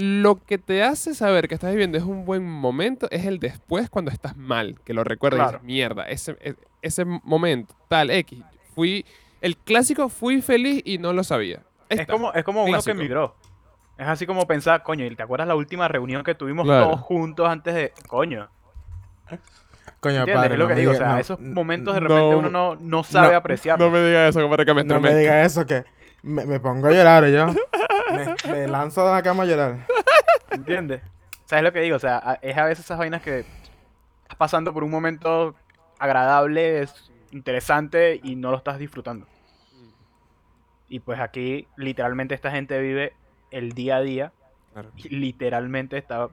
Lo 0.00 0.36
que 0.36 0.58
te 0.58 0.84
hace 0.84 1.12
saber 1.12 1.48
que 1.48 1.54
estás 1.56 1.70
viviendo 1.72 1.98
es 1.98 2.04
un 2.04 2.24
buen 2.24 2.48
momento 2.48 3.08
es 3.10 3.26
el 3.26 3.40
después 3.40 3.90
cuando 3.90 4.12
estás 4.12 4.36
mal, 4.36 4.78
que 4.84 4.94
lo 4.94 5.02
recuerdas 5.02 5.38
y 5.38 5.42
Claro. 5.42 5.52
dices, 5.58 5.66
mierda, 5.66 6.08
ese, 6.08 6.36
e- 6.40 6.54
ese 6.82 7.04
momento, 7.04 7.74
tal, 7.88 8.10
X. 8.10 8.40
Fui, 8.76 9.04
el 9.40 9.56
clásico, 9.56 10.08
fui 10.08 10.40
feliz 10.40 10.82
y 10.84 10.98
no 10.98 11.12
lo 11.12 11.24
sabía. 11.24 11.62
Es 11.88 12.06
como, 12.06 12.32
es 12.32 12.44
como 12.44 12.64
uno 12.64 12.80
que 12.80 12.92
emigró. 12.92 13.34
Es 13.96 14.06
así 14.06 14.24
como 14.24 14.46
pensar, 14.46 14.84
coño, 14.84 15.04
¿y 15.04 15.16
¿te 15.16 15.22
acuerdas 15.24 15.48
la 15.48 15.56
última 15.56 15.88
reunión 15.88 16.22
que 16.22 16.36
tuvimos 16.36 16.64
Claro. 16.64 16.84
todos 16.90 17.00
juntos 17.00 17.48
antes 17.48 17.74
de. 17.74 17.92
Coño, 18.06 18.48
Coño, 19.98 20.18
¿entiendes? 20.20 20.34
padre, 20.36 20.52
es 20.54 20.58
lo 20.60 20.68
no 20.68 20.74
que 20.74 20.80
digo. 20.80 20.92
O 20.92 20.94
sea, 20.94 21.08
no- 21.14 21.18
esos 21.18 21.40
momentos 21.40 21.94
de 21.94 22.00
no, 22.02 22.06
repente 22.08 22.36
uno 22.36 22.50
no, 22.50 22.76
no 22.76 23.02
sabe 23.02 23.32
no, 23.32 23.38
apreciar. 23.38 23.80
No 23.80 23.90
me 23.90 24.00
digas 24.06 24.36
eso, 24.36 24.48
para 24.48 24.64
que 24.64 24.74
me 24.74 24.84
No 24.84 25.00
me 25.00 25.08
estremezca. 25.08 25.18
diga 25.18 25.44
eso, 25.44 25.66
que 25.66 25.84
me, 26.22 26.46
me 26.46 26.60
pongo 26.60 26.86
a 26.86 26.92
llorar 26.92 27.26
yo. 27.28 27.46
Me, 28.12 28.52
me 28.52 28.68
lanzo 28.68 29.04
de 29.06 29.12
la 29.12 29.22
cama 29.22 29.42
a 29.42 29.46
llorar. 29.46 29.86
¿Entiendes? 30.50 31.02
¿Sabes 31.44 31.64
lo 31.64 31.72
que 31.72 31.80
digo? 31.80 31.96
O 31.96 32.00
sea, 32.00 32.38
es 32.42 32.56
a 32.56 32.64
veces 32.64 32.84
esas 32.84 32.98
vainas 32.98 33.22
que 33.22 33.40
estás 33.40 34.36
pasando 34.36 34.72
por 34.72 34.84
un 34.84 34.90
momento 34.90 35.54
agradable, 35.98 36.82
es 36.82 37.10
interesante 37.32 38.20
y 38.22 38.36
no 38.36 38.50
lo 38.50 38.56
estás 38.58 38.78
disfrutando. 38.78 39.26
Y 40.88 41.00
pues 41.00 41.20
aquí 41.20 41.66
literalmente 41.76 42.34
esta 42.34 42.50
gente 42.50 42.80
vive 42.80 43.12
el 43.50 43.72
día 43.72 43.96
a 43.96 44.00
día 44.00 44.32
Claro. 44.72 44.90
y 44.96 45.08
literalmente 45.10 45.98
está 45.98 46.28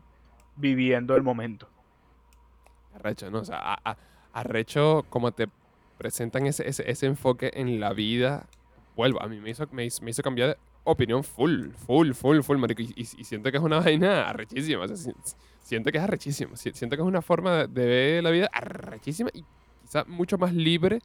viviendo 0.56 1.16
el 1.16 1.24
momento. 1.24 1.68
Arrecho, 2.96 3.30
¿no? 3.30 3.40
O 3.40 3.46
sea, 3.46 3.58
a- 3.60 3.80
a- 3.84 3.98
arrecho 4.34 5.06
como 5.10 5.32
te 5.34 5.48
presentan 5.98 6.46
ese, 6.46 6.68
ese, 6.68 6.90
ese 6.90 7.06
enfoque 7.06 7.52
en 7.54 7.80
la 7.80 7.92
vida. 7.94 8.46
Vuelvo, 8.96 9.22
a 9.22 9.28
mí 9.28 9.40
me 9.40 9.50
hizo, 9.50 9.68
me 9.72 9.86
hizo, 9.86 10.04
me 10.04 10.12
hizo 10.12 10.24
cambiar 10.24 10.50
de 10.50 10.58
opinión 10.86 11.24
full, 11.24 11.72
full, 11.86 12.12
full, 12.14 12.42
full, 12.42 12.58
marico. 12.58 12.82
Y, 12.82 12.94
y- 12.96 13.06
siento 13.24 13.52
que 13.52 13.58
es 13.58 13.64
una 13.64 13.80
vaina 13.82 14.30
arrechísima. 14.30 14.86
O 14.86 14.88
siento 15.60 15.92
que 15.92 15.98
es 15.98 16.04
arrechísimo. 16.04 16.56
si- 16.56 16.72
Siento 16.74 16.96
que 16.96 17.02
es 17.02 17.08
una 17.08 17.22
forma 17.22 17.52
de, 17.54 17.68
de 17.68 17.86
ver 17.86 18.24
la 18.24 18.32
vida 18.32 18.50
arrechísima 18.54 19.30
y 19.34 19.44
quizá 19.84 20.06
mucho 20.06 20.38
más 20.38 20.54
libre 20.54 21.00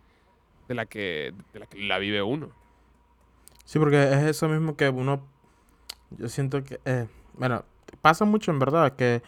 de 0.68 0.74
la 0.74 0.86
que, 0.86 1.34
de 1.52 1.58
la, 1.58 1.66
que 1.66 1.78
la 1.80 1.98
vive 1.98 2.22
uno. 2.22 2.50
Sí, 3.64 3.78
porque 3.78 4.02
es 4.02 4.22
eso 4.24 4.48
mismo 4.48 4.76
que 4.76 4.88
uno. 4.88 5.20
Yo 6.10 6.28
siento 6.28 6.62
que. 6.64 6.80
eh, 6.84 7.06
bueno, 7.34 7.64
pasa 8.00 8.24
mucho 8.24 8.50
en 8.50 8.58
verdad 8.58 8.94
que. 8.96 9.22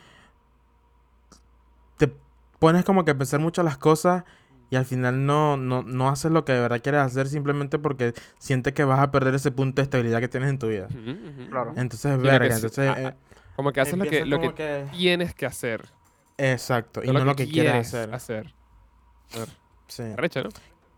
Te 1.96 2.12
pones 2.58 2.84
como 2.84 3.04
que 3.04 3.12
a 3.12 3.18
pensar 3.18 3.40
mucho 3.40 3.62
las 3.62 3.78
cosas 3.78 4.24
y 4.72 4.76
al 4.76 4.86
final 4.86 5.26
no, 5.26 5.58
no, 5.58 5.82
no 5.82 6.08
haces 6.08 6.30
lo 6.32 6.46
que 6.46 6.52
de 6.54 6.60
verdad 6.60 6.80
quieres 6.82 7.02
hacer 7.02 7.28
simplemente 7.28 7.78
porque 7.78 8.14
sientes 8.38 8.72
que 8.72 8.84
vas 8.84 9.00
a 9.00 9.10
perder 9.10 9.34
ese 9.34 9.50
punto 9.50 9.82
de 9.82 9.84
estabilidad 9.84 10.18
que 10.20 10.28
tienes 10.28 10.48
en 10.48 10.58
tu 10.58 10.68
vida. 10.68 10.86
Ujú. 10.88 11.50
Claro. 11.50 11.74
Entonces, 11.76 12.16
que 12.16 12.22
verga, 12.22 12.54
entonces. 12.54 12.88
ah, 12.88 13.02
eh, 13.02 13.14
Como 13.54 13.70
que 13.70 13.82
haces 13.82 13.98
lo 13.98 14.04
que, 14.06 14.24
lo 14.24 14.40
que 14.40 14.54
que- 14.54 14.86
tienes 14.92 15.34
que 15.34 15.44
hacer. 15.44 15.90
Exacto, 16.38 17.02
y 17.04 17.08
no, 17.08 17.22
lo 17.22 17.36
que 17.36 17.46
quieres 17.46 17.74
hacer. 17.86 18.14
hacer. 18.14 18.54
Sí. 19.88 20.04
¿no? 20.04 20.16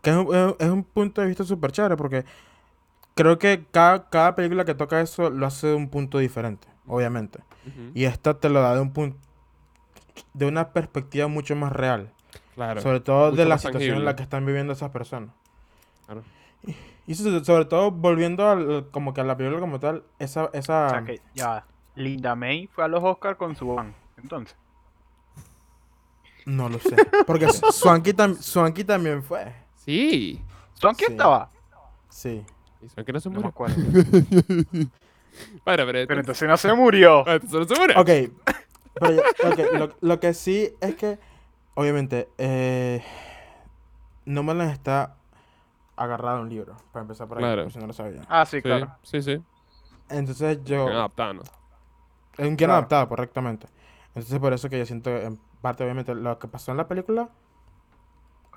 Que 0.01 0.09
es 0.09 0.15
un, 0.15 0.55
es- 0.57 0.69
un 0.69 0.83
punto 0.85 1.19
de 1.19 1.27
vista 1.27 1.43
súper 1.43 1.73
chévere 1.73 1.97
porque 1.97 2.23
creo 3.13 3.37
que 3.37 3.65
cada, 3.71 4.09
cada 4.09 4.35
película 4.35 4.63
que 4.63 4.73
toca 4.73 5.01
eso 5.01 5.29
lo 5.29 5.45
hace 5.47 5.67
de 5.67 5.73
un 5.75 5.89
punto 5.89 6.17
diferente, 6.19 6.67
obviamente. 6.87 7.39
Y 7.93 8.05
esta 8.05 8.39
te 8.39 8.47
lo 8.47 8.61
da 8.61 8.73
de 8.75 8.79
un 8.79 8.93
punto 8.93 9.17
de 10.33 10.45
una 10.45 10.71
perspectiva 10.71 11.27
mucho 11.27 11.57
más 11.57 11.73
real. 11.73 12.13
Claro. 12.55 12.81
sobre 12.81 12.99
todo 13.01 13.25
mucho 13.31 13.35
de 13.37 13.45
la 13.45 13.57
situación 13.57 13.81
en 13.81 13.87
tangible. 13.89 14.05
la 14.05 14.15
que 14.15 14.23
están 14.23 14.45
viviendo 14.45 14.73
esas 14.73 14.89
personas. 14.91 15.29
Claro. 16.05 16.23
Y, 16.65 16.75
y 17.07 17.15
so- 17.15 17.43
sobre 17.43 17.65
todo 17.65 17.91
volviendo 17.91 18.47
al, 18.49 18.87
como 18.91 19.13
que 19.13 19.21
a 19.21 19.23
la 19.25 19.35
película 19.37 19.59
como 19.59 19.79
tal, 19.79 20.03
esa... 20.19 20.49
esa 20.53 20.87
O 20.87 20.89
sea 20.89 21.03
que 21.03 21.21
ya. 21.33 21.65
Linda 21.95 22.35
May 22.35 22.67
fue 22.67 22.83
a 22.83 22.87
los 22.87 23.03
Oscars 23.03 23.37
con 23.37 23.55
su 23.55 23.73
van. 23.75 23.93
Entonces, 24.17 24.55
No 26.45 26.69
lo 26.69 26.79
sé. 26.79 26.95
Porque 27.25 27.47
Swanky, 27.71 28.11
tam- 28.13 28.37
Swanky 28.37 28.83
también 28.83 29.21
fue. 29.23 29.53
Sí. 29.75 30.41
¿Swanky 30.73 31.05
Sí. 31.05 31.11
estaba? 31.11 31.49
Sí. 32.09 32.45
Y 32.97 33.03
que 33.03 33.13
no 33.13 33.19
se 33.19 33.29
No 33.29 33.35
me 33.35 33.37
murió. 33.41 33.49
acuerdo. 33.49 33.75
Bueno, 35.65 35.83
pero, 35.85 36.07
Pero 36.07 36.19
entonces 36.21 36.47
no 36.47 36.55
se 36.55 36.73
murió. 36.73 37.27
Ah, 37.27 37.33
entonces 37.33 37.59
no 37.69 37.75
se 37.75 37.81
murió. 37.81 37.99
Ok. 37.99 38.09
Pero 38.93 39.15
ya- 39.15 39.49
ok, 39.49 39.73
lo, 39.73 39.95
lo 39.99 40.19
que 40.21 40.33
sí 40.33 40.69
es 40.79 40.95
que, 40.95 41.19
obviamente, 41.75 42.29
eh, 42.37 43.03
Nomadland 44.25 44.71
está 44.71 45.15
agarrado 45.95 46.37
a 46.37 46.41
un 46.41 46.49
libro, 46.49 46.75
para 46.91 47.03
empezar 47.03 47.27
por 47.27 47.37
ahí, 47.37 47.43
Claro. 47.43 47.63
por 47.63 47.71
si 47.71 47.79
no 47.79 47.87
lo 47.87 47.93
sabía. 47.93 48.21
Ah, 48.27 48.45
sí, 48.45 48.57
Sí, 48.57 48.61
claro. 48.63 48.95
sí, 49.03 49.21
sí. 49.21 49.41
Entonces 50.09 50.63
yo... 50.65 50.85
Bien 50.85 50.97
adaptado, 50.97 51.33
¿no? 51.35 51.41
Es 51.41 52.39
un 52.39 52.45
guion 52.45 52.57
Claro. 52.57 52.73
adaptado, 52.73 53.07
correctamente. 53.09 53.67
Entonces 54.09 54.39
por 54.39 54.51
eso 54.53 54.69
que 54.69 54.77
yo 54.79 54.85
siento, 54.85 55.09
en 55.09 55.39
parte, 55.61 55.83
obviamente, 55.83 56.13
lo 56.15 56.37
que 56.39 56.47
pasó 56.47 56.71
en 56.71 56.77
la 56.77 56.87
película, 56.87 57.29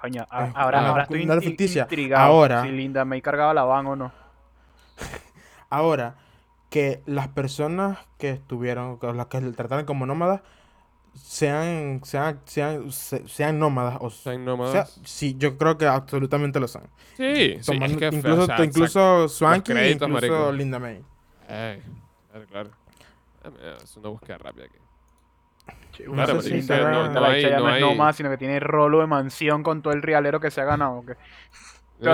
Coño, 0.01 0.25
a- 0.31 0.47
Es 0.47 0.53
ahora, 0.55 0.79
una- 0.79 0.89
ahora 0.91 1.03
estoy 1.03 1.23
in- 1.23 1.33
intrigado 1.33 2.25
Ahora- 2.25 2.63
si 2.63 2.69
Linda 2.69 3.05
May 3.05 3.21
cargaba 3.21 3.53
la 3.53 3.65
van 3.65 3.85
o 3.89 3.97
no. 3.97 4.13
ahora 5.71 6.15
que 6.71 7.03
las 7.07 7.27
personas 7.29 7.99
que 8.17 8.31
estuvieron, 8.31 8.99
que 9.01 9.13
las 9.13 9.27
que 9.27 9.41
le 9.41 9.53
trataron 9.53 9.87
como 9.87 10.07
nómadas, 10.07 10.43
sean, 11.23 12.01
sean, 12.05 12.41
sean, 12.45 12.91
se- 12.93 13.27
sean 13.29 13.59
nómadas 13.59 13.99
o 14.01 14.11
Sean 14.11 14.37
sea, 14.37 14.45
nómadas. 14.45 15.01
sí, 15.05 15.35
yo 15.39 15.57
creo 15.59 15.77
que 15.79 15.87
absolutamente 15.87 16.59
lo 16.61 16.69
son. 16.69 16.83
Sí, 17.17 17.57
sí. 17.61 17.73
Tomando- 17.73 17.95
es 17.95 18.11
que, 18.11 18.17
incluso 18.17 18.43
o 18.43 18.47
sea, 18.47 18.65
incluso 18.65 19.29
Swanky, 19.29 19.73
créditos, 19.73 20.09
incluso 20.09 20.33
marico. 20.33 20.53
Linda 20.53 20.79
May. 20.79 21.03
Ey, 21.49 21.83
claro, 22.31 22.47
claro. 22.47 22.71
Es 23.83 23.97
una 23.97 24.09
búsqueda 24.11 24.39
rápida 24.39 24.65
aquí. 24.67 24.77
No 26.07 26.13
Claro, 26.13 26.41
si 26.41 26.49
sí, 26.49 26.55
no- 26.55 26.57
Linda 26.59 26.77
no 26.79 27.21
la 27.21 27.29
hay- 27.29 27.43
no 27.45 27.59
no 27.61 27.69
es 27.69 27.75
hay- 27.75 27.81
nómada, 27.81 28.13
sino 28.13 28.31
que 28.31 28.37
tiene 28.39 28.61
rolo 28.61 29.01
de 29.01 29.07
mansión 29.07 29.63
con 29.63 29.83
todo 29.83 29.93
el 29.95 30.03
realero 30.03 30.39
que 30.41 30.51
se 30.51 30.61
ha 30.61 30.65
ganado. 30.65 30.99
¿ok? 30.99 31.09
No, 31.09 31.15
no, 31.15 31.17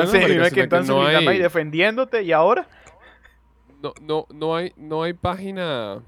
Entonces, 0.01 0.23
marico, 0.23 0.55
que 0.55 0.61
entonces 0.63 0.89
no 0.89 1.03
Linda 1.03 1.19
hay- 1.19 1.25
May 1.27 1.39
defendiéndote 1.39 2.23
y 2.23 2.33
ahora. 2.33 2.67
no, 3.83 3.93
no, 4.01 4.27
no 4.33 4.57
hay, 4.57 4.73
no 4.77 5.03
hay 5.03 5.13
página. 5.13 5.99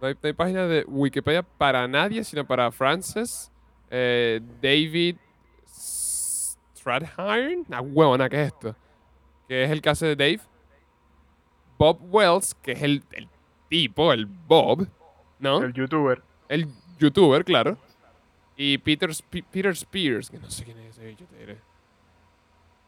No 0.00 0.08
hay, 0.08 0.14
no 0.14 0.20
hay 0.22 0.32
página 0.32 0.66
de 0.66 0.84
Wikipedia 0.86 1.42
para 1.42 1.86
nadie, 1.86 2.24
sino 2.24 2.46
para 2.46 2.70
Francis 2.72 3.50
eh, 3.90 4.40
David 4.62 5.16
Strathairn. 5.68 7.64
Una 7.68 7.80
huevona, 7.80 8.28
¿qué 8.28 8.42
es 8.42 8.46
esto? 8.48 8.74
Que 9.48 9.64
es 9.64 9.70
el 9.70 9.82
caso 9.82 10.06
de 10.06 10.16
Dave. 10.16 10.40
Bob 11.78 11.98
Wells, 12.10 12.54
que 12.54 12.72
es 12.72 12.82
el, 12.82 13.02
el 13.12 13.28
tipo, 13.68 14.12
el 14.12 14.26
Bob, 14.26 14.86
¿no? 15.38 15.62
El 15.62 15.72
youtuber. 15.72 16.22
El 16.48 16.68
youtuber, 16.98 17.44
claro. 17.44 17.78
Y 18.56 18.76
Peter, 18.78 19.10
Peter 19.50 19.72
Spears, 19.72 20.28
que 20.30 20.38
no 20.38 20.50
sé 20.50 20.64
quién 20.64 20.78
es 20.78 20.98
ese 20.98 21.06
bicho, 21.06 21.24
te 21.24 21.38
diré. 21.38 21.58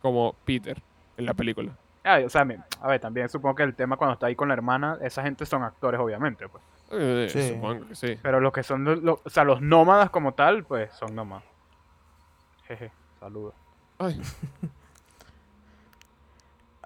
Como 0.02 0.34
Peter 0.44 0.82
en 1.16 1.24
la 1.24 1.32
película. 1.32 1.76
Ah, 2.04 2.18
o 2.24 2.28
sea, 2.28 2.46
a 2.80 2.88
ver, 2.88 3.00
también 3.00 3.28
supongo 3.28 3.54
que 3.54 3.62
el 3.62 3.74
tema 3.74 3.96
cuando 3.96 4.14
está 4.14 4.26
ahí 4.26 4.34
con 4.34 4.48
la 4.48 4.54
hermana, 4.54 4.98
esa 5.00 5.22
gente 5.22 5.46
son 5.46 5.62
actores, 5.62 6.00
obviamente, 6.00 6.48
pues. 6.48 6.62
Eh, 6.92 7.28
Sí. 7.30 7.48
Supongo 7.54 7.88
que 7.88 7.94
sí. 7.94 8.18
Pero 8.22 8.38
los 8.40 8.52
que 8.52 8.62
son, 8.62 8.84
lo- 8.84 8.94
lo- 8.96 9.20
o 9.24 9.30
sea, 9.30 9.44
los 9.44 9.60
nómadas 9.62 10.10
como 10.10 10.34
tal, 10.34 10.64
pues 10.64 10.92
son 10.94 11.14
nómadas. 11.14 11.44
Jeje, 12.66 12.92
saludos. 13.18 13.54
Ay, 13.98 14.20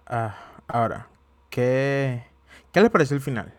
Ah, 0.09 0.36
ahora, 0.68 1.09
¿qué, 1.50 2.24
¿qué 2.72 2.80
les 2.80 2.90
pareció 2.90 3.16
el 3.16 3.22
final? 3.22 3.52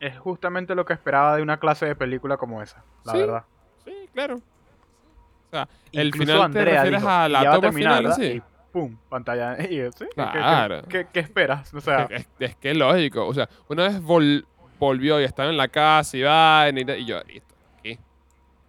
Es 0.00 0.18
justamente 0.18 0.74
lo 0.74 0.84
que 0.84 0.92
esperaba 0.92 1.36
de 1.36 1.42
una 1.42 1.58
clase 1.58 1.86
de 1.86 1.94
película 1.96 2.36
como 2.36 2.62
esa, 2.62 2.82
la 3.04 3.12
Sí. 3.12 3.18
verdad. 3.18 3.44
sí, 3.84 4.08
claro. 4.12 4.36
O 4.36 5.50
sea, 5.50 5.68
el 5.92 6.08
Incluso 6.08 6.24
final 6.32 6.38
te 6.38 6.44
Andrea 6.58 6.74
refieres 6.82 7.00
dijo, 7.00 7.10
a 7.12 7.28
"Y 7.28 7.32
la 7.32 7.44
toma 7.44 7.60
terminar, 7.60 7.96
final, 7.98 8.02
¿verdad?". 8.04 8.16
sí. 8.16 8.42
Pum, 8.74 8.94
pantalla. 9.08 9.56
Y 9.70 9.76
yo, 9.76 9.90
¿sí? 9.92 10.04
¿Qué- 10.04 10.06
qué- 10.16 10.22
qué- 10.32 10.38
Claro. 10.38 10.82
¿Qué, 10.88 11.06
qué 11.10 11.20
esperas? 11.20 11.72
O 11.72 11.80
sea, 11.80 12.02
Es, 12.10 12.26
es 12.40 12.56
que 12.56 12.72
es 12.72 12.76
lógico. 12.76 13.26
O 13.26 13.32
sea, 13.32 13.48
una 13.68 13.84
vez 13.84 14.02
vol- 14.02 14.44
volvió 14.78 15.18
y 15.20 15.24
estaba 15.24 15.48
en 15.48 15.56
la 15.56 15.68
casa 15.68 16.16
y 16.16 16.22
va 16.22 16.68
y, 16.68 16.90
y 16.90 17.04
yo, 17.06 17.20
listo. 17.22 17.54
¿Qué? 17.82 17.98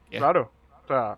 ¿Qué? 0.10 0.18
claro. 0.20 0.51
O 0.84 0.88
sea, 0.88 1.18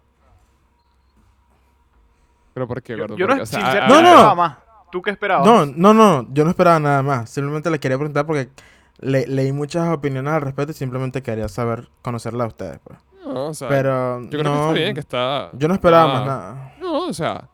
¿Pero 2.54 2.68
por 2.68 2.82
qué, 2.82 2.94
yo, 2.94 3.00
gordo? 3.00 3.18
yo 3.18 3.28
no, 3.28 3.36
Porque, 3.38 3.44
o 3.44 3.46
sea, 3.46 3.88
No, 3.88 3.96
a- 3.96 4.02
no. 4.02 4.08
esperaba 4.10 4.36
más. 4.36 4.58
¿Tú 4.92 5.02
qué 5.02 5.12
esperabas? 5.12 5.46
No, 5.46 5.66
no, 5.66 5.94
no, 5.94 6.26
yo 6.34 6.44
no 6.46 6.50
esperaba 6.50 6.80
nada 6.80 7.04
más. 7.04 7.30
Simplemente 7.30 7.70
le 7.70 7.80
quería 7.80 7.98
preguntar 7.98 8.26
porque 8.26 8.50
le- 9.00 9.28
leí 9.28 9.52
muchas 9.52 9.90
opiniones 9.90 10.32
al 10.34 10.42
respecto 10.42 10.72
y 10.72 10.76
simplemente 10.76 11.22
quería 11.22 11.50
saber, 11.50 11.90
conocerla 12.02 12.46
a 12.46 12.48
ustedes. 12.48 12.80
Pues. 12.84 12.98
no, 13.26 13.48
o 13.48 13.54
sea, 13.54 13.68
Pero 13.68 14.22
yo 14.22 14.30
creo 14.30 14.44
que 14.44 14.50
no, 14.50 14.62
está 14.62 14.72
bien, 14.74 14.94
que 14.94 15.00
está... 15.02 15.50
yo 15.54 15.68
no 15.68 15.74
esperaba 15.74 16.08
más 16.14 16.26
nada. 16.26 16.74
No, 16.80 17.08
o 17.08 17.14
sea, 17.14 17.50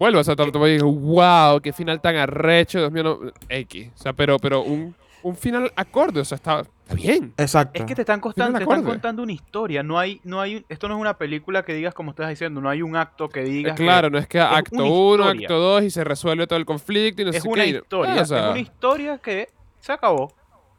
vuelvo, 0.00 0.18
o 0.18 0.24
sea, 0.24 0.34
tampoco 0.34 0.66
digo, 0.66 0.90
wow, 0.92 1.60
qué 1.60 1.72
final 1.72 2.00
tan 2.00 2.16
arrecho, 2.16 2.78
Dios 2.80 2.90
mío, 2.90 3.04
no, 3.04 3.18
X. 3.48 3.90
O 3.94 3.98
sea, 4.02 4.12
pero, 4.12 4.38
pero 4.38 4.62
un, 4.62 4.96
un 5.22 5.36
final 5.36 5.70
acorde, 5.76 6.20
o 6.20 6.24
sea, 6.24 6.36
está, 6.36 6.60
está 6.60 6.94
bien. 6.94 7.32
Exacto. 7.36 7.78
Es 7.80 7.86
que 7.86 7.94
te 7.94 8.02
están, 8.02 8.20
costan- 8.20 8.48
Final 8.48 8.58
te 8.58 8.64
están 8.64 8.82
contando 8.84 9.22
una 9.22 9.32
historia. 9.32 9.82
No 9.84 9.98
hay, 9.98 10.20
no 10.24 10.40
hay, 10.40 10.64
esto 10.68 10.88
no 10.88 10.94
es 10.96 11.00
una 11.00 11.14
película 11.18 11.62
que 11.64 11.74
digas 11.74 11.92
como 11.94 12.10
estás 12.10 12.28
diciendo. 12.30 12.60
No 12.60 12.68
hay 12.70 12.82
un 12.82 12.96
acto 12.96 13.28
que 13.28 13.42
digas. 13.44 13.76
que- 13.76 13.84
Claro, 13.84 14.10
no 14.10 14.18
es 14.18 14.26
que 14.26 14.40
acto 14.40 14.76
una 14.76 14.84
1, 14.84 15.22
historia. 15.24 15.46
acto 15.46 15.58
2 15.60 15.82
y 15.84 15.90
se 15.90 16.02
resuelve 16.02 16.46
todo 16.48 16.58
el 16.58 16.64
conflicto 16.64 17.22
y 17.22 17.26
no 17.26 17.30
es 17.30 17.42
sé 17.42 17.48
una 17.48 17.62
qué. 17.64 17.68
y- 17.70 17.76
historia. 17.76 18.14
Ah, 18.18 18.22
o 18.22 18.24
sea, 18.24 18.44
es 18.46 18.50
una 18.52 18.58
historia 18.60 19.18
que 19.18 19.48
se 19.80 19.92
acabó. 19.92 20.32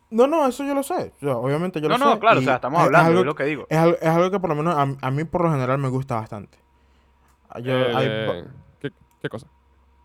No, 0.10 0.28
no, 0.28 0.46
eso 0.46 0.66
yo 0.66 0.74
lo 0.74 0.84
sé. 0.84 1.14
Yo, 1.22 1.40
obviamente 1.40 1.80
yo 1.80 1.88
No, 1.88 1.98
lo 1.98 2.04
sé. 2.04 2.10
no, 2.10 2.20
claro, 2.20 2.40
o 2.40 2.42
y 2.42 2.46
sea, 2.46 2.56
estamos 2.56 2.80
es- 2.80 2.82
es 2.82 2.86
hablando, 2.88 3.08
algo- 3.10 3.20
es 3.22 3.26
lo 3.28 3.36
que 3.36 3.44
digo. 3.46 3.68
Es 3.70 3.78
algo, 3.78 3.96
es 4.02 4.08
algo 4.10 4.32
que 4.32 4.40
por 4.42 4.50
lo 4.50 4.56
menos 4.56 4.76
a, 4.76 5.08
a 5.08 5.12
mí 5.12 5.24
por 5.24 5.44
lo 5.46 5.52
general 5.52 5.78
me 5.78 5.88
gusta 5.88 6.16
bastante. 6.16 6.58
Yo, 7.62 7.74
eh, 7.74 8.28
ba- 8.28 8.52
¿qué, 9.22 9.30
cosa? 9.30 9.48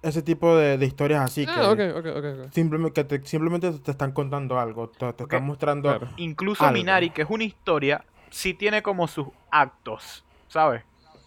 ese 0.03 0.23
tipo 0.23 0.57
de, 0.57 0.79
de 0.79 0.87
historias 0.87 1.23
así 1.23 1.47
que 1.47 1.53
ah, 1.53 1.71
ok, 1.71 1.81
ok, 1.97 2.07
ok. 2.17 2.25
ok. 2.45 2.53
simplemente, 2.53 2.93
que 2.93 3.19
te, 3.19 3.27
simplemente 3.27 3.73
te 3.73 3.91
están 3.91 4.13
contando 4.13 4.59
algo, 4.59 4.89
te, 4.89 5.13
te 5.15 5.25
están 5.25 5.45
mostrando... 5.45 5.89
claro. 5.89 6.13
Incluso 6.17 6.65
algo. 6.65 6.75
Minari, 6.75 7.11
que 7.11 7.23
es 7.23 7.31
una 7.31 7.45
historia, 7.45 8.05
sí 8.31 8.55
tiene 8.55 8.83
como 8.83 9.09
sus 9.09 9.27
actos, 9.51 10.25
¿sabes? 10.49 10.83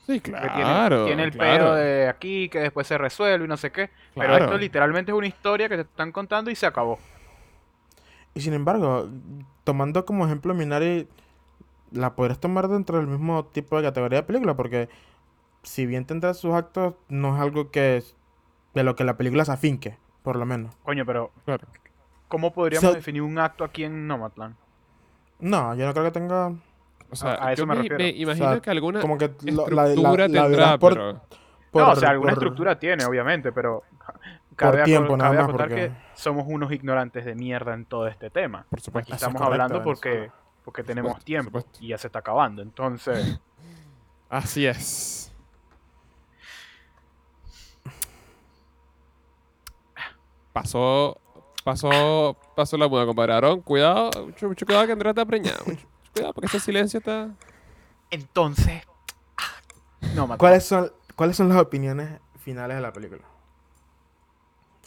Sí, 0.06 0.22
Que 0.22 0.32
claro. 0.32 0.56
tiene, 0.56 1.06
tiene 1.06 1.24
el 1.24 1.32
claro. 1.32 1.66
pedo 1.66 1.76
de 1.76 2.08
aquí, 2.08 2.50
que 2.50 2.60
después 2.60 2.88
se 2.88 2.98
resuelve 2.98 3.46
y 3.46 3.48
no 3.48 3.58
sé 3.58 3.72
qué. 3.72 3.90
Pero 4.16 4.30
Claro. 4.30 4.46
esto 4.46 4.58
literalmente 4.58 5.12
es 5.12 5.18
una 5.18 5.28
historia 5.28 5.70
que 5.70 5.76
te 5.76 5.82
están 5.82 6.12
contando 6.12 6.50
y 6.50 6.56
se 6.56 6.66
acabó. 6.66 6.98
Y 8.34 8.42
sin 8.42 8.54
embargo, 8.54 9.10
tomando 9.64 10.06
como 10.06 10.26
ejemplo 10.26 10.54
Minari, 10.54 11.08
la 11.92 12.16
podrías 12.16 12.40
tomar 12.40 12.68
dentro 12.70 12.98
del 12.98 13.08
mismo 13.08 13.46
tipo 13.46 13.78
de 13.78 13.84
categoría 13.84 14.20
de 14.20 14.24
película, 14.24 14.56
porque 14.56 14.90
si 15.64 15.86
bien 15.86 16.06
tendrá 16.06 16.34
sus 16.34 16.54
actos, 16.54 16.96
no 17.10 17.36
es 17.36 17.42
algo 17.42 17.72
que 17.72 18.04
de 18.74 18.84
lo 18.84 18.96
que 18.96 19.04
la 19.04 19.18
película 19.18 19.44
se 19.46 19.52
afinque, 19.52 19.98
por 20.24 20.36
lo 20.36 20.46
menos. 20.46 20.76
Coño, 20.84 21.06
pero 21.06 21.32
Claro. 21.46 21.68
¿cómo 22.28 22.54
podríamos 22.54 22.90
So- 22.90 22.96
definir 22.96 23.22
un 23.22 23.38
acto 23.40 23.64
aquí 23.64 23.84
en 23.84 24.08
Nomadland? 24.08 24.56
No, 25.40 25.74
yo 25.76 25.86
no 25.86 25.94
creo 25.94 26.06
que 26.06 26.12
tenga 26.12 26.54
O 27.12 27.16
sea, 27.16 27.38
a 27.44 27.54
eso 27.54 27.64
yo 27.64 27.68
me 27.68 27.76
me, 27.76 27.82
refiero. 27.82 27.98
me 27.98 28.10
imagino 28.10 28.52
sea, 28.52 28.60
que 28.62 28.70
alguna 28.70 29.02
como 29.02 29.18
que 29.18 29.32
lo- 29.44 29.68
la, 29.70 29.88
estructura 29.88 30.28
la- 30.28 30.42
la 30.42 30.48
tendrá, 30.48 30.78
por, 30.78 30.94
pero... 30.94 31.14
no, 31.14 31.20
o 31.20 31.72
por- 31.72 31.96
sea, 32.00 32.10
alguna 32.10 32.34
por- 32.34 32.38
estructura 32.44 32.78
tiene, 32.80 33.06
obviamente, 33.06 33.52
pero 33.52 33.84
cabe, 34.56 34.84
tiempo, 34.84 35.16
nada 35.18 35.34
más, 35.44 35.52
porque- 35.52 35.76
que 35.76 35.92
somos 36.14 36.46
unos 36.48 36.72
ignorantes 36.72 37.26
de 37.26 37.34
mierda 37.36 37.74
en 37.74 37.86
todo 37.86 38.08
este 38.08 38.30
tema. 38.30 38.66
Por 38.70 38.82
supuesto. 38.82 39.12
Y 39.12 39.16
Eso 39.16 39.16
es 39.16 39.22
estamos 39.30 39.42
correcto, 39.42 39.64
hablando 39.64 39.84
porque, 39.84 40.30
porque 40.64 40.84
tenemos 40.84 41.12
supuesto, 41.12 41.20
por 41.22 41.26
tiempo 41.26 41.60
supuesto. 41.62 41.80
y 41.84 41.88
ya 41.90 41.98
se 41.98 42.08
está 42.08 42.20
acabando. 42.20 42.62
Entonces, 42.62 43.40
Así 44.30 44.66
es. 44.68 45.29
Pasó, 50.54 51.20
pasó, 51.64 52.38
pasó 52.56 52.78
la 52.78 52.88
muda, 52.88 53.06
compadre. 53.06 53.34
Aarón, 53.34 53.62
cuidado, 53.62 54.10
mucho, 54.26 54.48
mucho 54.48 54.66
cuidado 54.66 54.86
que 54.88 54.92
Andrea 54.94 55.12
está 55.12 55.26
preñada. 55.26 55.60
Mucho, 55.66 55.88
mucho 55.88 56.12
cuidado 56.14 56.34
porque 56.34 56.48
ese 56.48 56.60
silencio 56.60 56.98
está... 57.00 57.30
entonces, 58.10 58.84
no, 60.16 60.28
Matt, 60.28 60.40
¿Cuáles 60.40 60.66
son, 60.66 60.92
¿Cuáles 61.16 61.36
son 61.38 61.50
las 61.50 61.58
opiniones 61.60 62.20
finales 62.44 62.78
de 62.78 62.82
la 62.82 62.92
película? 62.94 63.22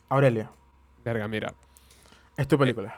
Aurelio, 0.09 0.51
Verga, 1.05 1.27
mira. 1.29 1.55
es 2.37 2.47
tu 2.49 2.59
película. 2.59 2.95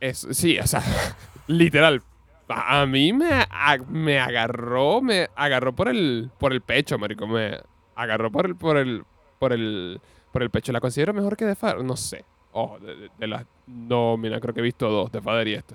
Es, 0.00 0.26
sí, 0.32 0.58
o 0.58 0.66
sea, 0.66 0.82
literal. 1.46 2.02
A, 2.48 2.82
a 2.82 2.86
mí 2.86 3.12
me, 3.12 3.32
a- 3.50 3.78
me 3.88 4.18
agarró, 4.20 5.00
me 5.00 5.28
agarró 5.36 5.74
por 5.74 5.88
el, 5.88 6.30
por 6.38 6.52
el 6.52 6.60
pecho, 6.60 6.98
marico. 6.98 7.26
Me 7.26 7.58
agarró 7.94 8.30
por 8.30 8.46
el, 8.46 8.56
por 8.56 8.76
el, 8.76 9.04
por 9.38 9.52
el, 9.52 10.00
por 10.36 10.42
el 10.42 10.50
pecho. 10.50 10.70
¿La 10.70 10.80
considero 10.80 11.14
mejor 11.14 11.34
que 11.34 11.46
The 11.46 11.54
Father? 11.54 11.82
No 11.82 11.96
sé. 11.96 12.22
Oh, 12.52 12.78
de, 12.78 12.94
de- 12.94 13.10
de 13.18 13.26
las... 13.26 13.46
No, 13.66 14.18
mira, 14.18 14.38
creo 14.38 14.52
que 14.52 14.60
he 14.60 14.62
visto 14.62 14.86
dos, 14.90 15.10
The 15.10 15.22
Father 15.22 15.48
y 15.48 15.54
esta. 15.60 15.74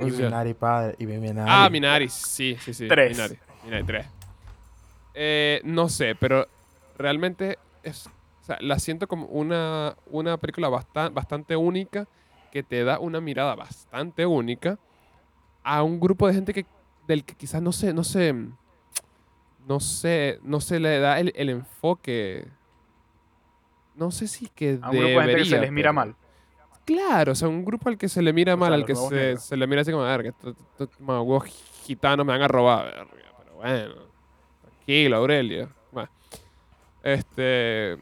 O 0.00 0.06
Y 0.08 0.10
sea, 0.10 0.24
Minari, 0.26 0.54
padre, 0.54 0.96
y 0.98 1.06
Minari. 1.06 1.48
ah, 1.52 1.70
Minari, 1.70 2.08
sí, 2.08 2.56
sí, 2.60 2.74
sí. 2.74 2.88
Tres. 2.88 3.16
Minari, 3.16 3.38
Minari, 3.64 3.84
tres. 3.84 4.06
Eh, 5.14 5.60
no 5.62 5.88
sé, 5.88 6.16
pero 6.16 6.48
realmente 6.98 7.58
es, 7.84 8.08
o 8.08 8.44
sea, 8.44 8.58
la 8.60 8.80
siento 8.80 9.06
como 9.06 9.26
una, 9.26 9.94
una 10.06 10.36
película 10.36 10.68
bastan- 10.68 11.14
bastante 11.14 11.54
única 11.54 12.08
que 12.50 12.64
te 12.64 12.82
da 12.82 12.98
una 12.98 13.20
mirada 13.20 13.54
bastante 13.54 14.26
única 14.26 14.78
a 15.62 15.84
un 15.84 16.00
grupo 16.00 16.26
de 16.26 16.34
gente 16.34 16.52
que 16.52 16.66
del 17.06 17.24
que 17.24 17.34
quizás 17.36 17.62
no 17.62 17.70
se 17.70 17.92
no 17.94 18.02
se 18.02 18.34
no 19.68 19.78
sé 19.80 20.38
no 20.42 20.60
se 20.60 20.80
le 20.80 20.98
da 20.98 21.20
el, 21.20 21.32
el 21.36 21.50
enfoque 21.50 22.46
no 23.96 24.10
sé 24.10 24.28
si 24.28 24.48
que 24.48 24.78
a 24.82 24.90
un 24.90 24.96
grupo 24.96 25.20
de 25.20 25.26
gente 25.26 25.36
que 25.36 25.44
se 25.44 25.60
les 25.60 25.72
mira 25.72 25.92
mal. 25.92 26.16
Claro, 26.84 27.32
o 27.32 27.34
sea, 27.34 27.48
un 27.48 27.64
grupo 27.64 27.88
al 27.88 27.96
que 27.96 28.08
se 28.08 28.20
le 28.20 28.32
mira 28.32 28.54
O 28.54 28.56
mal, 28.58 28.68
sea, 28.68 28.74
al 28.76 28.84
que 28.84 28.94
se, 28.94 29.38
se 29.38 29.56
le 29.56 29.66
mira 29.66 29.80
así 29.80 29.90
como, 29.90 30.04
verga, 30.04 30.28
estos 30.28 30.54
estos 30.72 31.00
mamagüevos 31.00 31.44
gitanos 31.84 32.26
me 32.26 32.32
van 32.32 32.42
a 32.42 32.48
robar, 32.48 32.84
verga, 32.84 33.32
pero 33.38 33.54
bueno, 33.54 33.94
tranquilo, 34.60 35.16
Aurelio. 35.16 35.70
Bueno, 35.92 36.10
este... 37.02 37.98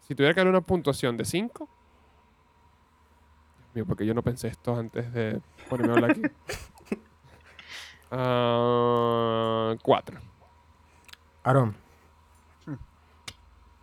Si 0.00 0.14
tuviera 0.14 0.34
que 0.34 0.40
dar 0.40 0.48
una 0.48 0.60
puntuación 0.60 1.16
de 1.16 1.24
5... 1.24 1.68
Mío, 3.74 3.86
porque 3.86 4.06
yo 4.06 4.14
no 4.14 4.22
pensé 4.22 4.48
esto 4.48 4.76
antes 4.76 5.12
de 5.12 5.40
ponerme 5.68 5.92
a 5.92 5.96
hablar 5.96 6.10
aquí. 6.10 6.22
Ah, 8.16 9.74
cuatro. 9.82 10.20
Aaron, 11.42 11.74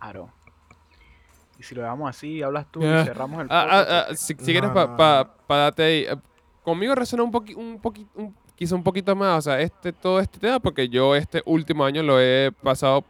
Aaron. 0.02 0.30
Y 1.58 1.62
si 1.62 1.74
lo 1.74 1.82
dejamos 1.82 2.10
así, 2.10 2.42
hablas 2.42 2.66
tú 2.70 2.80
y 2.82 3.04
cerramos 3.04 3.40
el 3.42 3.46
Ah, 3.50 3.62
podcast. 3.62 3.90
ah, 3.90 4.06
ah, 4.10 4.14
si, 4.14 4.26
si 4.26 4.34
No, 4.34 4.44
quieres, 4.44 4.62
no, 4.70 4.74
para 4.74 4.96
pa, 4.96 5.36
pa 5.46 5.56
darte 5.56 5.82
ahí. 5.82 6.04
eh, 6.08 6.16
Conmigo 6.62 6.94
resonó 6.94 7.24
un 7.24 7.30
poquito, 7.30 7.58
un 7.60 7.80
poqui, 7.80 8.06
un- 8.14 8.34
quizá 8.54 8.74
un 8.76 8.82
poquito 8.84 9.14
más, 9.16 9.38
o 9.38 9.42
sea, 9.42 9.60
este, 9.60 9.92
todo 9.92 10.20
este 10.20 10.38
tema, 10.38 10.60
porque 10.60 10.88
yo 10.88 11.14
este 11.16 11.42
último 11.44 11.84
año 11.84 12.02
lo 12.02 12.20
he 12.20 12.52
pasado 12.62 13.04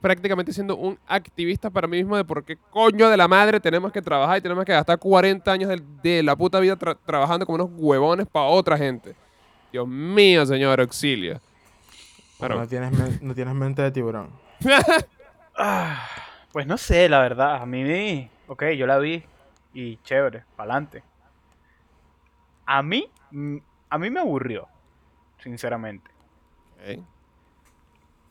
prácticamente 0.00 0.52
siendo 0.52 0.76
un 0.76 0.98
activista 1.06 1.70
para 1.70 1.86
mí 1.86 1.96
mismo 1.98 2.16
de 2.16 2.24
por 2.24 2.44
qué 2.44 2.56
coño 2.70 3.08
de 3.10 3.16
la 3.16 3.28
madre 3.28 3.60
tenemos 3.60 3.92
que 3.92 4.02
trabajar 4.02 4.38
y 4.38 4.40
tenemos 4.40 4.64
que 4.64 4.72
gastar 4.72 4.98
40 4.98 5.50
años 5.52 5.68
de, 5.70 5.82
de 6.02 6.22
la 6.22 6.34
puta 6.36 6.58
vida 6.60 6.76
tra- 6.76 6.98
trabajando 7.04 7.44
como 7.46 7.56
unos 7.64 7.70
huevones 7.76 8.26
para 8.26 8.46
otra 8.46 8.76
gente. 8.78 9.14
Dios 9.72 9.86
mío, 9.86 10.44
señor, 10.46 10.80
auxilio. 10.80 11.40
No, 12.40 12.66
tienes 12.66 13.22
no 13.22 13.34
tienes 13.34 13.54
mente 13.54 13.82
de 13.82 13.90
tiburón. 13.90 14.30
Ah, 15.56 16.06
pues 16.52 16.66
no 16.66 16.76
sé, 16.78 17.08
la 17.08 17.20
verdad. 17.20 17.56
A 17.62 17.66
mí, 17.66 18.30
ok, 18.46 18.64
yo 18.76 18.86
la 18.86 18.98
vi 18.98 19.24
y 19.72 19.96
chévere, 19.98 20.44
pa'lante. 20.56 21.02
A 22.66 22.82
mí, 22.82 23.10
mm, 23.30 23.56
a 23.90 23.98
mí 23.98 24.10
me 24.10 24.20
aburrió, 24.20 24.68
sinceramente. 25.38 26.10
ok. 26.74 27.00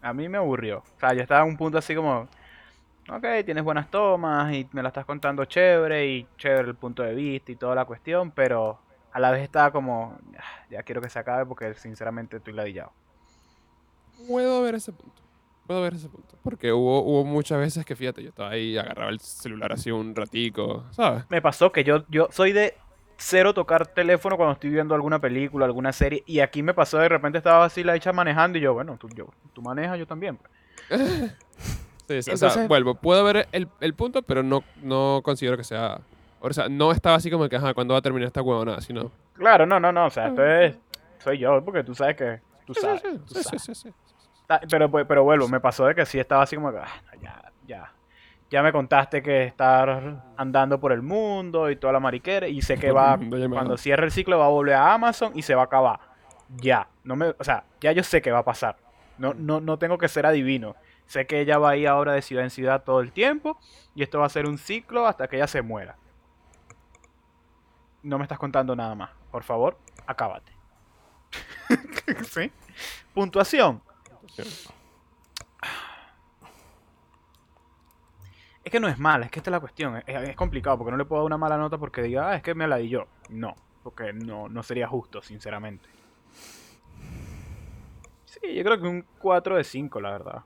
A 0.01 0.13
mí 0.13 0.29
me 0.29 0.37
aburrió. 0.37 0.79
O 0.79 0.99
sea, 0.99 1.13
yo 1.13 1.21
estaba 1.21 1.41
en 1.41 1.49
un 1.49 1.57
punto 1.57 1.77
así 1.79 1.95
como, 1.95 2.27
ok, 3.09 3.25
tienes 3.43 3.63
buenas 3.63 3.89
tomas 3.89 4.53
y 4.53 4.67
me 4.71 4.83
la 4.83 4.89
estás 4.89 5.05
contando 5.05 5.45
chévere 5.45 6.05
y 6.07 6.27
chévere 6.37 6.69
el 6.69 6.75
punto 6.75 7.03
de 7.03 7.15
vista 7.15 7.51
y 7.51 7.55
toda 7.55 7.75
la 7.75 7.85
cuestión, 7.85 8.31
pero 8.31 8.79
a 9.11 9.19
la 9.19 9.31
vez 9.31 9.41
estaba 9.43 9.71
como, 9.71 10.17
"Ah, 10.37 10.65
ya 10.69 10.83
quiero 10.83 11.01
que 11.01 11.09
se 11.09 11.19
acabe 11.19 11.45
porque 11.45 11.73
sinceramente 11.75 12.37
estoy 12.37 12.53
ladillado. 12.53 12.91
Puedo 14.27 14.61
ver 14.61 14.75
ese 14.75 14.91
punto. 14.93 15.24
Puedo 15.67 15.81
ver 15.81 15.93
ese 15.95 16.09
punto. 16.09 16.35
Porque 16.43 16.71
hubo, 16.71 17.01
hubo 17.03 17.25
muchas 17.25 17.59
veces 17.59 17.85
que, 17.85 17.95
fíjate, 17.95 18.21
yo 18.21 18.29
estaba 18.29 18.51
ahí, 18.51 18.77
agarraba 18.77 19.09
el 19.09 19.19
celular 19.19 19.73
así 19.73 19.89
un 19.91 20.15
ratico, 20.15 20.83
¿sabes? 20.91 21.23
Me 21.29 21.41
pasó 21.41 21.71
que 21.71 21.83
yo, 21.83 22.03
yo 22.09 22.27
soy 22.31 22.51
de 22.51 22.75
cero 23.17 23.53
tocar 23.53 23.87
teléfono 23.87 24.37
cuando 24.37 24.53
estoy 24.53 24.69
viendo 24.69 24.93
alguna 24.93 25.19
película, 25.19 25.65
alguna 25.65 25.91
serie, 25.93 26.21
y 26.27 26.39
aquí 26.41 26.61
me 26.61 26.73
pasó 26.73 26.97
de 26.99 27.09
repente 27.09 27.37
estaba 27.39 27.65
así 27.65 27.83
la 27.83 27.95
hecha 27.95 28.11
manejando 28.13 28.57
y 28.57 28.61
yo, 28.61 28.73
bueno, 28.73 28.97
tú, 28.99 29.07
yo, 29.15 29.27
tú 29.53 29.61
manejas, 29.61 29.97
yo 29.97 30.05
también. 30.05 30.37
Sí, 32.07 32.21
sí, 32.21 32.29
o 32.29 32.37
sea, 32.37 32.67
vuelvo, 32.67 32.93
puedo 32.93 33.23
ver 33.23 33.47
el, 33.51 33.67
el 33.81 33.95
punto, 33.95 34.21
pero 34.21 34.43
no, 34.43 34.63
no 34.83 35.21
considero 35.23 35.57
que 35.57 35.63
sea... 35.63 36.01
O 36.39 36.53
sea, 36.53 36.69
no 36.69 36.91
estaba 36.91 37.15
así 37.15 37.31
como 37.31 37.49
que, 37.49 37.55
ajá, 37.55 37.73
¿cuándo 37.73 37.95
va 37.95 37.97
a 37.97 38.01
terminar 38.03 38.27
esta 38.27 38.43
huevonada? 38.43 38.79
Sino... 38.81 39.11
Claro, 39.33 39.65
no, 39.65 39.79
no, 39.79 39.91
no, 39.91 40.05
o 40.05 40.09
sea, 40.11 40.27
esto 40.27 40.45
es, 40.45 40.77
soy 41.17 41.39
yo, 41.39 41.65
porque 41.65 41.83
tú 41.83 41.95
sabes 41.95 42.15
que, 42.15 42.39
tú 42.67 42.75
Sí, 42.75 42.81
sí, 42.81 42.85
sabes, 42.85 43.01
sí, 43.01 43.07
tú 43.27 43.33
sí, 43.33 43.43
sabes. 43.43 43.61
sí, 43.63 43.73
sí, 43.73 43.81
sí. 43.89 43.93
Ta- 44.47 44.61
Pero, 44.69 44.89
pues, 44.91 45.05
pero 45.07 45.23
vuelvo, 45.23 45.47
me 45.47 45.59
pasó 45.59 45.85
de 45.85 45.95
que 45.95 46.05
sí 46.05 46.19
estaba 46.19 46.43
así 46.43 46.55
como 46.55 46.71
que, 46.71 46.77
ah, 46.79 46.87
ya, 47.21 47.51
ya. 47.65 47.91
Ya 48.51 48.61
me 48.61 48.71
contaste 48.71 49.23
que 49.23 49.43
estar 49.43 50.21
andando 50.37 50.79
por 50.79 50.91
el 50.91 51.01
mundo 51.01 51.69
y 51.71 51.75
toda 51.77 51.91
la 51.93 51.99
mariquera 51.99 52.47
y 52.47 52.61
sé 52.61 52.77
que 52.77 52.91
va, 52.91 53.17
cuando 53.55 53.75
cierre 53.77 54.05
el 54.05 54.11
ciclo 54.11 54.37
va 54.37 54.45
a 54.45 54.49
volver 54.49 54.75
a 54.75 54.93
Amazon 54.93 55.31
y 55.35 55.41
se 55.41 55.55
va 55.55 55.63
a 55.63 55.65
acabar. 55.65 55.99
Ya, 56.57 56.87
no 57.03 57.15
me, 57.15 57.29
o 57.37 57.43
sea, 57.43 57.63
ya 57.81 57.91
yo 57.91 58.03
sé 58.03 58.21
que 58.21 58.31
va 58.31 58.39
a 58.39 58.45
pasar. 58.45 58.77
No, 59.17 59.33
no, 59.33 59.61
no 59.61 59.79
tengo 59.79 59.97
que 59.97 60.07
ser 60.07 60.27
adivino. 60.27 60.75
Sé 61.07 61.25
que 61.25 61.39
ella 61.41 61.57
va 61.57 61.71
a 61.71 61.75
ir 61.77 61.87
ahora 61.87 62.13
de 62.13 62.21
ciudad 62.21 62.43
en 62.43 62.49
ciudad 62.51 62.83
todo 62.83 63.01
el 63.01 63.11
tiempo 63.11 63.57
y 63.95 64.03
esto 64.03 64.19
va 64.19 64.27
a 64.27 64.29
ser 64.29 64.45
un 64.45 64.59
ciclo 64.59 65.07
hasta 65.07 65.27
que 65.27 65.37
ella 65.37 65.47
se 65.47 65.63
muera. 65.63 65.95
No 68.03 68.17
me 68.19 68.23
estás 68.25 68.37
contando 68.37 68.75
nada 68.75 68.93
más. 68.93 69.09
Por 69.31 69.43
favor, 69.43 69.77
acábate. 70.05 70.51
¿Sí? 72.29 72.51
Puntuación. 73.13 73.81
Es 78.63 78.71
que 78.71 78.79
no 78.79 78.87
es 78.87 78.97
mala, 78.97 79.25
es 79.25 79.31
que 79.31 79.39
esta 79.39 79.51
es 79.51 79.53
la 79.53 79.59
cuestión. 79.59 79.97
Es, 79.97 80.29
es 80.29 80.35
complicado 80.35 80.77
porque 80.77 80.91
no 80.91 80.97
le 80.97 81.05
puedo 81.05 81.21
dar 81.21 81.27
una 81.27 81.37
mala 81.37 81.57
nota 81.57 81.77
porque 81.77 82.01
diga, 82.01 82.29
ah, 82.29 82.35
es 82.35 82.43
que 82.43 82.55
me 82.55 82.67
la 82.67 82.77
di 82.77 82.89
yo. 82.89 83.07
No, 83.29 83.55
porque 83.83 84.11
no, 84.11 84.49
no 84.49 84.63
sería 84.63 84.87
justo, 84.87 85.21
sinceramente. 85.21 85.87
Sí, 88.25 88.55
yo 88.55 88.63
creo 88.63 88.81
que 88.81 88.87
un 88.87 89.05
4 89.19 89.57
de 89.57 89.63
5, 89.63 90.01
la 90.01 90.11
verdad. 90.11 90.41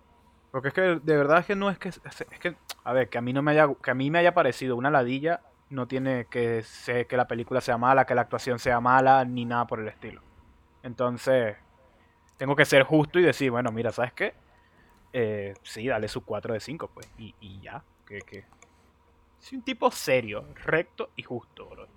Porque 0.51 0.67
es 0.69 0.73
que 0.73 0.81
de 0.81 1.17
verdad 1.17 1.39
es 1.39 1.45
que 1.45 1.55
no 1.55 1.69
es 1.69 1.79
que. 1.79 1.89
Es 1.89 2.39
que, 2.39 2.55
a 2.83 2.93
ver, 2.93 3.09
que 3.09 3.17
a 3.17 3.21
mí 3.21 3.31
no 3.31 3.41
me 3.41 3.51
haya, 3.51 3.67
que 3.81 3.91
a 3.91 3.95
mí 3.95 4.11
me 4.11 4.19
haya 4.19 4.33
parecido 4.33 4.75
una 4.75 4.89
ladilla 4.89 5.41
no 5.69 5.87
tiene 5.87 6.25
que 6.25 6.63
ser 6.63 7.07
que 7.07 7.17
la 7.17 7.27
película 7.27 7.61
sea 7.61 7.77
mala, 7.77 8.05
que 8.05 8.15
la 8.15 8.21
actuación 8.21 8.59
sea 8.59 8.79
mala, 8.79 9.23
ni 9.25 9.45
nada 9.45 9.67
por 9.67 9.79
el 9.79 9.87
estilo. 9.87 10.21
Entonces, 10.83 11.57
tengo 12.39 12.55
que 12.55 12.65
ser 12.65 12.83
justo 12.83 13.19
y 13.19 13.23
decir, 13.23 13.51
bueno, 13.51 13.71
mira, 13.71 13.91
¿sabes 13.91 14.13
qué? 14.13 14.33
Eh, 15.13 15.53
sí, 15.61 15.87
dale 15.87 16.07
su 16.07 16.23
4 16.23 16.53
de 16.53 16.61
5, 16.61 16.89
pues. 16.93 17.07
Y, 17.19 17.35
y 17.41 17.59
ya. 17.61 17.83
Que, 18.07 18.19
que... 18.21 18.45
Es 19.41 19.53
un 19.53 19.61
tipo 19.61 19.91
serio, 19.91 20.45
recto 20.65 21.11
y 21.17 21.23
justo, 21.23 21.67
bro. 21.67 21.87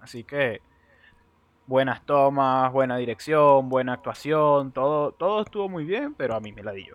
Así 0.00 0.24
que 0.24 0.60
buenas 1.66 2.04
tomas, 2.04 2.72
buena 2.72 2.96
dirección, 2.96 3.68
buena 3.68 3.94
actuación, 3.94 4.72
todo, 4.72 5.12
todo 5.12 5.42
estuvo 5.42 5.68
muy 5.68 5.84
bien, 5.84 6.14
pero 6.14 6.34
a 6.34 6.40
mí 6.40 6.52
me 6.52 6.62
la 6.62 6.72
di 6.72 6.86
yo. 6.86 6.94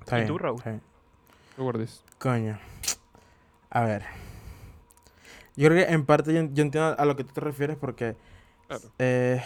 Está 0.00 0.16
¿Y 0.18 0.22
bien, 0.22 0.26
tú, 0.26 0.38
Raúl? 0.38 0.58
está 0.58 0.70
bien. 0.70 0.82
¿Qué 1.56 1.62
guardes? 1.62 2.04
Coño. 2.18 2.58
A 3.70 3.82
ver. 3.84 4.04
Yo 5.56 5.68
creo 5.68 5.86
que 5.86 5.92
en 5.92 6.06
parte 6.06 6.32
yo, 6.32 6.40
yo 6.42 6.62
entiendo 6.62 6.94
a 6.98 7.04
lo 7.04 7.16
que 7.16 7.24
tú 7.24 7.32
te 7.32 7.40
refieres 7.40 7.76
porque 7.76 8.16
Claro. 8.66 8.90
eh, 8.98 9.42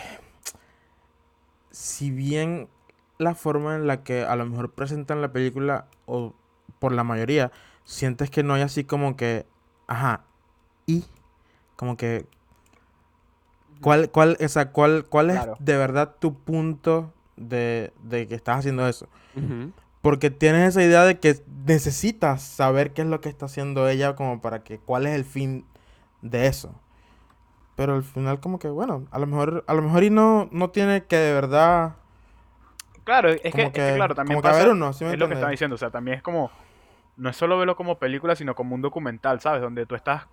si 1.77 2.11
bien 2.11 2.71
la 3.19 3.35
forma 3.35 3.75
en 3.77 3.87
la 3.87 4.03
que 4.03 4.23
a 4.23 4.35
lo 4.35 4.47
mejor 4.47 4.73
presentan 4.73 5.21
la 5.21 5.31
película 5.31 5.89
o 6.07 6.33
por 6.79 6.93
la 6.93 7.05
mayoría 7.05 7.53
sientes 7.85 8.31
que 8.31 8.43
no 8.43 8.55
hay 8.55 8.63
así 8.63 8.85
como 8.85 9.15
que 9.15 9.45
ajá 9.87 10.25
y 10.87 11.05
como 11.77 11.99
que 11.99 12.25
cuál 13.83 14.11
cuál 14.11 14.39
esa 14.41 14.73
cuál 14.73 15.05
cuál 15.05 15.29
es 15.29 15.37
Claro. 15.37 15.57
de 15.61 15.77
verdad 15.77 16.15
tu 16.19 16.33
punto 16.35 17.13
de, 17.37 17.93
de 18.05 18.27
que 18.27 18.35
estás 18.35 18.61
haciendo 18.61 18.89
eso 18.89 19.07
porque 20.01 20.31
tienes 20.31 20.71
esa 20.71 20.83
idea 20.83 21.05
de 21.05 21.19
que 21.19 21.43
necesitas 21.67 22.41
saber 22.41 22.95
qué 22.95 23.03
es 23.03 23.09
lo 23.09 23.21
que 23.21 23.29
está 23.29 23.47
haciendo 23.47 23.87
ella 23.87 24.17
como 24.17 24.41
para 24.41 24.65
que 24.65 24.79
cuál 24.79 25.07
es 25.07 25.15
el 25.15 25.27
fin 25.27 25.67
de 26.23 26.47
eso. 26.47 26.75
Pero 27.77 27.95
al 27.95 28.03
final 28.03 28.41
como 28.41 28.59
que 28.59 28.69
bueno, 28.69 29.05
a 29.11 29.19
lo 29.19 29.27
mejor 29.27 29.65
a 29.67 29.75
lo 29.75 29.83
mejor 29.83 30.03
y 30.03 30.11
no 30.11 30.49
no 30.51 30.71
tiene 30.71 31.05
que 31.05 31.17
de 31.17 31.33
verdad 31.35 31.95
Claro, 33.05 33.29
es 33.31 33.41
que, 33.41 33.63
es 33.67 33.95
claro, 33.95 34.17
también 34.17 34.35
como 34.37 34.43
que 34.43 34.49
pasa, 34.49 34.61
haber 34.63 34.73
uno, 34.73 34.93
¿sí 34.93 35.05
me 35.05 35.13
es 35.13 35.19
lo 35.19 35.29
que 35.29 35.35
estaba 35.35 35.53
diciendo, 35.53 35.77
o 35.77 35.79
sea, 35.79 35.91
también 35.91 36.17
es 36.17 36.23
como, 36.25 36.51
no 37.17 37.31
es 37.31 37.37
solo 37.37 37.57
verlo 37.57 37.77
como 37.77 37.99
película, 38.01 38.35
sino 38.35 38.57
como 38.57 38.75
un 38.75 38.83
documental, 38.83 39.41
¿sabes? 39.41 39.63
Donde 39.63 39.87
tú 39.87 39.95
estás 39.95 40.27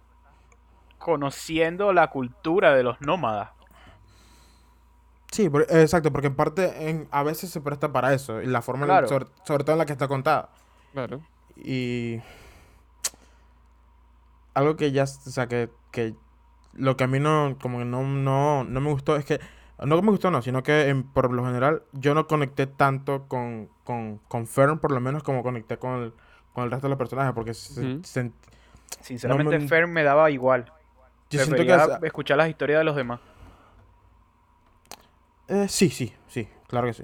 conociendo 0.97 1.93
la 1.93 2.07
cultura 2.07 2.73
de 2.73 2.81
los 2.81 2.99
nómadas. 2.99 3.51
Sí, 5.31 5.49
por- 5.49 5.67
exacto, 5.69 6.11
porque 6.11 6.27
en 6.27 6.35
parte 6.35 6.89
en, 6.89 7.07
a 7.11 7.21
veces 7.21 7.51
se 7.51 7.61
presta 7.61 7.91
para 7.91 8.11
eso, 8.11 8.41
y 8.41 8.47
la 8.47 8.63
forma 8.63 8.87
en- 8.99 9.07
sobre, 9.07 9.27
sobre 9.45 9.63
todo 9.63 9.73
en 9.73 9.79
la 9.79 9.85
que 9.85 9.93
está 9.93 10.07
contada. 10.07 10.49
Claro. 10.93 11.21
Y 11.55 12.21
algo 14.55 14.75
que 14.75 14.91
ya, 14.91 15.03
o 15.03 15.05
sea, 15.05 15.47
que, 15.47 15.69
que 15.91 16.15
lo 16.75 16.97
que 16.97 17.03
a 17.05 17.07
mí 17.07 17.19
no, 17.19 17.57
como 17.61 17.79
que 17.79 17.85
no, 17.85 18.03
no, 18.03 18.63
no 18.63 18.81
me 18.81 18.89
gustó 18.91 19.15
es 19.15 19.25
que, 19.25 19.39
no 19.83 19.95
que 19.95 20.01
me 20.01 20.11
gustó, 20.11 20.31
no, 20.31 20.41
sino 20.41 20.63
que 20.63 20.89
en- 20.89 21.03
por 21.03 21.31
lo 21.33 21.45
general 21.45 21.83
yo 21.93 22.13
no 22.15 22.27
conecté 22.27 22.67
tanto 22.67 23.27
con, 23.27 23.69
con, 23.83 24.19
con 24.27 24.47
Fern, 24.47 24.79
por 24.79 24.91
lo 24.91 24.99
menos 24.99 25.23
como 25.23 25.43
conecté 25.43 25.77
con 25.77 26.01
el, 26.03 26.13
con 26.53 26.63
el 26.65 26.71
resto 26.71 26.87
de 26.87 26.89
los 26.89 26.97
personajes, 26.97 27.33
porque 27.33 27.53
se- 27.53 27.81
Ujú. 27.93 28.03
se- 28.03 28.31
Sinceramente, 29.01 29.59
me- 29.59 29.67
Fern 29.67 29.91
me 29.91 30.03
daba 30.03 30.31
igual. 30.31 30.71
yo 31.29 31.39
siento 31.39 31.63
que... 31.63 31.73
Es- 31.75 32.03
escuchar 32.03 32.37
las 32.37 32.49
historias 32.49 32.79
de 32.79 32.83
los 32.85 32.95
demás. 32.95 33.19
eh, 35.47 35.67
sí, 35.67 35.89
sí, 35.89 36.13
sí, 36.27 36.47
claro 36.67 36.87
que 36.87 36.93
sí. 36.93 37.03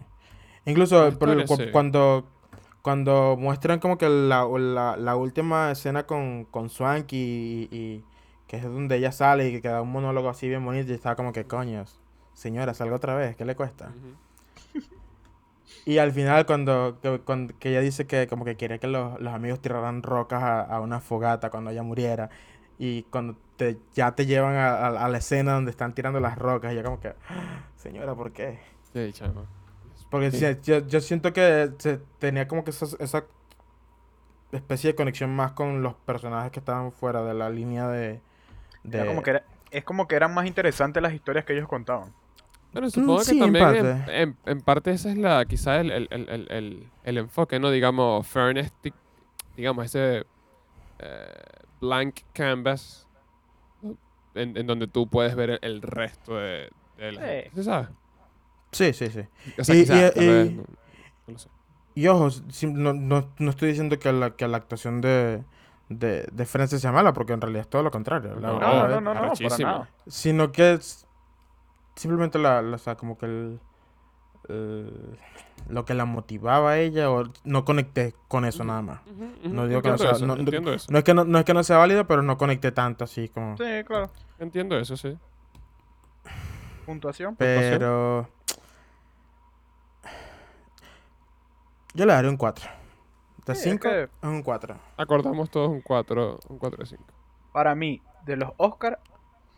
Incluso 0.66 1.18
por 1.18 1.30
cu- 1.46 1.58
sí. 1.58 1.70
cuando, 1.72 2.28
cuando 2.82 3.36
muestran 3.38 3.80
como 3.80 3.98
que 3.98 4.08
la, 4.10 4.46
la, 4.46 4.98
la 4.98 5.16
última 5.16 5.72
escena 5.72 6.06
con, 6.06 6.46
con 6.46 6.70
Swanky 6.70 7.18
y, 7.72 7.76
y 7.76 8.06
que 8.50 8.58
es 8.58 8.64
donde 8.64 8.98
ella 8.98 9.12
sale 9.14 9.48
y 9.48 9.52
que 9.54 9.62
queda 9.62 9.82
un 9.82 9.92
monólogo 9.92 10.28
así 10.28 10.50
bien 10.50 10.66
bonito 10.66 10.92
y 10.92 10.96
estaba 10.96 11.16
como 11.16 11.32
que 11.32 11.46
coños, 11.46 12.00
señora, 12.34 12.74
salga 12.74 12.96
otra 12.96 13.16
vez, 13.16 13.36
¿qué 13.38 13.46
le 13.46 13.56
cuesta? 13.56 13.92
Y 15.86 16.00
al 16.00 16.12
final 16.12 16.46
cuando, 16.46 16.98
que, 17.02 17.20
cuando- 17.20 17.54
que 17.60 17.70
ella 17.70 17.80
dice 17.82 18.08
que 18.08 18.28
como 18.28 18.44
que 18.46 18.58
quería 18.58 18.80
que 18.80 18.88
los, 18.88 19.20
los 19.22 19.34
amigos 19.34 19.62
tiraran 19.62 20.02
rocas 20.04 20.42
a, 20.44 20.62
a 20.62 20.80
una 20.82 21.00
fogata 21.00 21.50
cuando 21.52 21.70
ella 21.70 21.84
muriera 21.84 22.30
y 22.80 23.04
cuando 23.04 23.38
te, 23.56 23.78
ya 23.94 24.14
te 24.16 24.26
llevan 24.26 24.56
a, 24.56 24.70
a- 24.76 25.06
a 25.06 25.10
la 25.10 25.18
escena 25.20 25.54
donde 25.54 25.72
están 25.72 25.94
tirando 25.94 26.20
las 26.20 26.38
rocas 26.38 26.74
y 26.74 26.76
yo 26.76 26.84
como 26.84 27.00
que, 27.00 27.10
"Ah, 27.30 27.64
señora, 27.76 28.16
¿por 28.16 28.32
qué? 28.32 28.60
Sí, 28.94 29.12
chamo. 29.14 29.46
Porque 30.10 30.32
Sí. 30.32 30.46
yo, 30.64 30.80
yo 30.88 31.02
siento 31.02 31.34
que 31.34 31.72
se 31.78 32.00
tenía 32.18 32.48
como 32.48 32.64
que 32.64 32.72
esa, 32.72 32.88
esa 33.00 33.26
especie 34.52 34.90
de 34.92 34.96
conexión 34.96 35.36
más 35.36 35.52
con 35.52 35.84
los 35.84 35.94
personajes 35.94 36.52
que 36.52 36.60
estaban 36.60 36.92
fuera 36.92 37.22
de 37.24 37.36
la 37.36 37.50
línea 37.52 37.88
de... 37.88 38.22
Era 38.84 39.04
de- 39.04 39.08
como 39.10 39.22
que 39.24 39.30
era- 39.32 39.44
es 39.72 39.84
como 39.84 40.08
que 40.08 40.16
eran 40.16 40.34
más 40.34 40.46
interesantes 40.48 41.02
las 41.04 41.14
historias 41.14 41.46
que 41.46 41.54
ellos 41.54 41.68
contaban. 41.68 42.14
Bueno, 42.72 42.90
supongo 42.90 43.20
que 43.20 43.26
sí, 43.26 43.32
en 43.34 43.40
también 43.40 43.66
en, 43.66 43.98
parte. 43.98 44.22
en- 44.22 44.38
en 44.46 44.62
parte 44.62 44.92
esa 44.92 45.10
es 45.10 45.18
la, 45.18 45.44
quizá 45.46 45.80
el, 45.80 45.92
el, 45.92 46.08
el, 46.12 46.30
el, 46.30 46.48
el- 46.52 46.88
el 47.04 47.18
enfoque, 47.18 47.60
¿no? 47.60 47.72
Digamos, 47.72 48.28
Fairness, 48.28 48.72
di- 48.84 48.94
digamos, 49.58 49.86
ese 49.86 50.26
eh, 51.00 51.44
blank 51.82 52.20
canvas 52.34 53.08
¿no? 53.82 53.98
en, 54.36 54.56
en 54.58 54.68
donde 54.68 54.88
tú 54.88 55.08
puedes 55.08 55.36
ver 55.36 55.50
el, 55.52 55.60
el 55.62 55.82
resto 55.82 56.36
de, 56.36 56.70
de 56.98 57.12
la 57.14 57.22
Sí. 57.22 57.28
gente. 57.28 57.52
¿Sí 57.56 57.64
sabes? 57.64 57.88
Sí, 58.72 58.94
sí, 58.94 59.08
sí. 59.10 59.22
O 59.60 59.64
sea, 59.64 59.76
Y- 59.76 59.80
quizá, 59.82 59.96
y- 59.96 60.24
y- 60.24 60.28
vez, 60.28 60.52
no, 60.52 60.64
no 60.64 61.34
lo 61.34 61.40
sé. 61.40 61.50
Y 61.96 62.08
ojo, 62.08 62.30
no, 62.68 62.94
no 63.40 63.50
estoy 63.50 63.70
diciendo 63.70 63.98
que 63.98 64.12
la, 64.14 64.36
que 64.36 64.48
la 64.48 64.58
actuación 64.58 65.02
de, 65.02 65.44
de, 65.90 66.28
de 66.32 66.46
Frances 66.46 66.82
sea 66.82 66.92
mala, 66.92 67.14
porque 67.14 67.34
en 67.34 67.42
realidad 67.42 67.62
es 67.62 67.70
todo 67.70 67.84
lo 67.84 67.92
contrario. 67.92 68.36
la 68.36 68.48
No, 68.48 68.60
verdad, 68.60 68.70
No, 68.70 68.84
es- 68.84 68.90
no, 68.90 69.02
no, 69.02 69.14
no, 69.28 69.34
para 69.34 69.58
nada. 69.58 69.90
Sino 70.08 70.52
que 70.52 70.74
es 70.74 71.06
simplemente 71.96 72.38
la, 72.40 72.62
la- 72.62 72.76
o 72.76 72.80
sea, 72.80 72.96
como 72.96 73.18
que 73.18 73.26
el, 73.26 73.60
el- 74.50 75.20
lo 75.68 75.86
que 75.86 75.94
la 75.94 76.06
motivaba 76.06 76.72
a 76.72 76.78
ella, 76.80 77.12
o 77.12 77.26
no 77.44 77.66
conecté 77.66 78.14
con 78.28 78.46
eso 78.46 78.64
nada 78.64 78.82
más. 78.82 79.00
No 79.44 79.68
digo 79.68 79.82
que 79.82 79.90
no 79.90 79.98
sea- 79.98 80.12
eso, 80.12 80.26
no- 80.26 80.36
no- 80.36 80.42
entiendo 80.42 80.72
eso. 80.74 80.88
No 80.92 81.00
es 81.00 81.04
que 81.04 81.14
no, 81.14 81.26
no 81.26 81.40
es 81.40 81.46
que 81.46 81.54
no 81.54 81.64
sea 81.64 81.78
válido, 81.78 82.06
pero 82.08 82.22
no 82.22 82.38
conecté 82.38 82.72
tanto 82.72 83.04
así 83.04 83.28
como... 83.30 83.58
Sí, 83.58 83.84
claro. 83.86 84.10
Entiendo 84.40 84.78
eso, 84.78 84.96
sí. 84.96 85.18
Puntuación. 86.86 87.36
Pero... 87.36 88.30
Yo 91.94 92.06
le 92.06 92.14
daré 92.14 92.30
un 92.30 92.38
4. 92.38 92.70
De 93.50 93.56
Sí, 93.56 93.70
es 93.70 93.74
5 93.76 93.90
que- 93.90 94.04
es 94.04 94.10
un 94.22 94.44
4. 94.44 94.78
Acordamos 94.98 95.50
todos 95.50 95.70
un 95.70 95.82
4, 95.82 96.40
un 96.50 96.58
4 96.58 96.78
de 96.80 96.86
5. 96.86 97.04
Para 97.52 97.76
mí, 97.76 98.02
de 98.26 98.36
los 98.38 98.52
Oscar, 98.58 99.00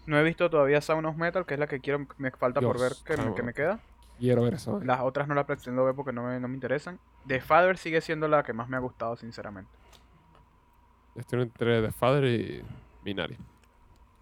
no 0.05 0.17
he 0.17 0.23
visto 0.23 0.49
todavía 0.49 0.81
Sound 0.81 1.05
of 1.05 1.15
Metal, 1.17 1.45
que 1.45 1.53
es 1.55 1.59
la 1.59 1.67
que 1.67 1.79
quiero, 1.79 2.05
me 2.17 2.31
falta 2.31 2.61
por 2.61 2.79
ver 2.79 2.93
que, 3.05 3.17
me- 3.17 3.23
chamo. 3.23 3.35
que 3.35 3.43
me 3.43 3.53
queda. 3.53 3.79
Quiero 4.19 4.43
ver 4.43 4.53
eso. 4.53 4.79
Las 4.83 5.01
otras 5.01 5.27
no 5.27 5.33
las 5.33 5.45
pretendo 5.45 5.83
ver 5.83 5.95
porque 5.95 6.13
no 6.13 6.23
me, 6.23 6.39
no 6.39 6.47
me 6.47 6.53
interesan. 6.53 6.99
The 7.27 7.41
Father 7.41 7.77
sigue 7.77 8.01
siendo 8.01 8.27
la 8.27 8.43
que 8.43 8.53
más 8.53 8.69
me 8.69 8.77
ha 8.77 8.79
gustado, 8.79 9.15
sinceramente. 9.15 9.71
Estoy 11.15 11.41
entre 11.41 11.81
The 11.81 11.91
Father 11.91 12.23
y 12.25 12.63
Minari. 13.03 13.37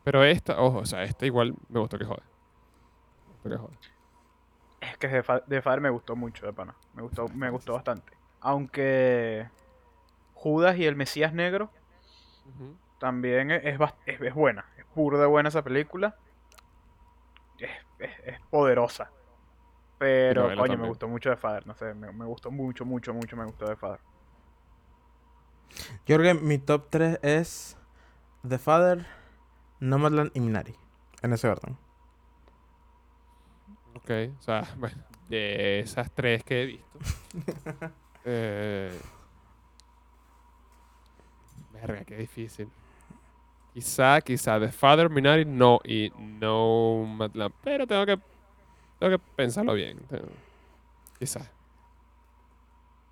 Pero 0.03 0.23
esta, 0.23 0.59
ojo, 0.61 0.79
o 0.79 0.85
sea, 0.85 1.03
esta 1.03 1.25
igual 1.25 1.53
me 1.67 1.79
gustó 1.79 1.97
que 1.99 2.05
jode. 2.05 2.23
Me 3.27 3.33
gustó 3.33 3.49
que 3.49 3.57
jode. 3.57 3.77
Es 4.81 4.97
que 4.97 5.07
The, 5.09 5.23
Fa- 5.23 5.41
The 5.45 5.61
Father 5.61 5.81
me 5.81 5.89
gustó 5.89 6.15
mucho, 6.15 6.45
de 6.45 6.53
pana. 6.53 6.73
Me 6.95 7.03
gustó, 7.03 7.27
me 7.27 7.49
gustó 7.49 7.73
bastante. 7.73 8.13
Aunque 8.41 9.47
Judas 10.33 10.77
y 10.77 10.85
el 10.85 10.95
Mesías 10.95 11.33
Negro 11.33 11.69
también 12.99 13.51
es, 13.51 13.79
es, 14.05 14.33
buena. 14.33 14.65
Es 14.77 14.85
pura 14.93 15.19
de 15.19 15.25
buena 15.25 15.49
esa 15.49 15.63
película. 15.63 16.15
Es, 17.57 17.69
es- 17.99 18.19
es 18.25 18.39
poderosa. 18.49 19.11
Pero, 19.97 20.55
coño, 20.55 20.77
me 20.77 20.87
gustó 20.87 21.07
mucho 21.09 21.29
The 21.29 21.35
Father. 21.37 21.67
No 21.67 21.75
sé, 21.75 21.93
me, 21.93 22.11
me 22.13 22.25
gustó 22.25 22.51
mucho, 22.51 22.85
mucho, 22.85 23.13
mucho, 23.13 23.35
me 23.35 23.45
gustó 23.45 23.65
The 23.65 23.75
Father. 23.75 23.99
Yo 26.05 26.17
creo 26.17 26.33
que 26.35 26.41
mi 26.41 26.57
top 26.57 26.87
3 26.89 27.19
es 27.21 27.77
The 28.47 28.57
Father, 28.57 29.05
Nomadland 29.81 30.31
y 30.33 30.39
Minari. 30.39 30.75
En 31.21 31.33
ese 31.33 31.49
orden. 31.49 31.77
Ok, 33.95 34.09
o 34.37 34.41
sea, 34.41 34.63
bueno, 34.77 35.03
de 35.27 35.79
esas 35.79 36.09
tres 36.11 36.43
que 36.43 36.63
he 36.63 36.65
visto. 36.65 36.99
eh, 38.25 38.99
verga, 41.73 42.03
qué 42.05 42.17
difícil. 42.17 42.69
Quizá, 43.73 44.19
quizá 44.21 44.59
The 44.59 44.71
Father, 44.71 45.09
Minari, 45.09 45.45
no 45.45 45.79
y 45.83 46.11
No 46.17 47.05
Madland. 47.05 47.53
Pero 47.63 47.85
tengo 47.87 48.05
que, 48.05 48.17
tengo 48.99 49.17
que 49.17 49.23
pensarlo 49.35 49.73
bien. 49.73 49.99
Quizás. 51.19 51.49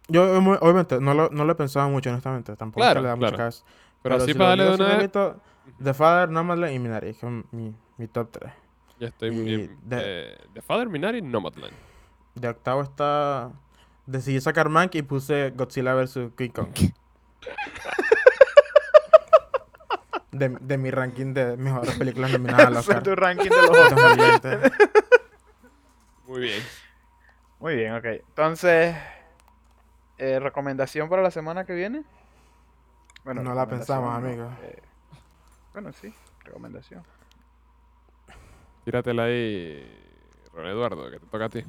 Yo, 0.10 0.40
obvi- 0.40 0.58
obviamente, 0.62 1.00
no 1.00 1.14
lo, 1.14 1.30
no 1.30 1.46
lo 1.46 1.52
he 1.52 1.56
pensado 1.56 1.90
mucho, 1.90 2.10
honestamente. 2.10 2.56
Tampoco 2.56 2.82
es 2.82 2.86
Claro, 2.86 3.02
que 3.02 3.04
le 3.04 3.10
da 3.10 3.18
claro. 3.18 3.38
cabeza. 3.38 3.64
Pero, 4.02 4.16
así 4.16 4.32
si 4.32 4.38
para 4.38 4.56
darle 4.56 4.74
una 4.74 4.98
vez, 4.98 5.12
The 5.84 5.94
Father, 5.94 6.30
Nomadland 6.30 6.74
y 6.74 6.80
Minari. 6.80 7.10
Es 7.10 7.18
como 7.20 7.44
mi, 7.52 7.74
mi 7.98 8.08
top 8.08 8.32
3. 8.32 8.54
ya 9.00 9.08
estoy 9.08 9.30
y 9.30 9.44
bien. 9.44 9.78
de- 9.84 9.98
eh, 10.34 10.38
The 10.54 10.62
Father, 10.62 10.88
Minari, 10.90 11.22
Nomadland. 11.22 11.74
De 12.36 12.48
octavo 12.48 12.82
está... 12.84 13.52
Decidí 14.08 14.42
sacar 14.42 14.70
Mank 14.70 14.96
y 14.96 15.02
puse 15.04 15.52
Godzilla 15.52 15.94
vs. 15.94 16.32
King 16.38 16.50
Kong. 16.50 16.70
de, 20.32 20.50
de 20.62 20.78
mi 20.78 20.92
ranking 20.92 21.34
de 21.34 21.58
mejores 21.58 21.96
películas 21.96 22.32
nominadas 22.34 22.68
al 22.68 22.72
Ese 22.74 22.80
Oscar. 22.80 22.98
es 22.98 23.04
tu 23.04 23.16
ranking 23.16 23.50
de 23.50 23.62
los 23.62 23.70
Oscars. 23.70 24.42
2020. 24.42 24.72
Muy 26.28 26.40
bien. 26.42 26.64
Muy 27.60 27.76
bien, 27.76 27.96
ok. 27.96 28.06
Entonces, 28.06 28.96
eh, 30.18 30.40
¿recomendación 30.40 31.10
para 31.10 31.22
la 31.22 31.32
semana 31.32 31.66
que 31.66 31.74
viene? 31.74 32.04
Bueno, 33.24 33.42
No 33.44 33.54
la 33.54 33.68
pensamos, 33.68 34.16
amigo. 34.16 34.50
eh, 34.64 34.82
bueno, 35.74 35.92
sí, 35.92 36.14
recomendación. 36.46 37.04
Tíratela 38.86 39.24
ahí, 39.24 39.86
Ron 40.54 40.68
Eduardo, 40.68 41.12
que 41.12 41.20
te 41.20 41.26
toca 41.26 41.46
a 41.46 41.50
ti. 41.50 41.64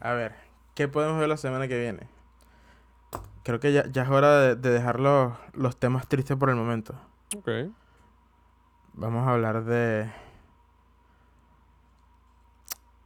A 0.00 0.12
ver, 0.12 0.34
¿qué 0.74 0.88
podemos 0.88 1.18
ver 1.18 1.28
la 1.28 1.36
semana 1.36 1.68
que 1.68 1.78
viene? 1.78 2.08
Creo 3.42 3.60
que 3.60 3.72
ya, 3.72 3.86
ya 3.90 4.02
es 4.02 4.08
hora 4.10 4.40
de, 4.40 4.56
de 4.56 4.70
dejar 4.70 5.00
los, 5.00 5.32
los 5.52 5.78
temas 5.78 6.08
tristes 6.08 6.36
por 6.36 6.50
el 6.50 6.56
momento. 6.56 6.94
Ok. 7.36 7.48
Vamos 8.94 9.26
a 9.26 9.32
hablar 9.32 9.64
de... 9.64 10.10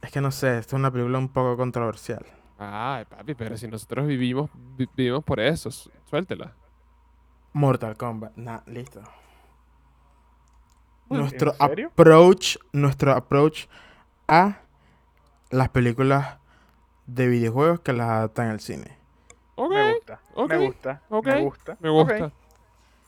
Es 0.01 0.11
que 0.11 0.19
no 0.21 0.31
sé, 0.31 0.57
esta 0.57 0.75
es 0.75 0.79
una 0.79 0.91
película 0.91 1.19
un 1.19 1.29
poco 1.29 1.55
controversial. 1.57 2.25
Ay, 2.57 3.05
papi, 3.05 3.35
pero 3.35 3.55
si 3.57 3.67
nosotros 3.67 4.07
vivimos, 4.07 4.49
vi- 4.77 4.89
vivimos 4.95 5.23
por 5.23 5.39
eso, 5.39 5.69
su- 5.71 5.91
suéltela. 6.09 6.55
Mortal 7.53 7.95
Kombat. 7.97 8.35
Nah, 8.35 8.61
listo. 8.65 9.01
¿En 11.09 11.17
Nuestro 11.17 11.53
serio? 11.53 11.89
approach, 11.89 12.57
nuestro 12.71 13.11
approach 13.13 13.65
a 14.27 14.61
las 15.49 15.69
películas 15.69 16.37
de 17.05 17.27
videojuegos 17.27 17.79
que 17.81 17.93
las 17.93 18.09
adaptan 18.09 18.49
al 18.49 18.59
cine. 18.59 18.97
Ok, 19.55 19.71
Me 19.71 19.93
gusta, 19.93 20.19
ok, 20.33 20.49
me 20.49 20.57
gusta, 20.57 21.01
ok, 21.09 21.25
me 21.27 21.39
gusta. 21.41 21.77
me 21.79 21.89
gusta. 21.89 22.31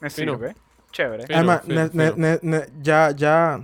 Me 0.02 0.10
Fino. 0.10 0.34
sirve. 0.34 0.56
Chévere. 0.92 1.26
Fino, 1.26 1.38
Además, 1.38 1.62
fino, 1.66 1.76
ne- 1.76 1.90
ne- 1.94 2.12
fino. 2.12 2.16
ne- 2.18 2.40
ne- 2.44 2.66
ya, 2.82 3.12
ya 3.12 3.60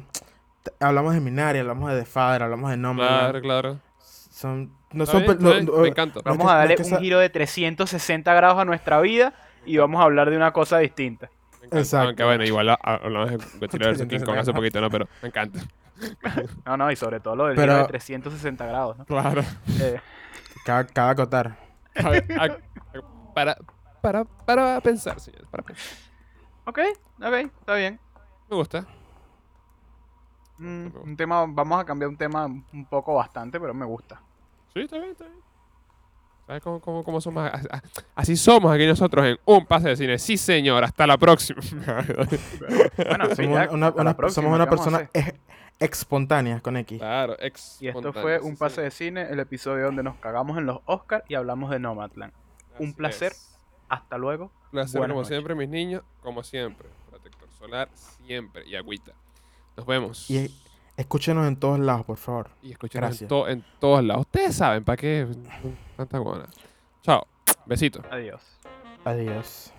hablamos 0.79 1.13
de 1.13 1.19
Minari, 1.19 1.59
hablamos 1.59 1.91
de 1.91 1.99
The 1.99 2.05
Father, 2.05 2.43
hablamos 2.43 2.71
de 2.71 2.77
Nomadland. 2.77 3.19
Claro, 3.19 3.41
claro. 3.41 3.79
Son, 4.01 4.71
no 4.93 5.05
son 5.05 5.23
bien, 5.23 5.37
no- 5.39 5.51
bien, 5.51 5.65
no- 5.65 5.73
me 5.73 5.87
encanta. 5.89 6.21
no 6.25 6.31
es 6.31 6.37
Vamos 6.37 6.51
a 6.51 6.55
darle 6.55 6.75
un 6.79 6.99
giro 6.99 7.19
de 7.19 7.29
360 7.29 8.33
grados 8.33 8.57
a 8.59 8.65
nuestra 8.65 8.99
vida 9.01 9.33
y 9.65 9.77
vamos 9.77 9.99
a 10.01 10.05
hablar 10.05 10.29
de 10.29 10.37
una 10.37 10.51
cosa 10.53 10.79
distinta. 10.79 11.29
Encanta. 11.57 11.79
Exacto. 11.79 12.07
Aunque 12.07 12.23
bueno, 12.23 12.43
igual 12.45 12.69
a- 12.69 12.79
a- 12.81 12.95
hablamos 12.95 13.31
de 13.31 13.37
Godzilla 13.59 13.89
vs. 13.91 14.07
King 14.07 14.21
Kong 14.21 14.37
hace 14.37 14.53
poquito, 14.53 14.79
¿no? 14.81 14.89
Pero 14.89 15.07
me 15.21 15.27
encanta. 15.27 15.59
No, 16.65 16.77
no, 16.77 16.91
y 16.91 16.95
sobre 16.95 17.19
todo 17.19 17.35
lo 17.35 17.45
del 17.47 17.55
Pero- 17.55 17.73
giro 17.73 17.83
de 17.83 17.89
360 17.89 18.65
grados, 18.65 18.97
¿no? 18.97 19.05
Claro. 19.05 19.41
Eh, 19.79 19.99
Cada, 20.65 20.85
cada 20.87 21.09
acotar. 21.11 21.57
Para, 23.33 23.57
para, 24.01 24.23
para 24.25 24.81
pensar, 24.81 25.19
señores. 25.19 25.47
Para 25.49 25.63
pensar. 25.63 25.85
ok, 26.65 26.79
ok, 27.19 27.33
está 27.59 27.75
bien. 27.75 27.99
Me 28.49 28.55
gusta. 28.55 28.85
Mm, 30.57 30.87
un 31.03 31.15
tema, 31.17 31.45
vamos 31.47 31.79
a 31.81 31.85
cambiar 31.85 32.09
un 32.09 32.17
tema 32.17 32.45
un 32.45 32.85
poco 32.89 33.15
bastante, 33.15 33.59
pero 33.59 33.73
me 33.73 33.85
gusta. 33.85 34.21
Sí, 34.73 34.81
está 34.81 34.97
bien, 34.97 35.11
está 35.11 35.25
bien. 35.25 35.39
¿Sabes 36.47 36.63
cómo, 36.63 36.79
cómo, 36.81 37.03
cómo 37.03 37.21
somos? 37.21 37.49
Así, 38.15 38.35
somos 38.35 38.73
aquí 38.73 38.85
nosotros 38.87 39.23
en 39.25 39.37
un 39.45 39.65
pase 39.67 39.89
de 39.89 39.95
cine. 39.95 40.17
Sí, 40.19 40.35
señor. 40.35 40.83
Hasta 40.83 41.05
la 41.07 41.17
próxima. 41.17 41.61
Bueno, 42.97 43.25
sí, 43.35 43.43
Somos 43.43 43.57
ya, 43.59 43.69
una, 43.71 43.87
hasta 43.87 43.97
la 43.97 44.01
una- 44.09 44.17
próxima, 44.17 44.43
somos 44.43 44.55
una 44.55 44.65
¿qué 44.67 44.75
vamos 44.75 44.87
a 44.87 44.91
persona 45.07 45.33
ex- 45.79 45.99
espontánea 45.99 46.59
con 46.61 46.77
X. 46.77 46.99
claro, 46.99 47.35
ex. 47.39 47.81
Y 47.81 47.87
esto 47.87 48.13
fue 48.13 48.39
un 48.39 48.55
pase 48.57 48.81
de 48.81 48.91
cine, 48.91 49.27
el 49.29 49.39
episodio 49.39 49.85
donde 49.85 50.03
nos 50.03 50.15
cagamos 50.17 50.57
en 50.57 50.65
los 50.65 50.79
Oscars 50.85 51.23
y 51.29 51.35
hablamos 51.35 51.69
de 51.71 51.79
Nomadland. 51.79 52.33
un 52.79 52.93
placer. 52.93 53.33
Hasta 53.89 54.17
luego. 54.17 54.51
Placer, 54.71 54.99
Buenas 54.99 55.13
como 55.13 55.21
noches. 55.21 55.35
siempre, 55.35 55.55
mis 55.55 55.67
niños. 55.69 56.03
Como 56.21 56.43
siempre. 56.43 56.87
Protector 57.09 57.49
solar, 57.51 57.89
siempre. 57.93 58.63
Y 58.67 58.75
agüita. 58.75 59.13
Nos 59.75 59.85
vemos. 59.87 60.29
Y 60.29 60.49
escúchenos 60.95 61.47
en 61.47 61.55
todos 61.57 61.79
lados, 61.79 62.05
por 62.05 62.17
favor. 62.17 62.51
Y 62.61 62.71
escúchenos 62.71 63.19
en, 63.21 63.27
to- 63.27 63.47
en 63.47 63.65
todos 63.79 64.03
lados. 64.03 64.21
Ustedes 64.27 64.55
saben 64.55 64.83
para 64.83 64.95
qué 64.97 65.27
tanta 65.97 66.19
guana. 66.19 66.45
Chao. 67.01 67.25
Besitos. 67.65 68.05
Adiós. 68.11 68.41
Adiós. 69.03 69.73